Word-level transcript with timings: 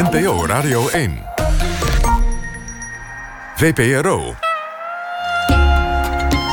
NPO 0.00 0.46
Radio 0.46 0.88
1. 0.88 1.18
VPRO. 3.54 4.34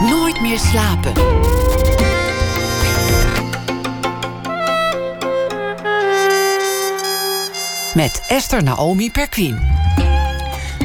Nooit 0.10 0.42
meer 0.42 0.60
slapen. 0.60 1.14
Met 7.94 8.24
Esther 8.28 8.64
Naomi 8.64 9.12
Perquin. 9.12 9.60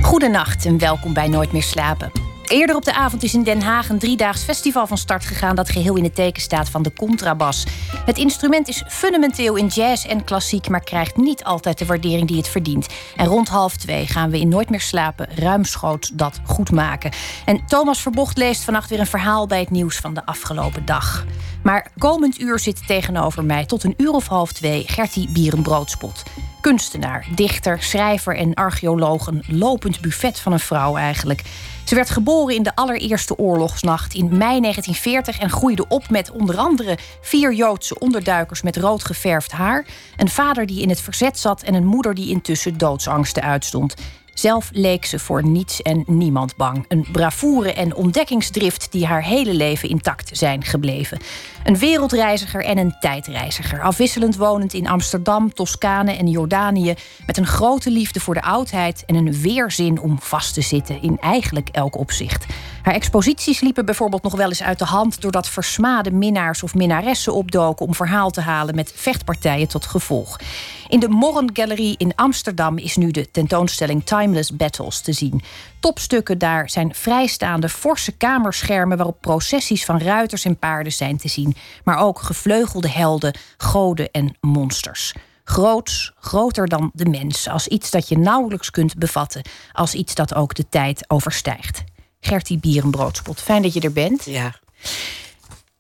Goedenacht 0.03 0.65
en 0.67 0.79
welkom 0.79 1.13
bij 1.13 1.29
Nooit 1.29 1.53
meer 1.53 1.63
slapen. 1.63 2.22
Eerder 2.53 2.77
op 2.77 2.85
de 2.85 2.95
avond 2.95 3.23
is 3.23 3.35
in 3.35 3.43
Den 3.43 3.63
Haag 3.63 3.89
een 3.89 3.99
driedaags 3.99 4.43
festival 4.43 4.87
van 4.87 4.99
start 4.99 5.25
gegaan 5.25 5.57
dat 5.57 5.71
geheel 5.71 5.97
in 5.97 6.05
het 6.05 6.15
teken 6.15 6.43
staat 6.43 6.69
van 6.69 6.83
de 6.83 6.93
contrabas. 6.93 7.67
Het 8.05 8.19
instrument 8.19 8.69
is 8.69 8.85
fundamenteel 8.89 9.57
in 9.57 9.67
jazz 9.67 10.07
en 10.07 10.25
klassiek, 10.25 10.69
maar 10.69 10.85
krijgt 10.85 11.17
niet 11.17 11.45
altijd 11.45 11.79
de 11.79 11.87
waardering 11.87 12.29
die 12.29 12.37
het 12.37 12.49
verdient. 12.49 12.87
En 13.17 13.27
rond 13.27 13.49
half 13.49 13.77
twee 13.77 14.07
gaan 14.07 14.31
we 14.31 14.41
in 14.41 14.49
Nooit 14.49 14.71
meer 14.71 14.81
slapen 14.81 15.29
ruimschoots 15.35 16.09
dat 16.09 16.41
goed 16.45 16.71
maken. 16.71 17.13
En 17.45 17.67
Thomas 17.67 18.01
Verbocht 18.03 18.37
leest 18.37 18.65
vannacht 18.65 18.91
weer 18.91 19.01
een 19.01 19.07
verhaal 19.07 19.47
bij 19.47 19.61
het 19.61 19.71
nieuws 19.71 19.97
van 19.97 20.15
de 20.15 20.27
afgelopen 20.27 20.85
dag. 20.85 21.25
Maar 21.63 21.91
komend 21.99 22.41
uur 22.41 22.59
zit 22.59 22.87
tegenover 22.87 23.45
mij 23.45 23.67
tot 23.67 23.85
een 23.85 23.95
uur 23.97 24.13
of 24.13 24.27
half 24.27 24.53
twee 24.53 24.85
Gertie 24.87 25.29
Bierenbroodspot. 25.29 26.23
Kunstenaar, 26.63 27.27
dichter, 27.35 27.83
schrijver 27.83 28.37
en 28.37 28.55
archeoloog. 28.55 29.27
Een 29.27 29.45
lopend 29.47 30.01
buffet 30.01 30.41
van 30.41 30.53
een 30.53 30.61
vrouw 30.61 30.97
eigenlijk. 30.97 31.43
Ze 31.85 31.95
werd 31.95 32.11
geboren 32.11 32.55
in 32.55 32.63
de 32.63 32.75
allereerste 32.75 33.39
oorlogsnacht 33.39 34.15
in 34.15 34.25
mei 34.25 34.61
1940 34.61 35.39
en 35.39 35.51
groeide 35.51 35.89
op 35.89 36.11
met 36.11 36.31
onder 36.31 36.57
andere 36.57 36.99
vier 37.21 37.55
Joodse 37.55 37.99
onderduikers 37.99 38.63
met 38.63 38.77
rood 38.77 39.05
geverfd 39.05 39.53
haar, 39.53 39.87
een 40.17 40.29
vader 40.29 40.67
die 40.67 40.83
in 40.83 40.89
het 40.89 41.01
verzet 41.01 41.39
zat 41.39 41.63
en 41.63 41.75
een 41.75 41.87
moeder 41.87 42.15
die 42.15 42.29
intussen 42.29 42.79
doodsangsten 42.79 43.43
uitstond. 43.43 43.95
Zelf 44.35 44.71
leek 44.73 45.05
ze 45.05 45.19
voor 45.19 45.45
niets 45.45 45.83
en 45.83 46.05
niemand 46.07 46.57
bang. 46.57 46.85
Een 46.89 47.07
bravoure 47.13 47.73
en 47.73 47.95
ontdekkingsdrift 47.95 48.93
die 48.93 49.07
haar 49.07 49.25
hele 49.25 49.55
leven 49.55 49.89
intact 49.89 50.31
zijn 50.33 50.65
gebleven. 50.65 51.19
Een 51.65 51.79
wereldreiziger 51.79 52.65
en 52.65 52.79
een 52.79 52.95
tijdreiziger. 53.01 53.83
Afwisselend 53.83 54.37
wonend 54.37 54.75
in 54.75 54.89
Amsterdam, 54.89 55.53
Toscane 55.53 56.13
en 56.13 56.29
Jordanië. 56.29 56.95
Met 57.27 57.37
een 57.37 57.47
grote 57.47 57.91
liefde 57.91 58.21
voor 58.21 58.35
de 58.35 58.43
oudheid 58.43 59.03
en 59.07 59.15
een 59.15 59.41
weerzin 59.41 60.01
om 60.01 60.21
vast 60.21 60.55
te 60.55 60.61
zitten 60.61 61.03
in 61.03 61.19
eigenlijk 61.21 61.69
elk 61.69 61.99
opzicht. 61.99 62.47
Haar 62.83 62.95
exposities 62.95 63.61
liepen 63.61 63.85
bijvoorbeeld 63.85 64.23
nog 64.23 64.37
wel 64.37 64.49
eens 64.49 64.63
uit 64.63 64.79
de 64.79 64.85
hand 64.85 65.21
doordat 65.21 65.49
versmade 65.49 66.11
minnaars 66.11 66.63
of 66.63 66.75
minnaressen 66.75 67.35
opdoken 67.35 67.87
om 67.87 67.95
verhaal 67.95 68.31
te 68.31 68.41
halen 68.41 68.75
met 68.75 68.93
vechtpartijen 68.95 69.69
tot 69.69 69.87
gevolg. 69.87 70.41
In 70.89 71.01
de 71.01 71.09
Morren 71.09 71.51
Gallery 71.53 71.95
in 71.97 72.13
Amsterdam 72.15 72.79
is 72.79 72.97
nu 72.97 73.11
de 73.11 73.31
tentoonstelling 73.31 74.05
Timeless 74.05 74.57
Battles 74.57 75.01
te 75.01 75.13
zien. 75.13 75.43
Topstukken 75.83 76.39
daar 76.39 76.71
zijn 76.71 76.95
vrijstaande 76.95 77.69
forse 77.69 78.13
kamerschermen 78.13 78.97
waarop 78.97 79.21
processies 79.21 79.85
van 79.85 79.99
ruiters 79.99 80.45
en 80.45 80.59
paarden 80.59 80.93
zijn 80.93 81.17
te 81.17 81.29
zien, 81.29 81.55
maar 81.85 81.99
ook 81.99 82.19
gevleugelde 82.19 82.89
helden, 82.89 83.35
goden 83.57 84.11
en 84.11 84.37
monsters. 84.41 85.15
Groots, 85.45 86.13
groter 86.21 86.69
dan 86.69 86.91
de 86.95 87.05
mens, 87.09 87.49
als 87.49 87.69
iets 87.69 87.91
dat 87.91 88.09
je 88.09 88.19
nauwelijks 88.19 88.71
kunt 88.71 88.99
bevatten, 88.99 89.43
als 89.73 89.95
iets 89.95 90.15
dat 90.15 90.35
ook 90.35 90.55
de 90.55 90.69
tijd 90.69 91.05
overstijgt. 91.11 91.85
Gertie 92.21 92.59
Bierenbroodspot, 92.59 93.41
fijn 93.41 93.63
dat 93.63 93.73
je 93.73 93.81
er 93.81 93.93
bent. 93.93 94.25
Ja. 94.25 94.55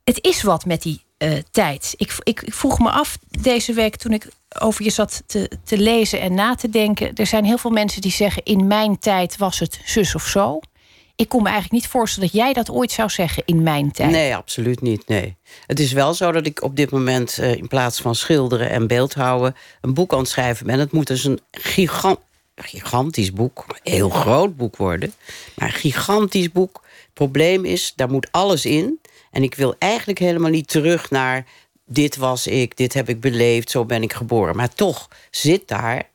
Het 0.04 0.24
is 0.24 0.42
wat 0.42 0.64
met 0.64 0.82
die 0.82 1.04
uh, 1.18 1.38
tijd. 1.50 1.94
Ik, 1.96 2.16
ik, 2.22 2.40
ik, 2.42 2.54
vroeg 2.54 2.78
me 2.78 2.90
af 2.90 3.18
deze 3.40 3.72
week 3.72 3.96
toen 3.96 4.12
ik 4.12 4.28
over 4.60 4.84
je 4.84 4.90
zat 4.90 5.22
te, 5.26 5.50
te 5.64 5.78
lezen 5.78 6.20
en 6.20 6.34
na 6.34 6.54
te 6.54 6.68
denken. 6.68 7.14
Er 7.14 7.26
zijn 7.26 7.44
heel 7.44 7.58
veel 7.58 7.70
mensen 7.70 8.00
die 8.00 8.10
zeggen: 8.10 8.42
in 8.42 8.66
mijn 8.66 8.98
tijd 8.98 9.36
was 9.36 9.58
het 9.58 9.80
zus 9.84 10.14
of 10.14 10.26
zo. 10.26 10.60
Ik 11.16 11.28
kon 11.28 11.42
me 11.42 11.48
eigenlijk 11.48 11.82
niet 11.82 11.90
voorstellen 11.90 12.28
dat 12.28 12.40
jij 12.40 12.52
dat 12.52 12.70
ooit 12.70 12.90
zou 12.90 13.08
zeggen 13.08 13.42
in 13.46 13.62
mijn 13.62 13.92
tijd. 13.92 14.10
Nee, 14.10 14.36
absoluut 14.36 14.80
niet. 14.80 15.08
Nee. 15.08 15.36
Het 15.66 15.80
is 15.80 15.92
wel 15.92 16.14
zo 16.14 16.32
dat 16.32 16.46
ik 16.46 16.62
op 16.62 16.76
dit 16.76 16.90
moment 16.90 17.38
uh, 17.40 17.54
in 17.54 17.68
plaats 17.68 18.00
van 18.00 18.14
schilderen 18.14 18.70
en 18.70 18.86
beeldhouden 18.86 19.56
een 19.80 19.94
boek 19.94 20.12
aan 20.12 20.18
het 20.18 20.28
schrijven 20.28 20.66
ben. 20.66 20.78
Het 20.78 20.92
moet 20.92 21.06
dus 21.06 21.24
een 21.24 21.40
gigant, 21.50 22.18
gigantisch 22.54 23.32
boek, 23.32 23.64
een 23.68 23.92
heel 23.92 24.08
groot 24.08 24.56
boek 24.56 24.76
worden. 24.76 25.14
Maar 25.54 25.68
een 25.68 25.74
gigantisch 25.74 26.52
boek. 26.52 26.80
Het 26.82 27.12
probleem 27.12 27.64
is, 27.64 27.92
daar 27.96 28.10
moet 28.10 28.28
alles 28.30 28.64
in. 28.64 29.00
En 29.30 29.42
ik 29.42 29.54
wil 29.54 29.74
eigenlijk 29.78 30.18
helemaal 30.18 30.50
niet 30.50 30.68
terug 30.68 31.10
naar 31.10 31.46
dit 31.84 32.16
was 32.16 32.46
ik, 32.46 32.76
dit 32.76 32.94
heb 32.94 33.08
ik 33.08 33.20
beleefd, 33.20 33.70
zo 33.70 33.84
ben 33.84 34.02
ik 34.02 34.12
geboren. 34.12 34.56
Maar 34.56 34.74
toch 34.74 35.08
zit 35.30 35.68
daar, 35.68 36.08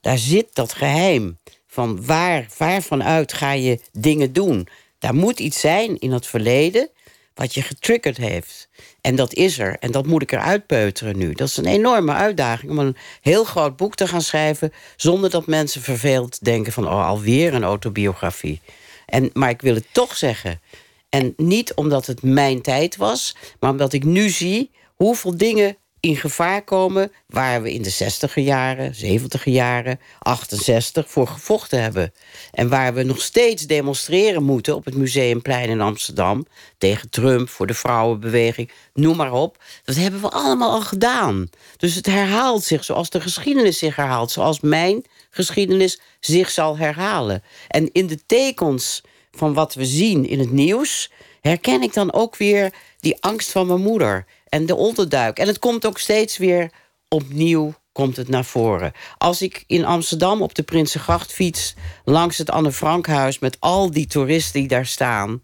daar 0.00 0.18
zit 0.18 0.46
dat 0.52 0.72
geheim 0.72 1.38
van 1.66 2.04
waar, 2.06 2.46
waar 2.58 2.82
vanuit 2.82 3.32
ga 3.32 3.52
je 3.52 3.80
dingen 3.92 4.32
doen. 4.32 4.68
Daar 4.98 5.14
moet 5.14 5.40
iets 5.40 5.60
zijn 5.60 5.98
in 5.98 6.12
het 6.12 6.26
verleden 6.26 6.90
wat 7.34 7.54
je 7.54 7.62
getriggerd 7.62 8.16
heeft. 8.16 8.68
En 9.00 9.16
dat 9.16 9.34
is 9.34 9.58
er. 9.58 9.76
En 9.78 9.90
dat 9.90 10.06
moet 10.06 10.22
ik 10.22 10.32
eruit 10.32 10.66
peuteren 10.66 11.18
nu. 11.18 11.32
Dat 11.32 11.48
is 11.48 11.56
een 11.56 11.66
enorme 11.66 12.12
uitdaging 12.12 12.70
om 12.70 12.78
een 12.78 12.96
heel 13.20 13.44
groot 13.44 13.76
boek 13.76 13.94
te 13.94 14.08
gaan 14.08 14.22
schrijven... 14.22 14.72
zonder 14.96 15.30
dat 15.30 15.46
mensen 15.46 15.82
verveeld 15.82 16.44
denken 16.44 16.72
van... 16.72 16.86
oh, 16.86 17.06
alweer 17.06 17.54
een 17.54 17.64
autobiografie. 17.64 18.60
En, 19.06 19.30
maar 19.32 19.50
ik 19.50 19.60
wil 19.60 19.74
het 19.74 19.86
toch 19.92 20.16
zeggen. 20.16 20.60
En 21.08 21.34
niet 21.36 21.74
omdat 21.74 22.06
het 22.06 22.22
mijn 22.22 22.62
tijd 22.62 22.96
was... 22.96 23.36
maar 23.60 23.70
omdat 23.70 23.92
ik 23.92 24.04
nu 24.04 24.28
zie 24.28 24.70
hoeveel 25.02 25.36
dingen 25.36 25.76
in 26.00 26.16
gevaar 26.16 26.62
komen 26.62 27.12
waar 27.26 27.62
we 27.62 27.72
in 27.72 27.82
de 27.82 27.92
60er 27.92 28.34
jaren, 28.34 28.94
70er 28.94 29.42
jaren, 29.44 30.00
68 30.18 31.10
voor 31.10 31.26
gevochten 31.26 31.82
hebben. 31.82 32.12
En 32.52 32.68
waar 32.68 32.94
we 32.94 33.02
nog 33.02 33.20
steeds 33.20 33.66
demonstreren 33.66 34.42
moeten 34.42 34.74
op 34.74 34.84
het 34.84 34.94
Museumplein 34.94 35.68
in 35.68 35.80
Amsterdam 35.80 36.46
tegen 36.78 37.10
Trump, 37.10 37.48
voor 37.48 37.66
de 37.66 37.74
vrouwenbeweging, 37.74 38.70
noem 38.94 39.16
maar 39.16 39.32
op. 39.32 39.62
Dat 39.84 39.96
hebben 39.96 40.20
we 40.20 40.30
allemaal 40.30 40.70
al 40.70 40.82
gedaan. 40.82 41.48
Dus 41.76 41.94
het 41.94 42.06
herhaalt 42.06 42.64
zich 42.64 42.84
zoals 42.84 43.10
de 43.10 43.20
geschiedenis 43.20 43.78
zich 43.78 43.96
herhaalt, 43.96 44.30
zoals 44.30 44.60
mijn 44.60 45.04
geschiedenis 45.30 46.00
zich 46.20 46.50
zal 46.50 46.76
herhalen. 46.76 47.42
En 47.68 47.92
in 47.92 48.06
de 48.06 48.26
tekens 48.26 49.02
van 49.30 49.54
wat 49.54 49.74
we 49.74 49.84
zien 49.84 50.28
in 50.28 50.38
het 50.38 50.50
nieuws 50.50 51.10
herken 51.40 51.82
ik 51.82 51.94
dan 51.94 52.12
ook 52.12 52.36
weer 52.36 52.72
die 52.98 53.16
angst 53.20 53.50
van 53.50 53.66
mijn 53.66 53.82
moeder 53.82 54.26
en 54.50 54.66
de 54.66 54.74
onderduik. 54.74 55.38
En 55.38 55.46
het 55.46 55.58
komt 55.58 55.86
ook 55.86 55.98
steeds 55.98 56.38
weer 56.38 56.70
opnieuw 57.08 57.74
komt 57.92 58.16
het 58.16 58.28
naar 58.28 58.44
voren. 58.44 58.92
Als 59.18 59.42
ik 59.42 59.64
in 59.66 59.84
Amsterdam 59.84 60.42
op 60.42 60.54
de 60.54 60.62
Prinsengracht 60.62 61.32
fiets... 61.32 61.74
langs 62.04 62.38
het 62.38 62.50
Anne 62.50 62.72
Frankhuis 62.72 63.38
met 63.38 63.56
al 63.60 63.90
die 63.90 64.06
toeristen 64.06 64.60
die 64.60 64.68
daar 64.68 64.86
staan... 64.86 65.40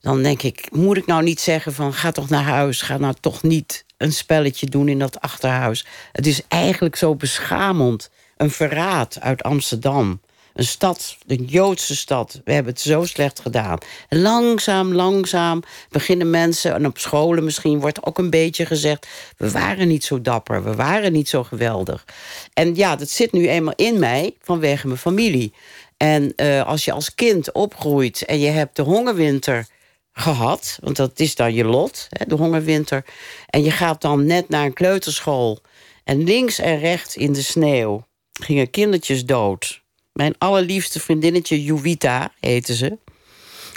dan 0.00 0.22
denk 0.22 0.42
ik, 0.42 0.68
moet 0.70 0.96
ik 0.96 1.06
nou 1.06 1.22
niet 1.22 1.40
zeggen 1.40 1.72
van... 1.72 1.92
ga 1.92 2.12
toch 2.12 2.28
naar 2.28 2.42
huis, 2.42 2.82
ga 2.82 2.96
nou 2.96 3.14
toch 3.20 3.42
niet 3.42 3.84
een 3.96 4.12
spelletje 4.12 4.66
doen 4.66 4.88
in 4.88 4.98
dat 4.98 5.20
achterhuis. 5.20 5.86
Het 6.12 6.26
is 6.26 6.42
eigenlijk 6.48 6.96
zo 6.96 7.14
beschamend. 7.14 8.10
Een 8.36 8.50
verraad 8.50 9.20
uit 9.20 9.42
Amsterdam. 9.42 10.20
Een 10.56 10.64
stad, 10.64 11.16
een 11.26 11.44
Joodse 11.44 11.96
stad. 11.96 12.40
We 12.44 12.52
hebben 12.52 12.72
het 12.72 12.82
zo 12.82 13.04
slecht 13.04 13.40
gedaan. 13.40 13.78
langzaam, 14.08 14.94
langzaam 14.94 15.62
beginnen 15.90 16.30
mensen... 16.30 16.74
en 16.74 16.86
op 16.86 16.98
scholen 16.98 17.44
misschien 17.44 17.80
wordt 17.80 18.04
ook 18.04 18.18
een 18.18 18.30
beetje 18.30 18.66
gezegd... 18.66 19.06
we 19.36 19.50
waren 19.50 19.88
niet 19.88 20.04
zo 20.04 20.20
dapper, 20.20 20.64
we 20.64 20.74
waren 20.74 21.12
niet 21.12 21.28
zo 21.28 21.44
geweldig. 21.44 22.04
En 22.52 22.74
ja, 22.74 22.96
dat 22.96 23.10
zit 23.10 23.32
nu 23.32 23.48
eenmaal 23.48 23.74
in 23.76 23.98
mij 23.98 24.36
vanwege 24.40 24.86
mijn 24.86 24.98
familie. 24.98 25.52
En 25.96 26.32
uh, 26.36 26.66
als 26.66 26.84
je 26.84 26.92
als 26.92 27.14
kind 27.14 27.52
opgroeit 27.52 28.24
en 28.24 28.38
je 28.38 28.50
hebt 28.50 28.76
de 28.76 28.82
hongerwinter 28.82 29.66
gehad... 30.12 30.78
want 30.82 30.96
dat 30.96 31.20
is 31.20 31.34
dan 31.34 31.54
je 31.54 31.64
lot, 31.64 32.06
hè, 32.10 32.26
de 32.26 32.34
hongerwinter... 32.34 33.04
en 33.46 33.62
je 33.62 33.70
gaat 33.70 34.00
dan 34.00 34.26
net 34.26 34.48
naar 34.48 34.64
een 34.64 34.72
kleuterschool... 34.72 35.58
en 36.04 36.24
links 36.24 36.58
en 36.58 36.78
rechts 36.78 37.16
in 37.16 37.32
de 37.32 37.42
sneeuw 37.42 38.06
gingen 38.32 38.70
kindertjes 38.70 39.24
dood 39.24 39.84
mijn 40.16 40.34
allerliefste 40.38 41.00
vriendinnetje, 41.00 41.64
Juwita 41.64 42.32
heette 42.40 42.74
ze... 42.74 42.98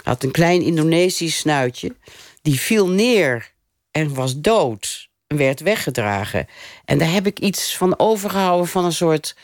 had 0.02 0.22
een 0.22 0.30
klein 0.30 0.62
Indonesisch 0.62 1.36
snuitje. 1.36 1.94
Die 2.42 2.60
viel 2.60 2.88
neer 2.88 3.52
en 3.90 4.14
was 4.14 4.40
dood 4.40 5.08
en 5.26 5.36
werd 5.36 5.60
weggedragen. 5.60 6.46
En 6.84 6.98
daar 6.98 7.12
heb 7.12 7.26
ik 7.26 7.38
iets 7.38 7.76
van 7.76 7.98
overgehouden 7.98 8.68
van 8.68 8.84
een 8.84 8.92
soort 8.92 9.36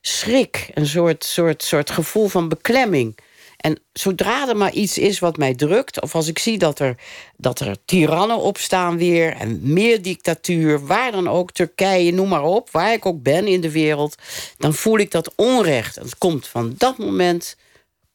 schrik. 0.00 0.70
Een 0.74 0.86
soort, 0.86 1.24
soort, 1.24 1.62
soort 1.62 1.90
gevoel 1.90 2.28
van 2.28 2.48
beklemming. 2.48 3.18
En 3.64 3.78
zodra 3.92 4.48
er 4.48 4.56
maar 4.56 4.72
iets 4.72 4.98
is 4.98 5.18
wat 5.18 5.36
mij 5.36 5.54
drukt... 5.54 6.00
of 6.00 6.14
als 6.14 6.28
ik 6.28 6.38
zie 6.38 6.58
dat 6.58 6.78
er, 6.78 6.96
dat 7.36 7.60
er 7.60 7.76
tirannen 7.84 8.38
opstaan 8.38 8.96
weer... 8.96 9.32
en 9.32 9.60
meer 9.72 10.02
dictatuur, 10.02 10.86
waar 10.86 11.12
dan 11.12 11.28
ook, 11.28 11.52
Turkije, 11.52 12.12
noem 12.12 12.28
maar 12.28 12.42
op... 12.42 12.70
waar 12.70 12.92
ik 12.92 13.06
ook 13.06 13.22
ben 13.22 13.46
in 13.46 13.60
de 13.60 13.70
wereld, 13.70 14.14
dan 14.58 14.74
voel 14.74 14.98
ik 14.98 15.10
dat 15.10 15.32
onrecht. 15.36 15.94
Het 15.94 16.18
komt 16.18 16.46
van 16.46 16.74
dat 16.78 16.98
moment, 16.98 17.56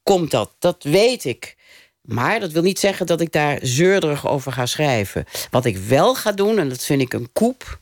komt 0.02 0.30
dat. 0.30 0.50
Dat 0.58 0.82
weet 0.82 1.24
ik. 1.24 1.56
Maar 2.00 2.40
dat 2.40 2.52
wil 2.52 2.62
niet 2.62 2.78
zeggen 2.78 3.06
dat 3.06 3.20
ik 3.20 3.32
daar 3.32 3.58
zeurderig 3.62 4.28
over 4.28 4.52
ga 4.52 4.66
schrijven. 4.66 5.24
Wat 5.50 5.64
ik 5.64 5.76
wel 5.76 6.14
ga 6.14 6.32
doen, 6.32 6.58
en 6.58 6.68
dat 6.68 6.84
vind 6.84 7.00
ik 7.00 7.12
een 7.12 7.32
koep... 7.32 7.80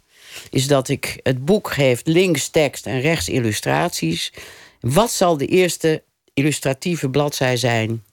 is 0.51 0.67
dat 0.67 0.89
ik 0.89 1.21
het 1.23 1.45
boek 1.45 1.71
geef 1.71 2.01
links 2.05 2.49
tekst 2.49 2.87
en 2.87 3.01
rechts 3.01 3.29
illustraties. 3.29 4.33
Wat 4.81 5.11
zal 5.11 5.37
de 5.37 5.47
eerste 5.47 6.03
illustratieve 6.39 7.11
bladzij 7.11 7.57
zijn? 7.57 8.05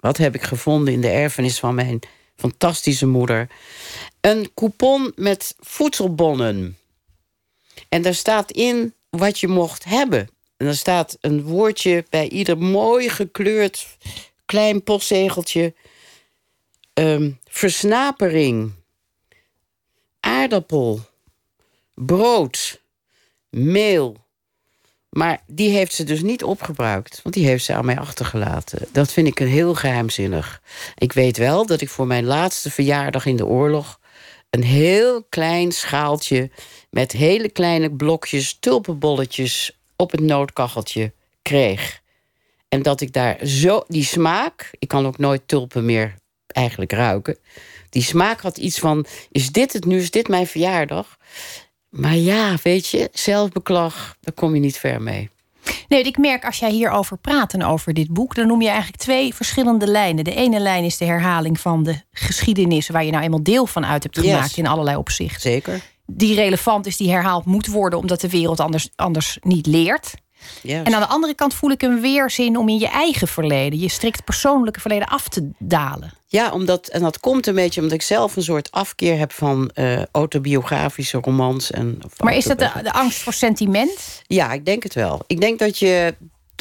Wat 0.00 0.16
heb 0.16 0.34
ik 0.34 0.42
gevonden 0.42 0.94
in 0.94 1.00
de 1.00 1.08
erfenis 1.08 1.58
van 1.58 1.74
mijn 1.74 2.00
fantastische 2.36 3.06
moeder? 3.06 3.50
Een 4.20 4.50
coupon 4.54 5.12
met 5.16 5.54
voedselbonnen. 5.60 6.76
En 7.88 8.02
daar 8.02 8.14
staat 8.14 8.50
in 8.50 8.94
wat 9.10 9.40
je 9.40 9.48
mocht 9.48 9.84
hebben. 9.84 10.28
En 10.56 10.66
er 10.66 10.76
staat 10.76 11.16
een 11.20 11.42
woordje 11.42 12.04
bij 12.10 12.28
ieder 12.28 12.58
mooi 12.58 13.08
gekleurd 13.08 13.86
klein 14.44 14.82
postzegeltje. 14.82 15.74
Ehm, 16.92 17.30
versnapering, 17.44 18.72
aardappel, 20.20 21.00
brood, 21.94 22.80
meel. 23.50 24.21
Maar 25.12 25.42
die 25.46 25.70
heeft 25.70 25.94
ze 25.94 26.04
dus 26.04 26.22
niet 26.22 26.44
opgebruikt, 26.44 27.20
want 27.22 27.34
die 27.34 27.46
heeft 27.46 27.64
ze 27.64 27.74
aan 27.74 27.84
mij 27.84 27.98
achtergelaten. 27.98 28.86
Dat 28.92 29.12
vind 29.12 29.26
ik 29.26 29.40
een 29.40 29.48
heel 29.48 29.74
geheimzinnig. 29.74 30.62
Ik 30.98 31.12
weet 31.12 31.36
wel 31.36 31.66
dat 31.66 31.80
ik 31.80 31.88
voor 31.88 32.06
mijn 32.06 32.24
laatste 32.24 32.70
verjaardag 32.70 33.26
in 33.26 33.36
de 33.36 33.46
oorlog 33.46 34.00
een 34.50 34.62
heel 34.62 35.24
klein 35.28 35.72
schaaltje 35.72 36.50
met 36.90 37.12
hele 37.12 37.48
kleine 37.48 37.90
blokjes 37.90 38.56
tulpenbolletjes 38.60 39.78
op 39.96 40.10
het 40.10 40.20
noodkacheltje 40.20 41.12
kreeg. 41.42 42.00
En 42.68 42.82
dat 42.82 43.00
ik 43.00 43.12
daar 43.12 43.46
zo, 43.46 43.84
die 43.88 44.04
smaak, 44.04 44.70
ik 44.78 44.88
kan 44.88 45.06
ook 45.06 45.18
nooit 45.18 45.42
tulpen 45.46 45.84
meer 45.84 46.14
eigenlijk 46.46 46.92
ruiken. 46.92 47.38
Die 47.90 48.02
smaak 48.02 48.40
had 48.40 48.56
iets 48.56 48.78
van: 48.78 49.06
is 49.30 49.50
dit 49.50 49.72
het 49.72 49.84
nu? 49.84 49.98
Is 49.98 50.10
dit 50.10 50.28
mijn 50.28 50.46
verjaardag? 50.46 51.18
Maar 51.92 52.16
ja, 52.16 52.56
weet 52.62 52.88
je, 52.88 53.08
zelfbeklag, 53.12 54.16
daar 54.20 54.34
kom 54.34 54.54
je 54.54 54.60
niet 54.60 54.76
ver 54.76 55.02
mee. 55.02 55.30
Nee, 55.88 56.02
ik 56.02 56.18
merk 56.18 56.44
als 56.44 56.58
jij 56.58 56.70
hierover 56.70 57.16
praat 57.18 57.52
en 57.52 57.64
over 57.64 57.94
dit 57.94 58.12
boek, 58.12 58.34
dan 58.34 58.46
noem 58.46 58.62
je 58.62 58.68
eigenlijk 58.68 59.02
twee 59.02 59.34
verschillende 59.34 59.86
lijnen. 59.86 60.24
De 60.24 60.34
ene 60.34 60.60
lijn 60.60 60.84
is 60.84 60.96
de 60.96 61.04
herhaling 61.04 61.60
van 61.60 61.82
de 61.82 62.00
geschiedenis, 62.12 62.88
waar 62.88 63.04
je 63.04 63.10
nou 63.10 63.24
eenmaal 63.24 63.42
deel 63.42 63.66
van 63.66 63.86
uit 63.86 64.02
hebt 64.02 64.18
gemaakt 64.18 64.56
in 64.56 64.66
allerlei 64.66 64.96
opzichten. 64.96 65.40
Zeker. 65.40 65.80
Die 66.06 66.34
relevant 66.34 66.86
is, 66.86 66.96
die 66.96 67.10
herhaald 67.10 67.44
moet 67.44 67.66
worden, 67.66 67.98
omdat 67.98 68.20
de 68.20 68.28
wereld 68.28 68.60
anders, 68.60 68.88
anders 68.96 69.38
niet 69.40 69.66
leert. 69.66 70.14
En 70.62 70.94
aan 70.94 71.00
de 71.00 71.06
andere 71.06 71.34
kant 71.34 71.54
voel 71.54 71.70
ik 71.70 71.82
een 71.82 72.00
weerzin 72.00 72.56
om 72.56 72.68
in 72.68 72.78
je 72.78 72.88
eigen 72.88 73.28
verleden, 73.28 73.78
je 73.78 73.88
strikt 73.88 74.24
persoonlijke 74.24 74.80
verleden 74.80 75.08
af 75.08 75.28
te 75.28 75.50
dalen. 75.58 76.12
Ja, 76.26 76.50
omdat, 76.50 76.88
en 76.88 77.00
dat 77.00 77.20
komt 77.20 77.46
een 77.46 77.54
beetje 77.54 77.80
omdat 77.80 77.96
ik 77.96 78.02
zelf 78.02 78.36
een 78.36 78.42
soort 78.42 78.70
afkeer 78.70 79.18
heb 79.18 79.32
van 79.32 79.70
uh, 79.74 80.02
autobiografische 80.12 81.18
romans. 81.18 81.70
En, 81.70 81.98
maar 82.18 82.36
is 82.36 82.44
dat 82.44 82.58
de, 82.58 82.70
de 82.82 82.92
angst 82.92 83.18
voor 83.18 83.32
sentiment? 83.32 84.22
Ja, 84.26 84.52
ik 84.52 84.64
denk 84.64 84.82
het 84.82 84.94
wel. 84.94 85.20
Ik 85.26 85.40
denk 85.40 85.58
dat 85.58 85.78
je, 85.78 86.14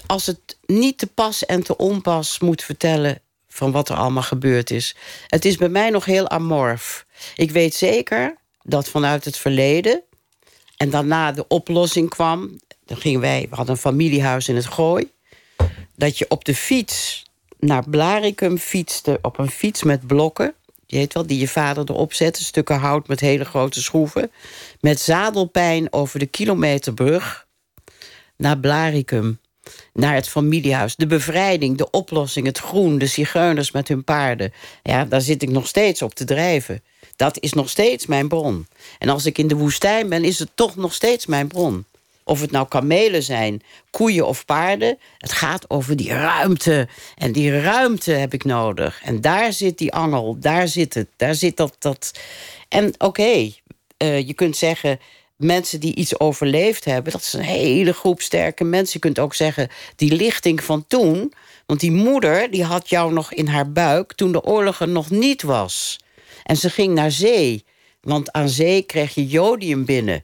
als 0.05 0.25
het 0.25 0.57
niet 0.65 0.97
te 0.97 1.07
pas 1.07 1.45
en 1.45 1.63
te 1.63 1.77
onpas 1.77 2.39
moet 2.39 2.63
vertellen 2.63 3.21
van 3.47 3.71
wat 3.71 3.89
er 3.89 3.95
allemaal 3.95 4.23
gebeurd 4.23 4.71
is. 4.71 4.95
Het 5.27 5.45
is 5.45 5.57
bij 5.57 5.69
mij 5.69 5.89
nog 5.89 6.05
heel 6.05 6.29
amorf. 6.29 7.05
Ik 7.35 7.51
weet 7.51 7.75
zeker 7.75 8.37
dat 8.63 8.89
vanuit 8.89 9.25
het 9.25 9.37
verleden 9.37 10.01
en 10.77 10.89
daarna 10.89 11.31
de 11.31 11.47
oplossing 11.47 12.09
kwam 12.09 12.59
dan 12.85 12.97
gingen 12.97 13.19
wij, 13.19 13.47
we 13.49 13.55
hadden 13.55 13.75
een 13.75 13.81
familiehuis 13.81 14.47
in 14.47 14.55
het 14.55 14.65
Gooi. 14.65 15.11
Dat 15.95 16.17
je 16.17 16.25
op 16.29 16.45
de 16.45 16.55
fiets 16.55 17.23
naar 17.59 17.89
Blaricum 17.89 18.57
fietste, 18.57 19.19
op 19.21 19.39
een 19.39 19.49
fiets 19.49 19.83
met 19.83 20.07
blokken. 20.07 20.53
Je 20.85 20.97
weet 20.97 21.13
wel, 21.13 21.27
die 21.27 21.39
je 21.39 21.47
vader 21.47 21.83
erop 21.89 22.13
zette. 22.13 22.43
Stukken 22.43 22.79
hout 22.79 23.07
met 23.07 23.19
hele 23.19 23.45
grote 23.45 23.81
schroeven. 23.81 24.31
Met 24.79 24.99
zadelpijn 24.99 25.93
over 25.93 26.19
de 26.19 26.25
kilometerbrug 26.25 27.47
naar 28.37 28.57
Blaricum. 28.57 29.39
Naar 29.93 30.13
het 30.13 30.29
familiehuis. 30.29 30.95
De 30.95 31.07
bevrijding, 31.07 31.77
de 31.77 31.89
oplossing, 31.89 32.45
het 32.45 32.57
groen, 32.57 32.97
de 32.97 33.05
zigeuners 33.05 33.71
met 33.71 33.87
hun 33.87 34.03
paarden. 34.03 34.53
Ja, 34.83 35.05
daar 35.05 35.21
zit 35.21 35.41
ik 35.41 35.49
nog 35.49 35.67
steeds 35.67 36.01
op 36.01 36.13
te 36.13 36.25
drijven. 36.25 36.83
Dat 37.15 37.39
is 37.39 37.53
nog 37.53 37.69
steeds 37.69 38.05
mijn 38.05 38.27
bron. 38.27 38.67
En 38.99 39.09
als 39.09 39.25
ik 39.25 39.37
in 39.37 39.47
de 39.47 39.55
woestijn 39.55 40.09
ben, 40.09 40.23
is 40.23 40.39
het 40.39 40.49
toch 40.55 40.75
nog 40.75 40.93
steeds 40.93 41.25
mijn 41.25 41.47
bron. 41.47 41.85
Of 42.31 42.41
het 42.41 42.51
nou 42.51 42.67
kamelen 42.67 43.23
zijn, 43.23 43.61
koeien 43.89 44.27
of 44.27 44.45
paarden. 44.45 44.97
Het 45.17 45.31
gaat 45.31 45.69
over 45.69 45.95
die 45.95 46.09
ruimte. 46.09 46.87
En 47.17 47.31
die 47.31 47.61
ruimte 47.61 48.11
heb 48.11 48.33
ik 48.33 48.43
nodig. 48.43 49.01
En 49.03 49.21
daar 49.21 49.53
zit 49.53 49.77
die 49.77 49.93
angel, 49.93 50.37
daar 50.39 50.67
zit 50.67 50.93
het. 50.93 51.07
Daar 51.15 51.35
zit 51.35 51.57
dat. 51.57 51.75
dat. 51.79 52.11
En 52.69 52.93
oké, 52.97 53.51
eh, 53.97 54.27
je 54.27 54.33
kunt 54.33 54.57
zeggen 54.57 54.99
mensen 55.35 55.79
die 55.79 55.95
iets 55.95 56.19
overleefd 56.19 56.85
hebben, 56.85 57.11
dat 57.11 57.21
is 57.21 57.33
een 57.33 57.41
hele 57.41 57.93
groep 57.93 58.21
sterke 58.21 58.63
mensen. 58.63 58.93
Je 58.93 58.99
kunt 58.99 59.19
ook 59.19 59.33
zeggen, 59.33 59.69
die 59.95 60.15
lichting 60.15 60.63
van 60.63 60.87
toen. 60.87 61.33
Want 61.65 61.79
die 61.79 61.91
moeder 61.91 62.51
die 62.51 62.63
had 62.63 62.89
jou 62.89 63.13
nog 63.13 63.33
in 63.33 63.47
haar 63.47 63.71
buik 63.71 64.13
toen 64.13 64.31
de 64.31 64.43
oorlog 64.43 64.79
er 64.79 64.89
nog 64.89 65.09
niet 65.09 65.41
was. 65.41 65.99
En 66.43 66.57
ze 66.57 66.69
ging 66.69 66.93
naar 66.93 67.11
zee. 67.11 67.65
Want 68.01 68.31
aan 68.31 68.49
zee 68.49 68.81
kreeg 68.81 69.15
je 69.15 69.27
jodium 69.27 69.85
binnen. 69.85 70.23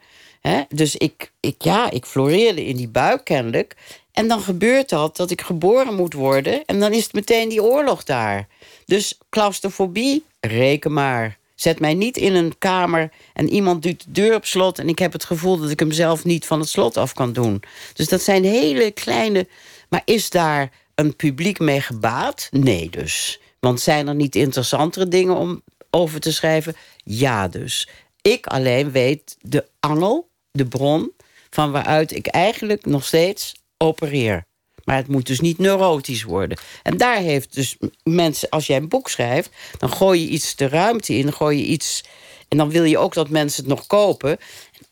Dus 0.69 0.95
ik, 0.95 1.31
ik, 1.39 1.61
ja, 1.63 1.91
ik 1.91 2.05
floreerde 2.05 2.65
in 2.65 2.75
die 2.75 2.87
buik 2.87 3.23
kennelijk. 3.23 3.75
En 4.11 4.27
dan 4.27 4.41
gebeurt 4.41 4.89
dat, 4.89 5.17
dat 5.17 5.31
ik 5.31 5.41
geboren 5.41 5.95
moet 5.95 6.13
worden. 6.13 6.65
En 6.65 6.79
dan 6.79 6.93
is 6.93 7.03
het 7.03 7.13
meteen 7.13 7.49
die 7.49 7.63
oorlog 7.63 8.03
daar. 8.03 8.47
Dus 8.85 9.17
claustrofobie, 9.29 10.23
reken 10.39 10.93
maar. 10.93 11.37
Zet 11.55 11.79
mij 11.79 11.93
niet 11.93 12.17
in 12.17 12.35
een 12.35 12.57
kamer 12.57 13.11
en 13.33 13.49
iemand 13.49 13.83
doet 13.83 14.03
de 14.03 14.11
deur 14.11 14.35
op 14.35 14.45
slot... 14.45 14.79
en 14.79 14.89
ik 14.89 14.99
heb 14.99 15.13
het 15.13 15.25
gevoel 15.25 15.57
dat 15.57 15.69
ik 15.69 15.79
hem 15.79 15.91
zelf 15.91 16.23
niet 16.23 16.45
van 16.45 16.59
het 16.59 16.69
slot 16.69 16.97
af 16.97 17.13
kan 17.13 17.33
doen. 17.33 17.63
Dus 17.93 18.07
dat 18.07 18.21
zijn 18.21 18.43
hele 18.43 18.91
kleine... 18.91 19.47
Maar 19.89 20.01
is 20.05 20.29
daar 20.29 20.71
een 20.95 21.15
publiek 21.15 21.59
mee 21.59 21.81
gebaat? 21.81 22.47
Nee 22.51 22.89
dus. 22.89 23.39
Want 23.59 23.81
zijn 23.81 24.07
er 24.07 24.15
niet 24.15 24.35
interessantere 24.35 25.07
dingen 25.07 25.35
om 25.35 25.61
over 25.89 26.19
te 26.19 26.33
schrijven? 26.33 26.75
Ja 27.03 27.47
dus. 27.47 27.89
Ik 28.21 28.47
alleen 28.47 28.91
weet 28.91 29.37
de 29.41 29.65
angel 29.79 30.27
de 30.51 30.65
bron 30.65 31.11
van 31.49 31.71
waaruit 31.71 32.15
ik 32.15 32.27
eigenlijk 32.27 32.85
nog 32.85 33.05
steeds 33.05 33.55
opereer. 33.77 34.45
Maar 34.83 34.95
het 34.95 35.07
moet 35.07 35.25
dus 35.25 35.39
niet 35.39 35.57
neurotisch 35.57 36.23
worden. 36.23 36.57
En 36.83 36.97
daar 36.97 37.17
heeft 37.17 37.53
dus 37.53 37.77
mensen, 38.03 38.49
als 38.49 38.67
jij 38.67 38.77
een 38.77 38.89
boek 38.89 39.09
schrijft, 39.09 39.49
dan 39.77 39.91
gooi 39.91 40.21
je 40.21 40.27
iets 40.27 40.55
de 40.55 40.67
ruimte 40.67 41.13
in, 41.13 41.33
gooi 41.33 41.57
je 41.57 41.65
iets. 41.65 42.03
En 42.47 42.57
dan 42.57 42.69
wil 42.69 42.83
je 42.83 42.97
ook 42.97 43.13
dat 43.13 43.29
mensen 43.29 43.63
het 43.63 43.73
nog 43.73 43.87
kopen. 43.87 44.37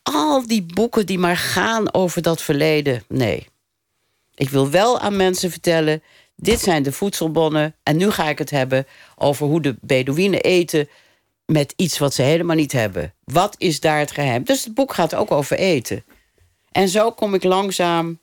En 0.03 0.13
al 0.13 0.47
die 0.47 0.65
boeken 0.73 1.05
die 1.05 1.19
maar 1.19 1.37
gaan 1.37 1.93
over 1.93 2.21
dat 2.21 2.41
verleden, 2.41 3.03
nee. 3.07 3.47
Ik 4.35 4.49
wil 4.49 4.69
wel 4.69 4.99
aan 4.99 5.15
mensen 5.15 5.51
vertellen: 5.51 6.03
dit 6.35 6.59
zijn 6.59 6.83
de 6.83 6.91
voedselbonnen. 6.91 7.75
En 7.83 7.97
nu 7.97 8.11
ga 8.11 8.29
ik 8.29 8.37
het 8.37 8.49
hebben 8.49 8.87
over 9.15 9.47
hoe 9.47 9.61
de 9.61 9.75
Bedouinen 9.81 10.41
eten 10.41 10.89
met 11.45 11.73
iets 11.75 11.97
wat 11.97 12.13
ze 12.13 12.21
helemaal 12.21 12.55
niet 12.55 12.71
hebben. 12.71 13.13
Wat 13.23 13.55
is 13.57 13.79
daar 13.79 13.99
het 13.99 14.11
geheim? 14.11 14.43
Dus 14.43 14.63
het 14.63 14.73
boek 14.73 14.93
gaat 14.93 15.15
ook 15.15 15.31
over 15.31 15.57
eten. 15.57 16.03
En 16.71 16.89
zo 16.89 17.11
kom 17.11 17.33
ik 17.33 17.43
langzaam 17.43 18.19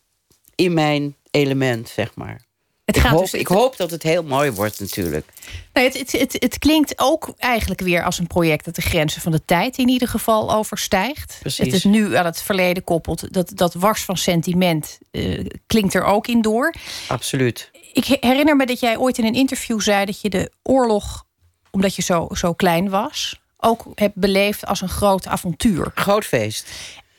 in 0.55 0.75
mijn 0.75 1.17
element, 1.31 1.89
zeg 1.89 2.15
maar. 2.15 2.41
Het 2.85 2.97
ik, 2.97 3.03
hoop, 3.03 3.21
dus, 3.21 3.35
ik 3.35 3.47
hoop 3.47 3.77
dat 3.77 3.91
het 3.91 4.03
heel 4.03 4.23
mooi 4.23 4.51
wordt 4.51 4.81
natuurlijk. 4.81 5.27
Nou, 5.73 5.87
het, 5.87 5.99
het, 5.99 6.13
het, 6.13 6.37
het, 6.39 6.59
klinkt 6.59 6.93
ook 6.97 7.35
eigenlijk 7.39 7.81
weer 7.81 8.05
als 8.05 8.19
een 8.19 8.27
project... 8.27 8.65
dat 8.65 8.75
de 8.75 8.83
grenzen 8.83 9.21
van 9.21 9.33
de 9.33 9.45
tijd 9.45 9.79
in 9.79 9.89
ieder 9.89 10.09
geval 10.09 10.55
overstijgt. 10.55 11.37
Precies. 11.41 11.65
Het 11.65 11.75
is 11.75 11.85
nu 11.85 12.17
aan 12.17 12.25
het 12.25 12.43
verleden 12.43 12.85
koppelt. 12.85 13.33
Dat, 13.33 13.53
dat 13.55 13.75
wars 13.75 14.05
van 14.05 14.17
sentiment 14.17 14.99
uh, 15.11 15.47
klinkt 15.67 15.95
er 15.95 16.05
ook 16.05 16.27
in 16.27 16.43
door. 16.43 16.75
Absoluut. 17.09 17.71
Ik 17.93 18.05
herinner 18.05 18.57
me 18.57 18.67
dat 18.67 18.81
jij 18.81 18.97
ooit 18.97 19.19
in 19.19 19.25
een 19.25 19.35
interview 19.35 19.81
zei... 19.81 20.05
dat 20.05 20.21
je 20.21 20.31
de 20.31 20.53
oorlog 20.63 21.25
omdat 21.73 21.95
je 21.95 22.03
zo, 22.03 22.29
zo 22.31 22.53
klein 22.53 22.91
was, 22.91 23.41
ook 23.57 23.87
hebt 23.95 24.15
beleefd 24.15 24.67
als 24.67 24.81
een 24.81 24.89
groot 24.89 25.27
avontuur. 25.27 25.91
Groot 25.95 26.25
feest. 26.25 26.71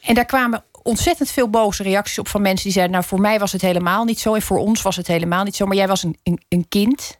En 0.02 0.16
daar 0.16 0.26
kwamen 0.26 0.64
ontzettend 0.84 1.32
veel 1.32 1.50
boze 1.50 1.84
reacties 1.84 2.20
op 2.20 2.28
van 2.28 2.42
mensen 2.42 2.64
die 2.64 2.74
zeiden: 2.74 2.96
Nou, 2.96 3.06
voor 3.08 3.20
mij 3.20 3.40
was 3.40 3.52
het 3.52 3.62
helemaal 3.62 4.04
niet 4.04 4.20
zo 4.20 4.34
en 4.34 4.42
voor 4.42 4.58
ons 4.58 4.82
was 4.82 4.96
het 4.96 5.08
helemaal 5.08 5.44
niet 5.44 5.56
zo, 5.56 5.66
maar 5.66 5.76
jij 5.76 5.88
was 5.88 6.04
een, 6.04 6.18
een, 6.24 6.42
een 6.50 6.68
kind. 6.68 7.20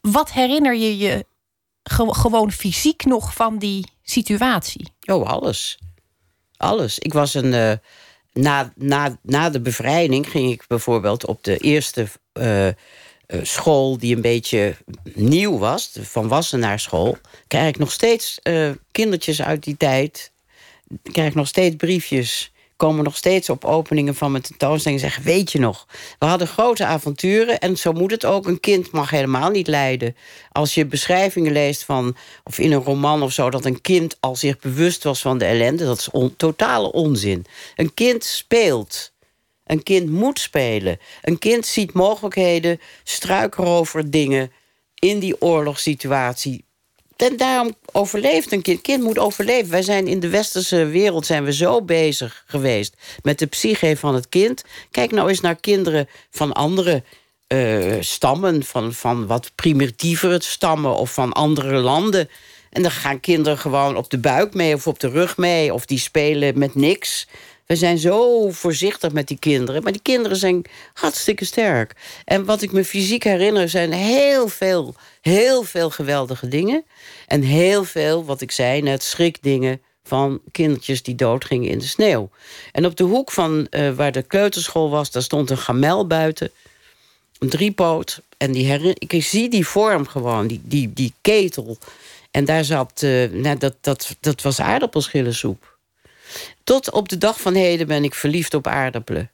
Wat 0.00 0.32
herinner 0.32 0.74
je 0.74 0.98
je 0.98 1.26
gewoon 1.82 2.52
fysiek 2.52 3.04
nog 3.04 3.34
van 3.34 3.58
die 3.58 3.86
situatie? 4.02 4.92
Oh, 5.04 5.28
alles. 5.28 5.78
Alles. 6.56 6.98
Ik 6.98 7.12
was 7.12 7.34
een. 7.34 7.52
Uh, 7.52 7.72
na, 8.32 8.72
na, 8.76 9.18
na 9.22 9.50
de 9.50 9.60
bevrijding 9.60 10.30
ging 10.30 10.52
ik 10.52 10.64
bijvoorbeeld 10.66 11.26
op 11.26 11.44
de 11.44 11.56
eerste. 11.56 12.06
Uh, 12.32 12.68
eh, 12.68 12.74
school 13.42 13.98
die 13.98 14.14
een 14.14 14.22
beetje 14.22 14.76
nieuw 15.14 15.58
was, 15.58 15.92
Van 16.00 16.28
Wassenaarschool, 16.28 17.16
krijg 17.46 17.68
ik 17.68 17.78
nog 17.78 17.92
steeds 17.92 18.38
uh, 18.42 18.70
kindertjes 18.92 19.42
uit 19.42 19.64
die 19.64 19.76
tijd. 19.76 20.32
Krijg 21.02 21.28
ik 21.28 21.34
nog 21.34 21.46
steeds 21.46 21.76
briefjes. 21.76 22.52
komen 22.76 23.04
nog 23.04 23.16
steeds 23.16 23.48
op 23.48 23.64
openingen 23.64 24.14
van 24.14 24.30
mijn 24.30 24.42
tentoonstelling 24.42 25.00
en 25.00 25.08
zeggen: 25.08 25.24
Weet 25.26 25.52
je 25.52 25.58
nog, 25.58 25.86
we 26.18 26.26
hadden 26.26 26.48
grote 26.48 26.84
avonturen 26.84 27.58
en 27.58 27.76
zo 27.76 27.92
moet 27.92 28.10
het 28.10 28.24
ook. 28.24 28.46
Een 28.46 28.60
kind 28.60 28.90
mag 28.90 29.10
helemaal 29.10 29.50
niet 29.50 29.66
lijden. 29.66 30.16
Als 30.52 30.74
je 30.74 30.86
beschrijvingen 30.86 31.52
leest 31.52 31.84
van, 31.84 32.16
of 32.44 32.58
in 32.58 32.72
een 32.72 32.82
roman 32.82 33.22
of 33.22 33.32
zo, 33.32 33.50
dat 33.50 33.64
een 33.64 33.80
kind 33.80 34.16
al 34.20 34.36
zich 34.36 34.58
bewust 34.58 35.04
was 35.04 35.20
van 35.20 35.38
de 35.38 35.44
ellende, 35.44 35.84
dat 35.84 35.98
is 35.98 36.08
totale 36.36 36.92
onzin. 36.92 37.46
Een 37.76 37.94
kind 37.94 38.24
speelt. 38.24 39.12
Een 39.64 39.82
kind 39.82 40.10
moet 40.10 40.38
spelen. 40.38 40.98
Een 41.22 41.38
kind 41.38 41.66
ziet 41.66 41.92
mogelijkheden, 41.92 42.80
struikelen 43.04 43.68
over 43.68 44.10
dingen 44.10 44.52
in 44.94 45.18
die 45.18 45.40
oorlogssituatie. 45.40 46.64
En 47.16 47.36
daarom 47.36 47.74
overleeft 47.92 48.52
een 48.52 48.62
kind. 48.62 48.80
kind 48.80 49.02
moet 49.02 49.18
overleven. 49.18 49.70
Wij 49.70 49.82
zijn 49.82 50.06
in 50.06 50.20
de 50.20 50.28
westerse 50.28 50.84
wereld 50.84 51.26
zijn 51.26 51.44
we 51.44 51.52
zo 51.52 51.82
bezig 51.82 52.44
geweest 52.46 52.96
met 53.22 53.38
de 53.38 53.46
psyche 53.46 53.96
van 53.96 54.14
het 54.14 54.28
kind. 54.28 54.64
Kijk 54.90 55.10
nou 55.10 55.28
eens 55.28 55.40
naar 55.40 55.60
kinderen 55.60 56.08
van 56.30 56.52
andere 56.52 57.02
uh, 57.48 57.96
stammen, 58.00 58.64
van, 58.64 58.92
van 58.92 59.26
wat 59.26 59.50
primitievere 59.54 60.42
stammen 60.42 60.96
of 60.96 61.12
van 61.12 61.32
andere 61.32 61.76
landen. 61.76 62.28
En 62.70 62.82
dan 62.82 62.90
gaan 62.90 63.20
kinderen 63.20 63.58
gewoon 63.58 63.96
op 63.96 64.10
de 64.10 64.18
buik 64.18 64.54
mee 64.54 64.74
of 64.74 64.86
op 64.86 65.00
de 65.00 65.08
rug 65.08 65.36
mee, 65.36 65.74
of 65.74 65.86
die 65.86 65.98
spelen 65.98 66.58
met 66.58 66.74
niks. 66.74 67.26
We 67.66 67.76
zijn 67.76 67.98
zo 67.98 68.50
voorzichtig 68.50 69.12
met 69.12 69.28
die 69.28 69.38
kinderen. 69.38 69.82
Maar 69.82 69.92
die 69.92 70.02
kinderen 70.02 70.36
zijn 70.36 70.64
hartstikke 70.92 71.44
sterk. 71.44 71.92
En 72.24 72.44
wat 72.44 72.62
ik 72.62 72.72
me 72.72 72.84
fysiek 72.84 73.24
herinner 73.24 73.68
zijn 73.68 73.92
heel 73.92 74.48
veel, 74.48 74.94
heel 75.20 75.62
veel 75.62 75.90
geweldige 75.90 76.48
dingen. 76.48 76.84
En 77.26 77.42
heel 77.42 77.84
veel, 77.84 78.24
wat 78.24 78.40
ik 78.40 78.50
zei 78.50 78.82
net, 78.82 79.02
schrikdingen 79.02 79.80
van 80.02 80.40
kindertjes 80.52 81.02
die 81.02 81.14
doodgingen 81.14 81.70
in 81.70 81.78
de 81.78 81.86
sneeuw. 81.86 82.30
En 82.72 82.86
op 82.86 82.96
de 82.96 83.04
hoek 83.04 83.30
van 83.30 83.66
uh, 83.70 83.90
waar 83.90 84.12
de 84.12 84.22
kleuterschool 84.22 84.90
was, 84.90 85.10
daar 85.10 85.22
stond 85.22 85.50
een 85.50 85.58
gamel 85.58 86.06
buiten. 86.06 86.50
Een 87.38 87.48
driepoot. 87.48 88.20
En 88.36 88.52
die 88.52 88.94
ik 88.98 89.22
zie 89.22 89.48
die 89.48 89.66
vorm 89.66 90.06
gewoon, 90.06 90.46
die, 90.46 90.60
die, 90.64 90.92
die 90.92 91.12
ketel. 91.20 91.78
En 92.30 92.44
daar 92.44 92.64
zat, 92.64 93.02
uh, 93.04 93.54
dat, 93.58 93.74
dat, 93.80 94.16
dat 94.20 94.42
was 94.42 94.60
aardappelschillensoep. 94.60 95.73
Tot 96.64 96.90
op 96.90 97.08
de 97.08 97.18
dag 97.18 97.40
van 97.40 97.54
heden 97.54 97.86
ben 97.86 98.04
ik 98.04 98.14
verliefd 98.14 98.54
op 98.54 98.66
aardappelen. 98.66 99.30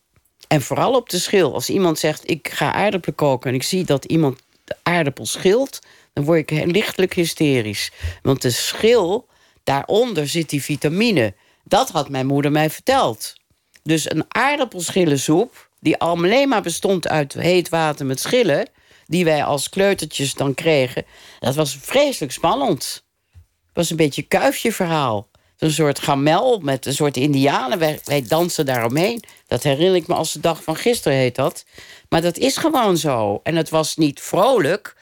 En 0.48 0.62
vooral 0.62 0.94
op 0.94 1.08
de 1.08 1.18
schil. 1.18 1.54
Als 1.54 1.70
iemand 1.70 1.98
zegt, 1.98 2.30
ik 2.30 2.48
ga 2.48 2.72
aardappelen 2.72 3.14
koken... 3.16 3.50
en 3.50 3.56
ik 3.56 3.62
zie 3.62 3.84
dat 3.84 4.04
iemand 4.04 4.40
de 4.64 4.76
aardappel 4.82 5.26
schilt... 5.26 5.78
dan 6.12 6.24
word 6.24 6.50
ik 6.50 6.64
lichtelijk 6.66 7.14
hysterisch. 7.14 7.90
Want 8.22 8.42
de 8.42 8.50
schil, 8.50 9.28
daaronder 9.64 10.28
zit 10.28 10.50
die 10.50 10.62
vitamine. 10.62 11.34
Dat 11.64 11.90
had 11.90 12.08
mijn 12.08 12.26
moeder 12.26 12.50
mij 12.50 12.70
verteld. 12.70 13.34
Dus 13.82 14.10
een 14.10 14.24
aardappelschillensoep... 14.28 15.70
die 15.80 15.98
alleen 15.98 16.48
maar 16.48 16.62
bestond 16.62 17.08
uit 17.08 17.32
heet 17.32 17.68
water 17.68 18.06
met 18.06 18.20
schillen... 18.20 18.68
die 19.06 19.24
wij 19.24 19.44
als 19.44 19.68
kleutertjes 19.68 20.34
dan 20.34 20.54
kregen... 20.54 21.04
dat 21.40 21.54
was 21.54 21.78
vreselijk 21.80 22.32
spannend. 22.32 23.04
Het 23.30 23.72
was 23.72 23.90
een 23.90 23.96
beetje 23.96 24.22
kuifje 24.22 24.72
verhaal 24.72 25.29
een 25.60 25.70
soort 25.70 25.98
gamel 25.98 26.58
met 26.58 26.86
een 26.86 26.94
soort 26.94 27.16
indianen. 27.16 27.78
Wij, 27.78 28.24
dansen 28.28 28.66
daaromheen. 28.66 29.22
Dat 29.46 29.62
herinner 29.62 29.96
ik 29.96 30.06
me 30.06 30.14
als 30.14 30.32
de 30.32 30.40
dag 30.40 30.62
van 30.62 30.76
gisteren 30.76 31.18
heet 31.18 31.34
dat. 31.34 31.64
Maar 32.08 32.22
dat 32.22 32.38
is 32.38 32.56
gewoon 32.56 32.96
zo. 32.96 33.40
En 33.42 33.56
het 33.56 33.70
was 33.70 33.96
niet 33.96 34.20
vrolijk. 34.20 34.96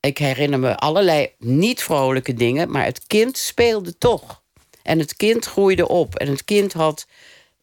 Ik 0.00 0.18
herinner 0.18 0.58
me 0.58 0.76
allerlei 0.76 1.30
niet 1.38 1.82
vrolijke 1.82 2.34
dingen. 2.34 2.70
Maar 2.70 2.84
het 2.84 3.06
kind 3.06 3.36
speelde 3.36 3.98
toch. 3.98 4.42
En 4.82 4.98
het 4.98 5.16
kind 5.16 5.46
groeide 5.46 5.88
op. 5.88 6.14
En 6.14 6.28
het 6.28 6.44
kind 6.44 6.72
had, 6.72 7.06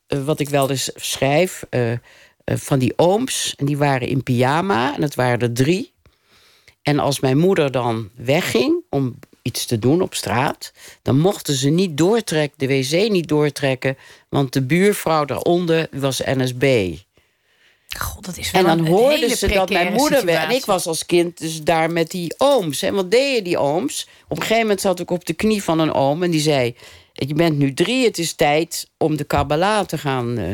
uh, 0.08 0.24
wat 0.26 0.40
ik 0.40 0.50
wel 0.50 0.70
eens 0.70 0.92
schrijf... 0.96 1.64
Uh, 1.70 1.92
uh, 1.92 1.98
van 2.46 2.80
die 2.80 2.94
ooms. 2.96 3.54
En 3.58 3.66
die 3.66 3.78
waren 3.78 4.08
in 4.08 4.24
pyjama. 4.24 4.96
En 4.96 5.02
het 5.02 5.16
waren 5.16 5.40
er 5.40 5.54
drie. 5.54 5.94
En 6.82 7.00
als 7.00 7.20
mijn 7.20 7.38
moeder 7.38 7.72
dan 7.72 8.10
wegging 8.16 8.84
om 8.90 9.20
iets 9.50 9.66
te 9.66 9.80
doen 9.80 10.02
op 10.02 10.16
straat, 10.16 10.72
dan 11.02 11.20
mochten 11.20 11.54
ze 11.54 11.70
niet 11.70 11.98
doortrekken, 11.98 12.58
de 12.58 12.68
wc 12.68 13.10
niet 13.10 13.28
doortrekken, 13.28 13.98
want 14.30 14.54
de 14.54 14.62
buurvrouw 14.62 15.26
daaronder 15.26 15.88
was 15.92 16.22
NSB. 16.26 16.94
God, 17.98 18.26
dat 18.26 18.38
is 18.38 18.52
wel 18.52 18.62
en 18.62 18.78
dan 18.78 18.88
hoorden 18.88 19.38
ze 19.38 19.48
dat 19.48 19.70
mijn 19.70 19.94
moeder 19.94 20.26
werd. 20.26 20.50
En 20.50 20.56
ik 20.56 20.66
was 20.66 20.86
als 20.86 21.06
kind 21.06 21.38
dus 21.38 21.64
daar 21.64 21.92
met 21.92 22.12
die 22.12 22.34
ooms. 22.38 22.82
En 22.82 22.94
wat 22.94 23.12
deden 23.12 23.44
die 23.44 23.58
ooms? 23.58 24.08
Op 24.28 24.38
een 24.38 24.42
gegeven 24.42 24.62
moment 24.62 24.82
zat 24.82 25.00
ik 25.00 25.12
op 25.12 25.26
de 25.26 25.34
knie 25.34 25.64
van 25.64 25.80
een 25.80 25.94
oom 25.94 26.24
en 26.24 26.32
die 26.32 26.42
zei: 26.42 26.76
Je 27.14 27.34
bent 27.34 27.58
nu 27.58 27.74
drie, 27.74 28.06
het 28.06 28.18
is 28.18 28.34
tijd 28.34 28.90
om 28.98 29.18
de 29.18 29.24
Kabbalah 29.24 29.86
te 29.86 29.98
gaan. 29.98 30.40
Uh. 30.40 30.52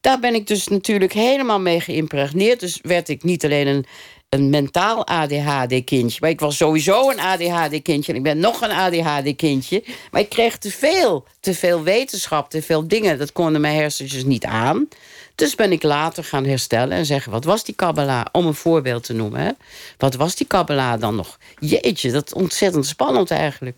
Daar 0.00 0.20
ben 0.20 0.34
ik 0.34 0.46
dus 0.46 0.68
natuurlijk 0.68 1.12
helemaal 1.12 1.60
mee 1.60 1.80
geïmpregneerd. 1.80 2.60
Dus 2.60 2.78
werd 2.82 3.08
ik 3.08 3.22
niet 3.22 3.44
alleen 3.44 3.66
een 3.66 3.86
een 4.34 4.50
mentaal 4.50 5.06
ADHD-kindje. 5.06 6.18
Maar 6.20 6.30
ik 6.30 6.40
was 6.40 6.56
sowieso 6.56 7.10
een 7.10 7.20
ADHD-kindje. 7.20 8.12
En 8.12 8.18
ik 8.18 8.24
ben 8.24 8.38
nog 8.38 8.60
een 8.60 8.70
ADHD-kindje. 8.70 9.84
Maar 10.10 10.20
ik 10.20 10.28
kreeg 10.28 10.58
te 10.58 10.70
veel. 10.70 11.26
Te 11.40 11.54
veel 11.54 11.82
wetenschap, 11.82 12.50
te 12.50 12.62
veel 12.62 12.88
dingen. 12.88 13.18
Dat 13.18 13.32
konden 13.32 13.60
mijn 13.60 13.76
hersentjes 13.76 14.24
niet 14.24 14.44
aan. 14.44 14.88
Dus 15.34 15.54
ben 15.54 15.72
ik 15.72 15.82
later 15.82 16.24
gaan 16.24 16.44
herstellen 16.44 16.96
en 16.96 17.06
zeggen... 17.06 17.32
wat 17.32 17.44
was 17.44 17.64
die 17.64 17.74
Kabbalah? 17.74 18.24
Om 18.32 18.46
een 18.46 18.54
voorbeeld 18.54 19.04
te 19.04 19.12
noemen. 19.12 19.40
Hè? 19.40 19.50
Wat 19.98 20.14
was 20.14 20.34
die 20.34 20.46
Kabbalah 20.46 21.00
dan 21.00 21.14
nog? 21.14 21.38
Jeetje, 21.58 22.12
dat 22.12 22.26
is 22.26 22.32
ontzettend 22.32 22.86
spannend 22.86 23.30
eigenlijk. 23.30 23.76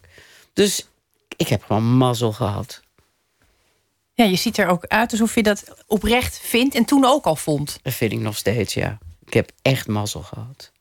Dus 0.52 0.86
ik 1.36 1.48
heb 1.48 1.62
gewoon 1.62 1.96
mazzel 1.96 2.32
gehad. 2.32 2.80
Ja, 4.14 4.24
je 4.24 4.36
ziet 4.36 4.58
er 4.58 4.68
ook 4.68 4.86
uit 4.86 5.10
alsof 5.10 5.34
je 5.34 5.42
dat 5.42 5.64
oprecht 5.86 6.38
vindt... 6.42 6.74
en 6.74 6.84
toen 6.84 7.04
ook 7.04 7.24
al 7.24 7.36
vond. 7.36 7.78
Dat 7.82 7.92
vind 7.92 8.12
ik 8.12 8.18
nog 8.18 8.36
steeds, 8.36 8.74
ja. 8.74 8.98
Ik 9.26 9.34
heb 9.34 9.50
echt 9.62 9.86
mazzel 9.86 10.22
gehad. 10.22 10.72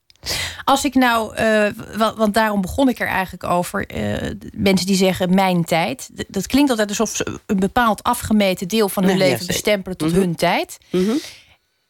Als 0.63 0.85
ik 0.85 0.93
nou, 0.93 1.37
uh, 1.39 1.69
want 2.15 2.33
daarom 2.33 2.61
begon 2.61 2.89
ik 2.89 2.99
er 2.99 3.07
eigenlijk 3.07 3.43
over. 3.43 3.95
Uh, 3.95 4.31
mensen 4.53 4.87
die 4.87 4.95
zeggen 4.95 5.33
mijn 5.33 5.63
tijd. 5.63 6.09
Dat 6.27 6.47
klinkt 6.47 6.69
altijd 6.69 6.89
alsof 6.89 7.15
ze 7.15 7.39
een 7.45 7.59
bepaald 7.59 8.03
afgemeten 8.03 8.67
deel 8.67 8.89
van 8.89 9.03
hun 9.03 9.17
leven 9.17 9.47
bestempelen 9.47 9.97
tot 9.97 10.11
mhm. 10.11 10.19
hun 10.19 10.35
tijd. 10.35 10.77
Mm 10.91 11.05
-hmm. 11.05 11.19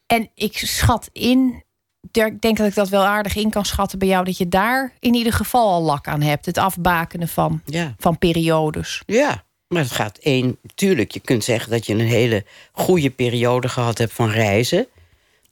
En 0.05 0.29
ik 0.35 0.57
schat 0.57 1.09
in, 1.13 1.63
ik 2.11 2.41
denk 2.41 2.57
dat 2.57 2.67
ik 2.67 2.75
dat 2.75 2.89
wel 2.89 3.05
aardig 3.05 3.35
in 3.35 3.49
kan 3.49 3.65
schatten 3.65 3.99
bij 3.99 4.07
jou, 4.07 4.25
dat 4.25 4.37
je 4.37 4.49
daar 4.49 4.93
in 4.99 5.13
ieder 5.13 5.33
geval 5.33 5.69
al 5.71 5.81
lak 5.81 6.07
aan 6.07 6.21
hebt. 6.21 6.45
Het 6.45 6.57
afbakenen 6.57 7.27
van, 7.27 7.61
ja. 7.65 7.95
van 7.97 8.17
periodes. 8.17 9.03
Ja, 9.05 9.43
maar 9.67 9.81
het 9.81 9.91
gaat 9.91 10.17
één. 10.17 10.57
Tuurlijk, 10.75 11.11
je 11.11 11.19
kunt 11.19 11.43
zeggen 11.43 11.71
dat 11.71 11.85
je 11.85 11.93
een 11.93 11.99
hele 11.99 12.45
goede 12.71 13.09
periode 13.09 13.69
gehad 13.69 13.97
hebt 13.97 14.13
van 14.13 14.29
reizen 14.29 14.87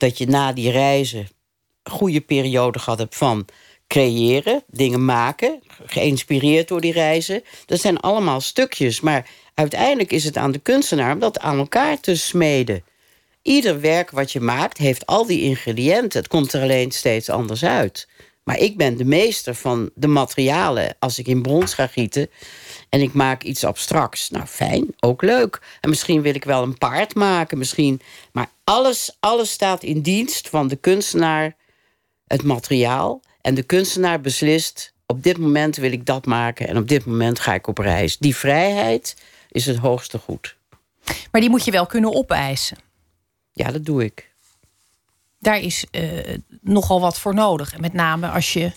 dat 0.04 0.18
je 0.18 0.28
na 0.28 0.54
die 0.54 0.72
reizen 0.72 1.28
een 1.84 1.92
goede 1.92 2.22
periode 2.22 2.80
gehad 2.80 3.00
hebt 3.00 3.16
van 3.16 3.46
creëren, 3.88 4.64
dingen 4.68 5.06
maken, 5.06 5.62
geïnspireerd 5.86 6.68
door 6.68 6.82
die 6.82 6.92
reizen. 6.92 7.44
Dat 7.66 7.80
zijn 7.80 8.00
allemaal 8.00 8.42
stukjes, 8.42 9.02
maar 9.02 9.30
uiteindelijk 9.54 10.12
is 10.12 10.24
het 10.24 10.38
aan 10.38 10.52
de 10.52 10.60
kunstenaar 10.60 11.14
om 11.14 11.20
dat 11.20 11.40
aan 11.40 11.58
elkaar 11.58 12.00
te 12.00 12.16
smeden. 12.16 12.84
Ieder 13.42 13.82
werk 13.82 14.12
wat 14.12 14.32
je 14.32 14.40
maakt 14.40 14.78
heeft 14.78 15.06
al 15.06 15.26
die 15.26 15.42
ingrediënten. 15.42 16.20
Het 16.20 16.30
komt 16.30 16.54
er 16.54 16.62
alleen 16.62 16.92
steeds 16.92 17.30
anders 17.30 17.66
uit. 17.66 18.08
Maar 18.44 18.60
ik 18.60 18.78
ben 18.78 18.98
de 18.98 19.06
meester 19.06 19.56
van 19.56 19.90
de 19.96 20.08
materialen. 20.08 20.96
Als 21.00 21.20
ik 21.20 21.28
in 21.28 21.42
brons 21.42 21.74
ga 21.74 21.88
gieten, 21.88 22.30
en 22.90 23.02
ik 23.02 23.14
maak 23.14 23.44
iets 23.44 23.64
abstracts. 23.64 24.30
Nou, 24.30 24.46
fijn, 24.46 24.88
ook 25.00 25.22
leuk. 25.22 25.62
En 25.82 25.90
misschien 25.90 26.22
wil 26.22 26.36
ik 26.36 26.44
wel 26.44 26.64
een 26.64 26.78
paard 26.78 27.16
maken, 27.16 27.58
misschien. 27.58 28.02
Maar 28.32 28.50
alles, 28.64 29.18
alles 29.20 29.52
staat 29.52 29.84
in 29.84 30.02
dienst 30.02 30.50
van 30.50 30.68
de 30.68 30.76
kunstenaar, 30.76 31.56
het 32.28 32.44
materiaal. 32.44 33.22
En 33.42 33.56
de 33.56 33.64
kunstenaar 33.64 34.22
beslist, 34.22 34.94
op 35.06 35.24
dit 35.24 35.38
moment 35.38 35.76
wil 35.76 35.92
ik 35.92 36.06
dat 36.06 36.26
maken... 36.26 36.68
en 36.68 36.78
op 36.78 36.88
dit 36.88 37.06
moment 37.06 37.40
ga 37.40 37.54
ik 37.54 37.68
op 37.68 37.78
reis. 37.78 38.18
Die 38.18 38.36
vrijheid 38.36 39.16
is 39.52 39.66
het 39.66 39.78
hoogste 39.78 40.18
goed. 40.18 40.58
Maar 41.32 41.42
die 41.42 41.50
moet 41.50 41.66
je 41.66 41.72
wel 41.72 41.86
kunnen 41.86 42.14
opeisen. 42.14 42.78
Ja, 43.54 43.72
dat 43.72 43.86
doe 43.86 44.04
ik. 44.04 44.33
Daar 45.44 45.60
is 45.60 45.86
uh, 45.92 46.02
nogal 46.62 47.00
wat 47.00 47.20
voor 47.20 47.34
nodig. 47.34 47.80
Met 47.80 47.94
name 47.94 48.28
als 48.28 48.54
je... 48.54 48.72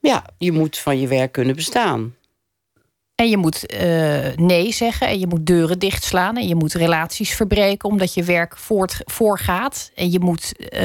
Ja, 0.00 0.24
je 0.38 0.52
moet 0.52 0.78
van 0.78 1.00
je 1.00 1.08
werk 1.08 1.32
kunnen 1.32 1.54
bestaan. 1.54 2.14
En 3.14 3.28
je 3.28 3.36
moet 3.36 3.74
uh, 3.74 4.36
nee 4.36 4.72
zeggen 4.72 5.06
en 5.06 5.18
je 5.18 5.26
moet 5.26 5.46
deuren 5.46 5.78
dichtslaan 5.78 6.36
en 6.36 6.48
je 6.48 6.54
moet 6.54 6.72
relaties 6.72 7.34
verbreken 7.34 7.88
omdat 7.88 8.14
je 8.14 8.24
werk 8.24 8.56
voort, 8.56 9.00
voorgaat. 9.04 9.90
En 9.94 10.10
je 10.10 10.20
moet, 10.20 10.54
uh, 10.72 10.80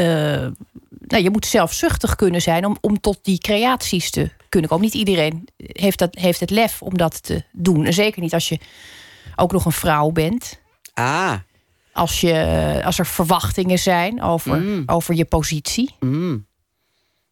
nou, 1.08 1.24
je 1.24 1.30
moet 1.30 1.46
zelfzuchtig 1.46 2.16
kunnen 2.16 2.42
zijn 2.42 2.66
om, 2.66 2.78
om 2.82 3.00
tot 3.00 3.20
die 3.22 3.38
creaties 3.38 4.12
te 4.12 4.30
kunnen 4.50 4.70
komen. 4.70 4.86
Niet 4.86 4.94
iedereen 4.94 5.48
heeft, 5.58 6.00
dat, 6.00 6.16
heeft 6.16 6.39
het 6.39 6.50
lef 6.50 6.82
om 6.82 6.98
dat 6.98 7.24
te 7.24 7.44
doen. 7.51 7.86
En 7.86 7.94
zeker 7.94 8.22
niet 8.22 8.34
als 8.34 8.50
je 8.50 8.60
ook 9.36 9.51
nog 9.51 9.66
een 9.66 9.72
vrouw 9.72 10.10
bent. 10.10 10.60
Ah. 10.94 11.34
Als, 12.00 12.22
je, 12.22 12.82
als 12.86 13.00
er 13.00 13.06
verwachtingen 13.06 13.79
zijn 13.79 14.22
over, 14.22 14.60
mm. 14.60 14.84
over 14.86 15.15
je 15.15 15.25
positie. 15.25 15.96
Mm. 16.00 16.48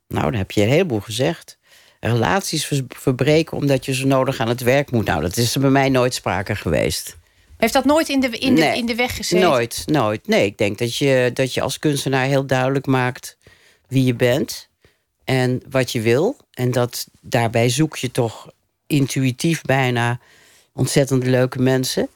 Nou, 0.08 0.24
dan 0.24 0.34
heb 0.34 0.52
je 0.52 0.62
een 0.62 0.70
heleboel 0.70 1.00
gezegd 1.00 1.58
relaties 2.00 2.72
verbreken 2.90 3.58
omdat 3.58 3.86
je 3.86 3.94
zo 3.94 4.08
nodig 4.08 4.40
aan 4.40 4.48
het 4.48 4.62
werk 4.62 4.92
moet. 4.92 5.06
Nou, 5.06 5.22
dat 5.22 5.38
is 5.38 5.56
er 5.56 5.62
bij 5.62 5.70
mij 5.70 5.90
nooit 5.90 6.14
sprake 6.14 6.56
geweest. 6.56 7.18
Heeft 7.58 7.74
dat 7.74 7.86
nooit 7.86 8.10
in 8.10 8.20
de, 8.20 8.30
in 8.30 8.56
de, 8.56 8.66
in 8.66 8.86
de 8.86 8.96
weg 8.96 9.16
gezeten? 9.16 9.50
Nooit, 9.50 9.84
nooit. 9.86 10.28
Nee, 10.28 10.46
ik 10.46 10.58
denk 10.58 10.78
dat 10.78 10.96
je, 10.96 11.32
dat 11.34 11.54
je 11.54 11.62
als 11.62 11.80
kunstenaar 11.80 12.26
heel 12.26 12.46
duidelijk 12.46 12.86
maakt 12.86 13.38
wie 13.88 14.04
je 14.04 14.16
bent 14.16 14.70
en 15.24 15.62
wat 15.70 15.92
je 15.92 16.02
wil. 16.02 16.38
En 16.54 16.72
dat 16.72 17.08
daarbij 17.22 17.70
zoek 17.70 17.98
je 17.98 18.12
toch 18.12 18.52
intuïtief 18.88 19.62
bijna 19.62 20.20
ontzettend 20.74 21.26
leuke 21.26 21.60
mensen. 21.60 22.10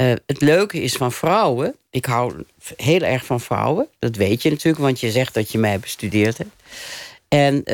Uh, 0.00 0.12
het 0.26 0.40
leuke 0.40 0.82
is 0.82 0.94
van 0.94 1.12
vrouwen. 1.12 1.76
Ik 1.90 2.04
hou 2.04 2.44
heel 2.76 3.00
erg 3.00 3.24
van 3.24 3.40
vrouwen. 3.40 3.88
Dat 3.98 4.16
weet 4.16 4.42
je 4.42 4.50
natuurlijk, 4.50 4.82
want 4.82 5.00
je 5.00 5.10
zegt 5.10 5.34
dat 5.34 5.52
je 5.52 5.58
mij 5.58 5.80
bestudeerd 5.80 6.38
hebt. 6.38 6.54
En 7.28 7.54
uh, 7.54 7.64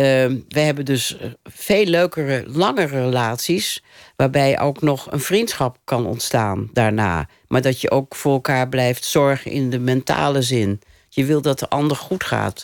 we 0.49 0.61
hebben 0.61 0.85
dus 0.85 1.17
veel 1.45 1.85
leukere, 1.85 2.45
langere 2.47 3.05
relaties. 3.05 3.83
Waarbij 4.17 4.61
ook 4.61 4.83
nog 4.83 5.13
een 5.13 5.21
vriendschap 5.21 5.79
kan 5.85 6.07
ontstaan 6.07 6.71
daarna. 6.73 7.29
Maar 7.49 7.63
dat 7.63 7.81
je 7.81 7.91
ook 7.91 8.15
voor 8.15 8.33
elkaar 8.33 8.69
blijft 8.69 9.05
zorgen 9.05 9.51
in 9.51 9.71
de 9.71 9.79
mentale 9.79 10.43
zin. 10.43 10.81
Je 11.09 11.25
wil 11.25 11.43
dat 11.43 11.59
de 11.59 11.69
ander 11.69 11.97
goed 11.97 12.25
gaat. 12.25 12.63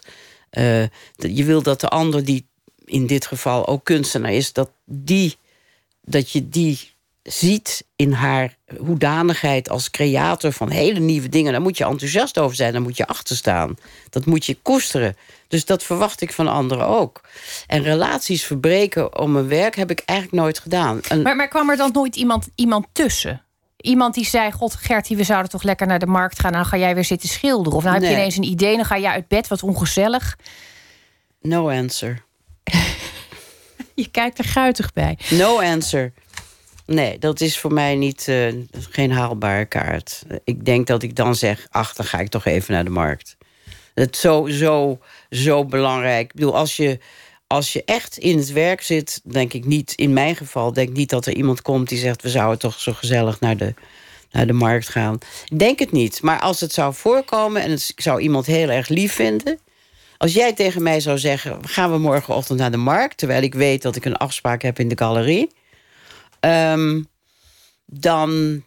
Uh, 0.59 0.83
je 1.16 1.45
wil 1.45 1.62
dat 1.62 1.81
de 1.81 1.88
ander, 1.88 2.25
die 2.25 2.47
in 2.85 3.07
dit 3.07 3.26
geval 3.26 3.66
ook 3.66 3.85
kunstenaar 3.85 4.33
is, 4.33 4.52
dat, 4.52 4.71
die, 4.85 5.37
dat 6.00 6.31
je 6.31 6.49
die 6.49 6.92
ziet 7.23 7.85
in 7.97 8.12
haar 8.12 8.57
hoedanigheid 8.79 9.71
als 9.71 9.91
creator 9.91 10.52
van 10.52 10.71
hele 10.71 11.00
nieuwe 11.00 11.29
dingen. 11.29 11.52
Daar 11.52 11.61
moet 11.61 11.79
je 11.79 11.85
enthousiast 11.85 12.38
over 12.38 12.57
zijn, 12.57 12.73
daar 12.73 12.83
moet 12.83 12.97
je 12.97 13.07
achter 13.07 13.37
staan. 13.37 13.76
Dat 14.11 14.26
moet 14.26 14.47
je 14.47 14.59
koesteren. 14.62 15.17
Dus 15.49 15.64
dat 15.64 15.83
verwacht 15.83 16.21
ik 16.21 16.33
van 16.33 16.49
anderen 16.49 16.87
ook. 16.87 17.21
En 17.67 17.83
relaties 17.83 18.45
verbreken 18.45 19.19
om 19.19 19.37
een 19.37 19.49
werk 19.49 19.76
heb 19.76 19.91
ik 19.91 20.02
eigenlijk 20.05 20.43
nooit 20.43 20.59
gedaan. 20.59 21.00
Maar, 21.23 21.37
maar 21.37 21.49
kwam 21.49 21.71
er 21.71 21.76
dan 21.76 21.91
nooit 21.93 22.17
iemand, 22.17 22.49
iemand 22.55 22.87
tussen? 22.93 23.43
Iemand 23.76 24.14
die 24.14 24.26
zei: 24.26 24.52
God, 24.52 24.75
Gertie, 24.75 25.17
we 25.17 25.25
zouden 25.25 25.50
toch 25.50 25.62
lekker 25.62 25.87
naar 25.87 25.99
de 25.99 26.07
markt 26.07 26.41
gaan. 26.41 26.52
Nou 26.52 26.64
ga 26.64 26.76
jij 26.76 26.95
weer 26.95 27.05
zitten 27.05 27.29
schilderen. 27.29 27.79
Of 27.79 27.85
nou 27.85 27.95
heb 27.95 28.05
je 28.05 28.11
ineens 28.11 28.37
een 28.37 28.43
idee, 28.43 28.76
dan 28.76 28.85
ga 28.85 28.99
jij 28.99 29.12
uit 29.12 29.29
bed, 29.29 29.49
wat 29.49 29.62
ongezellig. 29.62 30.38
No 31.41 31.71
answer. 31.71 32.25
je 33.95 34.11
kijkt 34.11 34.38
er 34.38 34.45
guitig 34.45 34.93
bij. 34.93 35.19
No 35.31 35.61
answer. 35.61 36.12
Nee, 36.87 37.19
dat 37.19 37.41
is 37.41 37.59
voor 37.59 37.73
mij 37.73 37.97
niet, 37.97 38.27
uh, 38.29 38.53
geen 38.91 39.12
haalbare 39.12 39.65
kaart. 39.65 40.23
Ik 40.45 40.65
denk 40.65 40.87
dat 40.87 41.03
ik 41.03 41.17
dan 41.17 41.35
zeg, 41.35 41.67
ach, 41.71 41.95
dan 41.95 42.07
ga 42.07 42.19
ik 42.19 42.29
toch 42.29 42.45
even 42.45 42.75
naar 42.75 42.85
de 42.85 42.91
markt. 42.91 43.37
Het 43.95 44.15
is 44.15 44.21
zo, 44.21 44.47
zo, 44.47 44.99
zo 45.31 45.65
belangrijk. 45.65 46.25
Ik 46.25 46.35
bedoel, 46.35 46.57
als 46.57 46.77
je, 46.77 46.99
als 47.47 47.73
je 47.73 47.85
echt 47.85 48.17
in 48.17 48.39
het 48.39 48.53
werk 48.53 48.83
zit, 48.83 49.21
denk 49.25 49.53
ik 49.53 49.65
niet, 49.65 49.93
in 49.93 50.12
mijn 50.12 50.37
geval, 50.37 50.73
denk 50.73 50.93
niet 50.93 51.11
dat 51.11 51.27
er 51.27 51.35
iemand 51.35 51.62
komt 51.62 51.89
die 51.89 51.99
zegt: 51.99 52.23
we 52.23 52.29
zouden 52.29 52.59
toch 52.59 52.81
zo 52.81 52.93
gezellig 52.93 53.41
naar 53.41 53.57
de, 53.57 53.75
naar 54.31 54.47
de 54.47 54.53
markt 54.53 54.89
gaan. 54.89 55.19
Ik 55.49 55.59
denk 55.59 55.79
het 55.79 55.93
niet. 55.93 56.23
Maar 56.23 56.41
als 56.41 56.61
het 56.61 56.73
zou 56.73 56.95
voorkomen 56.95 57.62
en 57.62 57.71
het, 57.71 57.89
ik 57.89 58.01
zou 58.01 58.21
iemand 58.21 58.47
heel 58.47 58.69
erg 58.69 58.89
lief 58.89 59.12
vinden. 59.12 59.59
Als 60.17 60.33
jij 60.33 60.53
tegen 60.53 60.83
mij 60.83 61.01
zou 61.01 61.19
zeggen: 61.19 61.69
gaan 61.69 61.91
we 61.91 61.99
morgenochtend 61.99 62.59
naar 62.59 62.71
de 62.71 62.77
markt, 62.77 63.17
terwijl 63.17 63.43
ik 63.43 63.55
weet 63.55 63.83
dat 63.83 63.97
ik 63.97 64.05
een 64.05 64.17
afspraak 64.17 64.62
heb 64.62 64.79
in 64.79 64.89
de 64.89 64.99
galerie 64.99 65.51
Um, 66.45 67.09
dan 67.87 68.63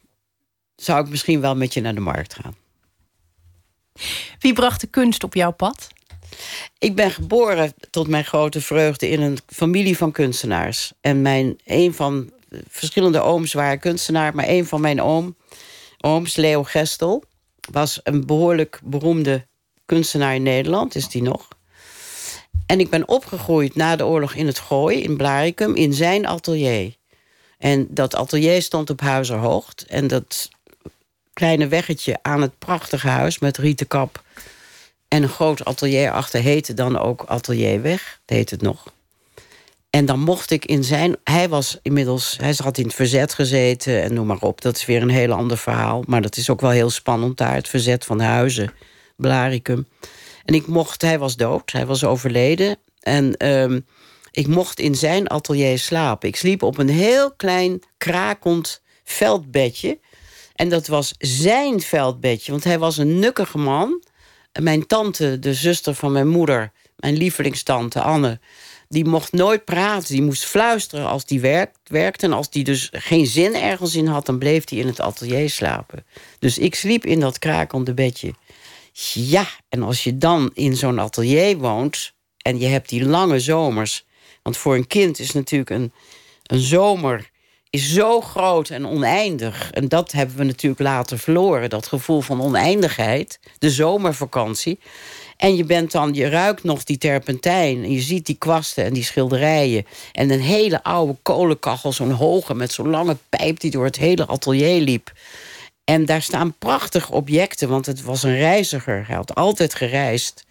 zou 0.76 1.04
ik 1.04 1.10
misschien 1.10 1.42
wel 1.42 1.56
met 1.56 1.74
je 1.74 1.82
naar 1.82 1.96
de 1.96 2.00
markt 2.00 2.36
gaan. 2.36 2.56
Wie 4.40 4.54
bracht 4.54 4.82
de 4.82 4.88
kunst 4.88 5.24
op 5.24 5.34
jouw 5.34 5.52
pad? 5.52 5.88
Ik 6.78 6.96
ben 6.96 7.12
geboren 7.12 7.74
tot 7.90 8.08
mijn 8.08 8.26
grote 8.26 8.62
vreugde 8.62 9.10
in 9.10 9.22
een 9.22 9.38
familie 9.48 9.98
van 9.98 10.12
kunstenaars. 10.12 10.94
En 11.02 11.22
mijn, 11.22 11.60
een 11.66 11.94
van 11.94 12.32
verschillende 12.70 13.20
ooms 13.20 13.54
waren 13.54 13.80
kunstenaar, 13.80 14.36
maar 14.36 14.48
een 14.48 14.66
van 14.66 14.82
mijn 14.82 15.02
oom, 15.02 15.36
ooms, 15.98 16.36
Leo 16.36 16.64
Gestel, 16.64 17.24
was 17.72 18.00
een 18.04 18.26
behoorlijk 18.26 18.80
beroemde 18.84 19.48
kunstenaar 19.86 20.36
in 20.36 20.44
Nederland, 20.44 20.96
is 20.96 21.08
die 21.08 21.22
nog. 21.22 21.48
En 22.66 22.80
ik 22.80 22.90
ben 22.90 23.08
opgegroeid 23.08 23.76
na 23.76 23.96
de 23.96 24.06
oorlog 24.06 24.34
in 24.34 24.48
het 24.48 24.60
Gooi, 24.60 25.02
in 25.02 25.18
Blaricum, 25.18 25.76
in 25.76 25.94
zijn 25.94 26.28
atelier. 26.28 26.96
En 27.66 27.88
dat 27.90 28.16
atelier 28.16 28.62
stond 28.62 28.90
op 28.90 29.02
Huizerhoogt. 29.02 29.86
En 29.88 30.08
dat 30.08 30.50
kleine 31.34 31.68
weggetje 31.68 32.18
aan 32.22 32.42
het 32.42 32.60
prachtige 32.60 33.08
huis 33.08 33.40
met 33.40 33.58
rieten 33.58 33.88
kap... 33.88 34.24
en 35.08 35.24
een 35.24 35.30
groot 35.30 35.66
atelier 35.66 36.12
achter 36.12 36.42
heette 36.42 36.74
dan 36.74 36.98
ook 37.00 37.24
Atelierweg. 37.28 38.20
Dat 38.26 38.38
heet 38.38 38.50
het 38.50 38.62
nog. 38.62 38.94
En 39.90 40.06
dan 40.06 40.20
mocht 40.20 40.52
ik 40.52 40.66
in 40.66 40.84
zijn... 40.84 41.16
Hij 41.24 41.50
was 41.50 41.80
inmiddels... 41.82 42.38
Hij 42.42 42.54
had 42.58 42.78
in 42.78 42.86
het 42.86 42.94
verzet 42.94 43.34
gezeten 43.34 44.04
en 44.04 44.14
noem 44.14 44.28
maar 44.28 44.42
op. 44.42 44.62
Dat 44.62 44.76
is 44.76 44.86
weer 44.86 45.02
een 45.02 45.10
heel 45.10 45.32
ander 45.32 45.58
verhaal. 45.58 46.04
Maar 46.08 46.22
dat 46.22 46.38
is 46.38 46.50
ook 46.50 46.62
wel 46.62 46.70
heel 46.70 46.90
spannend 46.90 47.38
daar. 47.38 47.56
Het 47.56 47.68
verzet 47.68 48.06
van 48.06 48.20
Huizen, 48.20 48.74
Blaricum. 49.16 49.88
En 50.46 50.54
ik 50.54 50.68
mocht... 50.68 51.02
Hij 51.02 51.20
was 51.20 51.36
dood. 51.36 51.72
Hij 51.72 51.86
was 51.86 52.04
overleden. 52.04 52.78
En... 53.00 53.48
Um, 53.48 53.86
ik 54.36 54.48
mocht 54.48 54.80
in 54.80 54.96
zijn 54.96 55.28
atelier 55.28 55.80
slapen. 55.80 56.28
Ik 56.28 56.36
sliep 56.36 56.64
op 56.64 56.78
een 56.78 56.90
heel 56.90 57.32
klein, 57.32 57.82
krakend 57.98 58.82
veldbedje. 59.04 60.00
En 60.56 60.70
dat 60.70 60.88
was 60.88 61.14
zijn 61.18 61.82
veldbedje, 61.82 62.52
want 62.52 62.64
hij 62.64 62.80
was 62.80 62.98
een 62.98 63.20
nukkige 63.20 63.58
man. 63.58 64.04
Mijn 64.62 64.88
tante, 64.88 65.40
de 65.40 65.54
zuster 65.54 65.94
van 65.94 66.12
mijn 66.12 66.28
moeder, 66.28 66.72
mijn 66.96 67.18
lievelingstante 67.18 68.02
Anne... 68.02 68.40
die 68.90 69.06
mocht 69.06 69.32
nooit 69.32 69.66
praten, 69.66 70.14
die 70.14 70.22
moest 70.22 70.46
fluisteren 70.46 71.08
als 71.08 71.26
die 71.26 71.40
werkt, 71.40 71.78
werkte. 71.84 72.26
En 72.26 72.34
als 72.34 72.50
die 72.50 72.64
dus 72.64 72.90
geen 72.92 73.28
zin 73.28 73.56
ergens 73.56 73.96
in 73.96 74.08
had, 74.08 74.26
dan 74.26 74.38
bleef 74.38 74.70
hij 74.70 74.80
in 74.80 74.88
het 74.88 75.00
atelier 75.00 75.50
slapen. 75.50 76.06
Dus 76.40 76.58
ik 76.58 76.76
sliep 76.76 77.06
in 77.06 77.20
dat 77.20 77.40
krakende 77.40 77.94
bedje. 77.94 78.34
Ja, 79.14 79.48
en 79.70 79.84
als 79.84 80.04
je 80.04 80.18
dan 80.18 80.52
in 80.54 80.76
zo'n 80.76 81.00
atelier 81.00 81.58
woont... 81.58 82.14
en 82.42 82.60
je 82.60 82.68
hebt 82.68 82.90
die 82.90 83.06
lange 83.06 83.40
zomers 83.40 84.06
want 84.46 84.58
voor 84.58 84.76
een 84.76 84.88
kind 84.88 85.20
is 85.20 85.32
natuurlijk 85.32 85.70
een, 85.70 85.92
een 86.44 86.60
zomer 86.60 87.30
is 87.70 87.94
zo 87.94 88.22
groot 88.22 88.70
en 88.70 88.88
oneindig. 88.88 89.72
En 89.72 89.88
dat 89.88 90.12
hebben 90.12 90.38
we 90.38 90.44
natuurlijk 90.44 90.82
later 90.82 91.20
verloren. 91.20 91.70
Dat 91.70 91.88
gevoel 91.88 92.22
van 92.22 92.42
oneindigheid. 92.42 93.40
De 93.60 93.70
zomervakantie. 93.70 94.80
En 95.38 95.56
je 95.56 95.64
bent 95.64 95.92
dan, 95.92 96.14
je 96.14 96.30
ruikt 96.30 96.64
nog 96.64 96.84
die 96.84 96.98
terpentijn. 96.98 97.84
En 97.84 97.92
je 97.92 98.02
ziet 98.02 98.26
die 98.26 98.36
kwasten 98.38 98.84
en 98.86 98.94
die 98.94 99.04
schilderijen. 99.04 99.86
En 100.12 100.30
een 100.30 100.42
hele 100.42 100.84
oude 100.84 101.16
kolenkachel, 101.22 101.94
zo'n 101.94 102.12
hoge 102.12 102.54
met 102.54 102.72
zo'n 102.72 102.90
lange 102.90 103.18
pijp 103.30 103.60
die 103.60 103.72
door 103.72 103.86
het 103.86 103.98
hele 103.98 104.28
atelier 104.28 104.82
liep. 104.82 105.12
En 105.84 106.06
daar 106.06 106.22
staan 106.22 106.58
prachtige 106.58 107.12
objecten, 107.12 107.70
want 107.70 107.86
het 107.86 108.02
was 108.02 108.24
een 108.24 108.38
reiziger. 108.38 109.08
Hij 109.08 109.16
had 109.16 109.36
altijd 109.36 109.74
gereisd. 109.74 110.46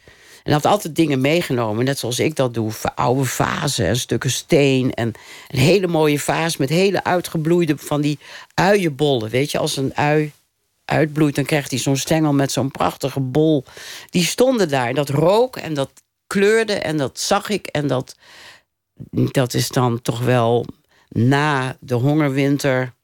En 0.45 0.53
had 0.53 0.67
altijd 0.67 0.97
dingen 0.97 1.21
meegenomen, 1.21 1.85
net 1.85 1.99
zoals 1.99 2.19
ik 2.19 2.37
dat 2.37 2.55
doe. 2.55 2.73
Oude 2.95 3.25
vazen 3.25 3.87
en 3.87 3.97
stukken 3.97 4.31
steen. 4.31 4.95
En 4.95 5.13
een 5.49 5.59
hele 5.59 5.87
mooie 5.87 6.19
vaas 6.19 6.57
met 6.57 6.69
hele 6.69 7.05
uitgebloeide 7.05 7.77
van 7.77 8.01
die 8.01 8.19
uienbollen. 8.55 9.31
Weet 9.31 9.51
je, 9.51 9.59
als 9.59 9.77
een 9.77 9.95
ui 9.95 10.33
uitbloeit, 10.85 11.35
dan 11.35 11.45
krijgt 11.45 11.71
hij 11.71 11.79
zo'n 11.79 11.97
stengel 11.97 12.33
met 12.33 12.53
zo'n 12.53 12.71
prachtige 12.71 13.21
bol. 13.21 13.65
Die 14.11 14.25
stonden 14.25 14.69
daar. 14.69 14.95
Dat 14.95 15.09
rook 15.09 15.57
en 15.57 15.75
dat 15.75 15.91
kleurde 16.27 16.73
en 16.73 16.97
dat 16.97 17.21
zag 17.21 17.49
ik. 17.49 17.67
En 17.67 17.87
dat, 17.87 18.17
dat 19.11 19.55
is 19.55 19.69
dan 19.69 20.03
toch 20.03 20.21
wel 20.21 20.67
na 21.09 21.77
de 21.81 21.95
hongerwinter... 21.95 22.95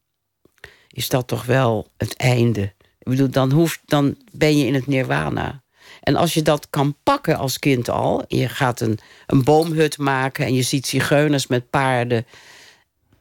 is 0.89 1.09
dat 1.09 1.27
toch 1.27 1.45
wel 1.45 1.89
het 1.97 2.17
einde. 2.17 2.63
Ik 2.99 3.09
bedoel, 3.09 3.31
dan, 3.31 3.53
hoeft, 3.53 3.81
dan 3.85 4.17
ben 4.33 4.59
je 4.59 4.67
in 4.67 4.75
het 4.75 4.87
nirwana. 4.87 5.63
En 6.11 6.17
als 6.17 6.35
je 6.35 6.43
dat 6.43 6.71
kan 6.71 6.97
pakken 7.03 7.37
als 7.37 7.59
kind 7.59 7.89
al... 7.89 8.25
je 8.29 8.49
gaat 8.49 8.81
een, 8.81 8.99
een 9.27 9.45
boomhut 9.45 9.99
maken 9.99 10.47
en 10.47 10.55
je 10.55 10.63
ziet 10.63 10.87
zigeuners 10.87 11.47
met 11.47 11.71
paarden... 11.71 12.27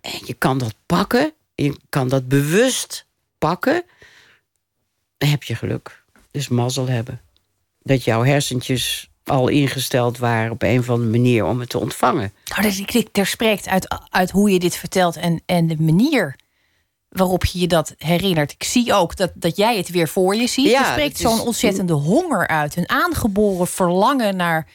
en 0.02 0.20
je 0.26 0.34
kan 0.34 0.58
dat 0.58 0.74
pakken, 0.86 1.34
je 1.56 1.76
kan 1.90 2.08
dat 2.08 2.28
bewust 2.28 3.06
pakken... 3.38 3.84
dan 5.18 5.30
heb 5.30 5.44
je 5.44 5.56
geluk. 5.56 6.04
Dus 6.32 6.48
mazzel 6.48 6.88
hebben. 6.88 7.22
Dat 7.80 8.04
jouw 8.04 8.24
hersentjes 8.24 9.10
al 9.24 9.48
ingesteld 9.48 10.18
waren 10.18 10.52
op 10.52 10.62
een 10.62 10.80
of 10.80 10.90
andere 10.90 11.10
manier 11.10 11.46
om 11.46 11.60
het 11.60 11.70
te 11.70 11.80
ontvangen. 11.80 12.34
Nou, 12.46 12.62
dat 12.62 13.08
er 13.12 13.28
spreekt 13.28 13.68
uit, 13.68 13.88
uit 14.10 14.32
hoe 14.32 14.50
je 14.50 14.60
dit 14.60 14.76
vertelt 14.76 15.16
en, 15.16 15.42
en 15.46 15.68
de 15.68 15.78
manier 15.80 16.36
waarop 17.10 17.46
je 17.46 17.60
je 17.60 17.68
dat 17.68 17.94
herinnert. 17.98 18.52
Ik 18.52 18.64
zie 18.64 18.94
ook 18.94 19.16
dat, 19.16 19.32
dat 19.34 19.58
jij 19.58 19.78
het 19.78 19.90
weer 19.90 20.08
voor 20.08 20.36
je 20.36 20.48
ziet. 20.48 20.70
Ja, 20.70 20.80
er 20.80 20.92
spreekt 20.92 21.18
zo'n 21.18 21.42
ontzettende 21.42 21.94
honger 21.94 22.48
uit. 22.48 22.76
Een 22.76 22.90
aangeboren 22.90 23.68
verlangen 23.68 24.36
naar, 24.36 24.68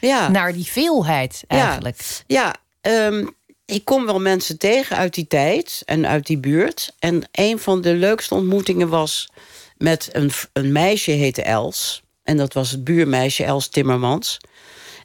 ja. 0.00 0.28
naar 0.28 0.52
die 0.52 0.66
veelheid 0.66 1.44
eigenlijk. 1.46 2.22
Ja, 2.26 2.54
ehm, 2.80 3.26
ik 3.64 3.84
kom 3.84 4.06
wel 4.06 4.20
mensen 4.20 4.58
tegen 4.58 4.96
uit 4.96 5.14
die 5.14 5.26
tijd 5.26 5.82
en 5.84 6.06
uit 6.06 6.26
die 6.26 6.38
buurt. 6.38 6.94
En 6.98 7.22
een 7.32 7.58
van 7.58 7.80
de 7.80 7.94
leukste 7.94 8.34
ontmoetingen 8.34 8.88
was 8.88 9.28
met 9.76 10.08
een, 10.12 10.30
een 10.52 10.72
meisje, 10.72 11.10
heette 11.10 11.42
Els. 11.42 12.02
En 12.22 12.36
dat 12.36 12.52
was 12.52 12.70
het 12.70 12.84
buurmeisje 12.84 13.44
Els 13.44 13.68
Timmermans. 13.68 14.38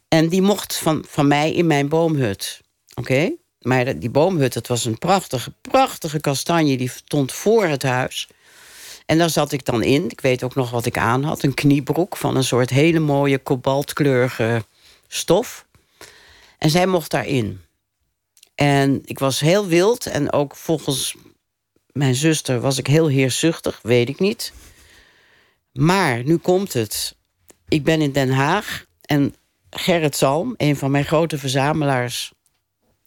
En 0.08 0.30
die 0.30 0.42
mocht 0.42 0.76
van, 0.76 1.06
van 1.08 1.28
mij 1.28 1.54
in 1.54 1.68
mijn 1.68 1.90
boomhut. 1.90 2.62
Oké? 2.96 3.32
Maar 3.68 4.00
die 4.00 4.10
boomhut, 4.10 4.54
dat 4.54 4.68
was 4.68 4.86
een 4.86 4.98
prachtige, 4.98 5.54
prachtige 5.62 6.20
kastanje. 6.20 6.78
Die 6.78 6.90
stond 6.90 7.32
voor 7.32 7.66
het 7.66 7.84
huis. 7.84 8.28
En 9.06 9.18
daar 9.18 9.30
zat 9.30 9.52
ik 9.52 9.66
dan 9.66 9.84
in. 9.84 10.10
Ik 10.10 10.22
weet 10.22 10.44
ook 10.44 10.56
nog 10.56 10.70
wat 10.70 10.86
ik 10.86 10.98
aan 10.98 11.24
had. 11.24 11.44
Een 11.44 11.54
kniebroek 11.54 12.18
van 12.18 12.36
een 12.36 12.44
soort 12.44 12.70
hele 12.70 13.00
mooie 13.00 13.38
kobaltkleurige 13.38 14.66
stof. 15.08 15.66
En 16.58 16.70
zij 16.70 16.88
mocht 16.88 17.12
daarin. 17.12 17.62
En 18.56 19.02
ik 19.06 19.20
was 19.20 19.40
heel 19.40 19.68
wild. 19.68 20.06
En 20.06 20.32
ook 20.32 20.56
volgens 20.56 21.16
mijn 21.92 22.16
zuster 22.16 22.60
was 22.60 22.78
ik 22.78 22.88
heel 22.88 23.08
heerszuchtig. 23.08 23.80
Weet 23.84 24.10
ik 24.10 24.20
niet. 24.20 24.54
Maar 25.72 26.24
nu 26.24 26.38
komt 26.38 26.74
het. 26.74 27.16
Ik 27.68 27.84
ben 27.84 28.02
in 28.02 28.12
Den 28.12 28.32
Haag. 28.32 28.86
En 29.02 29.36
Gerrit 29.70 30.16
Salm, 30.16 30.54
een 30.58 30.76
van 30.76 30.92
mijn 30.92 31.06
grote 31.06 31.38
verzamelaars... 31.38 32.36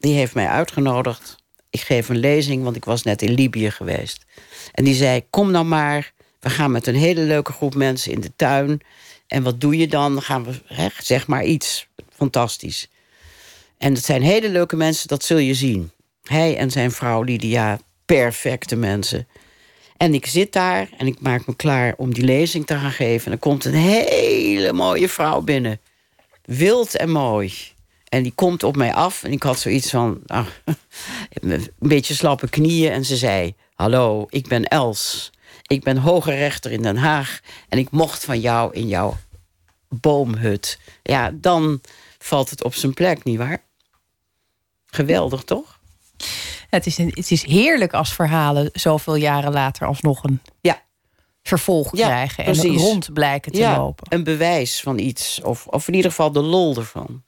die 0.01 0.15
heeft 0.15 0.35
mij 0.35 0.47
uitgenodigd. 0.47 1.37
Ik 1.71 1.81
geef 1.81 2.09
een 2.09 2.19
lezing, 2.19 2.63
want 2.63 2.77
ik 2.77 2.85
was 2.85 3.03
net 3.03 3.23
in 3.23 3.33
Libië 3.33 3.71
geweest. 3.71 4.25
En 4.73 4.85
die 4.85 4.95
zei, 4.95 5.25
kom 5.31 5.51
nou 5.51 5.65
maar. 5.65 6.13
We 6.41 6.51
gaan 6.51 6.71
met 6.71 6.87
een 6.87 6.95
hele 6.95 7.21
leuke 7.21 7.53
groep 7.53 7.75
mensen 7.75 8.13
in 8.13 8.21
de 8.21 8.33
tuin. 8.37 8.81
En 9.27 9.43
wat 9.43 9.61
doe 9.61 9.77
je 9.77 9.89
dan? 9.89 10.13
Dan 10.13 10.23
gaan 10.23 10.45
we, 10.45 10.61
zeg 10.99 11.27
maar 11.27 11.45
iets. 11.45 11.89
Fantastisch. 12.17 12.89
En 13.79 13.95
het 13.95 14.05
zijn 14.05 14.23
hele 14.23 14.49
leuke 14.49 14.77
mensen, 14.77 15.09
dat 15.09 15.25
zul 15.25 15.39
je 15.39 15.55
zien. 15.55 15.91
Hij 16.23 16.57
en 16.57 16.71
zijn 16.71 16.91
vrouw 16.91 17.23
Lydia, 17.23 17.79
perfecte 18.05 18.77
mensen. 18.77 19.29
En 19.97 20.15
ik 20.15 20.27
zit 20.27 20.53
daar 20.53 20.89
en 20.99 21.07
ik 21.07 21.21
maak 21.21 21.47
me 21.47 21.57
klaar 21.57 21.95
om 21.97 22.15
die 22.15 22.25
lezing 22.25 22.67
te 22.67 22.75
gaan 22.75 22.91
geven. 22.91 23.27
En 23.27 23.33
er 23.33 23.39
komt 23.39 23.65
een 23.65 23.75
hele 23.75 24.73
mooie 24.73 25.09
vrouw 25.09 25.41
binnen. 25.41 25.81
Wild 26.45 26.97
en 26.97 27.11
mooi. 27.11 27.53
En 28.11 28.23
die 28.23 28.33
komt 28.35 28.63
op 28.63 28.77
mij 28.77 28.95
af 28.95 29.23
en 29.23 29.33
ik 29.33 29.43
had 29.43 29.59
zoiets 29.59 29.91
van... 29.91 30.21
ah, 30.27 30.47
een 31.33 31.71
beetje 31.79 32.15
slappe 32.15 32.49
knieën. 32.49 32.93
En 32.93 33.05
ze 33.05 33.17
zei, 33.17 33.55
hallo, 33.75 34.27
ik 34.29 34.49
ben 34.49 34.65
Els. 34.65 35.31
Ik 35.67 35.83
ben 35.83 35.97
hoge 35.97 36.31
rechter 36.35 36.73
in 36.73 36.83
Den 36.83 36.97
Haag. 36.97 37.41
En 37.69 37.79
ik 37.79 37.91
mocht 37.91 38.25
van 38.25 38.41
jou 38.41 38.73
in 38.75 38.89
jouw 38.89 39.17
boomhut. 39.89 40.79
Ja, 41.03 41.31
dan 41.35 41.81
valt 42.19 42.51
het 42.51 42.65
op 42.65 42.75
zijn 42.75 42.95
plek, 42.95 43.25
nietwaar? 43.25 43.63
Geweldig, 44.87 45.43
toch? 45.43 45.79
Het 46.71 46.87
is, 46.87 46.99
een, 46.99 47.13
het 47.15 47.31
is 47.31 47.45
heerlijk 47.45 47.93
als 47.93 48.13
verhalen 48.15 48.71
zoveel 48.73 49.15
jaren 49.15 49.53
later 49.53 49.87
alsnog 49.87 50.23
een 50.23 50.41
Ja, 50.61 50.83
vervolg 51.43 51.97
Ja, 51.97 52.07
krijgen. 52.07 52.45
En 52.45 52.53
precies. 52.53 52.81
rond 52.81 53.13
blijken 53.13 53.53
te 53.53 53.59
ja 53.59 53.77
lopen. 53.79 54.07
een 54.09 54.25
bewijs 54.25 54.81
van 54.81 54.99
iets. 54.99 55.41
Of, 55.43 55.67
of 55.67 55.89
in 55.89 55.95
ieder 55.95 56.11
geval 56.11 56.33
de 56.33 56.41
lol 56.41 56.77
ervan. 56.77 57.23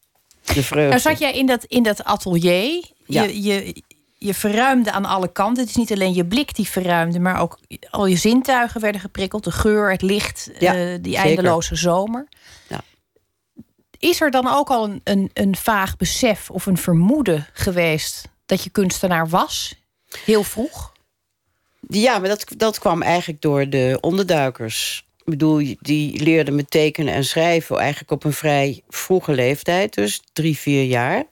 De 0.44 0.62
vreugde. 0.62 0.88
Nou 0.88 1.00
zat 1.00 1.18
jij 1.18 1.32
in 1.32 1.46
dat, 1.46 1.64
in 1.64 1.82
dat 1.82 2.04
atelier. 2.04 2.84
Ja. 3.06 3.22
Je, 3.22 3.42
je, 3.42 3.82
je 4.18 4.34
verruimde 4.34 4.92
aan 4.92 5.04
alle 5.04 5.32
kanten. 5.32 5.60
Het 5.62 5.70
is 5.70 5.76
niet 5.76 5.92
alleen 5.92 6.14
je 6.14 6.24
blik 6.26 6.54
die 6.54 6.68
verruimde, 6.68 7.18
maar 7.20 7.40
ook 7.40 7.58
al 7.90 8.06
je 8.06 8.16
zintuigen 8.16 8.80
werden 8.80 9.00
geprikkeld. 9.00 9.44
De 9.44 9.50
geur, 9.52 9.90
het 9.90 10.02
licht, 10.02 10.50
Ja, 10.58 10.74
eh, 10.74 10.98
die 11.00 11.12
zeker. 11.12 11.26
eindeloze 11.26 11.76
zomer. 11.76 12.28
Ja. 12.68 12.80
Is 13.98 14.20
er 14.20 14.30
dan 14.30 14.48
ook 14.48 14.68
al 14.68 14.84
een, 14.84 15.00
een, 15.04 15.30
een 15.32 15.56
vaag 15.56 15.96
besef 15.96 16.50
of 16.50 16.66
een 16.66 16.76
vermoeden 16.78 17.46
geweest 17.52 18.28
dat 18.46 18.62
je 18.64 18.70
kunstenaar 18.70 19.28
was? 19.28 19.74
Heel 20.24 20.44
vroeg? 20.44 20.92
Ja, 21.88 22.18
maar 22.18 22.28
dat, 22.28 22.44
dat 22.56 22.78
kwam 22.78 23.02
eigenlijk 23.02 23.40
door 23.40 23.68
de 23.68 23.98
onderduikers. 24.00 25.06
Ik 25.24 25.30
bedoel, 25.30 25.74
die 25.80 26.22
leerden 26.22 26.54
me 26.54 26.64
tekenen 26.64 27.14
en 27.14 27.24
schrijven 27.24 27.78
eigenlijk 27.78 28.10
op 28.10 28.24
een 28.24 28.32
vrij 28.32 28.82
vroege 28.88 29.32
leeftijd, 29.32 29.94
dus 29.94 30.22
drie, 30.32 30.58
vier 30.58 30.84
jaar. 30.84 31.24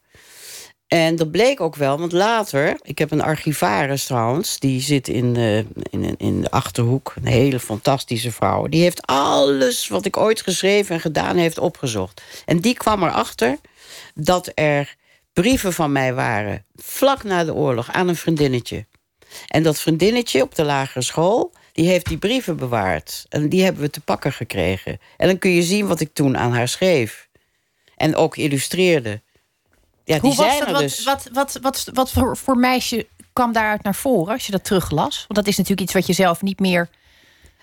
En 0.86 1.16
dat 1.16 1.30
bleek 1.30 1.60
ook 1.60 1.76
wel, 1.76 1.98
want 1.98 2.12
later, 2.12 2.78
ik 2.82 2.98
heb 2.98 3.10
een 3.10 3.22
archivaris 3.22 4.04
trouwens, 4.04 4.58
die 4.58 4.80
zit 4.80 5.08
in 5.08 5.32
de, 5.32 5.66
in, 5.90 6.14
in 6.18 6.40
de 6.40 6.50
achterhoek, 6.50 7.14
een 7.16 7.26
hele 7.26 7.60
fantastische 7.60 8.32
vrouw. 8.32 8.66
Die 8.66 8.82
heeft 8.82 9.06
alles 9.06 9.88
wat 9.88 10.04
ik 10.04 10.16
ooit 10.16 10.40
geschreven 10.40 10.94
en 10.94 11.00
gedaan 11.00 11.36
heeft 11.36 11.58
opgezocht. 11.58 12.22
En 12.44 12.60
die 12.60 12.74
kwam 12.74 13.02
erachter 13.02 13.58
dat 14.14 14.52
er 14.54 14.96
brieven 15.32 15.72
van 15.72 15.92
mij 15.92 16.14
waren, 16.14 16.64
vlak 16.76 17.22
na 17.22 17.44
de 17.44 17.54
oorlog, 17.54 17.92
aan 17.92 18.08
een 18.08 18.16
vriendinnetje. 18.16 18.86
En 19.48 19.62
dat 19.62 19.80
vriendinnetje 19.80 20.42
op 20.42 20.54
de 20.54 20.64
lagere 20.64 21.02
school, 21.02 21.52
die 21.72 21.86
heeft 21.86 22.06
die 22.06 22.18
brieven 22.18 22.56
bewaard. 22.56 23.26
En 23.28 23.48
die 23.48 23.62
hebben 23.62 23.82
we 23.82 23.90
te 23.90 24.00
pakken 24.00 24.32
gekregen. 24.32 24.98
En 25.16 25.26
dan 25.26 25.38
kun 25.38 25.50
je 25.50 25.62
zien 25.62 25.86
wat 25.86 26.00
ik 26.00 26.14
toen 26.14 26.36
aan 26.36 26.52
haar 26.52 26.68
schreef. 26.68 27.28
En 27.96 28.16
ook 28.16 28.36
illustreerde. 28.36 29.20
Ja, 30.04 30.18
die 30.18 30.20
Hoe 30.20 30.34
was 30.34 30.46
zijn 30.46 30.58
dat? 30.58 30.68
er 30.68 30.72
Wat, 30.72 30.82
dus. 30.82 31.04
wat, 31.04 31.28
wat, 31.32 31.58
wat, 31.62 31.90
wat 31.94 32.10
voor, 32.10 32.36
voor 32.36 32.56
meisje 32.56 33.06
kwam 33.32 33.52
daaruit 33.52 33.82
naar 33.82 33.94
voren 33.94 34.32
als 34.32 34.46
je 34.46 34.52
dat 34.52 34.64
teruglas? 34.64 35.24
Want 35.28 35.34
dat 35.34 35.46
is 35.46 35.56
natuurlijk 35.56 35.82
iets 35.82 35.92
wat 35.92 36.06
je 36.06 36.12
zelf 36.12 36.42
niet 36.42 36.60
meer. 36.60 36.88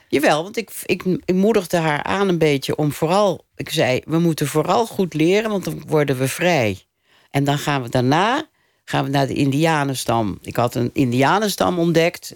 Jawel, 0.10 0.44
want 0.44 0.58
ik, 0.58 0.72
ik, 0.86 1.04
ik 1.26 1.36
moedigde 1.36 1.78
haar 1.78 2.04
aan 2.04 2.28
een 2.28 2.38
beetje 2.38 2.76
om 2.76 2.92
vooral... 2.92 3.46
Ik 3.56 3.70
zei, 3.70 4.02
we 4.06 4.20
moeten 4.20 4.48
vooral 4.48 4.86
goed 4.86 5.14
leren, 5.14 5.50
want 5.50 5.64
dan 5.64 5.84
worden 5.88 6.18
we 6.18 6.28
vrij. 6.28 6.86
En 7.32 7.44
dan 7.44 7.58
gaan 7.58 7.82
we 7.82 7.90
daarna 7.90 8.48
gaan 8.90 9.04
we 9.04 9.10
naar 9.10 9.28
de 9.28 9.34
indianenstam. 9.34 10.38
Ik 10.42 10.56
had 10.56 10.76
een 10.76 10.90
indianenstam 10.94 11.80
ontdekt 11.80 12.34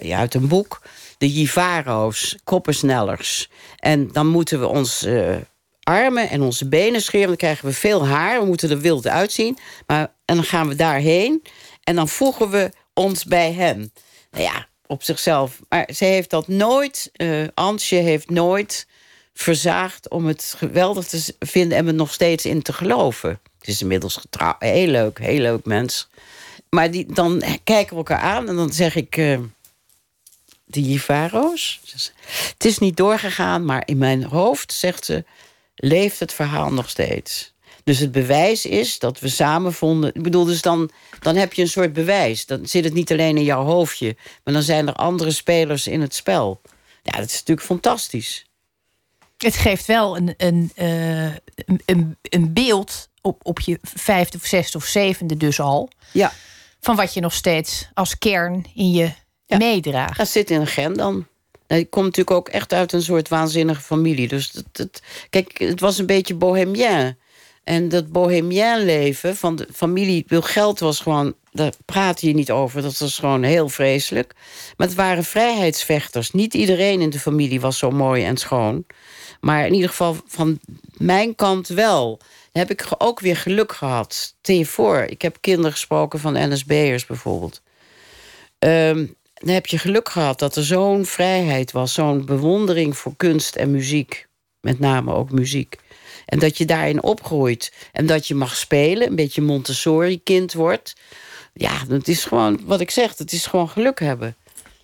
ja, 0.00 0.18
uit 0.18 0.34
een 0.34 0.48
boek. 0.48 0.82
De 1.22 1.32
Jivaro's, 1.32 2.36
koppersnellers. 2.44 3.50
En 3.76 4.08
dan 4.12 4.26
moeten 4.26 4.60
we 4.60 4.66
ons 4.66 5.04
eh, 5.04 5.36
armen 5.82 6.28
en 6.30 6.42
onze 6.42 6.68
benen 6.68 7.02
scheren. 7.02 7.26
Dan 7.26 7.36
krijgen 7.36 7.66
we 7.66 7.72
veel 7.72 8.06
haar. 8.06 8.40
We 8.40 8.46
moeten 8.46 8.70
er 8.70 8.80
wild 8.80 9.06
uitzien. 9.06 9.58
Maar, 9.86 10.12
en 10.24 10.34
dan 10.34 10.44
gaan 10.44 10.68
we 10.68 10.74
daarheen. 10.74 11.42
En 11.84 11.94
dan 11.94 12.08
voegen 12.08 12.50
we 12.50 12.70
ons 12.94 13.24
bij 13.24 13.52
hen. 13.52 13.92
Nou 14.30 14.44
ja, 14.44 14.68
op 14.86 15.02
zichzelf. 15.02 15.60
Maar 15.68 15.88
ze 15.94 16.04
heeft 16.04 16.30
dat 16.30 16.48
nooit... 16.48 17.10
eh 17.12 17.44
Ansje 17.54 17.96
heeft 17.96 18.30
nooit 18.30 18.86
verzaagd 19.34 20.08
om 20.08 20.26
het 20.26 20.54
geweldig 20.56 21.06
te 21.06 21.34
vinden... 21.38 21.78
en 21.78 21.84
me 21.84 21.92
nog 21.92 22.12
steeds 22.12 22.44
in 22.44 22.62
te 22.62 22.72
geloven. 22.72 23.40
Het 23.58 23.68
is 23.68 23.80
inmiddels 23.82 24.16
getrouwd. 24.16 24.56
Heel 24.58 24.86
leuk, 24.86 25.18
heel 25.18 25.40
leuk 25.40 25.64
mens. 25.64 26.08
Maar 26.70 26.90
die, 26.90 27.12
dan 27.12 27.42
kijken 27.64 27.90
we 27.90 27.96
elkaar 27.96 28.18
aan 28.18 28.48
en 28.48 28.56
dan 28.56 28.72
zeg 28.72 28.94
ik... 28.94 29.16
eh, 29.16 29.38
de 30.72 30.82
Jivaro's? 30.82 31.80
Het 32.52 32.64
is 32.64 32.78
niet 32.78 32.96
doorgegaan, 32.96 33.64
maar 33.64 33.82
in 33.84 33.98
mijn 33.98 34.24
hoofd, 34.24 34.72
zegt 34.72 35.04
ze... 35.04 35.24
leeft 35.74 36.20
het 36.20 36.32
verhaal 36.32 36.72
nog 36.72 36.88
steeds. 36.88 37.52
Dus 37.84 37.98
het 37.98 38.12
bewijs 38.12 38.66
is 38.66 38.98
dat 38.98 39.20
we 39.20 39.28
samen 39.28 39.72
vonden... 39.72 40.14
Ik 40.14 40.22
bedoel, 40.22 40.44
dus 40.44 40.62
dan, 40.62 40.90
dan 41.20 41.36
heb 41.36 41.52
je 41.52 41.62
een 41.62 41.68
soort 41.68 41.92
bewijs. 41.92 42.46
Dan 42.46 42.66
zit 42.66 42.84
het 42.84 42.94
niet 42.94 43.12
alleen 43.12 43.36
in 43.36 43.44
jouw 43.44 43.64
hoofdje... 43.64 44.16
maar 44.44 44.54
dan 44.54 44.62
zijn 44.62 44.88
er 44.88 44.94
andere 44.94 45.30
spelers 45.30 45.86
in 45.86 46.00
het 46.00 46.14
spel. 46.14 46.60
Ja, 47.02 47.12
dat 47.12 47.26
is 47.26 47.38
natuurlijk 47.38 47.66
fantastisch. 47.66 48.46
Het 49.36 49.56
geeft 49.56 49.86
wel 49.86 50.16
een, 50.16 50.34
een, 50.36 50.72
eh, 50.74 51.24
een, 51.24 51.82
een, 51.84 52.16
een 52.22 52.52
beeld 52.52 53.08
op, 53.20 53.40
op 53.46 53.60
je 53.60 53.78
vijfde 53.82 54.38
of 54.38 54.46
zesde 54.46 54.78
of 54.78 54.84
zevende 54.84 55.36
dus 55.36 55.60
al. 55.60 55.90
Ja, 56.12 56.32
Van 56.84 56.96
wat 56.96 57.14
je 57.14 57.20
nog 57.20 57.32
steeds 57.32 57.88
als 57.94 58.18
kern 58.18 58.66
in 58.74 58.90
je 58.90 59.12
Ja. 59.52 59.66
meedraagt. 59.66 60.16
dat 60.16 60.28
zit 60.28 60.50
in 60.50 60.60
een 60.60 60.66
gen 60.66 60.94
dan. 60.94 61.26
Nou, 61.66 61.80
Ik 61.80 61.90
kom 61.90 62.04
natuurlijk 62.04 62.36
ook 62.36 62.48
echt 62.48 62.72
uit 62.72 62.92
een 62.92 63.02
soort 63.02 63.28
waanzinnige 63.28 63.80
familie. 63.80 64.28
Dus 64.28 64.50
dat, 64.50 64.64
dat, 64.72 65.02
kijk, 65.30 65.58
het 65.58 65.80
was 65.80 65.98
een 65.98 66.06
beetje 66.06 66.34
bohemien. 66.34 67.16
En 67.64 67.88
dat 67.88 68.12
bohemien 68.12 68.84
leven 68.84 69.36
van 69.36 69.56
de 69.56 69.68
familie... 69.74 70.24
Wil 70.26 70.42
geld 70.42 70.78
was 70.80 71.00
gewoon... 71.00 71.34
Daar 71.52 71.72
praat 71.84 72.20
je 72.20 72.34
niet 72.34 72.50
over. 72.50 72.82
Dat 72.82 72.98
was 72.98 73.18
gewoon 73.18 73.42
heel 73.42 73.68
vreselijk. 73.68 74.34
Maar 74.76 74.86
het 74.86 74.96
waren 74.96 75.24
vrijheidsvechters. 75.24 76.30
Niet 76.30 76.54
iedereen 76.54 77.00
in 77.00 77.10
de 77.10 77.18
familie 77.20 77.60
was 77.60 77.78
zo 77.78 77.90
mooi 77.90 78.24
en 78.24 78.36
schoon. 78.36 78.84
Maar 79.40 79.66
in 79.66 79.74
ieder 79.74 79.88
geval 79.88 80.16
van 80.26 80.60
mijn 80.96 81.34
kant 81.34 81.68
wel. 81.68 82.18
Dan 82.52 82.62
heb 82.62 82.70
ik 82.70 82.86
ook 82.98 83.20
weer 83.20 83.36
geluk 83.36 83.72
gehad. 83.72 84.34
Je 84.42 84.66
voor, 84.66 84.98
ik 84.98 85.22
heb 85.22 85.36
kinderen 85.40 85.72
gesproken 85.72 86.20
van 86.20 86.52
NSB'ers 86.52 87.06
bijvoorbeeld. 87.06 87.62
Ehm, 88.58 89.06
dan 89.42 89.54
heb 89.54 89.66
je 89.66 89.78
geluk 89.78 90.08
gehad 90.08 90.38
dat 90.38 90.56
er 90.56 90.64
zo'n 90.64 91.04
vrijheid 91.04 91.72
was, 91.72 91.94
zo'n 91.94 92.24
bewondering 92.24 92.96
voor 92.96 93.16
kunst 93.16 93.56
en 93.56 93.70
muziek. 93.70 94.26
Met 94.60 94.78
name 94.78 95.14
ook 95.14 95.30
muziek. 95.30 95.76
En 96.26 96.38
dat 96.38 96.58
je 96.58 96.64
daarin 96.64 97.02
opgroeit. 97.02 97.72
En 97.92 98.06
dat 98.06 98.26
je 98.26 98.34
mag 98.34 98.56
spelen, 98.56 99.08
een 99.08 99.16
beetje 99.16 99.42
Montessori-kind 99.42 100.52
wordt. 100.52 100.94
Ja, 101.54 101.84
dat 101.88 102.08
is 102.08 102.24
gewoon, 102.24 102.60
wat 102.64 102.80
ik 102.80 102.90
zeg, 102.90 103.18
het 103.18 103.32
is 103.32 103.46
gewoon 103.46 103.68
geluk 103.68 104.00
hebben. 104.00 104.36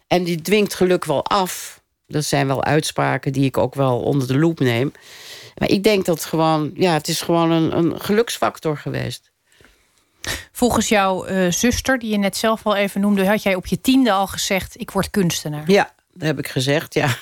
En 0.06 0.24
die 0.24 0.40
dwingt 0.40 0.74
geluk 0.74 1.04
wel 1.04 1.24
af. 1.24 1.80
Dat 2.06 2.24
zijn 2.24 2.46
wel 2.46 2.64
uitspraken 2.64 3.32
die 3.32 3.44
ik 3.44 3.56
ook 3.56 3.74
wel 3.74 4.00
onder 4.00 4.28
de 4.28 4.38
loep 4.38 4.60
neem. 4.60 4.92
Maar 5.56 5.70
ik 5.70 5.82
denk 5.82 6.04
dat 6.04 6.24
gewoon, 6.24 6.70
ja, 6.74 6.92
het 6.92 7.08
is 7.08 7.20
gewoon 7.20 7.50
een, 7.50 7.76
een 7.76 8.00
geluksfactor 8.00 8.76
geweest. 8.76 9.30
Volgens 10.52 10.88
jouw 10.88 11.24
eh, 11.24 11.50
zuster, 11.52 11.98
die 11.98 12.10
je 12.10 12.18
net 12.18 12.36
zelf 12.36 12.66
al 12.66 12.76
even 12.76 13.00
noemde, 13.00 13.26
had 13.26 13.42
jij 13.42 13.54
op 13.54 13.66
je 13.66 13.80
tiende 13.80 14.12
al 14.12 14.26
gezegd: 14.26 14.80
ik 14.80 14.90
word 14.90 15.10
kunstenaar. 15.10 15.70
Ja, 15.70 15.92
dat 16.12 16.26
heb 16.26 16.38
ik 16.38 16.48
gezegd, 16.48 16.94
ja. 16.94 17.16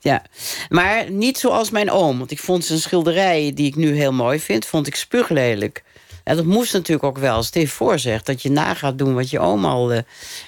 ja. 0.00 0.22
Maar 0.68 1.10
niet 1.10 1.38
zoals 1.38 1.70
mijn 1.70 1.90
oom. 1.90 2.18
Want 2.18 2.30
ik 2.30 2.38
vond 2.38 2.64
zijn 2.64 2.78
schilderijen, 2.78 3.54
die 3.54 3.66
ik 3.66 3.76
nu 3.76 3.96
heel 3.96 4.12
mooi 4.12 4.40
vind... 4.40 4.66
vond 4.66 4.86
ik 4.86 4.94
spuuglelijk. 4.96 5.84
En 6.24 6.36
dat 6.36 6.44
moest 6.44 6.72
natuurlijk 6.72 7.06
ook 7.06 7.18
wel. 7.18 7.34
Als 7.34 7.46
Steve 7.46 7.74
voorzegt 7.74 8.26
dat 8.26 8.42
je 8.42 8.50
na 8.50 8.74
gaat 8.74 8.98
doen 8.98 9.14
wat 9.14 9.30
je 9.30 9.38
oom 9.38 9.64
al... 9.64 9.92
eh, 9.92 9.98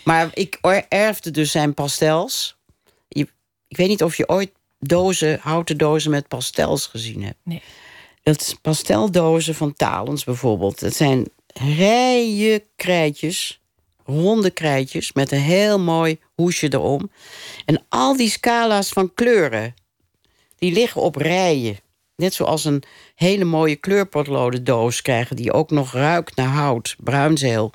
Maar 0.05 0.29
ik 0.35 0.59
er- 0.61 0.85
erfde 0.89 1.31
dus 1.31 1.51
zijn 1.51 1.75
pastels. 1.75 2.57
Je- 3.09 3.29
Ik 3.69 3.77
weet 3.77 3.89
niet 3.89 4.03
of 4.03 4.17
je 4.17 4.29
ooit 4.29 4.51
dozen, 4.79 5.39
houten 5.43 5.77
dozen 5.79 6.11
met 6.11 6.29
pastels 6.29 6.87
gezien 6.87 7.23
hebt. 7.23 7.39
Nee. 7.45 7.63
Dat 8.23 8.41
is 8.41 8.55
pasteldozen 8.63 9.55
van 9.55 9.75
Talens 9.75 10.25
bijvoorbeeld. 10.25 10.81
Dat 10.81 10.95
zijn 10.95 11.29
rijen 11.61 12.63
krijtjes, 12.77 13.61
ronde 14.05 14.51
krijtjes... 14.51 15.13
met 15.13 15.33
een 15.33 15.41
heel 15.41 15.79
mooi 15.79 16.19
hoesje 16.35 16.73
erom. 16.73 17.11
En 17.65 17.85
al 17.89 18.17
die 18.17 18.31
scala's 18.31 18.89
van 18.89 19.15
kleuren, 19.15 19.75
die 20.57 20.73
liggen 20.73 21.01
op 21.01 21.17
rijen. 21.17 21.79
Net 22.17 22.35
zoals 22.35 22.65
een 22.65 22.83
hele 23.15 23.45
mooie 23.45 23.77
kleurpotlodendoos 23.77 25.03
krijgen... 25.03 25.37
die 25.37 25.53
ook 25.53 25.71
nog 25.71 25.93
ruikt 25.93 26.37
naar 26.37 26.49
hout, 26.49 26.97
bruinzeel. 26.99 27.73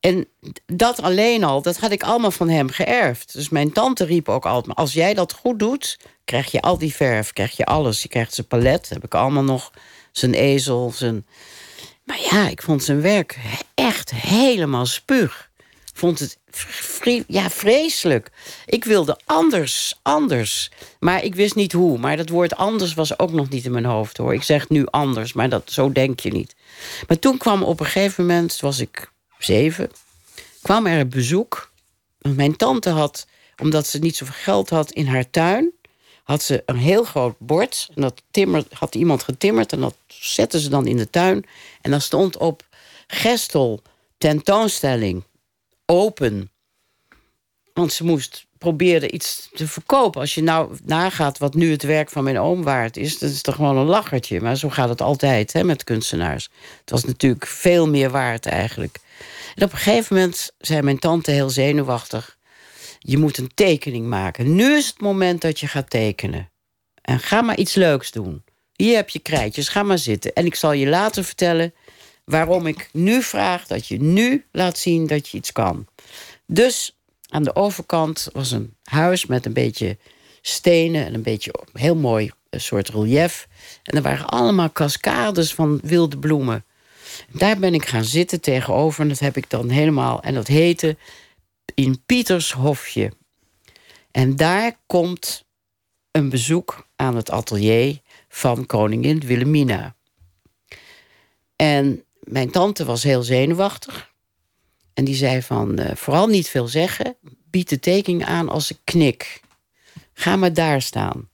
En 0.00 0.28
dat 0.66 1.02
alleen 1.02 1.44
al, 1.44 1.62
dat 1.62 1.76
had 1.76 1.90
ik 1.90 2.02
allemaal 2.02 2.30
van 2.30 2.48
hem 2.48 2.68
geërfd. 2.68 3.32
Dus 3.32 3.48
mijn 3.48 3.72
tante 3.72 4.04
riep 4.04 4.28
ook 4.28 4.46
altijd... 4.46 4.76
als 4.76 4.92
jij 4.92 5.14
dat 5.14 5.32
goed 5.32 5.58
doet, 5.58 5.98
krijg 6.24 6.50
je 6.50 6.60
al 6.60 6.78
die 6.78 6.94
verf, 6.94 7.32
krijg 7.32 7.56
je 7.56 7.64
alles. 7.64 8.02
Je 8.02 8.08
krijgt 8.08 8.34
zijn 8.34 8.46
palet, 8.46 8.88
heb 8.88 9.04
ik 9.04 9.14
allemaal 9.14 9.42
nog. 9.42 9.70
Zijn 10.12 10.34
ezel, 10.34 10.92
zijn... 10.94 11.26
Maar 12.10 12.20
ja, 12.30 12.48
ik 12.48 12.62
vond 12.62 12.84
zijn 12.84 13.00
werk 13.00 13.38
echt 13.74 14.10
helemaal 14.10 14.86
spuug. 14.86 15.50
Vond 15.94 16.18
het 16.18 16.38
ja, 17.26 17.50
vreselijk. 17.50 18.30
Ik 18.66 18.84
wilde 18.84 19.18
anders, 19.24 19.98
anders. 20.02 20.70
Maar 20.98 21.24
ik 21.24 21.34
wist 21.34 21.54
niet 21.54 21.72
hoe. 21.72 21.98
Maar 21.98 22.16
dat 22.16 22.28
woord 22.28 22.56
anders 22.56 22.94
was 22.94 23.18
ook 23.18 23.32
nog 23.32 23.48
niet 23.48 23.64
in 23.64 23.72
mijn 23.72 23.84
hoofd 23.84 24.16
hoor. 24.16 24.34
Ik 24.34 24.42
zeg 24.42 24.68
nu 24.68 24.86
anders, 24.86 25.32
maar 25.32 25.48
dat, 25.48 25.62
zo 25.72 25.92
denk 25.92 26.20
je 26.20 26.32
niet. 26.32 26.54
Maar 27.08 27.18
toen 27.18 27.38
kwam 27.38 27.62
op 27.62 27.80
een 27.80 27.86
gegeven 27.86 28.26
moment, 28.26 28.60
was 28.60 28.78
ik 28.78 29.10
zeven, 29.38 29.90
kwam 30.62 30.86
er 30.86 31.00
een 31.00 31.08
bezoek. 31.08 31.70
Mijn 32.18 32.56
tante 32.56 32.90
had, 32.90 33.26
omdat 33.62 33.86
ze 33.86 33.98
niet 33.98 34.16
zoveel 34.16 34.34
geld 34.38 34.70
had 34.70 34.90
in 34.90 35.06
haar 35.06 35.30
tuin, 35.30 35.72
had 36.30 36.42
ze 36.42 36.62
een 36.66 36.76
heel 36.76 37.04
groot 37.04 37.34
bord. 37.38 37.88
En 37.94 38.02
dat 38.02 38.22
timmer, 38.30 38.64
had 38.72 38.94
iemand 38.94 39.22
getimmerd 39.22 39.72
en 39.72 39.80
dat 39.80 39.96
zetten 40.06 40.60
ze 40.60 40.68
dan 40.68 40.86
in 40.86 40.96
de 40.96 41.10
tuin. 41.10 41.44
En 41.80 41.90
dan 41.90 42.00
stond 42.00 42.36
op 42.36 42.66
gestel, 43.06 43.82
tentoonstelling, 44.18 45.24
open. 45.86 46.50
Want 47.72 47.92
ze 47.92 48.04
moest 48.04 48.46
probeerde 48.58 49.10
iets 49.10 49.48
te 49.52 49.66
verkopen. 49.68 50.20
Als 50.20 50.34
je 50.34 50.42
nou 50.42 50.76
nagaat 50.84 51.38
wat 51.38 51.54
nu 51.54 51.70
het 51.70 51.82
werk 51.82 52.10
van 52.10 52.24
mijn 52.24 52.38
oom 52.38 52.62
waard 52.62 52.96
is... 52.96 53.18
dat 53.18 53.30
is 53.30 53.42
toch 53.42 53.54
gewoon 53.54 53.76
een 53.76 53.86
lachertje. 53.86 54.40
Maar 54.40 54.56
zo 54.56 54.68
gaat 54.68 54.88
het 54.88 55.00
altijd 55.00 55.52
hè, 55.52 55.64
met 55.64 55.84
kunstenaars. 55.84 56.48
Het 56.80 56.90
was 56.90 57.04
natuurlijk 57.04 57.46
veel 57.46 57.88
meer 57.88 58.10
waard 58.10 58.46
eigenlijk. 58.46 58.98
En 59.54 59.64
op 59.64 59.72
een 59.72 59.78
gegeven 59.78 60.16
moment 60.16 60.50
zei 60.58 60.82
mijn 60.82 60.98
tante 60.98 61.30
heel 61.30 61.50
zenuwachtig... 61.50 62.38
je 63.02 63.18
moet 63.18 63.38
een 63.38 63.50
tekening 63.54 64.06
maken. 64.06 64.54
Nu 64.54 64.76
is 64.76 64.86
het 64.86 65.00
moment 65.00 65.40
dat 65.40 65.60
je 65.60 65.66
gaat 65.66 65.90
tekenen. 65.90 66.50
En 67.02 67.18
ga 67.18 67.42
maar 67.42 67.56
iets 67.56 67.74
leuks 67.74 68.10
doen. 68.10 68.44
Hier 68.76 68.96
heb 68.96 69.08
je 69.08 69.18
krijtjes, 69.18 69.68
ga 69.68 69.82
maar 69.82 69.98
zitten. 69.98 70.32
En 70.32 70.46
ik 70.46 70.54
zal 70.54 70.72
je 70.72 70.86
later 70.86 71.24
vertellen 71.24 71.74
waarom 72.24 72.66
ik 72.66 72.88
nu 72.92 73.22
vraag... 73.22 73.66
dat 73.66 73.86
je 73.86 74.00
nu 74.00 74.44
laat 74.52 74.78
zien 74.78 75.06
dat 75.06 75.28
je 75.28 75.36
iets 75.36 75.52
kan. 75.52 75.86
Dus 76.46 76.96
aan 77.28 77.42
de 77.42 77.56
overkant 77.56 78.28
was 78.32 78.50
een 78.50 78.74
huis 78.82 79.26
met 79.26 79.46
een 79.46 79.52
beetje 79.52 79.98
stenen... 80.40 81.06
en 81.06 81.14
een 81.14 81.22
beetje 81.22 81.54
heel 81.72 81.96
mooi 81.96 82.30
een 82.50 82.60
soort 82.60 82.88
relief. 82.88 83.48
En 83.82 83.96
er 83.96 84.02
waren 84.02 84.26
allemaal 84.26 84.72
cascades 84.72 85.54
van 85.54 85.80
wilde 85.82 86.18
bloemen. 86.18 86.64
Daar 87.32 87.58
ben 87.58 87.74
ik 87.74 87.86
gaan 87.86 88.04
zitten 88.04 88.40
tegenover. 88.40 89.02
En 89.02 89.08
dat 89.08 89.18
heb 89.18 89.36
ik 89.36 89.50
dan 89.50 89.68
helemaal. 89.68 90.22
En 90.22 90.34
dat 90.34 90.46
heette 90.46 90.96
in 91.74 92.02
Pietershofje. 92.06 93.12
En 94.10 94.36
daar 94.36 94.76
komt 94.86 95.44
een 96.10 96.28
bezoek 96.28 96.86
aan 96.96 97.16
het 97.16 97.30
atelier 97.30 98.00
van 98.28 98.66
koningin 98.66 99.20
Wilhelmina. 99.20 99.94
En 101.56 102.04
mijn 102.20 102.50
tante 102.50 102.84
was 102.84 103.02
heel 103.02 103.22
zenuwachtig. 103.22 104.12
En 104.94 105.04
die 105.04 105.14
zei 105.14 105.42
van, 105.42 105.80
uh, 105.80 105.94
vooral 105.94 106.26
niet 106.26 106.48
veel 106.48 106.68
zeggen. 106.68 107.16
Bied 107.50 107.68
de 107.68 107.78
tekening 107.78 108.24
aan 108.24 108.48
als 108.48 108.70
ik 108.70 108.78
knik. 108.84 109.40
Ga 110.12 110.36
maar 110.36 110.52
daar 110.52 110.82
staan. 110.82 111.28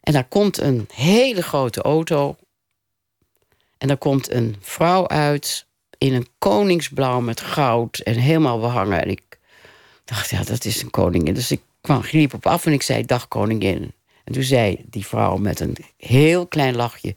En 0.00 0.12
daar 0.12 0.28
komt 0.28 0.58
een 0.58 0.88
hele 0.94 1.42
grote 1.42 1.82
auto 1.82 2.36
en 3.78 3.90
er 3.90 3.96
komt 3.96 4.30
een 4.30 4.56
vrouw 4.60 5.08
uit 5.08 5.66
in 5.98 6.14
een 6.14 6.28
koningsblauw 6.38 7.20
met 7.20 7.40
goud 7.40 7.98
en 7.98 8.14
helemaal 8.14 8.60
behangen. 8.60 9.02
En 9.02 9.10
ik 9.10 9.31
dacht, 10.04 10.30
ja, 10.30 10.42
dat 10.42 10.64
is 10.64 10.82
een 10.82 10.90
koningin. 10.90 11.34
Dus 11.34 11.50
ik 11.50 11.60
kwam, 11.80 12.02
liep 12.10 12.34
op 12.34 12.46
af 12.46 12.66
en 12.66 12.72
ik 12.72 12.82
zei, 12.82 13.04
dag 13.04 13.28
koningin. 13.28 13.92
En 14.24 14.32
toen 14.32 14.42
zei 14.42 14.84
die 14.90 15.06
vrouw 15.06 15.36
met 15.36 15.60
een 15.60 15.76
heel 15.96 16.46
klein 16.46 16.76
lachje... 16.76 17.14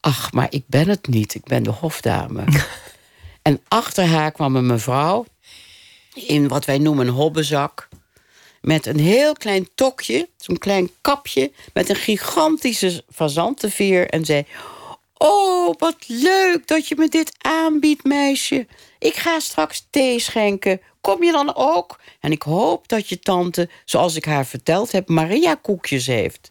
ach, 0.00 0.32
maar 0.32 0.46
ik 0.50 0.62
ben 0.66 0.88
het 0.88 1.06
niet, 1.06 1.34
ik 1.34 1.44
ben 1.44 1.62
de 1.62 1.70
hofdame. 1.70 2.44
en 3.42 3.60
achter 3.68 4.04
haar 4.04 4.32
kwam 4.32 4.56
een 4.56 4.66
mevrouw 4.66 5.26
in 6.14 6.48
wat 6.48 6.64
wij 6.64 6.78
noemen 6.78 7.06
een 7.06 7.12
hobbezak... 7.12 7.88
met 8.60 8.86
een 8.86 8.98
heel 8.98 9.32
klein 9.32 9.68
tokje, 9.74 10.28
zo'n 10.36 10.58
klein 10.58 10.90
kapje... 11.00 11.52
met 11.72 11.88
een 11.88 11.96
gigantische 11.96 13.04
fazantenveer 13.12 14.08
en 14.08 14.24
zei... 14.24 14.46
Oh, 15.26 15.74
wat 15.78 15.96
leuk 16.06 16.66
dat 16.66 16.88
je 16.88 16.94
me 16.98 17.08
dit 17.08 17.32
aanbiedt, 17.38 18.04
meisje. 18.04 18.66
Ik 18.98 19.14
ga 19.14 19.40
straks 19.40 19.86
thee 19.90 20.18
schenken. 20.18 20.80
Kom 21.00 21.22
je 21.22 21.32
dan 21.32 21.54
ook? 21.54 22.00
En 22.20 22.32
ik 22.32 22.42
hoop 22.42 22.88
dat 22.88 23.08
je 23.08 23.18
tante, 23.18 23.68
zoals 23.84 24.16
ik 24.16 24.24
haar 24.24 24.46
verteld 24.46 24.92
heb, 24.92 25.08
Maria 25.08 25.54
koekjes 25.54 26.06
heeft. 26.06 26.50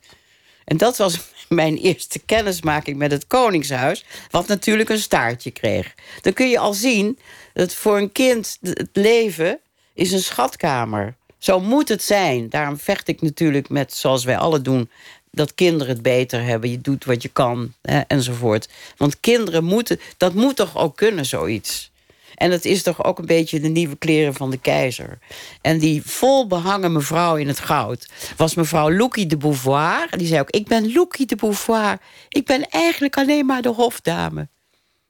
En 0.66 0.78
dat 0.78 0.98
was 0.98 1.20
mijn 1.50 1.78
eerste 1.78 2.20
kennismaking 2.20 2.98
met 2.98 3.12
het 3.12 3.28
Koningshuis, 3.28 4.06
wat 4.30 4.48
natuurlijk 4.48 4.90
een 4.90 5.00
staartje 5.00 5.52
kreeg. 5.52 5.94
Dan 6.22 6.34
kun 6.34 6.50
je 6.50 6.60
al 6.60 6.74
zien 6.74 7.20
dat 7.54 7.74
voor 7.74 7.98
een 7.98 8.12
kind 8.12 8.58
het 8.62 8.90
leven 8.94 9.60
is 9.94 10.12
een 10.12 10.20
schatkamer. 10.20 11.16
Zo 11.38 11.60
moet 11.60 11.90
het 11.90 12.04
zijn. 12.04 12.50
Daarom 12.50 12.78
vecht 12.78 13.08
ik 13.08 13.22
natuurlijk 13.22 13.70
met, 13.70 13.94
zoals 13.94 14.24
wij 14.24 14.38
alle 14.38 14.62
doen, 14.62 14.90
dat 15.36 15.56
kinderen 15.56 15.94
het 15.94 16.02
beter 16.02 16.44
hebben. 16.44 16.70
Je 16.70 16.82
doet 16.82 17.06
wat 17.06 17.22
je 17.22 17.30
kan, 17.30 17.74
hè, 17.82 18.00
enzovoort. 18.00 18.70
Want 18.98 19.20
kinderen 19.20 19.64
moeten... 19.64 20.00
Dat 20.18 20.34
moet 20.34 20.56
toch 20.56 20.78
ook 20.78 20.96
kunnen, 20.96 21.26
zoiets? 21.26 21.92
En 22.36 22.50
dat 22.50 22.66
is 22.66 22.84
toch 22.84 23.04
ook 23.04 23.20
een 23.20 23.26
beetje 23.26 23.60
de 23.60 23.68
nieuwe 23.68 23.96
kleren 23.96 24.34
van 24.34 24.52
de 24.52 24.58
keizer. 24.58 25.20
En 25.62 25.80
die 25.80 26.02
vol 26.06 26.48
behangen 26.48 26.92
mevrouw 26.92 27.36
in 27.36 27.48
het 27.48 27.60
goud... 27.60 28.10
was 28.38 28.56
mevrouw 28.56 28.92
Loekie 28.92 29.26
de 29.26 29.38
Beauvoir. 29.38 30.18
Die 30.18 30.28
zei 30.28 30.40
ook, 30.40 30.50
ik 30.50 30.68
ben 30.68 30.94
Loekie 30.94 31.26
de 31.26 31.36
Beauvoir. 31.36 31.98
Ik 32.30 32.46
ben 32.46 32.70
eigenlijk 32.70 33.18
alleen 33.18 33.46
maar 33.46 33.62
de 33.62 33.70
hofdame. 33.70 34.48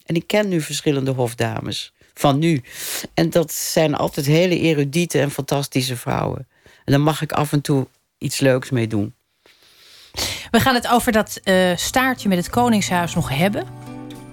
En 0.06 0.16
ik 0.16 0.28
ken 0.28 0.48
nu 0.48 0.62
verschillende 0.62 1.12
hofdames 1.12 1.94
van 2.14 2.40
nu. 2.40 2.62
En 3.14 3.30
dat 3.30 3.52
zijn 3.52 3.96
altijd 3.96 4.26
hele 4.26 4.60
erudite 4.60 5.20
en 5.20 5.32
fantastische 5.32 5.98
vrouwen. 5.98 6.48
En 6.64 6.92
daar 6.92 7.02
mag 7.02 7.22
ik 7.22 7.32
af 7.32 7.52
en 7.52 7.62
toe 7.62 7.88
iets 8.18 8.40
leuks 8.40 8.70
mee 8.70 8.88
doen. 8.88 9.14
We 10.52 10.60
gaan 10.60 10.76
het 10.76 10.88
over 10.88 11.12
dat 11.12 11.40
uh, 11.44 11.76
staartje 11.76 12.30
met 12.30 12.38
het 12.38 12.50
Koningshuis 12.50 13.16
nog 13.16 13.30
hebben. 13.30 13.64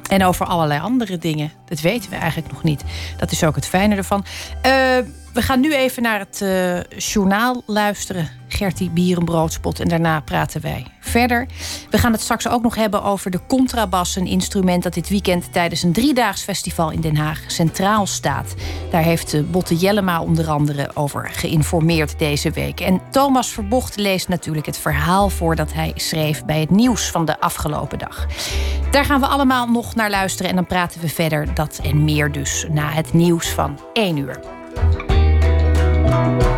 En 0.09 0.25
over 0.25 0.47
allerlei 0.47 0.81
andere 0.81 1.19
dingen. 1.19 1.53
Dat 1.65 1.81
weten 1.81 2.11
we 2.11 2.17
eigenlijk 2.17 2.53
nog 2.53 2.63
niet. 2.63 2.85
Dat 3.17 3.31
is 3.31 3.45
ook 3.45 3.55
het 3.55 3.67
fijne 3.67 3.97
ervan. 3.97 4.25
Uh, 4.67 4.97
we 5.33 5.43
gaan 5.43 5.61
nu 5.61 5.75
even 5.75 6.03
naar 6.03 6.19
het 6.19 6.41
uh, 6.43 6.99
journaal 6.99 7.63
luisteren. 7.67 8.29
Gertie 8.49 8.91
Bierenbroodspot. 8.91 9.81
En 9.81 9.89
daarna 9.89 10.21
praten 10.21 10.61
wij 10.61 10.87
verder. 11.01 11.47
We 11.91 11.99
gaan 11.99 12.13
het 12.13 12.21
straks 12.21 12.49
ook 12.49 12.63
nog 12.63 12.75
hebben 12.75 13.03
over 13.03 13.31
de 13.31 13.41
contrabas. 13.49 14.17
Een 14.17 14.27
instrument 14.27 14.83
dat 14.83 14.95
dit 14.95 15.09
weekend 15.09 15.53
tijdens 15.53 15.83
een 15.83 15.93
driedaags 15.93 16.43
festival 16.43 16.91
in 16.91 17.01
Den 17.01 17.17
Haag 17.17 17.41
centraal 17.47 18.07
staat. 18.07 18.55
Daar 18.91 19.03
heeft 19.03 19.35
eh, 19.35 19.41
Botte 19.51 19.77
Jellema 19.77 20.23
onder 20.23 20.49
andere 20.49 20.91
over 20.95 21.29
geïnformeerd 21.33 22.19
deze 22.19 22.51
week. 22.51 22.81
En 22.81 23.01
Thomas 23.11 23.49
Verbocht 23.49 23.97
leest 23.97 24.29
natuurlijk 24.29 24.67
het 24.67 24.79
verhaal 24.79 25.29
voor 25.29 25.57
dat 25.57 25.73
hij 25.73 25.93
schreef 25.95 26.45
bij 26.45 26.61
het 26.61 26.71
nieuws 26.71 27.11
van 27.11 27.25
de 27.25 27.41
afgelopen 27.41 27.99
dag. 27.99 28.27
Daar 28.91 29.05
gaan 29.05 29.21
we 29.21 29.27
allemaal 29.27 29.67
nog 29.67 29.95
naar 29.95 30.11
luisteren 30.11 30.51
en 30.51 30.57
dan 30.57 30.67
praten 30.67 31.01
we 31.01 31.09
verder. 31.09 31.55
Dat 31.55 31.81
en 31.83 32.05
meer 32.05 32.33
dus 32.33 32.67
na 32.71 32.91
het 32.91 33.13
nieuws 33.13 33.49
van 33.49 33.79
1 33.93 34.17
uur. 34.17 34.41
Bye. 36.21 36.50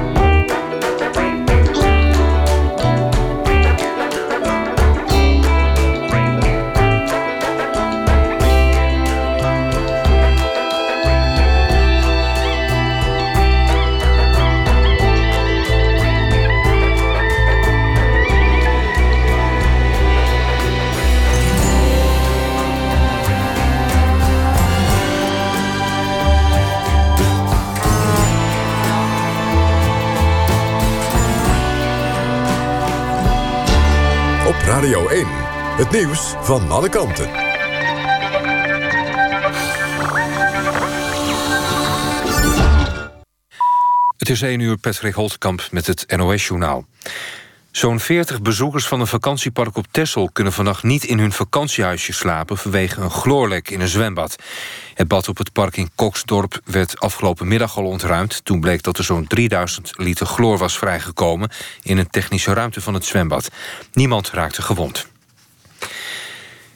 Het 35.76 35.90
nieuws 35.90 36.34
van 36.40 36.70
alle 36.70 36.88
kanten. 36.88 37.30
Het 44.16 44.28
is 44.28 44.42
1 44.42 44.60
uur, 44.60 44.76
Patrick 44.76 45.14
Holtkamp 45.14 45.68
met 45.70 45.86
het 45.86 46.16
NOS-journaal. 46.16 46.86
Zo'n 47.70 48.00
40 48.00 48.42
bezoekers 48.42 48.86
van 48.86 49.00
een 49.00 49.06
vakantiepark 49.06 49.76
op 49.76 49.86
Texel... 49.90 50.30
kunnen 50.32 50.52
vannacht 50.52 50.82
niet 50.82 51.04
in 51.04 51.18
hun 51.18 51.32
vakantiehuisje 51.32 52.12
slapen... 52.12 52.58
vanwege 52.58 53.00
een 53.00 53.10
chloorlek 53.10 53.70
in 53.70 53.80
een 53.80 53.88
zwembad. 53.88 54.36
Het 54.94 55.09
bad 55.09 55.28
op 55.28 55.38
het 55.38 55.52
park 55.52 55.76
in 55.76 55.90
Koksdorp 55.94 56.61
werd 56.64 57.00
afgelopen 57.00 57.48
middag 57.48 57.76
al 57.76 57.85
ontruimd. 57.85 58.44
Toen 58.44 58.61
bleek 58.61 58.83
dat 58.83 58.98
er 58.98 59.05
zo'n 59.05 59.26
3000 59.26 59.92
liter 59.96 60.26
chloor 60.26 60.59
was 60.59 60.78
vrijgekomen... 60.78 61.50
in 61.83 61.98
een 61.98 62.11
technische 62.11 62.52
ruimte 62.52 62.81
van 62.81 62.94
het 62.94 63.05
zwembad. 63.05 63.48
Niemand 63.92 64.31
raakte 64.31 64.62
gewond. 64.62 65.11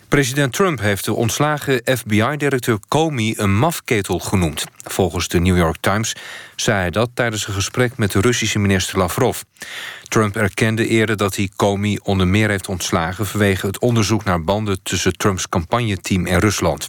President 0.08 0.52
Trump 0.52 0.80
heeft 0.80 1.04
de 1.04 1.14
ontslagen 1.14 1.80
FBI-directeur 1.84 2.78
Comey 2.88 3.34
een 3.36 3.58
mafketel 3.58 4.18
genoemd. 4.18 4.64
Volgens 4.84 5.28
de 5.28 5.40
New 5.40 5.56
York 5.56 5.76
Times 5.80 6.16
zei 6.56 6.78
hij 6.78 6.90
dat 6.90 7.10
tijdens 7.14 7.46
een 7.46 7.54
gesprek 7.54 7.96
met 7.96 8.12
de 8.12 8.20
Russische 8.20 8.58
minister 8.58 8.98
Lavrov. 8.98 9.40
Trump 10.02 10.36
erkende 10.36 10.88
eerder 10.88 11.16
dat 11.16 11.36
hij 11.36 11.50
Comey 11.56 12.00
onder 12.02 12.26
meer 12.26 12.48
heeft 12.48 12.68
ontslagen... 12.68 13.26
vanwege 13.26 13.66
het 13.66 13.78
onderzoek 13.78 14.24
naar 14.24 14.44
banden 14.44 14.82
tussen 14.82 15.16
Trumps 15.16 15.48
campagneteam 15.48 16.26
en 16.26 16.38
Rusland. 16.38 16.88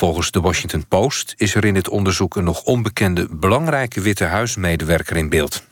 Volgens 0.00 0.30
de 0.30 0.40
Washington 0.40 0.86
Post 0.88 1.34
is 1.36 1.54
er 1.54 1.64
in 1.64 1.74
dit 1.74 1.88
onderzoek... 1.88 2.36
een 2.36 2.44
nog 2.44 2.62
onbekende 2.62 3.26
belangrijke 3.30 4.00
Witte 4.00 4.24
Huismedewerker 4.24 5.16
in 5.16 5.28
beeld. 5.28 5.62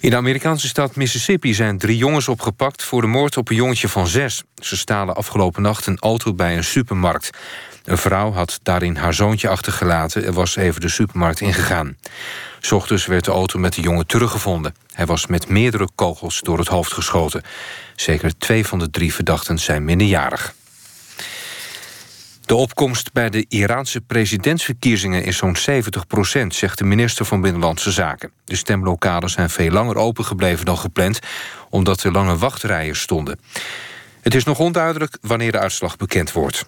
In 0.00 0.10
de 0.10 0.16
Amerikaanse 0.16 0.68
stad 0.68 0.96
Mississippi 0.96 1.54
zijn 1.54 1.78
drie 1.78 1.96
jongens 1.96 2.28
opgepakt... 2.28 2.82
voor 2.82 3.00
de 3.00 3.06
moord 3.06 3.36
op 3.36 3.48
een 3.48 3.56
jongetje 3.56 3.88
van 3.88 4.06
zes. 4.06 4.42
Ze 4.54 4.76
stalen 4.76 5.14
afgelopen 5.14 5.62
nacht 5.62 5.86
een 5.86 5.98
auto 5.98 6.34
bij 6.34 6.56
een 6.56 6.64
supermarkt. 6.64 7.30
Een 7.84 7.98
vrouw 7.98 8.32
had 8.32 8.60
daarin 8.62 8.96
haar 8.96 9.14
zoontje 9.14 9.48
achtergelaten... 9.48 10.24
en 10.24 10.32
was 10.32 10.56
even 10.56 10.80
de 10.80 10.88
supermarkt 10.88 11.40
ingegaan. 11.40 11.96
S 12.60 12.72
ochtends 12.72 13.06
werd 13.06 13.24
de 13.24 13.30
auto 13.30 13.58
met 13.58 13.74
de 13.74 13.80
jongen 13.80 14.06
teruggevonden. 14.06 14.74
Hij 14.92 15.06
was 15.06 15.26
met 15.26 15.48
meerdere 15.48 15.88
kogels 15.94 16.40
door 16.40 16.58
het 16.58 16.68
hoofd 16.68 16.92
geschoten. 16.92 17.42
Zeker 17.96 18.38
twee 18.38 18.66
van 18.66 18.78
de 18.78 18.90
drie 18.90 19.14
verdachten 19.14 19.58
zijn 19.58 19.84
minderjarig. 19.84 20.56
De 22.48 22.54
opkomst 22.54 23.12
bij 23.12 23.30
de 23.30 23.44
Iraanse 23.48 24.00
presidentsverkiezingen 24.00 25.24
is 25.24 25.36
zo'n 25.36 25.56
70 25.56 26.06
procent, 26.06 26.54
zegt 26.54 26.78
de 26.78 26.84
minister 26.84 27.24
van 27.24 27.40
Binnenlandse 27.40 27.92
Zaken. 27.92 28.30
De 28.44 28.56
stemlokalen 28.56 29.30
zijn 29.30 29.50
veel 29.50 29.70
langer 29.70 29.96
opengebleven 29.96 30.64
dan 30.64 30.78
gepland, 30.78 31.18
omdat 31.70 32.02
er 32.02 32.12
lange 32.12 32.36
wachtrijen 32.36 32.96
stonden. 32.96 33.40
Het 34.20 34.34
is 34.34 34.44
nog 34.44 34.58
onduidelijk 34.58 35.18
wanneer 35.20 35.52
de 35.52 35.58
uitslag 35.58 35.96
bekend 35.96 36.32
wordt. 36.32 36.66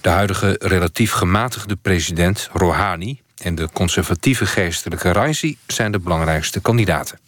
De 0.00 0.08
huidige 0.08 0.56
relatief 0.58 1.12
gematigde 1.12 1.76
president 1.76 2.48
Rouhani 2.52 3.20
en 3.36 3.54
de 3.54 3.68
conservatieve 3.72 4.46
geestelijke 4.46 5.12
Raisi 5.12 5.58
zijn 5.66 5.92
de 5.92 5.98
belangrijkste 5.98 6.60
kandidaten. 6.60 7.18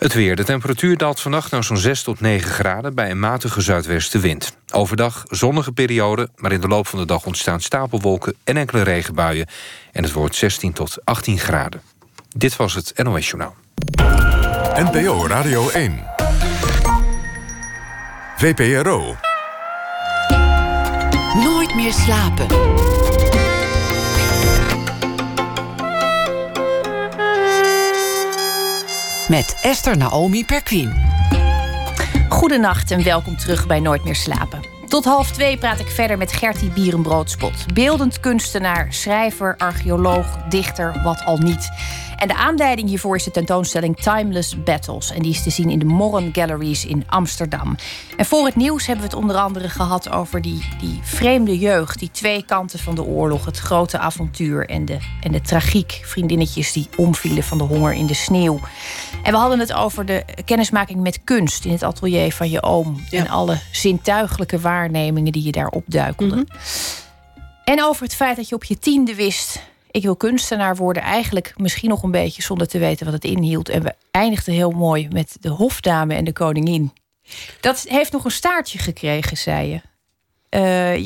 Het 0.00 0.14
weer. 0.14 0.36
De 0.36 0.44
temperatuur 0.44 0.96
daalt 0.96 1.20
vannacht 1.20 1.50
naar 1.50 1.64
zo'n 1.64 1.76
6 1.76 2.02
tot 2.02 2.20
9 2.20 2.50
graden... 2.50 2.94
bij 2.94 3.10
een 3.10 3.20
matige 3.20 3.60
zuidwestenwind. 3.60 4.56
Overdag 4.72 5.22
zonnige 5.26 5.72
periode, 5.72 6.28
maar 6.36 6.52
in 6.52 6.60
de 6.60 6.68
loop 6.68 6.86
van 6.86 6.98
de 6.98 7.04
dag 7.04 7.24
ontstaan 7.26 7.60
stapelwolken... 7.60 8.34
en 8.44 8.56
enkele 8.56 8.82
regenbuien. 8.82 9.46
En 9.92 10.02
het 10.02 10.12
wordt 10.12 10.34
16 10.34 10.72
tot 10.72 10.98
18 11.04 11.38
graden. 11.38 11.80
Dit 12.36 12.56
was 12.56 12.74
het 12.74 12.92
NOS 12.96 13.28
Journaal. 13.28 13.54
NPO 14.74 15.26
Radio 15.26 15.68
1. 15.68 16.04
VPRO. 18.36 19.16
Nooit 21.34 21.74
meer 21.74 21.92
slapen. 21.92 22.46
Met 29.30 29.58
Esther 29.62 29.96
Naomi 29.96 30.44
Perquin. 30.44 30.92
Goedenacht 32.28 32.90
en 32.90 33.04
welkom 33.04 33.36
terug 33.36 33.66
bij 33.66 33.80
Nooit 33.80 34.04
meer 34.04 34.16
slapen. 34.16 34.60
Tot 34.86 35.04
half 35.04 35.30
twee 35.30 35.58
praat 35.58 35.78
ik 35.78 35.88
verder 35.88 36.18
met 36.18 36.32
Gertie 36.32 36.70
Bierenbroodspot. 36.70 37.74
Beeldend 37.74 38.20
kunstenaar, 38.20 38.92
schrijver, 38.92 39.54
archeoloog, 39.56 40.26
dichter, 40.48 41.00
wat 41.02 41.24
al 41.24 41.38
niet. 41.38 41.70
En 42.20 42.28
de 42.28 42.34
aanleiding 42.34 42.88
hiervoor 42.88 43.16
is 43.16 43.24
de 43.24 43.30
tentoonstelling 43.30 43.96
Timeless 43.96 44.62
Battles. 44.62 45.10
En 45.10 45.22
die 45.22 45.30
is 45.30 45.42
te 45.42 45.50
zien 45.50 45.70
in 45.70 45.78
de 45.78 45.84
Morren 45.84 46.30
Galleries 46.32 46.84
in 46.84 47.04
Amsterdam. 47.06 47.76
En 48.16 48.24
voor 48.24 48.44
het 48.44 48.56
nieuws 48.56 48.86
hebben 48.86 49.04
we 49.04 49.10
het 49.10 49.20
onder 49.20 49.36
andere 49.36 49.68
gehad 49.68 50.10
over 50.10 50.42
die, 50.42 50.68
die 50.80 50.98
vreemde 51.02 51.58
jeugd. 51.58 51.98
Die 51.98 52.10
twee 52.10 52.44
kanten 52.44 52.78
van 52.78 52.94
de 52.94 53.02
oorlog. 53.02 53.44
Het 53.44 53.58
grote 53.58 53.98
avontuur 53.98 54.68
en 54.68 54.84
de, 54.84 54.98
en 55.20 55.32
de 55.32 55.40
tragiek. 55.40 56.00
Vriendinnetjes 56.04 56.72
die 56.72 56.88
omvielen 56.96 57.42
van 57.42 57.58
de 57.58 57.64
honger 57.64 57.92
in 57.92 58.06
de 58.06 58.14
sneeuw. 58.14 58.60
En 59.22 59.32
we 59.32 59.38
hadden 59.38 59.58
het 59.58 59.72
over 59.72 60.06
de 60.06 60.24
kennismaking 60.44 61.00
met 61.00 61.24
kunst 61.24 61.64
in 61.64 61.72
het 61.72 61.82
atelier 61.82 62.32
van 62.32 62.50
je 62.50 62.62
oom. 62.62 63.04
En 63.10 63.28
alle 63.28 63.58
zintuigelijke 63.70 64.60
waarnemingen 64.60 65.32
die 65.32 65.44
je 65.44 65.52
daar 65.52 65.68
opduikelden. 65.68 66.38
Mhm. 66.38 66.58
En 67.64 67.82
over 67.82 68.02
het 68.02 68.14
feit 68.14 68.36
dat 68.36 68.48
je 68.48 68.54
op 68.54 68.64
je 68.64 68.78
tiende 68.78 69.14
wist 69.14 69.68
ik 69.90 70.02
wil 70.02 70.16
kunstenaar 70.16 70.76
worden. 70.76 71.02
Eigenlijk 71.02 71.52
misschien 71.56 71.88
nog 71.88 72.02
een 72.02 72.10
beetje 72.10 72.42
zonder 72.42 72.68
te 72.68 72.78
weten 72.78 73.04
wat 73.04 73.14
het 73.14 73.24
inhield. 73.24 73.68
En 73.68 73.82
we 73.82 73.94
eindigden 74.10 74.54
heel 74.54 74.70
mooi 74.70 75.08
met 75.12 75.36
de 75.40 75.48
hofdame 75.48 76.14
en 76.14 76.24
de 76.24 76.32
koningin. 76.32 76.92
Dat 77.60 77.84
heeft 77.88 78.12
nog 78.12 78.24
een 78.24 78.30
staartje 78.30 78.78
gekregen, 78.78 79.36
zei 79.36 79.68
je. 79.68 79.80
Eh, 80.48 80.96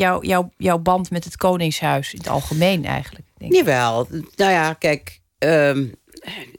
jouw, 0.56 0.78
band 0.78 1.10
met 1.10 1.24
het 1.24 1.36
Koningshuis 1.36 2.12
in 2.12 2.18
het 2.18 2.28
algemeen 2.28 2.84
eigenlijk. 2.84 3.26
Denk 3.36 3.52
ik. 3.52 3.58
Jawel. 3.58 4.06
Nou 4.36 4.52
ja, 4.52 4.72
kijk... 4.72 5.20
ehm, 5.38 5.86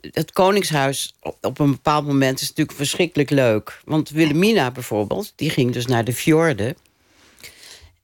het 0.00 0.32
Koningshuis 0.32 1.14
op, 1.20 1.36
op 1.40 1.58
een 1.58 1.70
bepaald 1.70 2.06
moment 2.06 2.40
is 2.40 2.48
natuurlijk 2.48 2.76
verschrikkelijk 2.76 3.30
leuk. 3.30 3.80
Want 3.84 4.10
Wilhelmina 4.10 4.70
bijvoorbeeld, 4.70 5.32
die 5.36 5.50
ging 5.50 5.72
dus 5.72 5.86
naar 5.86 6.04
de 6.04 6.12
fjorden. 6.12 6.76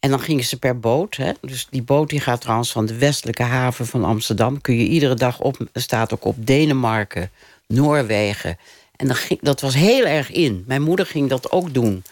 En 0.02 0.10
dan 0.10 0.20
gingen 0.20 0.44
ze 0.44 0.58
per 0.58 0.78
boot. 0.78 1.16
Hè? 1.16 1.32
Dus 1.40 1.66
die 1.70 1.82
boot 1.82 2.08
die 2.08 2.20
gaat 2.20 2.40
trouwens 2.40 2.72
van 2.72 2.86
de 2.86 2.98
westelijke 2.98 3.42
haven 3.42 3.86
van 3.86 4.04
Amsterdam. 4.04 4.60
Kun 4.60 4.76
je 4.76 4.84
iedere 4.84 5.14
dag 5.14 5.40
op. 5.40 5.56
Staat 5.72 6.12
ook 6.12 6.24
op 6.24 6.46
Denemarken, 6.46 7.30
Noorwegen. 7.66 8.58
En 8.96 9.06
dan 9.06 9.16
ging, 9.16 9.40
dat 9.40 9.60
was 9.60 9.74
heel 9.74 10.04
erg 10.04 10.30
in. 10.30 10.64
Mijn 10.66 10.82
moeder 10.82 11.06
ging 11.06 11.28
dat 11.28 11.52
ook 11.52 11.74
doen. 11.74 12.04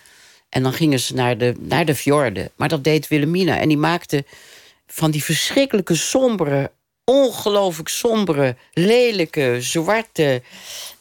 En 0.49 0.63
dan 0.63 0.73
gingen 0.73 1.01
ze 1.01 1.15
naar 1.15 1.39
de, 1.39 1.55
naar 1.59 1.85
de 1.85 1.95
fjorden. 1.95 2.51
Maar 2.57 2.69
dat 2.69 2.85
deed 2.85 3.09
Wilhelmina. 3.09 3.59
En 3.59 3.69
die 3.69 3.77
maakte 3.77 4.25
van 4.87 5.11
die 5.11 5.25
verschrikkelijke 5.25 5.95
sombere... 5.95 6.71
ongelooflijk 7.05 7.89
sombere, 7.89 8.57
lelijke, 8.73 9.57
zwarte... 9.61 10.43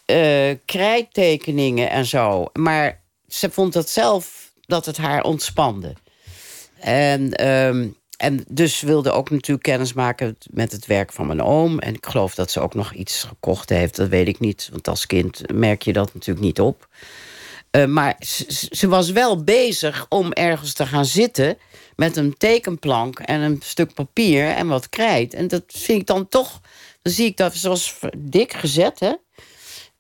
eh, 0.05 0.55
krijttekeningen 0.65 1.89
en 1.89 2.05
zo. 2.05 2.45
Maar 2.53 3.01
ze 3.27 3.49
vond 3.49 3.73
dat 3.73 3.89
zelf 3.89 4.51
dat 4.65 4.85
het 4.85 4.97
haar 4.97 5.23
ontspande. 5.23 5.93
En, 6.79 7.33
ehm, 7.33 7.87
en 8.17 8.43
dus 8.47 8.81
wilde 8.81 9.11
ook 9.11 9.29
natuurlijk 9.29 9.63
kennis 9.63 9.93
maken 9.93 10.37
met 10.51 10.71
het 10.71 10.85
werk 10.85 11.13
van 11.13 11.27
mijn 11.27 11.41
oom. 11.41 11.79
En 11.79 11.93
ik 11.93 12.05
geloof 12.05 12.35
dat 12.35 12.51
ze 12.51 12.59
ook 12.59 12.73
nog 12.73 12.93
iets 12.93 13.23
gekocht 13.23 13.69
heeft. 13.69 13.95
Dat 13.95 14.07
weet 14.09 14.27
ik 14.27 14.39
niet, 14.39 14.69
want 14.71 14.87
als 14.87 15.05
kind 15.05 15.53
merk 15.53 15.81
je 15.81 15.93
dat 15.93 16.13
natuurlijk 16.13 16.45
niet 16.45 16.59
op. 16.59 16.87
Eh, 17.71 17.85
maar 17.85 18.15
ze, 18.19 18.67
ze 18.71 18.87
was 18.87 19.11
wel 19.11 19.43
bezig 19.43 20.05
om 20.09 20.31
ergens 20.31 20.73
te 20.73 20.85
gaan 20.85 21.05
zitten... 21.05 21.57
met 21.95 22.17
een 22.17 22.37
tekenplank 22.37 23.19
en 23.19 23.41
een 23.41 23.59
stuk 23.63 23.93
papier 23.93 24.47
en 24.47 24.67
wat 24.67 24.89
krijt. 24.89 25.33
En 25.33 25.47
dat 25.47 25.63
vind 25.67 26.01
ik 26.01 26.07
dan 26.07 26.27
toch... 26.27 26.61
Dan 27.01 27.13
zie 27.13 27.25
ik 27.25 27.37
dat 27.37 27.55
ze 27.55 27.69
was 27.69 27.99
dik 28.17 28.53
gezet, 28.53 28.99
hè? 28.99 29.13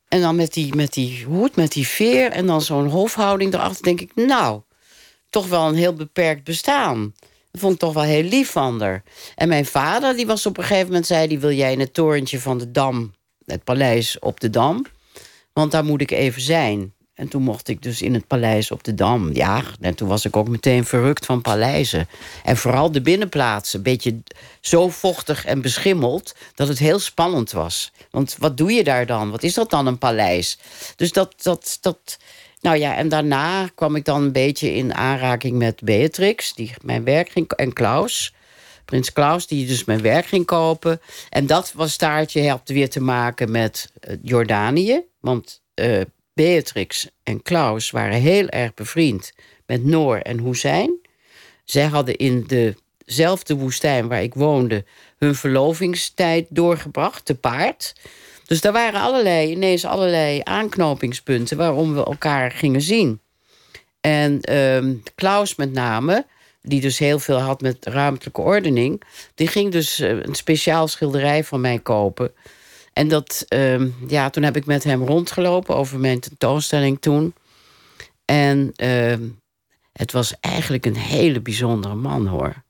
En 0.07 0.21
dan 0.21 0.35
met 0.35 0.53
die, 0.53 0.75
met 0.75 0.93
die 0.93 1.25
hoed, 1.25 1.55
met 1.55 1.71
die 1.71 1.87
veer... 1.87 2.31
en 2.31 2.45
dan 2.45 2.61
zo'n 2.61 2.87
hofhouding 2.87 3.53
erachter, 3.53 3.83
denk 3.83 4.01
ik... 4.01 4.11
nou, 4.15 4.61
toch 5.29 5.47
wel 5.47 5.67
een 5.67 5.75
heel 5.75 5.93
beperkt 5.93 6.43
bestaan. 6.43 7.13
Dat 7.51 7.61
vond 7.61 7.73
ik 7.73 7.79
toch 7.79 7.93
wel 7.93 8.03
heel 8.03 8.23
lief 8.23 8.51
van 8.51 8.81
haar. 8.81 9.03
En 9.35 9.47
mijn 9.47 9.65
vader, 9.65 10.15
die 10.15 10.25
was 10.25 10.45
op 10.45 10.57
een 10.57 10.63
gegeven 10.63 10.87
moment... 10.87 11.05
zei 11.05 11.27
die 11.27 11.39
wil 11.39 11.51
jij 11.51 11.71
in 11.71 11.79
het 11.79 11.93
torentje 11.93 12.39
van 12.39 12.57
de 12.57 12.71
Dam... 12.71 13.13
het 13.45 13.63
paleis 13.63 14.19
op 14.19 14.39
de 14.39 14.49
Dam... 14.49 14.85
want 15.53 15.71
daar 15.71 15.85
moet 15.85 16.01
ik 16.01 16.11
even 16.11 16.41
zijn. 16.41 16.93
En 17.13 17.27
toen 17.27 17.41
mocht 17.41 17.67
ik 17.67 17.81
dus 17.81 18.01
in 18.01 18.13
het 18.13 18.27
paleis 18.27 18.71
op 18.71 18.83
de 18.83 18.93
Dam. 18.93 19.33
Ja, 19.33 19.63
en 19.79 19.95
toen 19.95 20.07
was 20.07 20.25
ik 20.25 20.35
ook 20.35 20.47
meteen 20.47 20.85
verrukt 20.85 21.25
van 21.25 21.41
paleizen. 21.41 22.07
En 22.43 22.57
vooral 22.57 22.91
de 22.91 23.01
binnenplaatsen. 23.01 23.77
Een 23.77 23.83
beetje 23.83 24.23
zo 24.61 24.89
vochtig 24.89 25.45
en 25.45 25.61
beschimmeld... 25.61 26.35
dat 26.55 26.67
het 26.67 26.79
heel 26.79 26.99
spannend 26.99 27.51
was. 27.51 27.91
Want 28.11 28.35
wat 28.37 28.57
doe 28.57 28.71
je 28.71 28.83
daar 28.83 29.05
dan? 29.05 29.31
Wat 29.31 29.43
is 29.43 29.53
dat 29.53 29.69
dan, 29.69 29.87
een 29.87 29.97
paleis? 29.97 30.57
Dus 30.95 31.11
dat... 31.11 31.33
dat, 31.43 31.77
dat 31.81 32.17
nou 32.61 32.77
ja, 32.77 32.95
en 32.95 33.09
daarna 33.09 33.69
kwam 33.75 33.95
ik 33.95 34.05
dan 34.05 34.21
een 34.23 34.31
beetje 34.31 34.73
in 34.73 34.93
aanraking 34.93 35.57
met 35.57 35.81
Beatrix... 35.81 36.53
die 36.53 36.73
mijn 36.83 37.03
werk 37.03 37.29
ging... 37.29 37.51
en 37.51 37.73
Klaus... 37.73 38.33
Prins 38.89 39.13
Klaus, 39.13 39.47
die 39.47 39.67
dus 39.67 39.85
mijn 39.85 40.01
werk 40.01 40.25
ging 40.25 40.45
kopen. 40.45 41.01
En 41.29 41.47
dat 41.47 41.73
was 41.73 41.91
staartje 41.91 42.41
helpt 42.41 42.69
weer 42.69 42.89
te 42.89 43.01
maken 43.01 43.51
met 43.51 43.91
eh, 43.99 44.15
Jordanië. 44.21 45.01
Want 45.19 45.61
eh, 45.73 46.01
Beatrix 46.33 47.09
en 47.23 47.41
Klaus 47.41 47.91
waren 47.91 48.21
heel 48.21 48.47
erg 48.47 48.73
bevriend 48.73 49.33
met 49.65 49.85
Noor 49.85 50.17
en 50.17 50.37
Hoesijn. 50.37 50.99
Zij 51.63 51.85
hadden 51.85 52.15
in 52.15 52.45
dezelfde 53.05 53.55
woestijn 53.55 54.07
waar 54.07 54.23
ik 54.23 54.33
woonde 54.33 54.85
hun 55.17 55.35
verlovingstijd 55.35 56.45
doorgebracht, 56.49 57.25
te 57.25 57.35
paard. 57.35 57.93
Dus 58.49 58.61
daar 58.61 58.71
waren 58.71 59.01
allerlei, 59.01 59.51
ineens 59.51 59.85
allerlei 59.85 60.41
aanknopingspunten 60.43 61.57
waarom 61.57 61.93
we 61.93 62.05
elkaar 62.05 62.51
gingen 62.51 62.81
zien. 62.81 63.19
En 64.01 64.39
uh, 64.51 64.95
Klaus 65.15 65.55
met 65.55 65.71
name, 65.73 66.25
die 66.61 66.81
dus 66.81 66.99
heel 66.99 67.19
veel 67.19 67.39
had 67.39 67.61
met 67.61 67.85
ruimtelijke 67.85 68.41
ordening, 68.41 69.03
die 69.35 69.47
ging 69.47 69.71
dus 69.71 69.99
eh, 69.99 70.09
een 70.09 70.35
speciaal 70.35 70.87
schilderij 70.87 71.43
van 71.43 71.61
mij 71.61 71.79
kopen. 71.79 72.31
En 72.93 73.07
dat, 73.07 73.45
uh, 73.49 73.81
ja, 74.07 74.29
toen 74.29 74.43
heb 74.43 74.55
ik 74.55 74.65
met 74.65 74.83
hem 74.83 75.03
rondgelopen 75.03 75.75
over 75.75 75.99
mijn 75.99 76.19
tentoonstelling 76.19 77.01
toen. 77.01 77.33
En 78.25 78.73
uh, 78.83 79.27
het 79.93 80.11
was 80.11 80.33
eigenlijk 80.39 80.85
een 80.85 80.97
hele 80.97 81.41
bijzondere 81.41 81.95
man 81.95 82.27
hoor. 82.27 82.63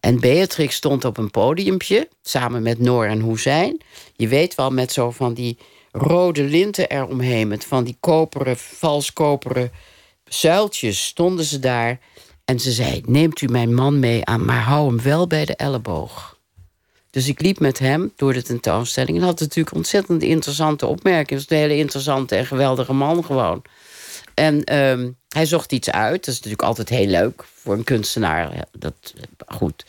En 0.00 0.20
Beatrix 0.20 0.74
stond 0.74 1.04
op 1.04 1.16
een 1.16 1.30
podiumpje, 1.30 2.08
samen 2.22 2.62
met 2.62 2.78
Noor 2.78 3.06
en 3.06 3.20
Hoezijn. 3.20 3.80
Je 4.16 4.28
weet 4.28 4.54
wel, 4.54 4.70
met 4.70 4.92
zo 4.92 5.10
van 5.10 5.34
die 5.34 5.58
rode 5.92 6.42
linten 6.42 6.88
eromheen... 6.88 7.48
met 7.48 7.64
van 7.64 7.84
die 7.84 7.96
koperen, 8.00 8.56
vals 8.56 9.12
koperen 9.12 9.70
zuiltjes 10.24 11.04
stonden 11.04 11.44
ze 11.44 11.58
daar. 11.58 11.98
En 12.44 12.60
ze 12.60 12.72
zei, 12.72 13.02
neemt 13.06 13.40
u 13.40 13.46
mijn 13.46 13.74
man 13.74 13.98
mee 13.98 14.24
aan, 14.24 14.44
maar 14.44 14.62
hou 14.62 14.86
hem 14.86 15.02
wel 15.02 15.26
bij 15.26 15.44
de 15.44 15.56
elleboog. 15.56 16.38
Dus 17.10 17.28
ik 17.28 17.40
liep 17.40 17.58
met 17.58 17.78
hem 17.78 18.12
door 18.16 18.32
de 18.32 18.42
tentoonstelling... 18.42 19.18
en 19.18 19.24
had 19.24 19.40
natuurlijk 19.40 19.76
ontzettend 19.76 20.22
interessante 20.22 20.86
opmerkingen. 20.86 21.42
Het 21.42 21.48
was 21.50 21.58
een 21.58 21.64
hele 21.64 21.80
interessante 21.80 22.36
en 22.36 22.46
geweldige 22.46 22.92
man 22.92 23.24
gewoon. 23.24 23.62
En 24.36 24.76
um, 24.78 25.16
hij 25.28 25.46
zocht 25.46 25.72
iets 25.72 25.90
uit. 25.90 26.24
Dat 26.24 26.34
is 26.34 26.34
natuurlijk 26.34 26.62
altijd 26.62 26.88
heel 26.88 27.06
leuk 27.06 27.44
voor 27.54 27.74
een 27.74 27.84
kunstenaar. 27.84 28.66
Dat, 28.72 29.14
goed. 29.46 29.84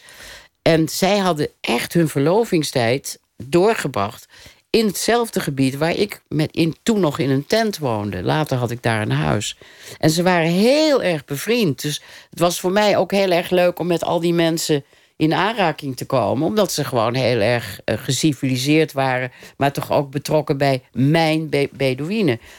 En 0.61 0.89
zij 0.89 1.17
hadden 1.17 1.49
echt 1.61 1.93
hun 1.93 2.07
verlovingstijd 2.07 3.19
doorgebracht 3.37 4.27
in 4.69 4.85
hetzelfde 4.85 5.39
gebied 5.39 5.77
waar 5.77 5.95
ik 5.95 6.21
met 6.27 6.51
in, 6.51 6.75
toen 6.83 6.99
nog 6.99 7.19
in 7.19 7.29
een 7.29 7.45
tent 7.45 7.77
woonde. 7.77 8.23
Later 8.23 8.57
had 8.57 8.71
ik 8.71 8.83
daar 8.83 9.01
een 9.01 9.11
huis. 9.11 9.57
En 9.97 10.09
ze 10.09 10.23
waren 10.23 10.49
heel 10.49 11.03
erg 11.03 11.25
bevriend. 11.25 11.81
Dus 11.81 12.01
het 12.29 12.39
was 12.39 12.59
voor 12.59 12.71
mij 12.71 12.97
ook 12.97 13.11
heel 13.11 13.31
erg 13.31 13.49
leuk 13.49 13.79
om 13.79 13.87
met 13.87 14.03
al 14.03 14.19
die 14.19 14.33
mensen 14.33 14.83
in 15.17 15.33
aanraking 15.33 15.97
te 15.97 16.05
komen. 16.05 16.47
Omdat 16.47 16.71
ze 16.71 16.83
gewoon 16.83 17.13
heel 17.13 17.39
erg 17.39 17.79
uh, 17.85 17.97
geciviliseerd 17.97 18.91
waren. 18.91 19.31
Maar 19.57 19.71
toch 19.71 19.91
ook 19.91 20.11
betrokken 20.11 20.57
bij 20.57 20.83
mijn 20.91 21.49
be. 21.49 21.69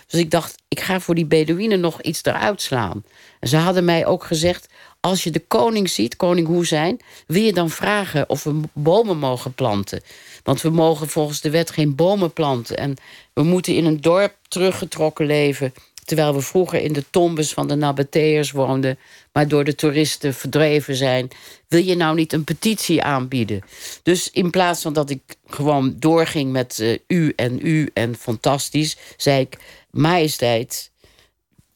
Dus 0.06 0.20
ik 0.20 0.30
dacht, 0.30 0.62
ik 0.68 0.80
ga 0.80 1.00
voor 1.00 1.14
die 1.14 1.26
Bedouinen 1.26 1.80
nog 1.80 2.02
iets 2.02 2.24
eruit 2.24 2.62
slaan. 2.62 3.04
En 3.40 3.48
ze 3.48 3.56
hadden 3.56 3.84
mij 3.84 4.06
ook 4.06 4.24
gezegd... 4.24 4.68
als 5.00 5.24
je 5.24 5.30
de 5.30 5.44
koning 5.48 5.90
ziet, 5.90 6.16
koning 6.16 6.46
Hoezijn... 6.46 7.00
wil 7.26 7.42
je 7.42 7.52
dan 7.52 7.70
vragen 7.70 8.28
of 8.28 8.44
we 8.44 8.60
bomen 8.72 9.18
mogen 9.18 9.52
planten. 9.54 10.02
Want 10.42 10.60
we 10.60 10.70
mogen 10.70 11.08
volgens 11.08 11.40
de 11.40 11.50
wet 11.50 11.70
geen 11.70 11.94
bomen 11.94 12.32
planten. 12.32 12.76
En 12.76 12.96
we 13.32 13.42
moeten 13.42 13.74
in 13.74 13.84
een 13.84 14.00
dorp 14.00 14.34
teruggetrokken 14.48 15.26
leven... 15.26 15.74
terwijl 16.08 16.34
we 16.34 16.40
vroeger 16.40 16.80
in 16.80 16.92
de 16.92 17.04
tombes 17.10 17.52
van 17.52 17.68
de 17.68 17.74
Nabateërs 17.74 18.50
woonden 18.50 18.98
maar 19.32 19.48
door 19.48 19.64
de 19.64 19.74
toeristen 19.74 20.34
verdreven 20.34 20.94
zijn. 20.94 21.28
Wil 21.68 21.82
je 21.82 21.96
nou 21.96 22.14
niet 22.14 22.32
een 22.32 22.44
petitie 22.44 23.02
aanbieden? 23.02 23.62
Dus 24.02 24.30
in 24.30 24.50
plaats 24.50 24.82
van 24.82 24.92
dat 24.92 25.10
ik 25.10 25.20
gewoon 25.46 25.96
doorging 25.98 26.52
met 26.52 26.78
uh, 26.78 26.98
u 27.06 27.32
en 27.36 27.58
u 27.66 27.90
en 27.92 28.16
fantastisch, 28.16 28.96
zei 29.16 29.40
ik: 29.40 29.58
Majesteit, 29.90 30.90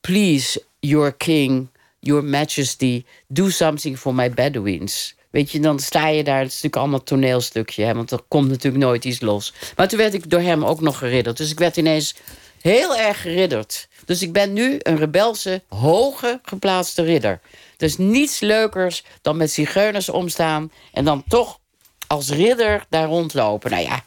please, 0.01 0.63
your 0.81 1.13
king, 1.13 1.69
your 2.01 2.25
majesty, 2.25 3.05
do 3.27 3.49
something 3.49 3.99
for 3.99 4.15
my 4.15 4.31
Bedouins. 4.31 5.15
Weet 5.31 5.51
je, 5.51 5.61
dan 5.61 5.79
sta 5.79 6.09
je 6.09 6.25
daar, 6.25 6.39
het 6.39 6.47
is 6.47 6.53
natuurlijk 6.53 6.83
allemaal 6.83 7.03
toneelstukje, 7.03 7.85
hè, 7.85 7.95
want 7.95 8.11
er 8.11 8.21
komt 8.29 8.49
natuurlijk 8.49 8.85
nooit 8.85 9.05
iets 9.05 9.21
los. 9.21 9.55
Maar 9.77 9.89
toen 9.89 9.99
werd 9.99 10.15
ik 10.15 10.31
door 10.31 10.41
hem 10.41 10.65
ook 10.65 10.81
nog 10.81 10.99
geridderd. 10.99 11.37
Dus 11.37 11.51
ik 11.51 11.59
werd 11.59 11.77
ineens 11.77 12.15
heel 12.61 12.97
erg 12.97 13.21
geridderd. 13.21 13.89
Dus 14.05 14.23
ik 14.23 14.33
ben 14.33 14.53
nu 14.53 14.79
een 14.79 14.97
rebelse, 14.97 15.63
hoge 15.69 16.41
geplaatste 16.43 17.03
ridder. 17.03 17.41
Er 17.77 17.87
is 17.87 17.97
niets 17.97 18.41
leukers 18.41 19.05
dan 19.23 19.37
met 19.37 19.51
zigeuners 19.51 20.09
omstaan... 20.09 20.73
en 20.93 21.05
dan 21.05 21.25
toch 21.29 21.61
als 22.07 22.31
ridder 22.31 22.87
daar 22.89 23.07
rondlopen. 23.07 23.71
Nou 23.71 23.83
ja, 23.83 24.05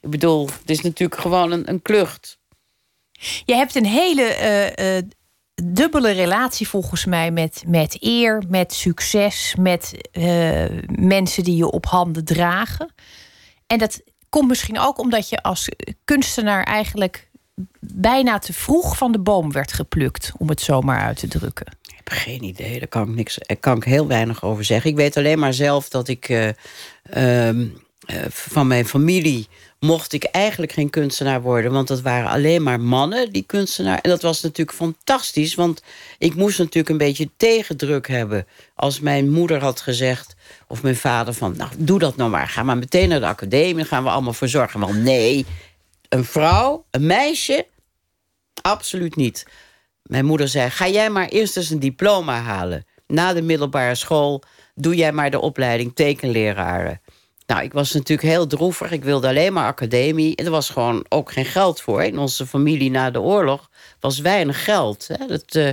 ik 0.00 0.10
bedoel, 0.10 0.46
het 0.46 0.70
is 0.70 0.80
natuurlijk 0.80 1.20
gewoon 1.20 1.52
een, 1.52 1.68
een 1.68 1.82
klucht. 1.82 2.38
Je 3.44 3.54
hebt 3.54 3.74
een 3.74 3.86
hele 3.86 4.36
uh, 4.76 4.96
uh, 4.96 5.02
dubbele 5.54 6.10
relatie 6.10 6.68
volgens 6.68 7.04
mij 7.04 7.30
met, 7.30 7.62
met 7.66 7.96
eer, 8.00 8.42
met 8.48 8.72
succes... 8.72 9.54
met 9.58 10.10
uh, 10.12 10.64
mensen 10.86 11.44
die 11.44 11.56
je 11.56 11.70
op 11.70 11.86
handen 11.86 12.24
dragen. 12.24 12.94
En 13.66 13.78
dat 13.78 14.02
komt 14.28 14.48
misschien 14.48 14.78
ook 14.78 14.98
omdat 14.98 15.28
je 15.28 15.42
als 15.42 15.68
kunstenaar 16.04 16.64
eigenlijk 16.64 17.27
bijna 17.80 18.38
te 18.38 18.52
vroeg 18.52 18.96
van 18.96 19.12
de 19.12 19.18
boom 19.18 19.52
werd 19.52 19.72
geplukt, 19.72 20.32
om 20.38 20.48
het 20.48 20.60
zo 20.60 20.80
maar 20.80 21.00
uit 21.00 21.18
te 21.18 21.28
drukken? 21.28 21.66
Ik 21.82 21.94
heb 21.96 22.08
geen 22.08 22.42
idee, 22.42 22.78
daar 22.78 22.88
kan 22.88 23.08
ik, 23.08 23.14
niks, 23.14 23.38
daar 23.38 23.56
kan 23.56 23.76
ik 23.76 23.84
heel 23.84 24.06
weinig 24.06 24.44
over 24.44 24.64
zeggen. 24.64 24.90
Ik 24.90 24.96
weet 24.96 25.16
alleen 25.16 25.38
maar 25.38 25.54
zelf 25.54 25.88
dat 25.88 26.08
ik 26.08 26.28
uh, 26.28 26.48
uh, 27.16 27.74
van 28.28 28.66
mijn 28.66 28.86
familie 28.86 29.48
mocht 29.80 30.12
ik 30.12 30.24
eigenlijk 30.24 30.72
geen 30.72 30.90
kunstenaar 30.90 31.42
worden. 31.42 31.72
Want 31.72 31.88
dat 31.88 32.00
waren 32.00 32.30
alleen 32.30 32.62
maar 32.62 32.80
mannen, 32.80 33.32
die 33.32 33.42
kunstenaar. 33.46 33.98
En 33.98 34.10
dat 34.10 34.22
was 34.22 34.40
natuurlijk 34.40 34.76
fantastisch. 34.76 35.54
Want 35.54 35.82
ik 36.18 36.34
moest 36.34 36.58
natuurlijk 36.58 36.88
een 36.88 36.98
beetje 36.98 37.30
tegendruk 37.36 38.08
hebben. 38.08 38.46
Als 38.74 39.00
mijn 39.00 39.30
moeder 39.30 39.60
had 39.60 39.80
gezegd, 39.80 40.36
of 40.66 40.82
mijn 40.82 40.96
vader 40.96 41.34
van... 41.34 41.54
nou, 41.56 41.70
doe 41.78 41.98
dat 41.98 42.16
nou 42.16 42.30
maar, 42.30 42.48
ga 42.48 42.62
maar 42.62 42.78
meteen 42.78 43.08
naar 43.08 43.20
de 43.20 43.26
academie... 43.26 43.84
gaan 43.84 44.02
we 44.02 44.10
allemaal 44.10 44.32
voor 44.32 44.48
zorgen. 44.48 45.02
Nee, 45.02 45.46
een 46.08 46.24
vrouw, 46.24 46.86
een 46.90 47.06
meisje, 47.06 47.66
absoluut 48.62 49.16
niet. 49.16 49.46
Mijn 50.02 50.24
moeder 50.24 50.48
zei: 50.48 50.70
Ga 50.70 50.88
jij 50.88 51.10
maar 51.10 51.28
eerst 51.28 51.56
eens 51.56 51.70
een 51.70 51.80
diploma 51.80 52.40
halen. 52.40 52.86
Na 53.06 53.32
de 53.32 53.42
middelbare 53.42 53.94
school 53.94 54.42
doe 54.74 54.94
jij 54.94 55.12
maar 55.12 55.30
de 55.30 55.40
opleiding 55.40 55.94
tekenleraren. 55.94 57.00
Nou, 57.46 57.62
ik 57.62 57.72
was 57.72 57.92
natuurlijk 57.92 58.28
heel 58.28 58.46
droevig. 58.46 58.90
Ik 58.90 59.04
wilde 59.04 59.28
alleen 59.28 59.52
maar 59.52 59.66
academie. 59.66 60.36
En 60.36 60.44
er 60.44 60.50
was 60.50 60.70
gewoon 60.70 61.04
ook 61.08 61.32
geen 61.32 61.44
geld 61.44 61.80
voor. 61.80 62.02
In 62.02 62.18
onze 62.18 62.46
familie 62.46 62.90
na 62.90 63.10
de 63.10 63.20
oorlog 63.20 63.70
was 64.00 64.18
weinig 64.18 64.64
geld. 64.64 65.08
Hè. 65.08 65.26
Dat, 65.26 65.54
uh, 65.54 65.70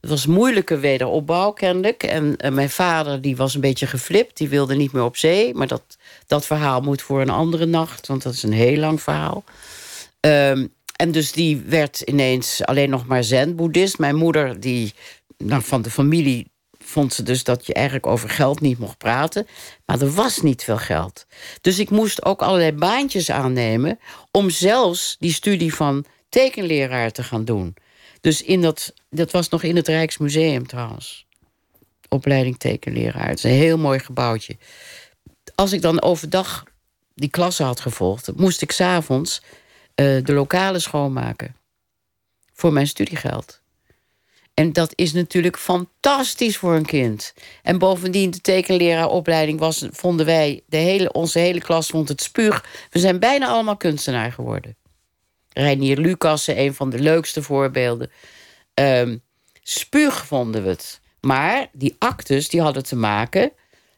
het 0.00 0.10
was 0.10 0.26
moeilijke 0.26 0.78
wederopbouw, 0.78 1.50
kennelijk. 1.50 2.02
En 2.02 2.34
uh, 2.44 2.50
mijn 2.50 2.70
vader 2.70 3.20
die 3.20 3.36
was 3.36 3.54
een 3.54 3.60
beetje 3.60 3.86
geflipt. 3.86 4.36
Die 4.36 4.48
wilde 4.48 4.74
niet 4.74 4.92
meer 4.92 5.04
op 5.04 5.16
zee. 5.16 5.54
Maar 5.54 5.66
dat, 5.66 5.96
dat 6.26 6.46
verhaal 6.46 6.80
moet 6.80 7.02
voor 7.02 7.20
een 7.20 7.30
andere 7.30 7.66
nacht. 7.66 8.06
Want 8.06 8.22
dat 8.22 8.32
is 8.32 8.42
een 8.42 8.52
heel 8.52 8.76
lang 8.76 9.02
verhaal. 9.02 9.44
Um, 10.20 10.74
en 10.96 11.10
dus 11.12 11.32
die 11.32 11.62
werd 11.66 12.00
ineens 12.00 12.64
alleen 12.64 12.90
nog 12.90 13.06
maar 13.06 13.24
zen-boeddhist. 13.24 13.98
Mijn 13.98 14.16
moeder, 14.16 14.60
die 14.60 14.94
nou, 15.38 15.62
van 15.62 15.82
de 15.82 15.90
familie 15.90 16.50
vond 16.78 17.12
ze 17.12 17.22
dus 17.22 17.44
dat 17.44 17.66
je 17.66 17.74
eigenlijk 17.74 18.06
over 18.06 18.28
geld 18.28 18.60
niet 18.60 18.78
mocht 18.78 18.98
praten. 18.98 19.46
Maar 19.86 20.00
er 20.00 20.12
was 20.12 20.42
niet 20.42 20.64
veel 20.64 20.78
geld. 20.78 21.26
Dus 21.60 21.78
ik 21.78 21.90
moest 21.90 22.24
ook 22.24 22.42
allerlei 22.42 22.72
baantjes 22.72 23.30
aannemen... 23.30 23.98
om 24.30 24.50
zelfs 24.50 25.16
die 25.18 25.32
studie 25.32 25.74
van 25.74 26.04
tekenleraar 26.28 27.12
te 27.12 27.22
gaan 27.22 27.44
doen. 27.44 27.76
Dus 28.26 28.42
in 28.42 28.60
dat, 28.60 28.94
dat 29.10 29.30
was 29.30 29.48
nog 29.48 29.62
in 29.62 29.76
het 29.76 29.88
Rijksmuseum 29.88 30.66
trouwens. 30.66 31.26
Opleiding 32.08 32.58
tekenleraar. 32.58 33.28
Het 33.28 33.38
is 33.38 33.44
een 33.44 33.50
heel 33.50 33.78
mooi 33.78 33.98
gebouwtje. 33.98 34.56
Als 35.54 35.72
ik 35.72 35.82
dan 35.82 36.02
overdag 36.02 36.64
die 37.14 37.30
klasse 37.30 37.62
had 37.62 37.80
gevolgd... 37.80 38.36
moest 38.36 38.62
ik 38.62 38.72
s'avonds 38.72 39.42
uh, 39.42 40.24
de 40.24 40.32
lokalen 40.32 40.80
schoonmaken. 40.80 41.56
Voor 42.52 42.72
mijn 42.72 42.86
studiegeld. 42.86 43.60
En 44.54 44.72
dat 44.72 44.92
is 44.94 45.12
natuurlijk 45.12 45.58
fantastisch 45.58 46.56
voor 46.56 46.74
een 46.74 46.86
kind. 46.86 47.34
En 47.62 47.78
bovendien, 47.78 48.30
de 48.30 48.40
tekenleraaropleiding 48.40 49.58
was, 49.58 49.86
vonden 49.90 50.26
wij, 50.26 50.62
de 50.66 50.76
hele, 50.76 51.12
onze 51.12 51.38
hele 51.38 51.60
klas 51.60 51.86
vond 51.86 52.08
het 52.08 52.22
spuug. 52.22 52.64
We 52.90 52.98
zijn 52.98 53.18
bijna 53.18 53.46
allemaal 53.46 53.76
kunstenaar 53.76 54.32
geworden. 54.32 54.76
Reinier 55.58 55.98
Lucassen, 55.98 56.60
een 56.60 56.74
van 56.74 56.90
de 56.90 56.98
leukste 56.98 57.42
voorbeelden. 57.42 58.10
Um, 58.74 59.22
spuug 59.62 60.26
vonden 60.26 60.62
we 60.62 60.68
het. 60.68 61.00
Maar 61.20 61.68
die 61.72 61.96
actes 61.98 62.48
die 62.48 62.60
hadden 62.60 62.84
te 62.84 62.96
maken 62.96 63.52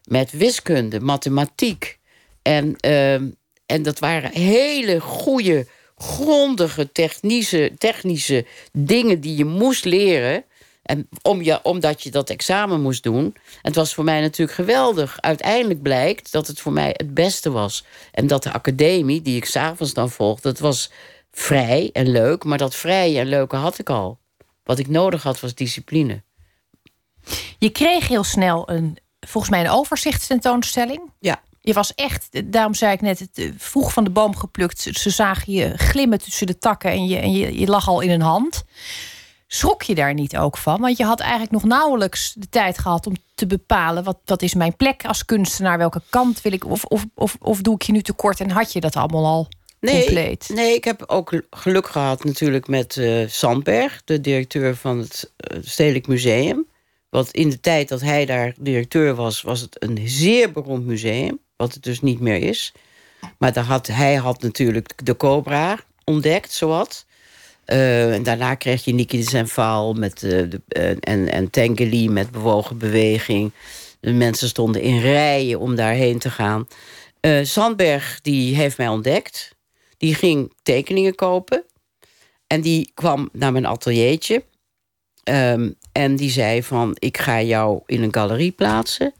met 0.04 0.30
wiskunde, 0.30 1.00
mathematiek. 1.00 1.98
En, 2.42 2.90
um, 2.92 3.36
en 3.66 3.82
dat 3.82 3.98
waren 3.98 4.32
hele 4.32 5.00
goede 5.00 5.66
grondige 5.96 6.92
technische, 6.92 7.72
technische 7.78 8.46
dingen 8.72 9.20
die 9.20 9.36
je 9.36 9.44
moest 9.44 9.84
leren. 9.84 10.44
En 10.82 11.08
om 11.22 11.42
je, 11.42 11.62
omdat 11.62 12.02
je 12.02 12.10
dat 12.10 12.30
examen 12.30 12.80
moest 12.80 13.02
doen. 13.02 13.24
En 13.24 13.32
het 13.62 13.74
was 13.74 13.94
voor 13.94 14.04
mij 14.04 14.20
natuurlijk 14.20 14.56
geweldig. 14.56 15.20
Uiteindelijk 15.20 15.82
blijkt 15.82 16.32
dat 16.32 16.46
het 16.46 16.60
voor 16.60 16.72
mij 16.72 16.94
het 16.96 17.14
beste 17.14 17.50
was. 17.50 17.84
En 18.12 18.26
dat 18.26 18.42
de 18.42 18.52
academie, 18.52 19.22
die 19.22 19.36
ik 19.36 19.44
s'avonds 19.44 19.94
dan 19.94 20.10
volgde, 20.10 20.48
dat 20.48 20.58
was 20.58 20.90
vrij 21.38 21.90
en 21.92 22.08
leuk. 22.10 22.44
Maar 22.44 22.58
dat 22.58 22.74
vrije 22.74 23.18
en 23.20 23.26
leuke 23.26 23.56
had 23.56 23.78
ik 23.78 23.90
al. 23.90 24.18
Wat 24.64 24.78
ik 24.78 24.88
nodig 24.88 25.22
had 25.22 25.40
was 25.40 25.54
discipline. 25.54 26.22
Je 27.58 27.70
kreeg 27.70 28.08
heel 28.08 28.24
snel 28.24 28.70
een, 28.70 28.98
volgens 29.20 29.52
mij 29.52 29.60
een 29.60 29.70
overzichtstentoonstelling. 29.70 31.00
Ja. 31.20 31.40
Je 31.60 31.72
was 31.72 31.94
echt, 31.94 32.52
daarom 32.52 32.74
zei 32.74 32.92
ik 32.92 33.00
net, 33.00 33.18
het, 33.18 33.38
eh, 33.38 33.50
vroeg 33.56 33.92
van 33.92 34.04
de 34.04 34.10
boom 34.10 34.36
geplukt. 34.36 34.80
Ze 34.80 35.10
zagen 35.10 35.52
je 35.52 35.76
glimmen 35.76 36.18
tussen 36.18 36.46
de 36.46 36.58
takken 36.58 36.90
en 36.90 37.06
je, 37.06 37.16
en 37.16 37.32
je, 37.32 37.58
je 37.58 37.66
lag 37.66 37.88
al 37.88 38.00
in 38.00 38.10
een 38.10 38.20
hand. 38.20 38.64
Schrok 39.46 39.82
je 39.82 39.94
daar 39.94 40.14
niet 40.14 40.36
ook 40.36 40.56
van? 40.56 40.80
Want 40.80 40.96
je 40.96 41.04
had 41.04 41.20
eigenlijk 41.20 41.50
nog 41.50 41.64
nauwelijks 41.64 42.32
de 42.32 42.48
tijd 42.48 42.78
gehad 42.78 43.06
om 43.06 43.14
te 43.34 43.46
bepalen... 43.46 44.04
wat, 44.04 44.18
wat 44.24 44.42
is 44.42 44.54
mijn 44.54 44.76
plek 44.76 45.04
als 45.04 45.24
kunstenaar, 45.24 45.78
welke 45.78 46.02
kant 46.10 46.40
wil 46.40 46.52
ik... 46.52 46.64
of, 46.64 46.84
of, 46.84 47.06
of, 47.14 47.36
of 47.40 47.60
doe 47.60 47.74
ik 47.74 47.82
je 47.82 47.92
nu 47.92 48.02
tekort 48.02 48.40
en 48.40 48.50
had 48.50 48.72
je 48.72 48.80
dat 48.80 48.96
allemaal 48.96 49.26
al 49.26 49.48
Nee, 49.80 50.04
compleet? 50.04 50.50
nee, 50.54 50.74
ik 50.74 50.84
heb 50.84 51.04
ook 51.06 51.42
geluk 51.50 51.88
gehad 51.88 52.24
natuurlijk 52.24 52.68
met 52.68 52.96
eh 52.96 53.28
Sandberg... 53.28 54.02
de 54.04 54.20
directeur 54.20 54.76
van 54.76 54.98
het 54.98 55.32
eh, 55.36 55.58
Stedelijk 55.62 56.06
Museum. 56.06 56.66
Want 57.08 57.30
in 57.30 57.50
de 57.50 57.60
tijd 57.60 57.88
dat 57.88 58.00
hij 58.00 58.26
daar 58.26 58.54
directeur 58.58 59.14
was... 59.14 59.42
was 59.42 59.60
het 59.60 59.82
een 59.82 60.00
zeer 60.04 60.52
beroemd 60.52 60.86
museum, 60.86 61.38
wat 61.56 61.74
het 61.74 61.82
dus 61.82 62.00
niet 62.00 62.20
meer 62.20 62.42
is. 62.42 62.72
Maar 63.38 63.52
daar 63.52 63.64
had, 63.64 63.86
hij 63.86 64.14
had 64.14 64.42
natuurlijk 64.42 65.06
de 65.06 65.16
Cobra 65.16 65.78
ontdekt, 66.04 66.52
zowat... 66.52 67.06
Eh, 67.64 68.14
en 68.14 68.22
daarna 68.22 68.54
kreeg 68.54 68.84
je 68.84 68.92
Niki 68.94 69.18
de 69.18 69.28
Senvaal 69.28 69.92
met, 69.92 70.18
de, 70.18 70.60
en, 71.00 71.28
en 71.32 71.50
Tengeli 71.50 72.08
met 72.08 72.30
bewogen 72.30 72.78
beweging. 72.78 73.52
De 74.00 74.12
mensen 74.12 74.48
stonden 74.48 74.82
in 74.82 75.00
rijen 75.00 75.60
om 75.60 75.74
daarheen 75.74 76.18
te 76.18 76.30
gaan. 76.30 76.66
Sandberg 77.42 78.20
die 78.22 78.56
heeft 78.56 78.76
mij 78.76 78.88
ontdekt. 78.88 79.56
Die 79.98 80.14
ging 80.14 80.52
tekeningen 80.62 81.14
kopen. 81.14 81.64
En 82.46 82.60
die 82.60 82.90
kwam 82.94 83.28
naar 83.32 83.52
mijn 83.52 83.66
ateliertje. 83.66 84.44
Ehm, 85.22 85.70
en 85.92 86.16
die 86.16 86.30
zei 86.30 86.62
van, 86.62 86.96
ik 86.98 87.18
ga 87.18 87.42
jou 87.42 87.80
in 87.86 88.02
een 88.02 88.14
galerie 88.14 88.52
plaatsen. 88.52 89.12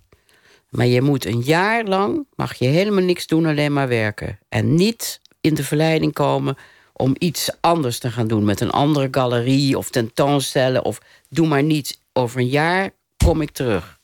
Maar 0.68 0.86
je 0.86 1.02
moet 1.02 1.24
een 1.24 1.40
jaar 1.40 1.84
lang, 1.84 2.26
mag 2.34 2.54
je 2.54 2.66
helemaal 2.66 3.04
niks 3.04 3.26
doen, 3.26 3.46
alleen 3.46 3.72
maar 3.72 3.88
werken. 3.88 4.38
En 4.48 4.74
niet 4.74 5.20
in 5.40 5.54
de 5.54 5.64
verleiding 5.64 6.12
komen 6.12 6.56
om 6.92 7.14
iets 7.18 7.50
anders 7.60 7.98
te 7.98 8.10
gaan 8.10 8.28
doen... 8.28 8.44
met 8.44 8.60
een 8.60 8.70
andere 8.70 9.08
galerie 9.10 9.78
of 9.78 9.90
tentoonstellen. 9.90 10.84
Of 10.84 11.00
doe 11.28 11.46
maar 11.46 11.62
niets. 11.62 12.00
Over 12.12 12.40
een 12.40 12.48
jaar 12.48 12.90
kom 13.24 13.40
ik 13.40 13.50
terug. 13.50 14.00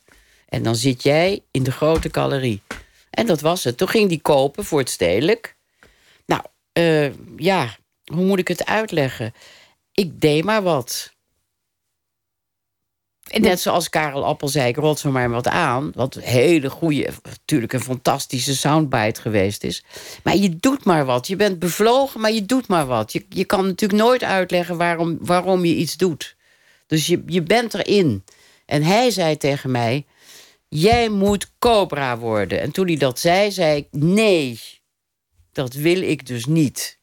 En 0.49 0.63
dan 0.63 0.77
zit 0.77 1.03
jij 1.03 1.41
in 1.51 1.63
de 1.63 1.73
grote 1.73 2.09
galerie. 2.13 2.63
En 3.11 3.27
dat 3.27 3.41
was 3.41 3.65
het. 3.65 3.77
Toen 3.77 3.89
ging 3.89 4.09
die 4.09 4.21
kopen 4.21 4.65
voor 4.65 4.79
het 4.79 4.91
stedelijk. 4.91 5.54
Eh, 6.75 7.13
ja, 7.37 7.77
hoe 8.05 8.25
moet 8.25 8.39
ik 8.39 8.49
het 8.49 8.65
uitleggen? 8.67 9.35
Ik 9.93 10.21
deed 10.21 10.45
maar 10.45 10.63
wat. 10.63 11.13
Net 13.33 13.61
zoals 13.61 13.89
Karel 13.89 14.25
Appel 14.25 14.49
zei, 14.49 14.69
ik 14.69 14.77
rots 14.77 15.05
er 15.05 15.13
maar 15.13 15.31
wat 15.31 15.49
aan. 15.49 15.93
Wat 15.95 16.15
een 16.15 16.23
hele 16.23 16.71
goede, 16.71 17.11
natuurlijk 17.23 17.73
een 17.73 17.81
fantastische 17.81 18.57
soundbite 18.57 19.21
geweest 19.21 19.65
is. 19.65 19.85
Maar 20.23 20.37
je 20.37 20.57
doet 20.57 20.85
maar 20.85 21.05
wat. 21.05 21.27
Je 21.27 21.37
bent 21.37 21.59
bevlogen, 21.59 22.21
maar 22.21 22.33
je 22.33 22.45
doet 22.45 22.67
maar 22.67 22.87
wat. 22.87 23.13
Je, 23.13 23.27
je 23.29 23.45
kan 23.45 23.67
natuurlijk 23.67 24.03
nooit 24.03 24.23
uitleggen 24.23 24.77
waarom, 24.77 25.19
waarom 25.21 25.65
je 25.65 25.75
iets 25.75 25.97
doet. 25.97 26.37
Dus 26.87 27.07
je, 27.07 27.23
je 27.27 27.43
bent 27.43 27.75
erin. 27.75 28.25
En 28.67 28.83
hij 28.83 29.11
zei 29.11 29.37
tegen 29.37 29.71
mij, 29.71 30.07
jij 30.69 31.09
moet 31.09 31.51
Cobra 31.59 32.19
worden. 32.19 32.61
En 32.61 32.71
toen 32.71 32.87
hij 32.87 32.97
dat 32.97 33.19
zei, 33.19 33.51
zei 33.51 33.77
ik, 33.77 33.87
nee, 33.91 34.61
dat 35.55 35.73
wil 35.75 36.03
ik 36.03 36.27
dus 36.27 36.45
niet. 36.47 36.99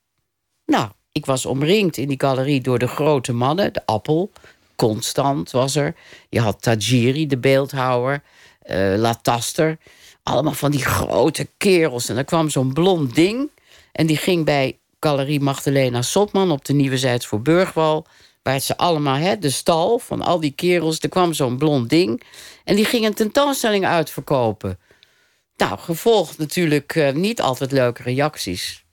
Nou, 0.66 0.90
ik 1.12 1.26
was 1.26 1.46
omringd 1.46 1.98
in 1.98 2.08
die 2.08 2.20
galerie 2.20 2.62
door 2.62 2.80
de 2.80 2.88
grote 2.88 3.34
mannen. 3.34 3.74
De 3.74 3.86
Appel, 3.86 4.32
Constant 4.76 5.52
was 5.52 5.76
er. 5.76 5.96
Je 6.30 6.40
had 6.40 6.62
Tajiri, 6.62 7.28
de 7.28 7.38
beeldhouwer. 7.38 8.24
eh 8.62 8.94
Lataster. 8.98 9.78
Allemaal 10.24 10.54
van 10.54 10.72
die 10.72 10.86
grote 10.86 11.48
kerels. 11.58 12.10
En 12.10 12.18
er 12.18 12.24
kwam 12.24 12.50
zo'n 12.50 12.74
blond 12.74 13.16
ding. 13.16 13.50
En 13.92 14.08
die 14.08 14.18
ging 14.18 14.46
bij 14.46 14.80
Galerie 15.00 15.40
Magdalena 15.40 16.02
Sotman 16.02 16.52
op 16.52 16.66
de 16.66 16.74
Nieuwe 16.74 16.98
Zijds 16.98 17.26
voor 17.26 17.42
Burgwal. 17.42 18.06
Waar 18.44 18.60
ze 18.60 18.78
allemaal, 18.78 19.16
hè, 19.16 19.38
de 19.38 19.50
stal 19.50 20.00
van 20.00 20.22
al 20.22 20.40
die 20.40 20.52
kerels. 20.52 21.00
Er 21.00 21.10
kwam 21.10 21.34
zo'n 21.34 21.58
blond 21.58 21.90
ding. 21.90 22.24
En 22.64 22.76
die 22.76 22.86
ging 22.86 23.06
een 23.06 23.14
tentoonstelling 23.14 23.86
uitverkopen. 23.86 24.80
Nou, 25.62 25.80
gevolgd 25.80 26.38
natuurlijk 26.38 26.96
eh, 26.96 27.14
niet 27.14 27.42
altijd 27.42 27.72
leuke 27.72 28.04
reacties. 28.04 28.86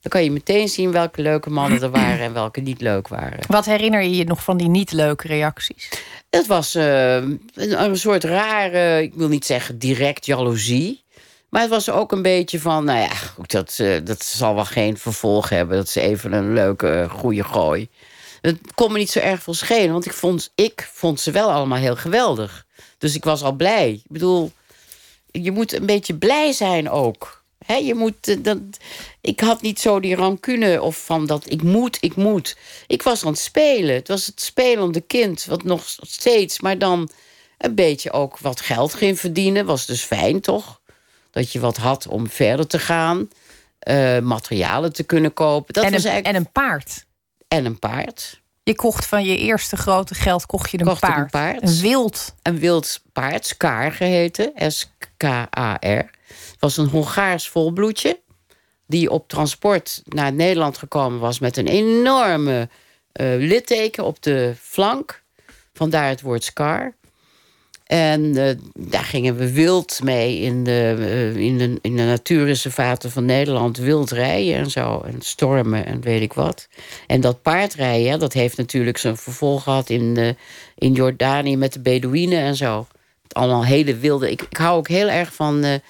Dan 0.00 0.10
kan 0.10 0.24
je 0.24 0.30
meteen 0.30 0.68
zien 0.68 0.92
welke 0.92 1.22
leuke 1.22 1.50
mannen 1.50 1.82
er 1.82 1.90
waren 1.90 2.20
en 2.20 2.32
welke 2.32 2.60
niet 2.60 2.80
leuk 2.80 3.08
waren. 3.08 3.38
Wat 3.46 3.64
herinner 3.64 4.02
je 4.02 4.16
je 4.16 4.24
nog 4.24 4.42
van 4.42 4.56
die 4.56 4.68
niet 4.68 4.92
leuke 4.92 5.26
reacties? 5.26 5.88
Het 6.30 6.46
was 6.46 6.74
eh, 6.74 7.14
een, 7.14 7.40
een 7.54 7.96
soort 7.96 8.24
rare, 8.24 9.02
ik 9.02 9.14
wil 9.14 9.28
niet 9.28 9.46
zeggen 9.46 9.78
direct 9.78 10.26
jaloezie. 10.26 11.04
Maar 11.48 11.60
het 11.60 11.70
was 11.70 11.90
ook 11.90 12.12
een 12.12 12.22
beetje 12.22 12.60
van, 12.60 12.84
nou 12.84 12.98
ja, 12.98 13.14
goed, 13.14 13.50
dat, 13.50 13.76
eh, 13.78 13.96
dat 14.04 14.24
zal 14.24 14.54
wel 14.54 14.64
geen 14.64 14.96
vervolg 14.96 15.48
hebben. 15.48 15.76
Dat 15.76 15.86
is 15.86 15.94
even 15.94 16.32
een 16.32 16.52
leuke, 16.52 17.06
goede 17.10 17.44
gooi. 17.44 17.88
Het 18.40 18.58
kon 18.74 18.92
me 18.92 18.98
niet 18.98 19.10
zo 19.10 19.18
erg 19.18 19.42
veel 19.42 19.54
schelen, 19.54 19.92
want 19.92 20.06
ik 20.06 20.12
vond, 20.12 20.52
ik 20.54 20.88
vond 20.92 21.20
ze 21.20 21.30
wel 21.30 21.50
allemaal 21.50 21.78
heel 21.78 21.96
geweldig. 21.96 22.66
Dus 22.98 23.14
ik 23.14 23.24
was 23.24 23.42
al 23.42 23.52
blij. 23.52 23.92
Ik 23.92 24.10
bedoel, 24.10 24.52
je 25.42 25.50
moet 25.52 25.72
een 25.72 25.86
beetje 25.86 26.14
blij 26.14 26.52
zijn 26.52 26.90
ook. 26.90 27.36
Je 27.82 27.94
moet, 27.94 28.28
eh, 28.28 28.36
dat, 28.38 28.58
ik 29.20 29.40
had 29.40 29.62
niet 29.62 29.80
zo 29.80 30.00
die 30.00 30.14
rancune 30.14 30.82
of 30.82 31.04
van 31.04 31.26
dat 31.26 31.50
ik 31.50 31.62
moet, 31.62 31.96
ik 32.00 32.16
moet. 32.16 32.56
Ik 32.86 33.02
was 33.02 33.24
aan 33.24 33.30
het 33.30 33.40
spelen. 33.40 33.94
Het 33.94 34.08
was 34.08 34.26
het 34.26 34.40
spelende 34.40 35.00
kind, 35.00 35.44
wat 35.44 35.62
nog 35.62 35.82
steeds, 36.00 36.60
maar 36.60 36.78
dan 36.78 37.10
een 37.58 37.74
beetje 37.74 38.12
ook 38.12 38.38
wat 38.38 38.60
geld 38.60 38.94
ging 38.94 39.20
verdienen. 39.20 39.66
Was 39.66 39.86
dus 39.86 40.02
fijn, 40.02 40.40
toch? 40.40 40.80
Dat 41.30 41.52
je 41.52 41.60
wat 41.60 41.76
had 41.76 42.06
om 42.06 42.28
verder 42.30 42.66
te 42.66 42.78
gaan. 42.78 43.28
eh, 43.78 44.18
materialen 44.18 44.92
te 44.92 45.02
kunnen 45.04 45.32
kopen. 45.32 45.74
Dat 45.74 45.84
en, 45.84 45.92
was 45.92 46.04
een, 46.04 46.10
eigenlijk... 46.10 46.36
en 46.36 46.44
een 46.44 46.52
paard. 46.52 47.06
en 47.48 47.64
een 47.64 47.78
paard. 47.78 48.40
Je 48.68 48.74
kocht 48.74 49.06
van 49.06 49.24
je 49.24 49.36
eerste 49.36 49.76
grote 49.76 50.14
geld 50.14 50.46
kocht 50.46 50.70
je 50.70 50.78
een, 50.78 50.86
Kocht 50.86 51.02
ik 51.02 51.08
een 51.08 51.14
paard. 51.14 51.30
paard. 51.30 51.62
Een 51.62 51.80
wild. 51.80 52.34
Een 52.42 52.58
wild 52.58 53.00
paard, 53.12 53.46
Skaar 53.46 53.92
geheten, 53.92 54.52
S-K-A-R. 54.56 56.10
was 56.58 56.76
een 56.76 56.88
Hongaars 56.88 57.48
volbloedje... 57.48 58.20
die 58.86 59.10
op 59.10 59.28
transport 59.28 60.02
naar 60.04 60.32
Nederland 60.32 60.78
gekomen 60.78 61.20
was... 61.20 61.38
met 61.38 61.56
een 61.56 61.66
enorme 61.66 62.68
eh, 63.12 63.26
litteken 63.36 64.04
op 64.04 64.22
de 64.22 64.54
flank. 64.60 65.22
Vandaar 65.72 66.08
het 66.08 66.20
woord 66.20 66.44
Skaar. 66.44 66.96
En 67.88 68.36
eh, 68.36 68.54
daar 68.74 69.04
gingen 69.04 69.36
we 69.36 69.52
wild 69.52 70.00
mee 70.02 70.38
in 70.38 70.64
de, 70.64 70.96
eh, 70.98 71.36
in, 71.36 71.58
de, 71.58 71.78
in 71.82 71.96
de 71.96 72.02
natuurreservaten 72.02 73.10
van 73.10 73.24
Nederland. 73.24 73.76
Wild 73.76 74.10
rijden 74.10 74.54
en 74.54 74.70
zo. 74.70 75.00
En 75.00 75.20
stormen 75.20 75.86
en 75.86 76.00
weet 76.00 76.22
ik 76.22 76.32
wat. 76.32 76.68
En 77.06 77.20
dat 77.20 77.42
paardrijden, 77.42 78.18
dat 78.18 78.32
heeft 78.32 78.56
natuurlijk 78.56 78.98
zijn 78.98 79.16
vervolg 79.16 79.62
gehad 79.62 79.90
in, 79.90 80.36
in 80.74 80.92
Jordanië 80.92 81.56
met 81.56 81.72
de 81.72 81.80
Bedouinen 81.80 82.40
en 82.40 82.56
zo. 82.56 82.86
Allemaal 83.28 83.64
hele 83.64 83.96
wilde. 83.96 84.30
Ik, 84.30 84.42
ik 84.42 84.56
hou 84.56 84.76
ook 84.76 84.88
heel 84.88 85.08
erg 85.08 85.34
van 85.34 85.80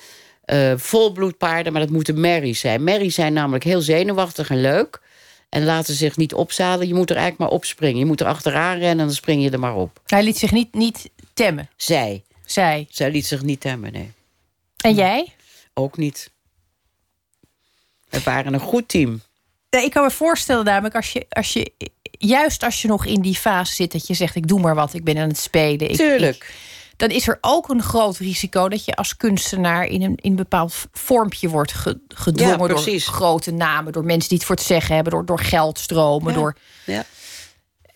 eh, 0.49 0.73
volbloedpaarden, 0.77 1.73
maar 1.73 1.83
dat 1.83 1.91
moeten 1.91 2.21
merries 2.21 2.61
zijn. 2.61 2.85
Merries 2.85 3.15
zijn 3.15 3.33
namelijk 3.33 3.65
heel 3.65 3.81
zenuwachtig 3.81 4.51
en 4.51 4.61
leuk. 4.61 5.01
En 5.49 5.65
laten 5.65 5.95
zich 5.95 6.17
niet 6.17 6.35
opzadelen. 6.35 6.89
Je 6.89 6.95
moet 6.95 7.11
er 7.11 7.17
eigenlijk 7.17 7.51
maar 7.51 7.59
opspringen. 7.59 7.99
Je 7.99 8.05
moet 8.05 8.21
er 8.21 8.27
achteraan 8.27 8.79
rennen 8.79 8.91
en 8.91 9.07
dan 9.07 9.13
spring 9.13 9.43
je 9.43 9.51
er 9.51 9.59
maar 9.59 9.75
op. 9.75 10.01
Hij 10.07 10.23
liet 10.23 10.39
zich 10.39 10.53
niet, 10.53 10.75
niet 10.75 11.11
temmen, 11.39 11.69
Zij. 11.77 12.25
zij. 12.45 12.87
Zij 12.91 13.11
liet 13.11 13.27
zich 13.27 13.43
niet 13.43 13.61
temmen, 13.61 13.93
nee. 13.93 14.13
En 14.77 14.95
jij? 14.95 15.33
Ook 15.75 15.97
niet. 15.97 16.31
We 18.09 18.21
waren 18.23 18.55
een 18.55 18.61
goed 18.61 18.89
team. 18.89 19.21
Nee, 19.71 19.85
ik 19.85 19.91
kan 19.91 20.03
me 20.03 20.11
voorstellen 20.11 20.65
namelijk 20.65 20.95
als 20.95 21.13
je, 21.13 21.27
als 21.29 21.53
je... 21.53 21.73
Juist 22.19 22.63
als 22.63 22.83
je 22.83 22.89
nog 22.89 23.05
in 23.07 23.21
die 23.23 23.35
fase 23.35 23.75
zit 23.75 23.93
dat 23.93 24.07
je 24.07 24.15
zegt... 24.15 24.35
ik 24.35 24.49
doe 24.49 24.61
maar 24.61 24.75
wat, 24.75 24.95
ik 24.95 25.05
ben 25.05 25.19
aan 25.19 25.29
het 25.29 25.39
spelen. 25.39 25.91
Ik, 25.91 25.97
Tuurlijk. 25.97 26.37
ik- 26.37 26.55
dan 26.97 27.09
is 27.11 27.29
er 27.29 27.39
ook 27.41 27.69
een 27.69 27.83
groot 27.83 28.17
risico 28.17 28.69
dat 28.69 28.85
je 28.85 28.95
als 28.95 29.17
kunstenaar 29.17 29.85
in 29.87 30.03
een, 30.03 30.15
in 30.17 30.31
een 30.31 30.37
bepaald 30.37 30.75
vormpje 30.93 31.49
wordt 31.49 31.73
ge- 31.73 32.01
gedwongen 32.09 32.59
Ja, 32.61 32.67
door 32.67 33.01
grote 33.01 33.51
namen, 33.51 33.93
door 33.93 34.05
mensen 34.05 34.29
die 34.29 34.39
het 34.39 34.47
voor 34.47 34.57
het 34.57 34.65
zeggen 34.65 34.95
hebben, 34.95 35.13
door, 35.13 35.25
door 35.27 35.41
geldstromen. 35.41 36.33
Ja. 36.33 36.39
Door, 36.39 36.57
Ja. 36.87 37.05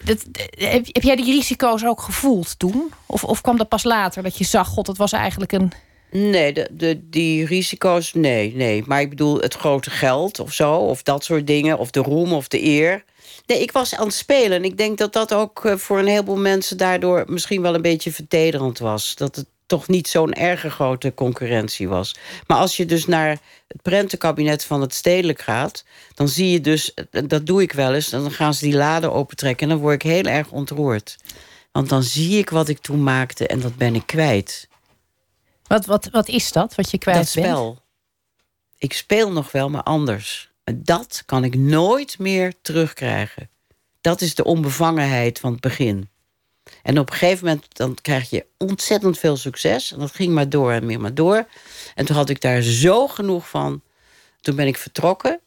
Dat, 0.05 0.25
heb, 0.51 0.87
heb 0.87 1.03
jij 1.03 1.17
die 1.17 1.35
risico's 1.35 1.85
ook 1.85 2.01
gevoeld 2.01 2.59
toen? 2.59 2.93
Of, 3.07 3.25
of 3.25 3.41
kwam 3.41 3.57
dat 3.57 3.69
pas 3.69 3.85
later 3.85 4.23
dat 4.23 4.39
je 4.39 4.45
zag, 4.45 4.69
god, 4.69 4.87
het 4.87 4.97
was 4.97 5.13
eigenlijk 5.13 5.53
een. 5.53 5.73
Nee, 6.11 6.53
de, 6.53 6.69
de, 6.71 7.01
die 7.11 7.47
risico's, 7.47 8.13
nee, 8.13 8.55
nee. 8.57 8.83
Maar 8.87 9.01
ik 9.01 9.09
bedoel, 9.09 9.39
het 9.39 9.55
grote 9.55 9.91
geld 9.91 10.41
of 10.41 10.53
zo, 10.53 10.75
of 10.75 11.03
dat 11.03 11.25
soort 11.25 11.47
dingen, 11.47 11.79
of 11.79 11.91
de 11.91 12.01
roem 12.01 12.33
of 12.33 12.49
de 12.49 12.65
eer. 12.65 13.05
Nee, 13.47 13.61
ik 13.63 13.73
was 13.73 13.95
aan 13.95 14.07
het 14.07 14.15
spelen. 14.15 14.57
En 14.57 14.65
ik 14.65 14.77
denk 14.77 14.99
dat 14.99 15.13
dat 15.13 15.35
ook 15.35 15.65
eh, 15.65 15.77
voor 15.77 15.99
een 15.99 16.07
heleboel 16.07 16.37
mensen 16.37 16.77
daardoor 16.77 17.25
misschien 17.27 17.63
wel 17.63 17.75
een 17.75 17.83
beetje 17.83 18.13
vertederend 18.13 18.79
was. 18.79 19.15
Dat 19.15 19.37
het 19.37 19.47
toch 19.73 19.89
niet 19.89 20.09
zo'n 20.09 20.33
erge 20.33 20.71
grote 20.71 21.15
concurrentie 21.15 21.89
was. 21.89 22.15
Maar 22.47 22.59
als 22.59 22.77
je 22.77 22.87
dus 22.87 23.07
naar 23.07 23.29
het 23.69 23.83
prentenkabinet 23.83 24.65
van 24.65 24.81
het 24.81 24.95
stedelijk 24.95 25.41
gaat... 25.41 25.85
dan 26.15 26.29
zie 26.29 26.51
je 26.51 26.61
dus, 26.61 26.95
dat 27.11 27.47
doe 27.47 27.63
ik 27.63 27.73
wel 27.73 27.95
eens... 27.95 28.09
dan 28.09 28.31
gaan 28.31 28.55
ze 28.55 28.65
die 28.65 28.77
laden 28.77 29.13
opentrekken 29.13 29.63
en 29.63 29.73
dan 29.73 29.83
word 29.83 29.95
ik 29.95 30.11
heel 30.11 30.25
erg 30.25 30.51
ontroerd. 30.51 31.17
Want 31.71 31.89
dan 31.89 32.03
zie 32.03 32.39
ik 32.39 32.51
wat 32.51 32.69
ik 32.69 32.79
toen 32.79 33.03
maakte 33.03 33.47
en 33.47 33.61
dat 33.61 33.77
ben 33.77 33.95
ik 33.95 34.07
kwijt. 34.07 34.69
Wat, 35.67 35.87
wat, 35.87 36.09
wat 36.11 36.29
is 36.29 36.53
dat, 36.53 36.75
wat 36.75 36.91
je 36.91 36.99
kwijt 36.99 37.17
dat 37.17 37.29
spel. 37.29 37.83
Ik 38.79 38.93
speel 38.93 39.33
nog 39.33 39.53
wel, 39.53 39.71
maar 39.71 39.83
anders. 39.83 40.53
Dat 40.75 41.23
kan 41.27 41.45
ik 41.45 41.55
nooit 41.55 42.19
meer 42.19 42.55
terugkrijgen. 42.63 43.51
Dat 44.01 44.21
is 44.21 44.35
de 44.35 44.45
onbevangenheid 44.45 45.39
van 45.39 45.53
het 45.53 45.61
begin. 45.61 46.11
En 46.83 46.99
op 46.99 47.11
een 47.11 47.17
gegeven 47.17 47.47
moment 47.47 47.67
dan 47.77 47.99
krijg 48.03 48.31
je 48.31 48.47
ontzettend 48.59 49.19
veel 49.19 49.37
succes. 49.37 49.93
En 49.93 49.99
dat 49.99 50.15
ging 50.15 50.33
maar 50.33 50.49
door 50.49 50.73
en 50.73 50.87
meer 50.87 51.01
maar 51.01 51.15
door. 51.15 51.47
En 51.95 52.05
toen 52.05 52.17
had 52.17 52.29
ik 52.29 52.41
daar 52.41 52.63
zo 52.63 53.09
genoeg 53.09 53.49
van. 53.49 53.83
Toen 54.41 54.57
ben 54.57 54.67
ik 54.67 54.77
vertrokken. 54.77 55.41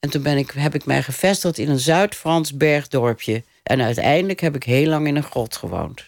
En 0.00 0.10
toen 0.10 0.22
ben 0.22 0.36
ik, 0.36 0.50
heb 0.50 0.74
ik 0.74 0.84
mij 0.84 1.02
gevestigd 1.02 1.58
in 1.58 1.68
een 1.68 1.78
Zuid-Frans 1.78 2.56
bergdorpje. 2.56 3.44
En 3.62 3.82
uiteindelijk 3.82 4.40
heb 4.40 4.54
ik 4.54 4.62
heel 4.62 4.88
lang 4.88 5.06
in 5.06 5.16
een 5.16 5.22
grot 5.22 5.56
gewoond. 5.56 6.04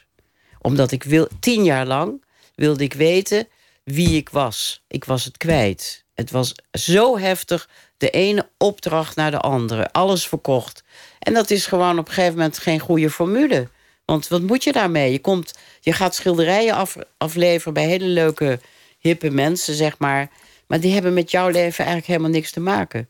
Omdat 0.61 0.93
ik 0.93 1.03
wil, 1.03 1.29
tien 1.41 1.65
jaar 1.65 1.87
lang 1.87 2.25
wilde 2.55 2.85
ik 2.85 2.93
weten 2.93 3.49
wie 3.85 4.17
ik 4.17 4.29
was. 4.29 4.83
Ik 4.89 5.05
was 5.05 5.25
het 5.25 5.37
kwijt. 5.37 6.05
Het 6.15 6.31
was 6.31 6.55
zo 6.73 7.19
heftig. 7.19 7.69
De 7.97 8.11
ene 8.11 8.49
opdracht 8.59 9.17
naar 9.17 9.31
de 9.31 9.41
andere. 9.41 9.93
Alles 9.93 10.27
verkocht. 10.27 10.85
En 11.19 11.35
dat 11.35 11.51
is 11.51 11.67
gewoon 11.67 11.99
op 11.99 12.09
een 12.09 12.15
gegeven 12.15 12.37
moment 12.37 12.59
geen 12.59 12.81
goede 12.81 13.11
formule. 13.11 13.69
Want 14.07 14.29
wat 14.29 14.43
moet 14.43 14.65
je 14.65 14.73
daarmee? 14.73 15.13
Je, 15.13 15.19
komt, 15.19 15.55
je 15.81 15.93
gaat 15.93 16.15
schilderijen 16.15 16.75
af, 16.75 16.97
afleveren 17.17 17.73
bij 17.75 17.87
hele 17.87 18.07
leuke, 18.07 18.61
hippe 18.99 19.31
mensen, 19.31 19.75
zeg 19.75 19.99
maar. 19.99 20.31
Maar 20.67 20.81
die 20.81 20.93
hebben 20.93 21.15
met 21.15 21.31
jouw 21.31 21.49
leven 21.49 21.85
eigenlijk 21.85 22.07
helemaal 22.07 22.31
niks 22.31 22.51
te 22.51 22.61
maken. 22.61 23.09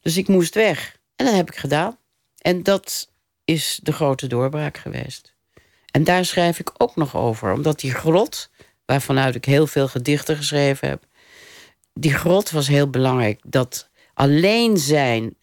Dus 0.00 0.16
ik 0.16 0.28
moest 0.28 0.54
weg. 0.54 0.96
En 1.16 1.26
dat 1.26 1.34
heb 1.34 1.50
ik 1.50 1.56
gedaan. 1.56 1.98
En 2.38 2.62
dat 2.62 3.08
is 3.44 3.80
de 3.82 3.92
grote 3.92 4.26
doorbraak 4.26 4.78
geweest. 4.78 5.34
En 5.90 6.04
daar 6.04 6.24
schrijf 6.24 6.58
ik 6.58 6.70
ook 6.76 6.96
nog 6.96 7.16
over. 7.16 7.52
Omdat 7.52 7.80
die 7.80 7.94
grot, 7.94 8.50
waarvanuit 8.84 9.34
ik 9.34 9.44
heel 9.44 9.66
veel 9.66 9.88
gedichten 9.88 10.36
geschreven 10.36 10.88
heb... 10.88 11.04
die 11.92 12.14
grot 12.14 12.50
was 12.50 12.68
heel 12.68 12.90
belangrijk. 12.90 13.40
Dat 13.46 13.88
alleen 14.14 14.78
zijn, 14.78 15.36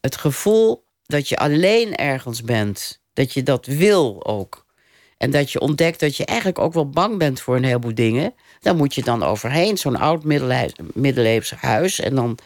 het 0.00 0.16
gevoel 0.16 0.84
dat 1.06 1.28
je 1.28 1.36
alleen 1.36 1.94
ergens 1.94 2.42
bent 2.42 3.02
dat 3.14 3.32
je 3.32 3.42
dat 3.42 3.66
wil 3.66 4.26
ook. 4.26 4.64
En 5.18 5.30
dat 5.30 5.52
je 5.52 5.60
ontdekt 5.60 6.00
dat 6.00 6.16
je 6.16 6.24
eigenlijk 6.24 6.58
ook 6.58 6.72
wel 6.72 6.88
bang 6.88 7.18
bent 7.18 7.40
voor 7.40 7.56
een 7.56 7.64
heleboel 7.64 7.94
dingen. 7.94 8.34
Dan 8.60 8.76
moet 8.76 8.94
je 8.94 9.02
dan 9.02 9.22
overheen, 9.22 9.78
zo'n 9.78 9.96
oud 9.96 10.24
middeleeuws 10.94 11.50
huis. 11.50 12.00
En 12.00 12.14
dan, 12.14 12.38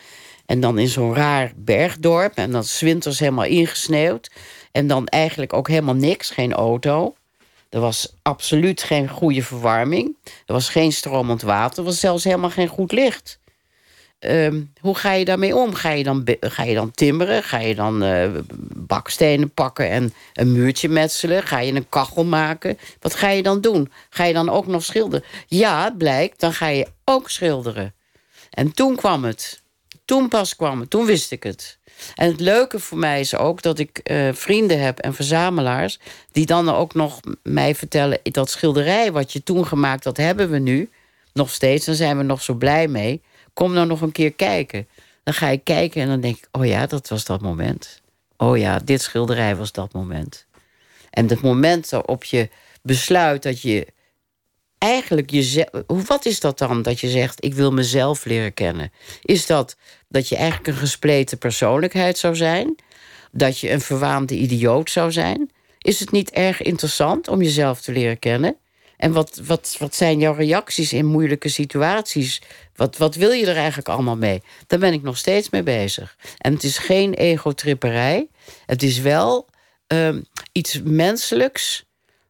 en 0.46 0.60
dan 0.60 0.78
in 0.78 0.88
zo'n 0.88 1.14
raar 1.14 1.52
bergdorp. 1.56 2.36
En 2.36 2.50
dan 2.50 2.64
winters 2.80 3.18
helemaal 3.18 3.44
ingesneeuwd. 3.44 4.30
En 4.72 4.86
dan 4.86 5.06
eigenlijk 5.06 5.52
ook 5.52 5.68
helemaal 5.68 5.94
niks, 5.94 6.30
geen 6.30 6.52
auto. 6.52 7.14
Er 7.68 7.80
was 7.80 8.14
absoluut 8.22 8.82
geen 8.82 9.08
goede 9.08 9.42
verwarming. 9.42 10.16
Er 10.24 10.52
was 10.52 10.68
geen 10.68 10.92
stromend 10.92 11.42
water. 11.42 11.78
Er 11.78 11.84
was 11.84 12.00
zelfs 12.00 12.24
helemaal 12.24 12.50
geen 12.50 12.68
goed 12.68 12.92
licht. 12.92 13.38
Ehm, 14.18 14.62
hoe 14.80 14.94
ga 14.94 15.12
je 15.12 15.24
daarmee 15.24 15.56
om? 15.56 15.74
Ga 15.74 15.90
je 15.90 16.04
dan, 16.04 16.26
ga 16.40 16.62
je 16.62 16.74
dan 16.74 16.90
timmeren? 16.90 17.42
Ga 17.42 17.58
je 17.58 17.74
dan 17.74 18.04
uh, 18.04 18.28
bakstenen 18.74 19.50
pakken 19.50 19.90
en 19.90 20.12
een 20.32 20.52
muurtje 20.52 20.88
metselen? 20.88 21.42
Ga 21.42 21.58
je 21.58 21.72
een 21.72 21.88
kachel 21.88 22.24
maken? 22.24 22.78
Wat 23.00 23.14
ga 23.14 23.28
je 23.28 23.42
dan 23.42 23.60
doen? 23.60 23.92
Ga 24.10 24.24
je 24.24 24.32
dan 24.32 24.48
ook 24.48 24.66
nog 24.66 24.84
schilderen? 24.84 25.26
Ja, 25.46 25.90
blijkt, 25.90 26.40
dan 26.40 26.52
ga 26.52 26.66
je 26.66 26.86
ook 27.04 27.30
schilderen. 27.30 27.94
En 28.50 28.72
toen 28.72 28.96
kwam 28.96 29.24
het. 29.24 29.62
Toen 30.04 30.28
pas 30.28 30.56
kwam 30.56 30.80
het. 30.80 30.90
Toen 30.90 31.06
wist 31.06 31.32
ik 31.32 31.42
het. 31.42 31.78
En 32.14 32.30
het 32.30 32.40
leuke 32.40 32.78
voor 32.78 32.98
mij 32.98 33.20
is 33.20 33.36
ook 33.36 33.62
dat 33.62 33.78
ik 33.78 34.00
uh, 34.10 34.28
vrienden 34.32 34.80
heb 34.80 34.98
en 34.98 35.14
verzamelaars... 35.14 35.98
die 36.32 36.46
dan 36.46 36.68
ook 36.68 36.94
nog 36.94 37.20
mij 37.42 37.74
vertellen... 37.74 38.18
dat 38.22 38.50
schilderij 38.50 39.12
wat 39.12 39.32
je 39.32 39.42
toen 39.42 39.66
gemaakt, 39.66 40.02
dat 40.02 40.16
hebben 40.16 40.50
we 40.50 40.58
nu. 40.58 40.90
Nog 41.32 41.50
steeds, 41.50 41.86
daar 41.86 41.94
zijn 41.94 42.16
we 42.16 42.22
nog 42.22 42.42
zo 42.42 42.54
blij 42.54 42.88
mee 42.88 43.22
kom 43.58 43.72
nou 43.72 43.86
nog 43.86 44.00
een 44.00 44.12
keer 44.12 44.32
kijken. 44.32 44.88
Dan 45.22 45.34
ga 45.34 45.48
ik 45.48 45.64
kijken 45.64 46.02
en 46.02 46.08
dan 46.08 46.20
denk 46.20 46.36
ik, 46.36 46.48
oh 46.52 46.66
ja, 46.66 46.86
dat 46.86 47.08
was 47.08 47.24
dat 47.24 47.40
moment. 47.40 48.02
Oh 48.36 48.58
ja, 48.58 48.78
dit 48.78 49.02
schilderij 49.02 49.56
was 49.56 49.72
dat 49.72 49.92
moment. 49.92 50.46
En 51.10 51.28
het 51.28 51.40
moment 51.40 51.88
waarop 51.88 52.24
je 52.24 52.48
besluit 52.82 53.42
dat 53.42 53.60
je 53.60 53.86
eigenlijk 54.78 55.30
jezelf. 55.30 55.68
Wat 55.86 56.26
is 56.26 56.40
dat 56.40 56.58
dan 56.58 56.82
dat 56.82 57.00
je 57.00 57.08
zegt: 57.08 57.44
ik 57.44 57.54
wil 57.54 57.72
mezelf 57.72 58.24
leren 58.24 58.54
kennen? 58.54 58.92
Is 59.22 59.46
dat 59.46 59.76
dat 60.08 60.28
je 60.28 60.36
eigenlijk 60.36 60.66
een 60.66 60.74
gespleten 60.74 61.38
persoonlijkheid 61.38 62.18
zou 62.18 62.36
zijn? 62.36 62.74
Dat 63.32 63.58
je 63.58 63.70
een 63.70 63.80
verwaande 63.80 64.34
idioot 64.34 64.90
zou 64.90 65.12
zijn? 65.12 65.50
Is 65.78 66.00
het 66.00 66.10
niet 66.10 66.30
erg 66.30 66.62
interessant 66.62 67.28
om 67.28 67.42
jezelf 67.42 67.80
te 67.80 67.92
leren 67.92 68.18
kennen? 68.18 68.56
En 68.98 69.12
wat, 69.12 69.40
wat, 69.44 69.76
wat 69.78 69.94
zijn 69.94 70.18
jouw 70.18 70.34
reacties 70.34 70.92
in 70.92 71.06
moeilijke 71.06 71.48
situaties? 71.48 72.42
Wat, 72.76 72.96
wat 72.96 73.14
wil 73.14 73.30
je 73.30 73.46
er 73.46 73.56
eigenlijk 73.56 73.88
allemaal 73.88 74.16
mee? 74.16 74.42
Daar 74.66 74.78
ben 74.78 74.92
ik 74.92 75.02
nog 75.02 75.16
steeds 75.16 75.50
mee 75.50 75.62
bezig. 75.62 76.16
En 76.38 76.52
het 76.52 76.62
is 76.62 76.78
geen 76.78 77.14
egotripperij. 77.14 78.28
Het 78.66 78.82
is 78.82 78.98
wel 78.98 79.46
um, 79.86 80.24
iets 80.52 80.80
menselijks 80.84 81.84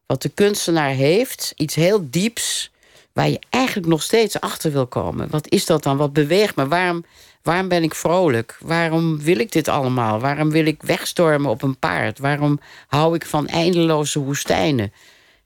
wat 0.05 0.21
de 0.21 0.29
kunstenaar 0.29 0.89
heeft. 0.89 1.53
Iets 1.55 1.75
heel 1.75 2.07
dieps 2.09 2.71
waar 3.13 3.29
je 3.29 3.39
eigenlijk 3.49 3.87
nog 3.87 4.01
steeds 4.01 4.39
achter 4.39 4.71
wil 4.71 4.87
komen. 4.87 5.29
Wat 5.29 5.49
is 5.49 5.65
dat 5.65 5.83
dan? 5.83 5.97
Wat 5.97 6.13
beweegt 6.13 6.55
me? 6.55 6.67
Waarom, 6.67 7.05
waarom 7.41 7.67
ben 7.67 7.83
ik 7.83 7.95
vrolijk? 7.95 8.57
Waarom 8.59 9.21
wil 9.21 9.39
ik 9.39 9.51
dit 9.51 9.67
allemaal? 9.67 10.19
Waarom 10.19 10.51
wil 10.51 10.65
ik 10.65 10.83
wegstormen 10.83 11.49
op 11.49 11.61
een 11.61 11.79
paard? 11.79 12.19
Waarom 12.19 12.59
hou 12.87 13.15
ik 13.15 13.25
van 13.25 13.47
eindeloze 13.47 14.19
woestijnen? 14.19 14.93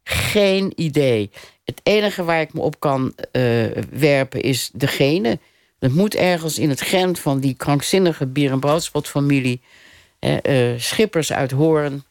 Geen 0.04 0.74
idee. 0.76 1.32
Het 1.64 1.80
enige 1.84 2.24
waar 2.24 2.42
ik 2.42 2.54
me 2.54 2.62
op 2.62 2.80
kan 2.80 3.14
uh, 3.32 3.66
werpen 3.92 4.42
is 4.42 4.70
degene. 4.74 5.40
Dat 5.80 5.92
moet 5.92 6.16
ergens 6.16 6.60
in 6.60 6.70
het 6.70 6.82
gen 6.82 7.16
van 7.16 7.40
die 7.40 7.54
krankzinnige 7.54 8.26
bier- 8.26 8.52
en 8.52 8.60
broodspotfamilie. 8.60 9.62
Uh, 10.20 10.74
schippers 10.78 11.34
uit 11.34 11.52
Hoorn. 11.52 12.04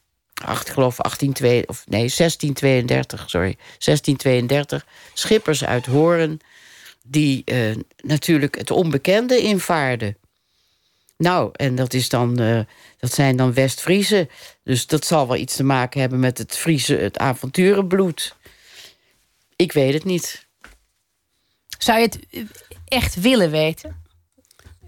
Ach, 0.44 0.60
ik 0.60 0.68
geloof 0.68 1.00
18, 1.00 1.30
of 1.66 1.84
nee, 1.86 2.10
1632, 2.16 3.30
sorry. 3.30 3.56
1632. 3.78 4.86
Schippers 5.12 5.64
uit 5.64 5.86
Hoorn. 5.86 6.40
Die 7.04 7.42
uh, 7.44 7.74
natuurlijk 7.96 8.58
het 8.58 8.70
onbekende 8.70 9.38
invaarden. 9.38 10.16
Nou, 11.16 11.50
en 11.52 11.74
dat, 11.74 11.94
is 11.94 12.08
dan, 12.08 12.40
uh, 12.40 12.60
dat 12.98 13.12
zijn 13.12 13.36
dan 13.36 13.52
West-Friese. 13.52 14.28
Dus 14.64 14.86
dat 14.86 15.04
zal 15.04 15.26
wel 15.26 15.36
iets 15.36 15.56
te 15.56 15.64
maken 15.64 16.00
hebben 16.00 16.20
met 16.20 16.38
het 16.38 16.56
Friese, 16.56 16.96
het 16.96 17.18
avonturenbloed. 17.18 18.36
Ik 19.56 19.72
weet 19.72 19.94
het 19.94 20.04
niet. 20.04 20.46
Zou 21.78 21.98
je 21.98 22.04
het 22.04 22.18
echt 22.88 23.20
willen 23.20 23.50
weten? 23.50 24.00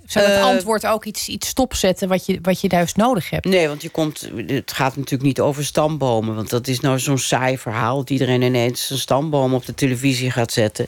Zou 0.07 0.27
het 0.27 0.39
uh, 0.39 0.45
antwoord 0.45 0.87
ook 0.87 1.05
iets, 1.05 1.29
iets 1.29 1.49
stopzetten 1.49 2.09
wat 2.09 2.27
je, 2.27 2.39
wat 2.43 2.61
je 2.61 2.68
juist 2.68 2.97
nodig 2.97 3.31
hebt? 3.31 3.45
Nee, 3.45 3.68
want 3.68 3.83
je 3.83 3.89
komt, 3.89 4.31
het 4.47 4.72
gaat 4.72 4.97
natuurlijk 4.97 5.22
niet 5.22 5.41
over 5.41 5.64
stambomen. 5.64 6.35
Want 6.35 6.51
dat 6.51 6.66
is 6.66 6.81
nou 6.81 6.99
zo'n 6.99 7.18
saai 7.18 7.59
verhaal... 7.59 7.97
dat 7.97 8.11
iedereen 8.11 8.43
ineens 8.43 8.91
een 8.91 8.99
stamboom 8.99 9.55
op 9.55 9.64
de 9.64 9.75
televisie 9.75 10.31
gaat 10.31 10.53
zetten. 10.53 10.87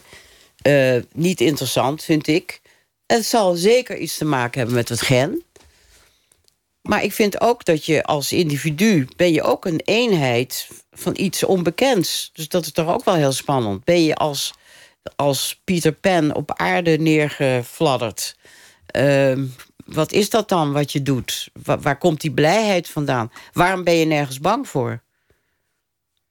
Uh, 0.62 0.96
niet 1.12 1.40
interessant, 1.40 2.04
vind 2.04 2.26
ik. 2.26 2.60
Het 3.06 3.26
zal 3.26 3.54
zeker 3.54 3.96
iets 3.98 4.16
te 4.16 4.24
maken 4.24 4.58
hebben 4.58 4.76
met 4.76 4.88
het 4.88 5.00
gen. 5.00 5.44
Maar 6.82 7.02
ik 7.02 7.12
vind 7.12 7.40
ook 7.40 7.64
dat 7.64 7.84
je 7.84 8.04
als 8.04 8.32
individu... 8.32 9.08
ben 9.16 9.32
je 9.32 9.42
ook 9.42 9.64
een 9.64 9.80
eenheid 9.84 10.68
van 10.90 11.12
iets 11.16 11.44
onbekends. 11.44 12.30
Dus 12.32 12.48
dat 12.48 12.64
is 12.64 12.72
toch 12.72 12.88
ook 12.88 13.04
wel 13.04 13.14
heel 13.14 13.32
spannend. 13.32 13.84
Ben 13.84 14.04
je 14.04 14.14
als, 14.14 14.54
als 15.16 15.60
Peter 15.64 15.92
Pan 15.92 16.34
op 16.34 16.52
aarde 16.52 16.98
neergefladderd... 16.98 18.36
Uh, 18.96 19.38
wat 19.86 20.12
is 20.12 20.30
dat 20.30 20.48
dan 20.48 20.72
wat 20.72 20.92
je 20.92 21.02
doet? 21.02 21.50
Waar 21.62 21.98
komt 21.98 22.20
die 22.20 22.30
blijheid 22.30 22.88
vandaan? 22.88 23.32
Waarom 23.52 23.84
ben 23.84 23.94
je 23.94 24.04
nergens 24.04 24.40
bang 24.40 24.68
voor? 24.68 25.02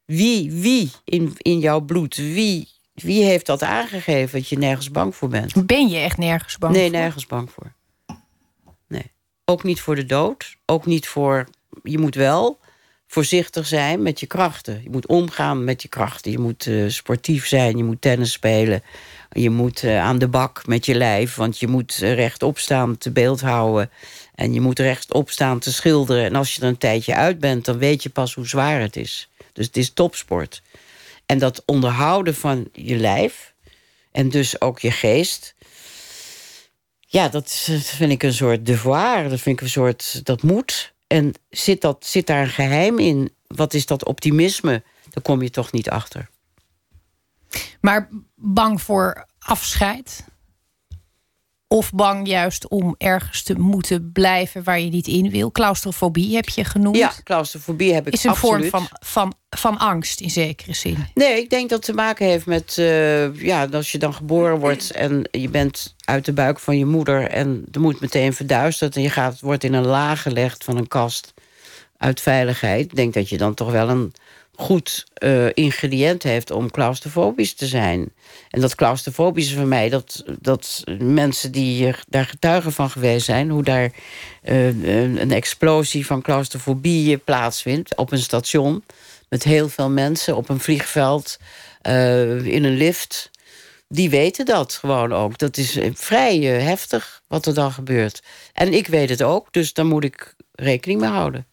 Wie, 0.05 0.51
wie 0.51 0.91
in, 1.03 1.34
in 1.38 1.59
jouw 1.59 1.80
bloed, 1.80 2.15
wie 2.15 2.67
wie 2.96 3.24
heeft 3.24 3.46
dat 3.46 3.64
aangegeven 3.64 4.39
dat 4.39 4.50
je 4.50 4.58
nergens 4.58 4.91
bang 4.91 5.16
voor 5.16 5.30
bent? 5.30 5.66
Ben 5.66 5.88
je 5.88 5.98
echt 5.98 6.18
nergens 6.18 6.58
bang 6.58 6.74
nee, 6.74 6.82
voor? 6.82 6.91
Nee, 6.91 7.02
nergens 7.02 7.28
bang 7.28 7.52
voor. 7.52 7.74
Nee. 8.88 9.12
Ook 9.46 9.64
niet 9.64 9.82
voor 9.82 9.96
de 9.96 10.06
dood. 10.06 10.56
Ook 10.66 10.86
niet 10.86 11.08
voor... 11.08 11.48
Je 11.84 11.98
moet 11.98 12.16
wel 12.16 12.60
voorzichtig 13.08 13.68
zijn 13.68 14.02
met 14.02 14.20
je 14.20 14.26
krachten. 14.26 14.80
Je 14.84 14.89
moet 14.89 15.08
omgaan 15.08 15.64
met 15.64 15.82
je 15.82 15.88
krachten. 15.88 16.32
Je 16.32 16.39
moet 16.39 16.66
uh, 16.66 16.89
sportief 16.89 17.48
zijn, 17.48 17.78
je 17.78 17.84
moet 17.84 18.02
tennis 18.02 18.32
spelen. 18.32 18.84
Je 19.32 19.50
moet 19.50 19.84
uh, 19.84 20.02
aan 20.02 20.18
de 20.18 20.28
bak 20.28 20.68
met 20.68 20.86
je 20.86 20.96
lijf, 20.96 21.36
want 21.36 21.60
je 21.60 21.68
moet 21.68 22.00
uh, 22.02 22.14
rechtop 22.14 22.60
staan 22.60 22.98
te 22.98 23.12
beeld 23.12 23.41
houden. 23.41 23.89
En 24.36 24.54
je 24.54 24.62
moet 24.62 24.80
rechtop 24.80 25.30
staan 25.30 25.60
te 25.60 25.74
schilderen. 25.74 26.24
En 26.24 26.36
als 26.36 26.56
je 26.56 26.62
er 26.62 26.68
een 26.68 26.78
tijdje 26.78 27.16
uit 27.16 27.39
bent, 27.39 27.66
dan 27.66 27.78
weet 27.78 28.04
je 28.04 28.10
pas 28.10 28.34
hoe 28.34 28.48
zwaar 28.48 28.82
het 28.82 28.96
is. 28.96 29.30
Dus 29.54 29.66
het 29.66 29.78
is 29.78 29.93
topsport. 29.93 30.62
En 31.26 31.38
dat 31.38 31.63
onderhouden 31.65 32.36
van 32.36 32.69
je 32.71 32.95
lijf, 32.95 33.53
En 34.11 34.30
dus 34.30 34.61
ook 34.61 34.80
je 34.80 34.91
geest. 34.91 35.55
Ja, 36.99 37.30
dat 37.30 37.51
vind 37.82 38.11
ik 38.11 38.23
een 38.23 38.34
soort 38.34 38.65
devoir. 38.65 39.30
Dat 39.30 39.39
vind 39.39 39.57
ik 39.57 39.61
een 39.61 39.69
soort. 39.71 40.26
Dat 40.26 40.41
moet. 40.41 40.93
En 41.07 41.34
zit, 41.49 41.82
dat, 41.82 42.05
zit 42.05 42.28
daar 42.28 42.41
een 42.41 42.49
geheim 42.49 42.99
in? 42.99 43.34
Wat 43.47 43.73
is 43.73 43.86
dat 43.86 44.05
optimisme? 44.05 44.84
Daar 45.09 45.23
kom 45.23 45.41
je 45.41 45.49
toch 45.49 45.71
niet 45.71 45.89
achter. 45.89 46.30
Maar 47.82 48.09
bang 48.36 48.82
voor 48.82 49.28
afscheid? 49.39 50.26
Of 51.68 51.91
bang 51.91 52.28
juist 52.28 52.68
om 52.68 52.95
ergens 52.97 53.43
te 53.43 53.59
moeten 53.59 54.11
blijven 54.11 54.63
waar 54.63 54.80
je 54.80 54.89
niet 54.89 55.07
in 55.07 55.30
wil? 55.30 55.51
Claustrofobie 55.51 56.36
heb 56.36 56.49
je 56.49 56.63
genoemd. 56.63 56.97
Ja, 56.97 57.13
claustrofobie 57.24 57.93
heb 57.93 58.07
ik 58.07 58.13
Is 58.13 58.24
een 58.24 58.30
absoluut. 58.30 58.70
vorm 58.70 58.88
van, 58.88 58.97
van, 58.99 59.34
van 59.49 59.78
angst 59.78 60.22
in 60.22 60.30
zekere 60.30 60.74
zin. 60.74 61.07
Nee, 61.13 61.41
ik 61.41 61.49
denk 61.49 61.70
dat 61.70 61.78
het 61.78 61.88
te 61.88 61.93
maken 61.93 62.26
heeft 62.28 62.45
met... 62.45 62.78
Uh, 62.80 63.41
ja, 63.41 63.68
als 63.72 63.91
je 63.91 63.97
dan 63.97 64.13
geboren 64.13 64.59
wordt 64.59 64.91
en 64.91 65.28
je 65.32 65.49
bent 65.49 65.95
uit 66.05 66.26
de 66.26 66.34
buik 66.34 66.59
van 66.59 66.78
je 66.78 66.86
moeder... 66.86 67.30
en 67.30 67.66
er 67.72 67.82
moet 67.82 67.99
meteen 67.99 68.34
verduisterd 68.34 68.95
en 68.95 69.01
je 69.01 69.09
gaat, 69.09 69.39
wordt 69.39 69.63
in 69.63 69.74
een 69.74 69.86
laag 69.86 70.22
gelegd 70.22 70.63
van 70.63 70.78
een 70.78 70.88
kast 70.88 71.34
uit 71.97 72.22
veiligheid. 72.22 72.86
Ik 72.86 72.95
denk 72.95 73.13
dat 73.13 73.30
je 73.30 73.38
dan 73.38 73.53
toch 73.53 73.72
wel 73.72 73.89
een 73.89 74.13
goed 74.58 75.06
uh, 75.24 75.47
ingrediënt 75.53 76.24
heeft 76.24 76.51
om 76.51 76.72
claustrofobisch 76.72 77.53
te 77.53 77.68
zijn. 77.68 78.14
En 78.49 78.62
dat 78.62 78.76
claustrofobische 78.76 79.56
voor 79.56 79.68
mij, 79.68 79.89
dat, 79.89 80.24
dat 80.39 80.84
mensen 80.99 81.51
die 81.51 81.95
daar 82.08 82.26
getuigen 82.26 82.72
van 82.72 82.89
geweest 82.89 83.26
zijn... 83.26 83.49
hoe 83.49 83.64
daar 83.64 83.91
uh, 84.43 84.68
een 85.18 85.32
explosie 85.32 86.06
van 86.06 86.22
claustrofobie 86.22 87.18
plaatsvindt 87.18 87.95
op 87.95 88.12
een 88.12 88.18
station... 88.20 88.84
met 89.30 89.43
heel 89.43 89.70
veel 89.70 89.89
mensen 89.89 90.36
op 90.36 90.49
een 90.49 90.60
vliegveld, 90.60 91.38
uh, 91.88 92.45
in 92.45 92.64
een 92.64 92.78
lift... 92.78 93.32
die 93.88 94.10
weten 94.10 94.45
dat 94.45 94.74
gewoon 94.74 95.14
ook. 95.14 95.38
Dat 95.38 95.58
is 95.58 95.78
vrij 95.93 96.38
heftig 96.39 97.22
wat 97.28 97.45
er 97.45 97.53
dan 97.53 97.72
gebeurt. 97.72 98.24
En 98.53 98.74
ik 98.74 98.88
weet 98.88 99.10
het 99.10 99.24
ook, 99.24 99.47
dus 99.51 99.74
daar 99.74 99.86
moet 99.86 100.03
ik 100.03 100.36
rekening 100.51 100.99
mee 100.99 101.10
houden. 101.10 101.45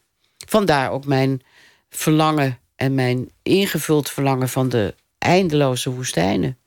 Vandaar 0.46 0.90
ook 0.90 1.06
mijn 1.06 1.42
verlangen 1.90 2.58
en 2.82 2.94
mijn 2.94 3.30
ingevuld 3.42 4.10
verlangen 4.10 4.48
van 4.48 4.68
de 4.68 4.94
eindeloze 5.18 5.90
woestijnen. 5.90 6.58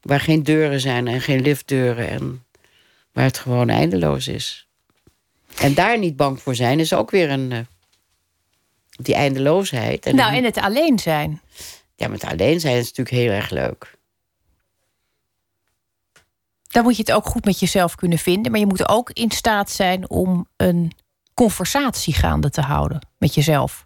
Waar 0.00 0.20
geen 0.20 0.42
deuren 0.42 0.80
zijn 0.80 1.08
en 1.08 1.20
geen 1.20 1.40
liftdeuren 1.40 2.08
en 2.08 2.44
waar 3.12 3.24
het 3.24 3.38
gewoon 3.38 3.68
eindeloos 3.68 4.28
is. 4.28 4.68
En 5.56 5.74
daar 5.74 5.98
niet 5.98 6.16
bang 6.16 6.42
voor 6.42 6.54
zijn 6.54 6.80
is 6.80 6.92
ook 6.92 7.10
weer 7.10 7.30
een. 7.30 7.50
Uh, 7.50 7.58
die 8.90 9.14
eindeloosheid. 9.14 10.06
En 10.06 10.14
nou, 10.14 10.34
en 10.34 10.44
het 10.44 10.58
alleen 10.58 10.98
zijn. 10.98 11.40
Ja, 11.96 12.08
met 12.08 12.24
alleen 12.24 12.60
zijn 12.60 12.76
is 12.76 12.92
natuurlijk 12.92 13.16
heel 13.16 13.30
erg 13.30 13.50
leuk. 13.50 13.98
Dan 16.68 16.82
moet 16.82 16.96
je 16.96 17.02
het 17.02 17.12
ook 17.12 17.26
goed 17.26 17.44
met 17.44 17.60
jezelf 17.60 17.94
kunnen 17.94 18.18
vinden. 18.18 18.50
Maar 18.50 18.60
je 18.60 18.66
moet 18.66 18.88
ook 18.88 19.10
in 19.10 19.30
staat 19.30 19.70
zijn 19.70 20.10
om 20.10 20.48
een 20.56 20.92
conversatie 21.34 22.14
gaande 22.14 22.50
te 22.50 22.60
houden 22.60 23.06
met 23.18 23.34
jezelf. 23.34 23.84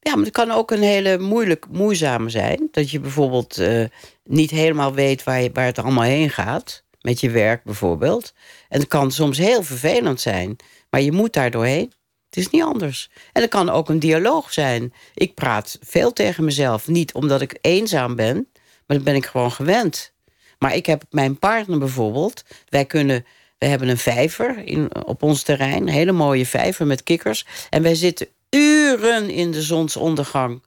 Ja, 0.00 0.14
maar 0.16 0.24
het 0.24 0.34
kan 0.34 0.50
ook 0.50 0.70
een 0.70 0.82
hele 0.82 1.18
moeilijk, 1.18 1.66
moeizame 1.70 2.30
zijn. 2.30 2.68
Dat 2.70 2.90
je 2.90 3.00
bijvoorbeeld 3.00 3.58
uh, 3.58 3.84
niet 4.24 4.50
helemaal 4.50 4.94
weet 4.94 5.24
waar, 5.24 5.42
je, 5.42 5.50
waar 5.52 5.64
het 5.64 5.78
allemaal 5.78 6.04
heen 6.04 6.30
gaat. 6.30 6.84
Met 7.00 7.20
je 7.20 7.30
werk 7.30 7.64
bijvoorbeeld. 7.64 8.32
En 8.68 8.78
het 8.78 8.88
kan 8.88 9.12
soms 9.12 9.38
heel 9.38 9.62
vervelend 9.62 10.20
zijn. 10.20 10.56
Maar 10.90 11.00
je 11.00 11.12
moet 11.12 11.32
daar 11.32 11.50
doorheen. 11.50 11.92
Het 12.26 12.36
is 12.36 12.50
niet 12.50 12.62
anders. 12.62 13.10
En 13.32 13.42
het 13.42 13.50
kan 13.50 13.70
ook 13.70 13.88
een 13.88 13.98
dialoog 13.98 14.52
zijn. 14.52 14.92
Ik 15.14 15.34
praat 15.34 15.78
veel 15.80 16.12
tegen 16.12 16.44
mezelf. 16.44 16.88
Niet 16.88 17.14
omdat 17.14 17.40
ik 17.40 17.58
eenzaam 17.60 18.16
ben. 18.16 18.48
Maar 18.86 18.96
dat 18.96 19.04
ben 19.04 19.14
ik 19.14 19.26
gewoon 19.26 19.52
gewend. 19.52 20.12
Maar 20.58 20.74
ik 20.74 20.86
heb 20.86 21.02
mijn 21.10 21.38
partner 21.38 21.78
bijvoorbeeld. 21.78 22.44
Wij 22.68 22.84
kunnen... 22.84 23.26
We 23.58 23.66
hebben 23.66 23.88
een 23.88 23.98
vijver 23.98 24.58
in, 24.64 25.04
op 25.04 25.22
ons 25.22 25.42
terrein. 25.42 25.82
Een 25.82 25.88
hele 25.88 26.12
mooie 26.12 26.46
vijver 26.46 26.86
met 26.86 27.02
kikkers. 27.02 27.46
En 27.70 27.82
wij 27.82 27.94
zitten 27.94 28.28
uren 28.50 29.30
in 29.30 29.50
de 29.50 29.62
zonsondergang 29.62 30.62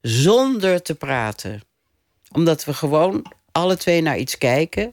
zonder 0.00 0.82
te 0.82 0.94
praten. 0.94 1.62
Omdat 2.32 2.64
we 2.64 2.74
gewoon 2.74 3.32
alle 3.52 3.76
twee 3.76 4.02
naar 4.02 4.18
iets 4.18 4.38
kijken 4.38 4.92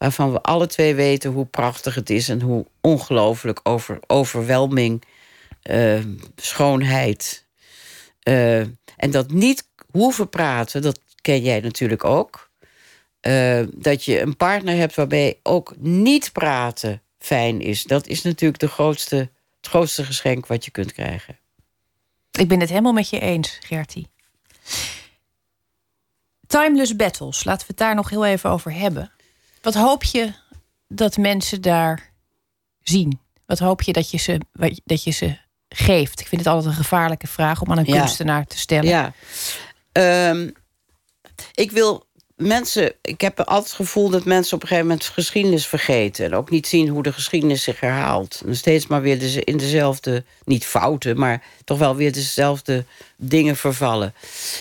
waarvan 0.00 0.32
we 0.32 0.40
alle 0.40 0.66
twee 0.66 0.94
weten 0.94 1.30
hoe 1.30 1.46
prachtig 1.46 1.94
het 1.94 2.10
is 2.10 2.28
en 2.28 2.40
hoe 2.40 2.66
ongelooflijk 2.80 3.60
over, 3.62 3.98
overwelming, 4.06 5.04
uh, 5.70 6.00
schoonheid. 6.36 7.46
Uh, 8.28 8.60
en 8.96 9.10
dat 9.10 9.30
niet 9.30 9.68
hoeven 9.90 10.28
praten, 10.28 10.82
dat 10.82 11.00
ken 11.22 11.42
jij 11.42 11.60
natuurlijk 11.60 12.04
ook. 12.04 12.50
Uh, 13.26 13.62
dat 13.74 14.04
je 14.04 14.20
een 14.20 14.36
partner 14.36 14.76
hebt 14.76 14.94
waarbij 14.94 15.38
ook 15.42 15.74
niet 15.78 16.32
praten 16.32 17.02
fijn 17.18 17.60
is. 17.60 17.84
Dat 17.84 18.06
is 18.06 18.22
natuurlijk 18.22 18.60
de 18.60 18.68
grootste, 18.68 19.30
het 19.60 19.70
grootste 19.70 20.04
geschenk 20.04 20.46
wat 20.46 20.64
je 20.64 20.70
kunt 20.70 20.92
krijgen. 20.92 21.38
Ik 22.30 22.48
ben 22.48 22.60
het 22.60 22.68
helemaal 22.68 22.92
met 22.92 23.10
je 23.10 23.20
eens, 23.20 23.58
Gertie. 23.60 24.08
Timeless 26.46 26.96
Battles, 26.96 27.44
laten 27.44 27.60
we 27.60 27.66
het 27.66 27.76
daar 27.76 27.94
nog 27.94 28.10
heel 28.10 28.24
even 28.24 28.50
over 28.50 28.72
hebben. 28.72 29.12
Wat 29.62 29.74
hoop 29.74 30.04
je 30.04 30.32
dat 30.88 31.16
mensen 31.16 31.60
daar 31.60 32.12
zien? 32.82 33.20
Wat 33.46 33.58
hoop 33.58 33.82
je 33.82 33.92
dat 33.92 34.10
je 34.10 34.18
ze, 34.18 34.40
dat 34.84 35.04
je 35.04 35.10
ze 35.10 35.38
geeft? 35.68 36.20
Ik 36.20 36.26
vind 36.26 36.44
het 36.44 36.50
altijd 36.50 36.70
een 36.70 36.80
gevaarlijke 36.82 37.26
vraag 37.26 37.62
om 37.62 37.70
aan 37.70 37.78
een 37.78 37.84
ja. 37.84 37.98
kunstenaar 37.98 38.46
te 38.46 38.58
stellen. 38.58 38.88
Ja. 38.88 39.12
Um, 40.30 40.52
ik 41.54 41.70
wil 41.70 42.06
mensen. 42.40 42.92
Ik 43.02 43.20
heb 43.20 43.38
altijd 43.38 43.64
het 43.64 43.72
gevoel 43.72 44.10
dat 44.10 44.24
mensen 44.24 44.54
op 44.54 44.62
een 44.62 44.68
gegeven 44.68 44.88
moment 44.88 45.06
geschiedenis 45.06 45.66
vergeten. 45.66 46.24
En 46.24 46.34
ook 46.34 46.50
niet 46.50 46.66
zien 46.66 46.88
hoe 46.88 47.02
de 47.02 47.12
geschiedenis 47.12 47.62
zich 47.62 47.80
herhaalt. 47.80 48.42
En 48.46 48.56
steeds 48.56 48.86
maar 48.86 49.02
weer 49.02 49.18
de, 49.18 49.44
in 49.44 49.56
dezelfde, 49.56 50.24
niet 50.44 50.64
fouten, 50.64 51.18
maar 51.18 51.44
toch 51.64 51.78
wel 51.78 51.96
weer 51.96 52.12
dezelfde 52.12 52.84
dingen 53.16 53.56
vervallen. 53.56 54.14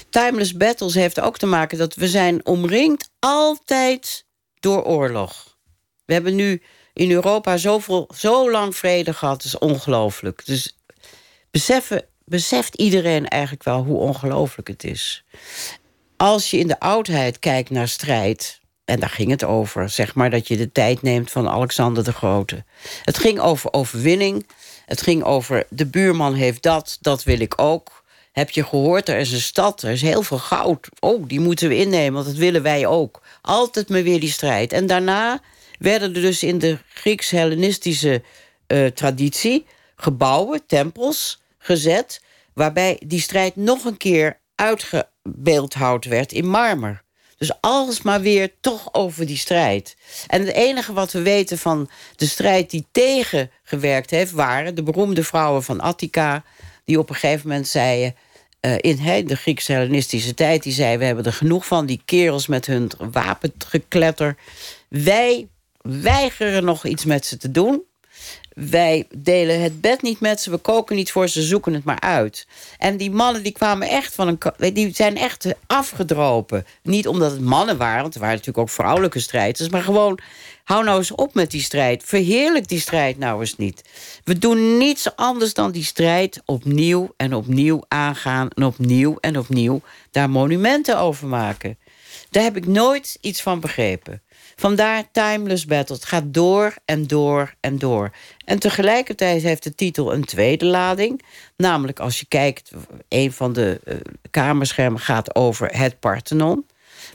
Timeless 0.10 0.54
Battles 0.54 0.94
heeft 0.94 1.20
ook 1.20 1.38
te 1.38 1.46
maken 1.46 1.78
dat 1.78 1.96
we 1.96 2.08
zijn 2.08 2.46
omringd 2.46 3.10
altijd 3.20 4.26
door 4.60 4.84
oorlog. 4.84 5.58
We 6.06 6.14
hebben 6.14 6.36
nu 6.36 6.62
in 6.94 7.12
Europa 7.12 7.58
zoveel, 7.58 8.10
zo 8.16 8.52
lang 8.52 8.76
vrede 8.76 9.14
gehad, 9.14 9.36
dat 9.36 9.46
is 9.46 9.58
ongelooflijk. 9.58 10.46
Dus 10.46 10.78
beseffen, 11.52 12.06
beseft 12.26 12.76
iedereen 12.76 13.28
eigenlijk 13.28 13.64
wel 13.64 13.84
hoe 13.84 13.98
ongelooflijk 13.98 14.68
het 14.68 14.84
is. 14.84 15.24
Als 16.22 16.52
je 16.52 16.58
in 16.58 16.68
de 16.68 16.80
oudheid 16.80 17.40
kijkt 17.40 17.70
naar 17.70 17.88
strijd, 17.88 18.60
en 18.86 19.00
daar 19.00 19.10
ging 19.10 19.30
het 19.30 19.44
over, 19.44 19.90
zeg 19.90 20.16
maar 20.16 20.30
dat 20.30 20.48
je 20.48 20.58
de 20.58 20.72
tijd 20.72 21.02
neemt 21.02 21.32
van 21.32 21.50
Alexander 21.50 22.04
de 22.04 22.14
Grote. 22.14 22.64
Het 23.04 23.18
ging 23.18 23.40
over 23.40 23.74
overwinning. 23.74 24.48
Het 24.86 25.02
ging 25.02 25.24
over 25.24 25.66
de 25.70 25.86
buurman 25.86 26.34
heeft 26.34 26.62
dat, 26.62 26.98
dat 27.02 27.24
wil 27.24 27.40
ik 27.40 27.54
ook. 27.62 28.04
Heb 28.32 28.50
je 28.50 28.64
gehoord, 28.64 29.10
er 29.10 29.18
is 29.18 29.32
een 29.32 29.42
stad, 29.42 29.82
er 29.82 29.92
is 29.92 30.02
heel 30.02 30.22
veel 30.22 30.38
goud. 30.38 30.90
Oh, 31.00 31.28
die 31.28 31.40
moeten 31.40 31.70
we 31.70 31.78
innemen, 31.78 32.14
want 32.14 32.26
dat 32.26 32.36
willen 32.36 32.64
wij 32.64 32.86
ook. 32.86 33.22
Altijd 33.42 33.90
maar 33.90 34.04
weer 34.04 34.20
die 34.20 34.32
strijd. 34.32 34.74
En 34.74 34.88
daarna 34.88 35.42
werden 35.80 36.16
er 36.16 36.22
dus 36.22 36.44
in 36.44 36.58
de 36.58 36.78
Grieks-Hellenistische 36.94 38.24
uh, 38.68 38.88
traditie 38.88 39.66
gebouwen, 39.96 40.66
tempels 40.66 41.42
gezet, 41.58 42.22
waarbij 42.54 43.02
die 43.06 43.22
strijd 43.22 43.56
nog 43.56 43.86
een 43.86 43.98
keer 43.98 44.39
uitgebeeldhouwd 44.60 46.05
werd 46.05 46.32
in 46.32 46.47
marmer. 46.47 47.03
Dus 47.38 47.51
alles 47.62 48.01
maar 48.01 48.22
weer 48.22 48.51
toch 48.62 48.93
over 48.93 49.26
die 49.26 49.38
strijd. 49.38 49.95
En 50.28 50.41
het 50.45 50.53
enige 50.53 50.93
wat 50.93 51.12
we 51.12 51.22
weten 51.22 51.57
van 51.57 51.89
de 52.16 52.26
strijd 52.26 52.70
die 52.70 52.86
tegengewerkt 52.91 54.10
heeft... 54.10 54.32
waren 54.32 54.76
de 54.76 54.84
beroemde 54.84 55.24
vrouwen 55.24 55.64
van 55.64 55.80
Attica... 55.80 56.43
die 56.86 56.99
op 56.99 57.10
een 57.10 57.16
gegeven 57.16 57.47
moment 57.47 57.68
zeiden... 57.68 58.16
Uh, 58.62 58.76
in 58.78 59.28
de 59.28 59.36
Grieks-Hellenistische 59.36 60.34
tijd, 60.34 60.64
die 60.64 60.74
zei... 60.74 60.97
we 60.97 61.05
hebben 61.05 61.26
er 61.26 61.34
genoeg 61.34 61.66
van, 61.66 61.86
die 61.86 62.01
kerels 62.05 62.47
met 62.47 62.66
hun 62.66 62.91
wapengekletter. 63.12 64.36
Wij 64.89 65.47
weigeren 65.82 66.64
nog 66.64 66.86
iets 66.86 67.05
met 67.05 67.26
ze 67.26 67.38
te 67.38 67.51
doen. 67.51 67.84
Wij 68.60 69.07
delen 69.16 69.62
het 69.62 69.82
bed 69.82 70.01
niet 70.01 70.20
met 70.20 70.41
ze, 70.41 70.49
we 70.49 70.57
koken 70.57 70.95
niet 70.95 71.12
voor 71.12 71.28
ze, 71.28 71.41
zoeken 71.41 71.74
het 71.74 71.84
maar 71.84 71.99
uit. 71.99 72.47
En 72.78 72.97
die 72.97 73.12
mannen 73.12 73.43
die 73.43 73.51
kwamen 73.51 73.88
echt 73.88 74.16
van 74.16 74.28
een. 74.28 74.74
die 74.74 74.95
zijn 74.95 75.18
echt 75.18 75.45
afgedropen. 75.68 76.66
Niet 76.84 77.07
omdat 77.07 77.32
het 77.32 77.41
mannen 77.41 77.78
waren, 77.78 78.01
want 78.01 78.14
er 78.14 78.20
waren 78.20 78.36
natuurlijk 78.36 78.68
ook 78.68 78.74
vrouwelijke 78.74 79.20
strijders, 79.20 79.70
maar 79.70 79.82
gewoon. 79.82 80.20
Hou 80.64 80.84
nou 80.84 80.97
eens 80.97 81.12
op 81.12 81.34
met 81.34 81.51
die 81.51 81.62
strijd. 81.62 82.03
Verheerlijk 82.03 82.68
die 82.68 82.80
strijd 82.80 83.18
nou 83.18 83.39
eens 83.39 83.57
niet. 83.57 83.84
We 84.24 84.38
doen 84.38 84.78
niets 84.78 85.16
anders 85.16 85.53
dan 85.53 85.72
die 85.72 85.84
strijd 85.84 86.41
opnieuw 86.45 87.14
en 87.18 87.34
opnieuw 87.34 87.84
aangaan. 87.88 88.49
En 88.49 88.66
opnieuw 88.66 89.18
en 89.20 89.38
opnieuw 89.38 89.82
daar 90.12 90.30
monumenten 90.30 90.99
over 90.99 91.28
maken. 91.28 91.78
Daar 92.30 92.43
heb 92.43 92.57
ik 92.57 92.68
nooit 92.68 93.18
iets 93.22 93.41
van 93.41 93.60
begrepen. 93.60 94.22
Vandaar 94.60 95.03
Timeless 95.12 95.66
Battle. 95.66 95.95
Het 95.95 96.05
gaat 96.05 96.34
door 96.34 96.74
en 96.86 97.07
door 97.07 97.53
en 97.60 97.78
door. 97.78 98.12
En 98.45 98.60
tegelijkertijd 98.60 99.41
heeft 99.41 99.64
de 99.64 99.76
titel 99.76 100.14
een 100.14 100.26
tweede 100.26 100.66
lading. 100.66 101.22
Namelijk 101.57 101.99
als 101.99 102.20
je 102.20 102.26
kijkt, 102.26 102.72
een 103.07 103.32
van 103.32 103.53
de 103.53 103.82
uh, 103.86 103.95
kamerschermen 104.32 104.99
gaat 104.99 105.36
over 105.36 105.78
het 105.78 105.99
Parthenon. 105.99 106.66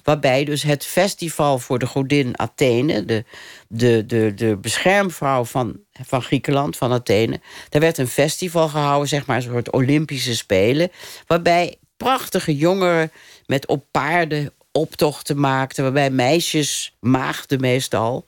Waarbij 0.02 0.44
dus 0.44 0.62
het 0.62 0.84
festival 0.84 1.58
voor 1.58 1.78
de 1.78 1.86
godin 1.86 2.38
Athene, 2.38 3.04
de, 3.04 3.24
de, 3.68 4.06
de, 4.06 4.32
de 4.34 4.56
beschermvrouw 4.56 5.44
van, 5.44 5.78
van 6.02 6.22
Griekenland, 6.22 6.76
van 6.76 6.92
Athene. 6.92 7.40
Daar 7.68 7.80
werd 7.80 7.98
een 7.98 8.08
festival 8.08 8.68
gehouden, 8.68 9.08
zeg 9.08 9.26
maar, 9.26 9.36
een 9.36 9.42
soort 9.42 9.72
Olympische 9.72 10.36
Spelen. 10.36 10.90
Waarbij 11.26 11.76
prachtige 11.96 12.56
jongeren 12.56 13.12
met 13.46 13.66
op 13.66 13.84
paarden 13.90 14.52
optochten 14.76 15.40
maakten... 15.40 15.82
waarbij 15.82 16.10
meisjes, 16.10 16.96
maagden 17.00 17.60
meestal... 17.60 18.24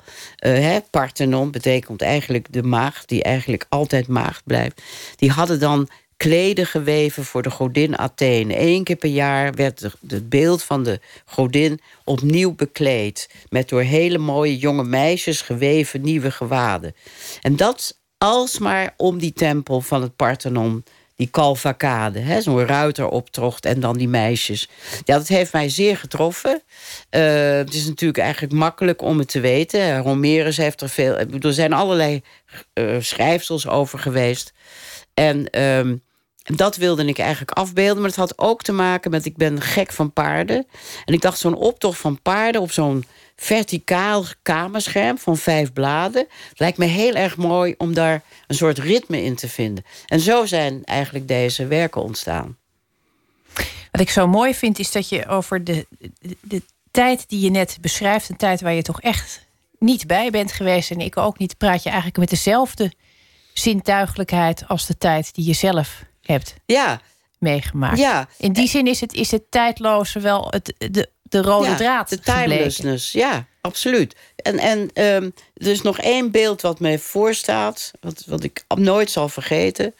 Uh, 0.47 0.77
Parthenon 0.91 1.51
betekent 1.51 2.03
eigenlijk 2.03 2.53
de 2.53 2.63
maagd... 2.63 3.09
die 3.09 3.23
eigenlijk 3.23 3.67
altijd 3.69 4.09
maagd 4.09 4.45
blijft... 4.45 4.83
die 5.17 5.31
hadden 5.31 5.61
dan 5.61 5.89
kleden 6.17 6.67
geweven 6.67 7.25
voor 7.25 7.43
de 7.43 7.51
godin 7.51 7.99
Athene. 7.99 8.61
Eén 8.61 8.85
keer 8.85 8.97
per 8.97 9.11
jaar 9.11 9.55
werd 9.55 9.81
het 10.09 10.29
beeld 10.29 10.63
van 10.63 10.83
de 10.83 11.01
godin 11.25 11.81
opnieuw 12.05 12.55
bekleed... 12.55 13.31
met 13.49 13.69
door 13.69 13.83
hele 13.83 14.19
mooie 14.19 14.59
jonge 14.59 14.85
meisjes 14.85 15.41
geweven 15.41 16.01
nieuwe 16.03 16.31
gewaden. 16.31 16.95
En 17.41 17.57
dat 17.57 17.99
alsmaar 18.19 18.95
om 18.97 19.19
die 19.19 19.33
tempel 19.33 19.81
van 19.81 20.03
het 20.03 20.17
Parthenon 20.17 20.85
die 21.17 21.27
Kalvakade, 21.31 22.43
zo'n 22.43 22.67
ruiteroptocht 22.67 23.65
en 23.65 23.81
dan 23.81 23.97
die 23.97 24.09
meisjes. 24.09 24.69
Ja, 25.05 25.17
dat 25.17 25.29
heeft 25.29 25.53
mij 25.53 25.69
zeer 25.69 25.97
getroffen. 25.97 26.63
Uh, 27.11 27.23
het 27.51 27.75
is 27.75 27.87
natuurlijk 27.87 28.19
eigenlijk 28.19 28.53
makkelijk 28.53 29.03
om 29.03 29.19
het 29.19 29.29
te 29.29 29.41
weten. 29.41 29.99
Romerus 29.99 30.57
heeft 30.57 30.81
er 30.81 30.89
veel... 30.89 31.17
Er 31.17 31.53
zijn 31.53 31.73
allerlei 31.73 32.23
uh, 32.75 32.97
schrijfsels 33.01 33.69
over 33.69 33.99
geweest. 33.99 34.53
En 35.15 35.63
um, 35.63 36.03
dat 36.43 36.77
wilde 36.77 37.05
ik 37.05 37.19
eigenlijk 37.19 37.51
afbeelden. 37.51 38.01
Maar 38.01 38.11
het 38.11 38.19
had 38.19 38.39
ook 38.39 38.63
te 38.63 38.73
maken 38.73 39.11
met... 39.11 39.25
ik 39.25 39.37
ben 39.37 39.61
gek 39.61 39.93
van 39.93 40.13
paarden. 40.13 40.67
En 41.05 41.15
ik 41.15 41.21
dacht, 41.21 41.39
zo'n 41.39 41.57
optocht 41.57 41.99
van 41.99 42.23
paarden 42.23 42.61
op 42.61 42.73
zo'n 42.73 43.05
verticaal 43.37 44.25
kamerscherm 44.43 45.19
van 45.19 45.37
vijf 45.37 45.73
bladen. 45.73 46.27
lijkt 46.55 46.79
me 46.79 46.85
heel 46.85 47.15
erg 47.15 47.37
mooi 47.37 47.75
om 47.79 47.95
daar 47.95 48.23
een 48.47 48.55
soort 48.55 48.79
ritme 48.79 49.23
in 49.23 49.35
te 49.35 49.49
vinden. 49.49 49.85
En 50.07 50.21
zo 50.21 50.47
zijn 50.47 50.85
eigenlijk 50.85 51.29
deze 51.29 51.67
werken 51.67 52.03
ontstaan. 52.03 52.57
Wat 53.91 54.01
ik 54.01 54.11
zo 54.11 54.27
mooi 54.27 54.55
vind 54.55 54.79
is 54.79 54.93
dat 54.93 55.09
je 55.09 55.27
over 55.27 55.65
de, 55.65 55.87
de, 55.99 56.37
de 56.41 56.63
tijd 56.91 57.29
die 57.29 57.41
je 57.41 57.51
net 57.51 57.79
beschrijft, 57.81 58.29
een 58.29 58.37
tijd 58.37 58.61
waar 58.61 58.73
je 58.73 58.83
toch 58.83 59.01
echt 59.01 59.47
niet 59.79 60.07
bij 60.07 60.31
bent 60.31 60.53
geweest 60.53 60.91
en 60.91 61.01
ik 61.01 61.17
ook 61.17 61.39
niet, 61.39 61.59
praat 61.59 61.83
je 61.83 61.89
eigenlijk 61.89 62.19
met 62.19 62.31
dezelfde 62.31 62.93
zintuigelijkheid 63.53 64.69
als 64.69 64.87
de 64.87 64.99
tijd 64.99 65.35
die 65.35 65.47
je 65.47 65.53
zelf 65.53 66.05
hebt 66.23 66.55
ja. 66.67 67.01
meegemaakt. 67.39 67.99
Ja. 67.99 68.29
In 68.39 68.53
die 68.53 68.69
zin 68.69 68.87
is 68.87 69.01
het, 69.01 69.13
is 69.13 69.31
het 69.31 69.51
tijdloze 69.51 70.21
wel 70.21 70.47
het, 70.51 70.75
de, 70.79 71.11
de 71.29 71.43
rode 71.43 71.75
draad. 71.75 72.09
De 72.09 72.19
timelessness, 72.19 73.13
ja, 73.13 73.47
absoluut. 73.61 74.17
En, 74.37 74.59
en 74.59 74.79
um, 74.81 75.35
er 75.55 75.67
is 75.67 75.83
nog 75.83 75.99
één 75.99 76.31
beeld 76.31 76.61
wat 76.61 76.81
mij 76.81 76.99
voorstaat, 76.99 77.91
wat, 78.01 78.23
wat 78.27 78.43
ik 78.43 78.65
nooit 78.75 79.11
zal 79.11 79.29
vergeten. 79.29 79.95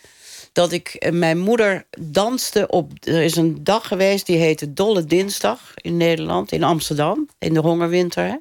Dat 0.53 0.73
ik, 0.73 0.89
eh, 0.89 1.13
mijn 1.13 1.39
moeder 1.39 1.87
danste 1.99 2.67
op. 2.69 2.93
Er 3.01 3.23
is 3.23 3.37
een 3.37 3.65
dag 3.65 3.89
geweest 3.89 4.27
die 4.27 4.37
heette 4.37 4.73
Dolle 4.73 5.05
Dinsdag 5.05 5.73
in 5.75 5.97
Nederland, 5.97 6.53
in 6.53 6.63
Amsterdam, 6.63 7.29
in 7.39 7.55
de 7.55 7.61
hongerwinter. 7.61 8.41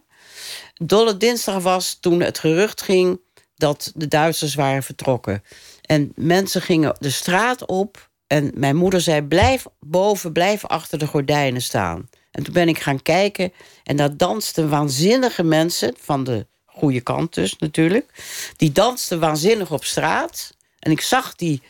Dolle 0.74 1.18
Dinsdag 1.18 1.62
was 1.62 1.98
toen 2.00 2.22
het 2.22 2.40
gerucht 2.40 2.82
ging 2.82 3.20
dat 3.56 3.92
de 3.96 4.08
Duitsers 4.08 4.56
waren 4.56 4.84
vertrokken. 4.84 5.44
En 5.82 6.12
mensen 6.16 6.62
gingen 6.62 6.96
de 7.00 7.10
straat 7.10 7.66
op. 7.66 8.10
En 8.28 8.52
mijn 8.56 8.76
moeder 8.76 9.02
zei: 9.02 9.22
Blijf 9.22 9.66
boven, 9.80 10.32
blijf 10.32 10.66
achter 10.66 11.00
de 11.00 11.08
gordijnen 11.08 11.62
staan. 11.62 12.10
En 12.36 12.44
toen 12.44 12.54
ben 12.54 12.68
ik 12.68 12.80
gaan 12.80 13.02
kijken. 13.02 13.54
En 13.84 13.96
daar 13.96 14.18
dansten 14.18 14.70
waanzinnige 14.70 15.44
mensen. 15.44 15.94
Van 16.00 16.24
de 16.24 16.48
goede 16.66 17.02
kant 17.02 17.34
dus 17.34 17.58
natuurlijk. 17.58 18.14
Die 18.58 18.72
dansten 18.72 19.20
waanzinnig 19.20 19.72
op 19.72 19.86
straat. 19.86 20.58
En 20.80 20.92
ik 20.92 21.02
zag 21.02 21.36
die, 21.36 21.62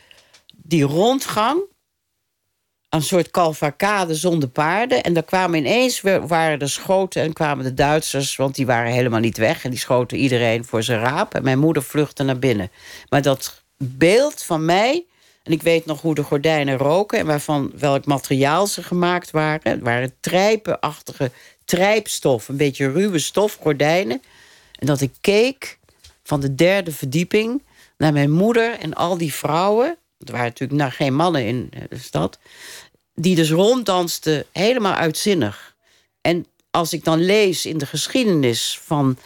die 0.56 0.82
rondgang. 0.82 1.60
Een 2.88 3.02
soort 3.02 3.30
cavalcade 3.30 4.14
zonder 4.14 4.48
paarden. 4.48 5.02
En 5.02 5.12
daar 5.12 5.22
kwamen 5.22 5.58
ineens 5.58 6.00
waren 6.00 6.58
er 6.58 6.70
schoten 6.70 7.22
en 7.22 7.32
kwamen 7.32 7.64
de 7.64 7.74
Duitsers, 7.74 8.36
want 8.36 8.54
die 8.54 8.66
waren 8.66 8.92
helemaal 8.92 9.20
niet 9.20 9.36
weg. 9.36 9.64
En 9.64 9.70
die 9.70 9.78
schoten 9.78 10.18
iedereen 10.18 10.64
voor 10.64 10.82
zijn 10.82 11.00
raap. 11.00 11.34
En 11.34 11.42
mijn 11.42 11.58
moeder 11.58 11.82
vluchtte 11.82 12.22
naar 12.22 12.38
binnen. 12.38 12.70
Maar 13.08 13.22
dat 13.22 13.62
beeld 13.78 14.42
van 14.42 14.64
mij. 14.64 15.06
En 15.46 15.52
ik 15.52 15.62
weet 15.62 15.86
nog 15.86 16.00
hoe 16.00 16.14
de 16.14 16.22
gordijnen 16.22 16.76
roken 16.76 17.18
en 17.18 17.26
waarvan 17.26 17.72
welk 17.78 18.04
materiaal 18.04 18.66
ze 18.66 18.82
gemaakt 18.82 19.30
waren. 19.30 19.70
Het 19.72 19.82
waren 19.82 20.14
trijpenachtige 20.20 21.30
trijpstof, 21.64 22.48
een 22.48 22.56
beetje 22.56 22.90
ruwe 22.90 23.18
stof, 23.18 23.58
gordijnen. 23.60 24.22
En 24.72 24.86
dat 24.86 25.00
ik 25.00 25.12
keek 25.20 25.78
van 26.22 26.40
de 26.40 26.54
derde 26.54 26.92
verdieping 26.92 27.62
naar 27.96 28.12
mijn 28.12 28.30
moeder 28.30 28.78
en 28.78 28.94
al 28.94 29.18
die 29.18 29.34
vrouwen. 29.34 29.86
Er 30.18 30.32
waren 30.32 30.46
natuurlijk 30.46 30.80
nou, 30.80 30.92
geen 30.92 31.14
mannen 31.14 31.46
in 31.46 31.70
de 31.88 31.98
stad. 31.98 32.38
Die 33.14 33.34
dus 33.34 33.50
ronddansten, 33.50 34.44
helemaal 34.52 34.94
uitzinnig. 34.94 35.76
En 36.20 36.46
als 36.70 36.92
ik 36.92 37.04
dan 37.04 37.24
lees 37.24 37.66
in 37.66 37.78
de 37.78 37.86
geschiedenis 37.86 38.80
van 38.82 39.18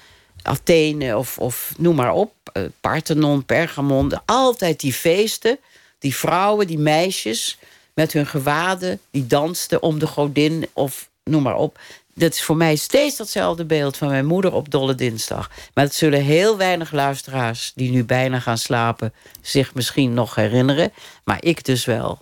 Athene 0.42 1.16
of, 1.16 1.38
of 1.38 1.72
noem 1.78 1.94
maar 1.94 2.12
op, 2.12 2.32
uh, 2.52 2.64
Parthenon, 2.80 3.44
Pergamon, 3.44 4.24
altijd 4.24 4.80
die 4.80 4.92
feesten, 4.92 5.58
die 6.00 6.14
vrouwen, 6.14 6.66
die 6.66 6.78
meisjes 6.78 7.58
met 7.94 8.12
hun 8.12 8.26
gewaden, 8.26 9.00
die 9.10 9.26
dansten 9.26 9.82
om 9.82 9.98
de 9.98 10.06
godin 10.06 10.68
of 10.72 11.08
noem 11.24 11.42
maar 11.42 11.56
op. 11.56 11.78
Dat 12.14 12.32
is 12.32 12.42
voor 12.42 12.56
mij 12.56 12.76
steeds 12.76 13.16
datzelfde 13.16 13.64
beeld 13.64 13.96
van 13.96 14.08
mijn 14.08 14.26
moeder 14.26 14.52
op 14.52 14.70
Dolle 14.70 14.94
Dinsdag. 14.94 15.50
Maar 15.74 15.84
dat 15.84 15.94
zullen 15.94 16.22
heel 16.22 16.56
weinig 16.56 16.92
luisteraars 16.92 17.72
die 17.74 17.90
nu 17.90 18.04
bijna 18.04 18.40
gaan 18.40 18.58
slapen 18.58 19.12
zich 19.40 19.74
misschien 19.74 20.14
nog 20.14 20.34
herinneren. 20.34 20.92
Maar 21.24 21.44
ik 21.44 21.64
dus 21.64 21.84
wel. 21.84 22.18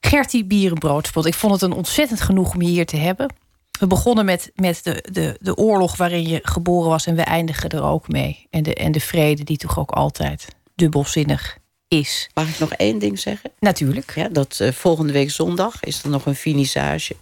Gertie 0.00 0.44
Bierenbroodspot, 0.44 1.26
ik 1.26 1.34
vond 1.34 1.52
het 1.52 1.62
een 1.62 1.72
ontzettend 1.72 2.20
genoeg 2.20 2.54
om 2.54 2.62
je 2.62 2.68
hier 2.68 2.86
te 2.86 2.96
hebben. 2.96 3.34
We 3.78 3.86
begonnen 3.86 4.24
met, 4.24 4.52
met 4.54 4.80
de, 4.82 5.04
de, 5.12 5.36
de 5.40 5.56
oorlog 5.56 5.96
waarin 5.96 6.28
je 6.28 6.40
geboren 6.42 6.90
was 6.90 7.06
en 7.06 7.14
we 7.14 7.22
eindigen 7.22 7.70
er 7.70 7.82
ook 7.82 8.08
mee. 8.08 8.46
En 8.50 8.62
de, 8.62 8.74
en 8.74 8.92
de 8.92 9.00
vrede 9.00 9.44
die 9.44 9.56
toch 9.56 9.78
ook 9.78 9.90
altijd 9.90 10.48
dubbelzinnig 10.74 11.58
is. 11.88 12.30
Mag 12.34 12.48
ik 12.48 12.58
nog 12.58 12.72
één 12.72 12.98
ding 12.98 13.18
zeggen? 13.18 13.50
Natuurlijk. 13.58 14.14
Ja, 14.14 14.28
dat 14.28 14.58
uh, 14.62 14.72
volgende 14.72 15.12
week 15.12 15.30
zondag 15.30 15.82
is 15.84 16.02
er 16.02 16.08
nog 16.08 16.26
een 16.26 16.34
finissage 16.34 17.16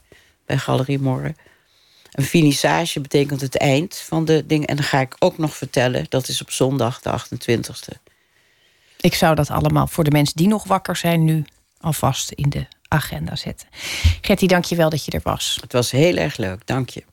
bij 0.46 0.58
Galerie 0.58 0.98
Morgen. 0.98 1.36
Een 2.12 2.24
finissage 2.24 3.00
betekent 3.00 3.40
het 3.40 3.56
eind 3.56 3.96
van 3.96 4.24
de 4.24 4.46
dingen. 4.46 4.66
En 4.66 4.76
dan 4.76 4.84
ga 4.84 5.00
ik 5.00 5.16
ook 5.18 5.38
nog 5.38 5.56
vertellen, 5.56 6.06
dat 6.08 6.28
is 6.28 6.40
op 6.40 6.50
zondag 6.50 7.00
de 7.00 7.10
28e. 7.10 7.98
Ik 9.00 9.14
zou 9.14 9.34
dat 9.34 9.50
allemaal 9.50 9.86
voor 9.86 10.04
de 10.04 10.10
mensen 10.10 10.36
die 10.36 10.48
nog 10.48 10.64
wakker 10.64 10.96
zijn 10.96 11.24
nu 11.24 11.44
alvast 11.80 12.30
in 12.30 12.50
de 12.50 12.66
agenda 12.88 13.36
zetten. 13.36 13.68
Gertie, 14.20 14.48
dank 14.48 14.64
je 14.64 14.76
wel 14.76 14.90
dat 14.90 15.04
je 15.04 15.10
er 15.10 15.20
was. 15.22 15.58
Het 15.60 15.72
was 15.72 15.90
heel 15.90 16.16
erg 16.16 16.36
leuk, 16.36 16.66
dank 16.66 16.88
je. 16.88 17.04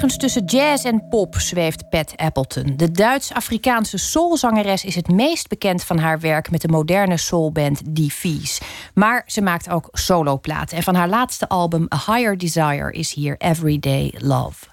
Ergens 0.00 0.18
tussen 0.18 0.44
jazz 0.44 0.84
en 0.84 1.08
pop 1.08 1.34
zweeft 1.38 1.88
Pat 1.88 2.12
Appleton. 2.16 2.76
De 2.76 2.90
Duits-Afrikaanse 2.90 3.98
soulzangeres 3.98 4.84
is 4.84 4.94
het 4.94 5.08
meest 5.08 5.48
bekend 5.48 5.84
van 5.84 5.98
haar 5.98 6.20
werk 6.20 6.50
met 6.50 6.60
de 6.60 6.68
moderne 6.68 7.16
soulband 7.16 7.80
Fees. 8.10 8.60
Maar 8.94 9.22
ze 9.26 9.40
maakt 9.40 9.70
ook 9.70 9.88
soloplaten. 9.92 10.76
En 10.76 10.82
van 10.82 10.94
haar 10.94 11.08
laatste 11.08 11.48
album 11.48 11.86
A 11.94 12.12
Higher 12.12 12.38
Desire 12.38 12.92
is 12.92 13.14
hier 13.14 13.36
Everyday 13.38 14.14
Love. 14.18 14.66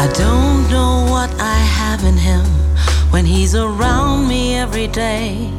I 0.00 0.18
don't 0.18 0.53
what 1.24 1.40
I 1.40 1.60
have 1.80 2.04
in 2.04 2.18
him 2.18 2.44
when 3.10 3.24
he's 3.24 3.54
around 3.54 4.28
me 4.28 4.56
every 4.56 4.88
day. 4.88 5.50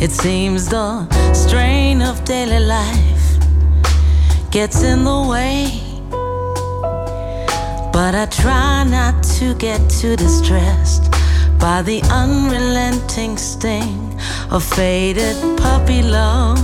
It 0.00 0.10
seems 0.10 0.66
the 0.68 0.88
strain 1.34 2.00
of 2.00 2.24
daily 2.24 2.64
life 2.64 3.26
gets 4.50 4.82
in 4.82 5.04
the 5.04 5.20
way. 5.32 5.58
But 7.92 8.14
I 8.14 8.26
try 8.30 8.84
not 8.84 9.22
to 9.38 9.54
get 9.56 9.80
too 9.90 10.16
distressed 10.16 11.04
by 11.58 11.82
the 11.82 12.00
unrelenting 12.22 13.36
sting 13.36 14.18
of 14.50 14.64
faded 14.64 15.36
puppy 15.58 16.00
love. 16.00 16.56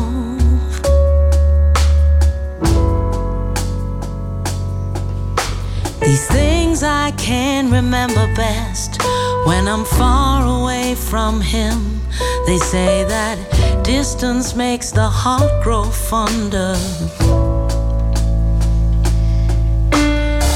These 6.01 6.27
things 6.29 6.54
I 6.85 7.13
can 7.13 7.71
remember 7.71 8.27
best 8.35 9.01
when 9.47 9.67
I'm 9.69 9.85
far 9.85 10.45
away 10.61 10.95
from 10.95 11.41
him. 11.41 12.01
They 12.47 12.59
say 12.59 13.05
that 13.05 13.37
distance 13.83 14.55
makes 14.55 14.91
the 14.91 15.09
heart 15.09 15.63
grow 15.63 15.85
fonder. 15.85 16.75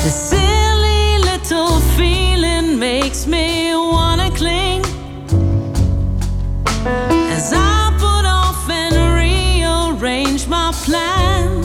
The 0.05 0.11
silly 0.11 1.19
little 1.31 1.81
feeling 1.97 2.79
makes 2.79 3.27
me 3.27 3.75
wanna 3.75 4.31
cling 4.31 4.83
as 7.37 7.53
I 7.55 7.91
put 7.99 8.25
off 8.27 8.69
and 8.71 8.95
rearrange 9.17 10.47
my 10.47 10.73
plans. 10.85 11.58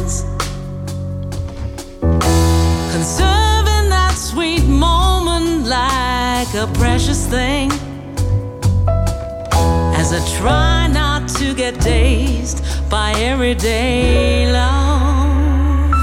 Like 6.53 6.69
a 6.69 6.73
precious 6.73 7.25
thing 7.27 7.71
as 9.95 10.13
I 10.13 10.37
try 10.37 10.87
not 10.87 11.27
to 11.37 11.53
get 11.53 11.79
dazed 11.79 12.63
by 12.89 13.11
everyday 13.13 14.51
love. 14.51 15.93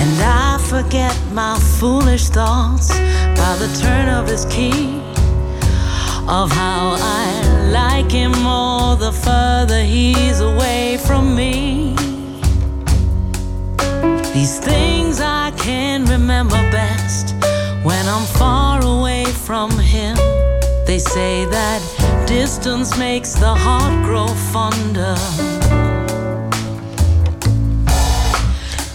And 0.00 0.22
I 0.22 0.58
forget 0.68 1.16
my 1.32 1.58
foolish 1.78 2.28
thoughts 2.28 3.03
by 3.44 3.56
the 3.56 3.68
turn 3.78 4.08
of 4.08 4.26
his 4.26 4.46
key 4.46 5.02
of 6.40 6.50
how 6.50 6.96
I 6.98 7.26
like 7.80 8.10
him 8.10 8.32
more 8.42 8.96
the 8.96 9.12
further 9.12 9.82
he's 9.82 10.40
away 10.40 10.96
from 11.06 11.24
me. 11.36 11.94
These 14.32 14.56
things 14.70 15.20
I 15.20 15.50
can 15.66 16.06
remember 16.06 16.60
best 16.78 17.34
when 17.88 18.04
I'm 18.14 18.26
far 18.40 18.82
away 18.82 19.26
from 19.48 19.70
him. 19.78 20.16
They 20.86 20.98
say 20.98 21.44
that 21.56 21.80
distance 22.26 22.96
makes 22.96 23.34
the 23.34 23.54
heart 23.64 23.94
grow 24.06 24.28
fonder. 24.54 25.16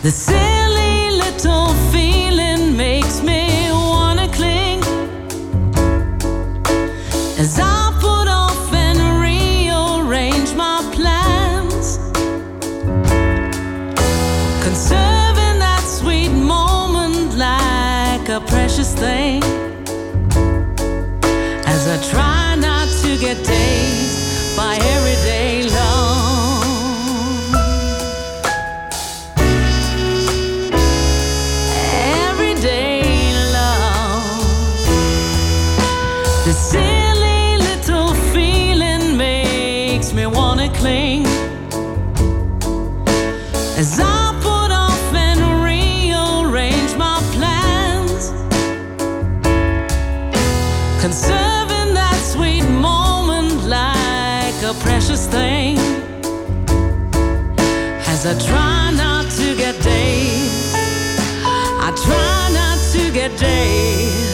The 0.06 0.14
silly 0.28 0.98
little 1.24 1.68
feeling 1.94 2.76
makes 2.76 3.22
me 3.22 3.50
a 54.70 54.74
precious 54.82 55.26
thing. 55.26 55.80
As 58.06 58.26
I 58.26 58.38
try 58.46 58.92
not 58.92 59.26
to 59.32 59.56
get 59.56 59.82
dazed, 59.82 60.76
I 60.76 61.92
try 62.06 62.52
not 62.54 62.78
to 62.94 63.12
get 63.12 63.36
dazed. 63.40 64.29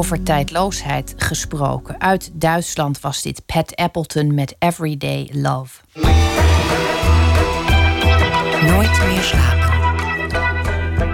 Over 0.00 0.22
tijdloosheid 0.22 1.14
gesproken. 1.16 2.00
Uit 2.00 2.30
Duitsland 2.32 3.00
was 3.00 3.22
dit 3.22 3.42
Pat 3.46 3.76
Appleton 3.76 4.34
met 4.34 4.54
Everyday 4.58 5.30
Love. 5.32 5.80
Nooit 8.66 8.98
meer 9.06 9.22
slapen. 9.22 9.69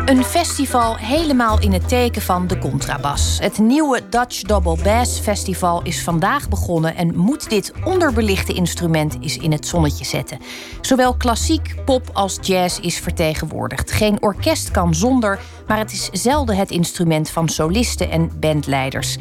Een 0.06 0.24
festival 0.24 0.96
helemaal 0.96 1.60
in 1.60 1.72
het 1.72 1.88
teken 1.88 2.22
van 2.22 2.46
de 2.46 2.58
contrabas. 2.58 3.38
Het 3.40 3.58
nieuwe 3.58 4.00
Dutch 4.10 4.42
Double 4.42 4.82
Bass 4.82 5.18
Festival 5.18 5.82
is 5.82 6.02
vandaag 6.02 6.48
begonnen 6.48 6.96
en 6.96 7.16
moet 7.16 7.50
dit 7.50 7.72
onderbelichte 7.84 8.52
instrument 8.52 9.16
eens 9.20 9.36
in 9.36 9.52
het 9.52 9.66
zonnetje 9.66 10.04
zetten. 10.04 10.38
Zowel 10.80 11.14
klassiek, 11.16 11.74
pop 11.84 12.10
als 12.12 12.38
jazz 12.40 12.78
is 12.78 12.98
vertegenwoordigd. 12.98 13.92
Geen 13.92 14.22
orkest 14.22 14.70
kan 14.70 14.94
zonder, 14.94 15.40
maar 15.66 15.78
het 15.78 15.92
is 15.92 16.08
zelden 16.22 16.56
het 16.56 16.70
instrument 16.70 17.30
van 17.30 17.48
solisten 17.48 18.10
en 18.10 18.30
bandleiders. 18.40 19.16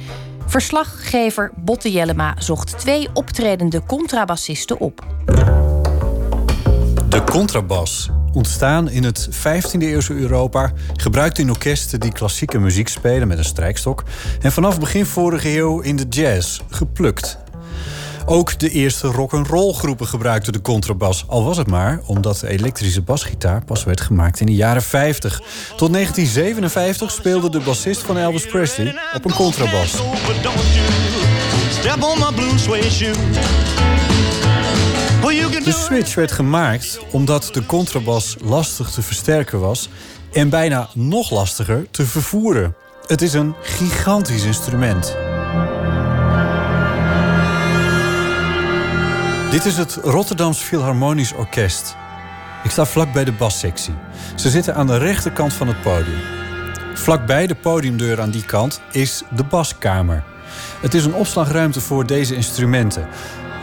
Verslaggever 0.45 1.51
Botte 1.55 1.91
Jellema 1.91 2.35
zocht 2.37 2.79
twee 2.79 3.09
optredende 3.13 3.83
contrabassisten 3.85 4.79
op. 4.79 5.05
De 7.09 7.23
contrabas, 7.23 8.09
ontstaan 8.35 8.89
in 8.89 9.03
het 9.03 9.29
15e 9.31 9.79
eeuwse 9.79 10.13
Europa, 10.13 10.71
gebruikt 10.93 11.37
in 11.37 11.49
orkesten 11.49 11.99
die 11.99 12.11
klassieke 12.11 12.59
muziek 12.59 12.87
spelen 12.87 13.27
met 13.27 13.37
een 13.37 13.45
strijkstok 13.45 14.03
en 14.41 14.51
vanaf 14.51 14.79
begin 14.79 15.05
vorige 15.05 15.57
eeuw 15.57 15.79
in 15.79 15.95
de 15.95 16.05
jazz, 16.09 16.59
geplukt. 16.69 17.37
Ook 18.25 18.59
de 18.59 18.69
eerste 18.69 19.07
rock'n'roll 19.07 19.73
groepen 19.73 20.07
gebruikten 20.07 20.53
de 20.53 20.61
contrabas, 20.61 21.25
al 21.27 21.43
was 21.43 21.57
het 21.57 21.67
maar 21.67 21.99
omdat 22.05 22.39
de 22.39 22.47
elektrische 22.47 23.01
basgitaar 23.01 23.63
pas 23.65 23.83
werd 23.83 24.01
gemaakt 24.01 24.39
in 24.39 24.45
de 24.45 24.55
jaren 24.55 24.81
50. 24.81 25.41
Tot 25.75 25.93
1957 25.93 27.11
speelde 27.11 27.49
de 27.49 27.59
bassist 27.59 28.01
van 28.01 28.17
Elvis 28.17 28.45
Presley 28.47 28.95
op 29.13 29.25
een 29.25 29.33
contrabas. 29.33 29.99
On 31.99 32.19
my 32.19 32.33
blue 32.35 32.57
shoe. 32.89 33.94
De 35.51 35.71
switch 35.71 36.15
werd 36.15 36.31
gemaakt 36.31 36.99
omdat 37.11 37.49
de 37.53 37.65
contrabas 37.65 38.35
lastig 38.43 38.89
te 38.89 39.01
versterken 39.01 39.59
was 39.59 39.89
en 40.31 40.49
bijna 40.49 40.89
nog 40.93 41.29
lastiger 41.29 41.87
te 41.91 42.05
vervoeren. 42.05 42.75
Het 43.05 43.21
is 43.21 43.33
een 43.33 43.55
gigantisch 43.61 44.43
instrument. 44.43 45.15
Dit 49.51 49.65
is 49.65 49.77
het 49.77 49.99
Rotterdams 50.03 50.57
Philharmonisch 50.57 51.33
Orkest. 51.33 51.95
Ik 52.63 52.71
sta 52.71 52.85
vlak 52.85 53.13
bij 53.13 53.23
de 53.23 53.31
bassectie. 53.31 53.93
Ze 54.35 54.49
zitten 54.49 54.75
aan 54.75 54.87
de 54.87 54.97
rechterkant 54.97 55.53
van 55.53 55.67
het 55.67 55.81
podium. 55.81 56.19
Vlakbij 56.93 57.47
de 57.47 57.55
podiumdeur 57.55 58.21
aan 58.21 58.31
die 58.31 58.45
kant 58.45 58.81
is 58.91 59.23
de 59.35 59.43
baskamer. 59.43 60.23
Het 60.81 60.93
is 60.93 61.05
een 61.05 61.13
opslagruimte 61.13 61.81
voor 61.81 62.05
deze 62.05 62.35
instrumenten. 62.35 63.07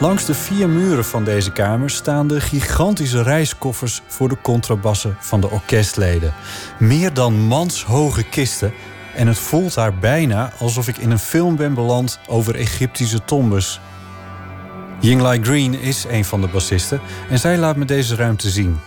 Langs 0.00 0.24
de 0.24 0.34
vier 0.34 0.68
muren 0.68 1.04
van 1.04 1.24
deze 1.24 1.52
kamer 1.52 1.90
staan 1.90 2.26
de 2.26 2.40
gigantische 2.40 3.22
reiskoffers 3.22 4.00
voor 4.06 4.28
de 4.28 4.36
contrabassen 4.42 5.16
van 5.20 5.40
de 5.40 5.50
orkestleden. 5.50 6.34
Meer 6.78 7.14
dan 7.14 7.34
manshoge 7.34 8.22
kisten 8.22 8.72
En 9.14 9.26
het 9.26 9.38
voelt 9.38 9.74
daar 9.74 9.94
bijna 9.94 10.52
alsof 10.58 10.88
ik 10.88 10.96
in 10.96 11.10
een 11.10 11.18
film 11.18 11.56
ben 11.56 11.74
beland 11.74 12.18
over 12.28 12.54
Egyptische 12.54 13.24
tombes. 13.24 13.80
Yingli 15.00 15.42
Green 15.42 15.80
is 15.80 16.04
een 16.10 16.24
van 16.24 16.40
de 16.40 16.46
bassisten 16.46 17.00
en 17.30 17.38
zij 17.38 17.58
laat 17.58 17.76
me 17.76 17.84
deze 17.84 18.14
ruimte 18.14 18.50
zien. 18.50 18.78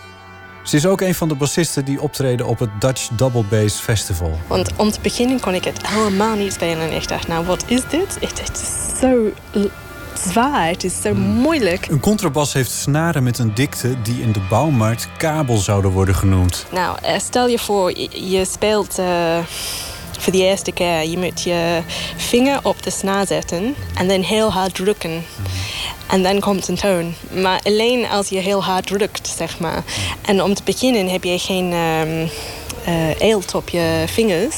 Ze 0.64 0.76
is 0.76 0.86
ook 0.86 1.00
een 1.00 1.14
van 1.14 1.28
de 1.28 1.34
bassisten 1.34 1.84
die 1.84 2.00
optreden 2.00 2.46
op 2.46 2.58
het 2.58 2.70
Dutch 2.80 3.08
Double 3.08 3.44
Bass 3.50 3.80
Festival. 3.80 4.38
Want 4.46 4.70
om 4.76 4.90
te 4.90 5.00
beginnen 5.00 5.40
kon 5.40 5.54
ik 5.54 5.64
het 5.64 5.86
helemaal 5.86 6.36
niet 6.36 6.52
spelen. 6.52 6.90
En 6.90 6.92
ik 6.92 7.08
dacht, 7.08 7.28
nou, 7.28 7.46
wat 7.46 7.64
is 7.66 7.82
dit? 7.88 8.18
Het, 8.20 8.50
is 8.52 8.98
zo 9.00 9.32
l- 9.52 9.70
zwaar, 10.18 10.68
het 10.68 10.84
is 10.84 11.00
zo 11.02 11.14
moeilijk. 11.14 11.86
Een 11.86 12.00
contrabas 12.00 12.52
heeft 12.52 12.70
snaren 12.70 13.22
met 13.22 13.38
een 13.38 13.54
dikte 13.54 14.02
die 14.02 14.22
in 14.22 14.32
de 14.32 14.40
bouwmarkt 14.48 15.08
kabel 15.16 15.56
zouden 15.56 15.90
worden 15.90 16.14
genoemd. 16.14 16.66
Nou, 16.72 16.98
eh, 17.02 17.18
stel 17.18 17.46
je 17.46 17.58
voor, 17.58 17.98
je, 18.10 18.44
speelt 18.44 18.98
eh, 18.98 19.38
voor 20.18 20.32
de 20.32 20.38
eerste 20.38 20.72
keer. 20.72 21.08
Je 21.08 21.18
moet 21.18 21.42
je 21.42 21.82
vinger 22.16 22.58
op 22.62 22.82
de 22.82 22.90
snaar 22.90 23.26
zetten 23.26 23.74
en 23.94 24.08
dan 24.08 24.20
heel 24.20 24.52
hard 24.52 24.74
drukken. 24.74 25.24
En 26.06 26.22
dan 26.22 26.40
komt 26.40 26.68
een 26.68 26.76
toon. 26.76 27.14
Maar 27.42 27.60
alleen 27.62 28.08
als 28.08 28.28
je 28.28 28.38
heel 28.38 28.64
hard 28.64 28.86
drukt, 28.86 29.34
zeg 29.36 29.58
maar. 29.58 29.84
En 30.22 30.42
om 30.42 30.54
te 30.54 30.62
beginnen 30.64 31.08
heb 31.08 31.24
je 31.24 31.38
geen 31.38 31.72
ehm 31.72 32.28
eh, 32.86 33.20
eelt 33.20 33.54
op 33.54 33.68
je 33.68 34.04
vingers. 34.06 34.56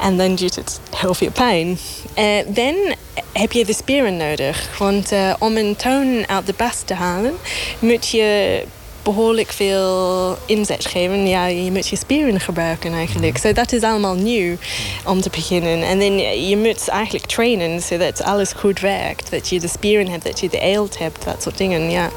En 0.00 0.16
dan 0.16 0.34
doet 0.34 0.54
het 0.54 0.80
heel 0.96 1.14
veel 1.14 1.30
pijn. 1.30 1.78
Eh, 2.14 2.24
dan 2.46 2.74
heb 3.32 3.52
je 3.52 3.64
de 3.64 3.74
spieren 3.74 4.16
nodig. 4.16 4.78
Want 4.78 5.12
eh, 5.12 5.34
om 5.38 5.56
een 5.56 5.76
toon 5.76 6.28
uit 6.28 6.46
de 6.46 6.54
bas 6.56 6.82
te 6.84 6.94
halen, 6.94 7.34
moet 7.78 8.08
je 8.08 8.62
behoorlijk 9.02 9.52
veel 9.52 10.38
inzet 10.46 10.86
geven. 10.86 11.28
Ja, 11.28 11.46
je 11.46 11.72
moet 11.72 11.88
je 11.88 11.96
spieren 11.96 12.40
gebruiken 12.40 12.92
eigenlijk. 12.92 13.38
So 13.38 13.52
dat 13.52 13.72
is 13.72 13.82
allemaal 13.82 14.14
nieuw 14.14 14.56
om 15.04 15.20
te 15.20 15.30
beginnen. 15.30 15.82
En 15.82 15.98
dan 15.98 16.18
je 16.48 16.56
moet 16.56 16.88
eigenlijk 16.88 17.26
trainen 17.26 17.80
zodat 17.82 18.22
alles 18.22 18.52
goed 18.52 18.80
werkt. 18.80 19.30
Dat 19.30 19.48
je 19.48 19.60
de 19.60 19.68
spieren 19.68 20.08
hebt, 20.08 20.24
dat 20.24 20.40
je 20.40 20.48
de 20.48 20.58
eelt 20.58 20.98
hebt, 20.98 21.24
dat 21.24 21.42
soort 21.42 21.58
dingen. 21.58 21.90
Ja, 21.90 22.10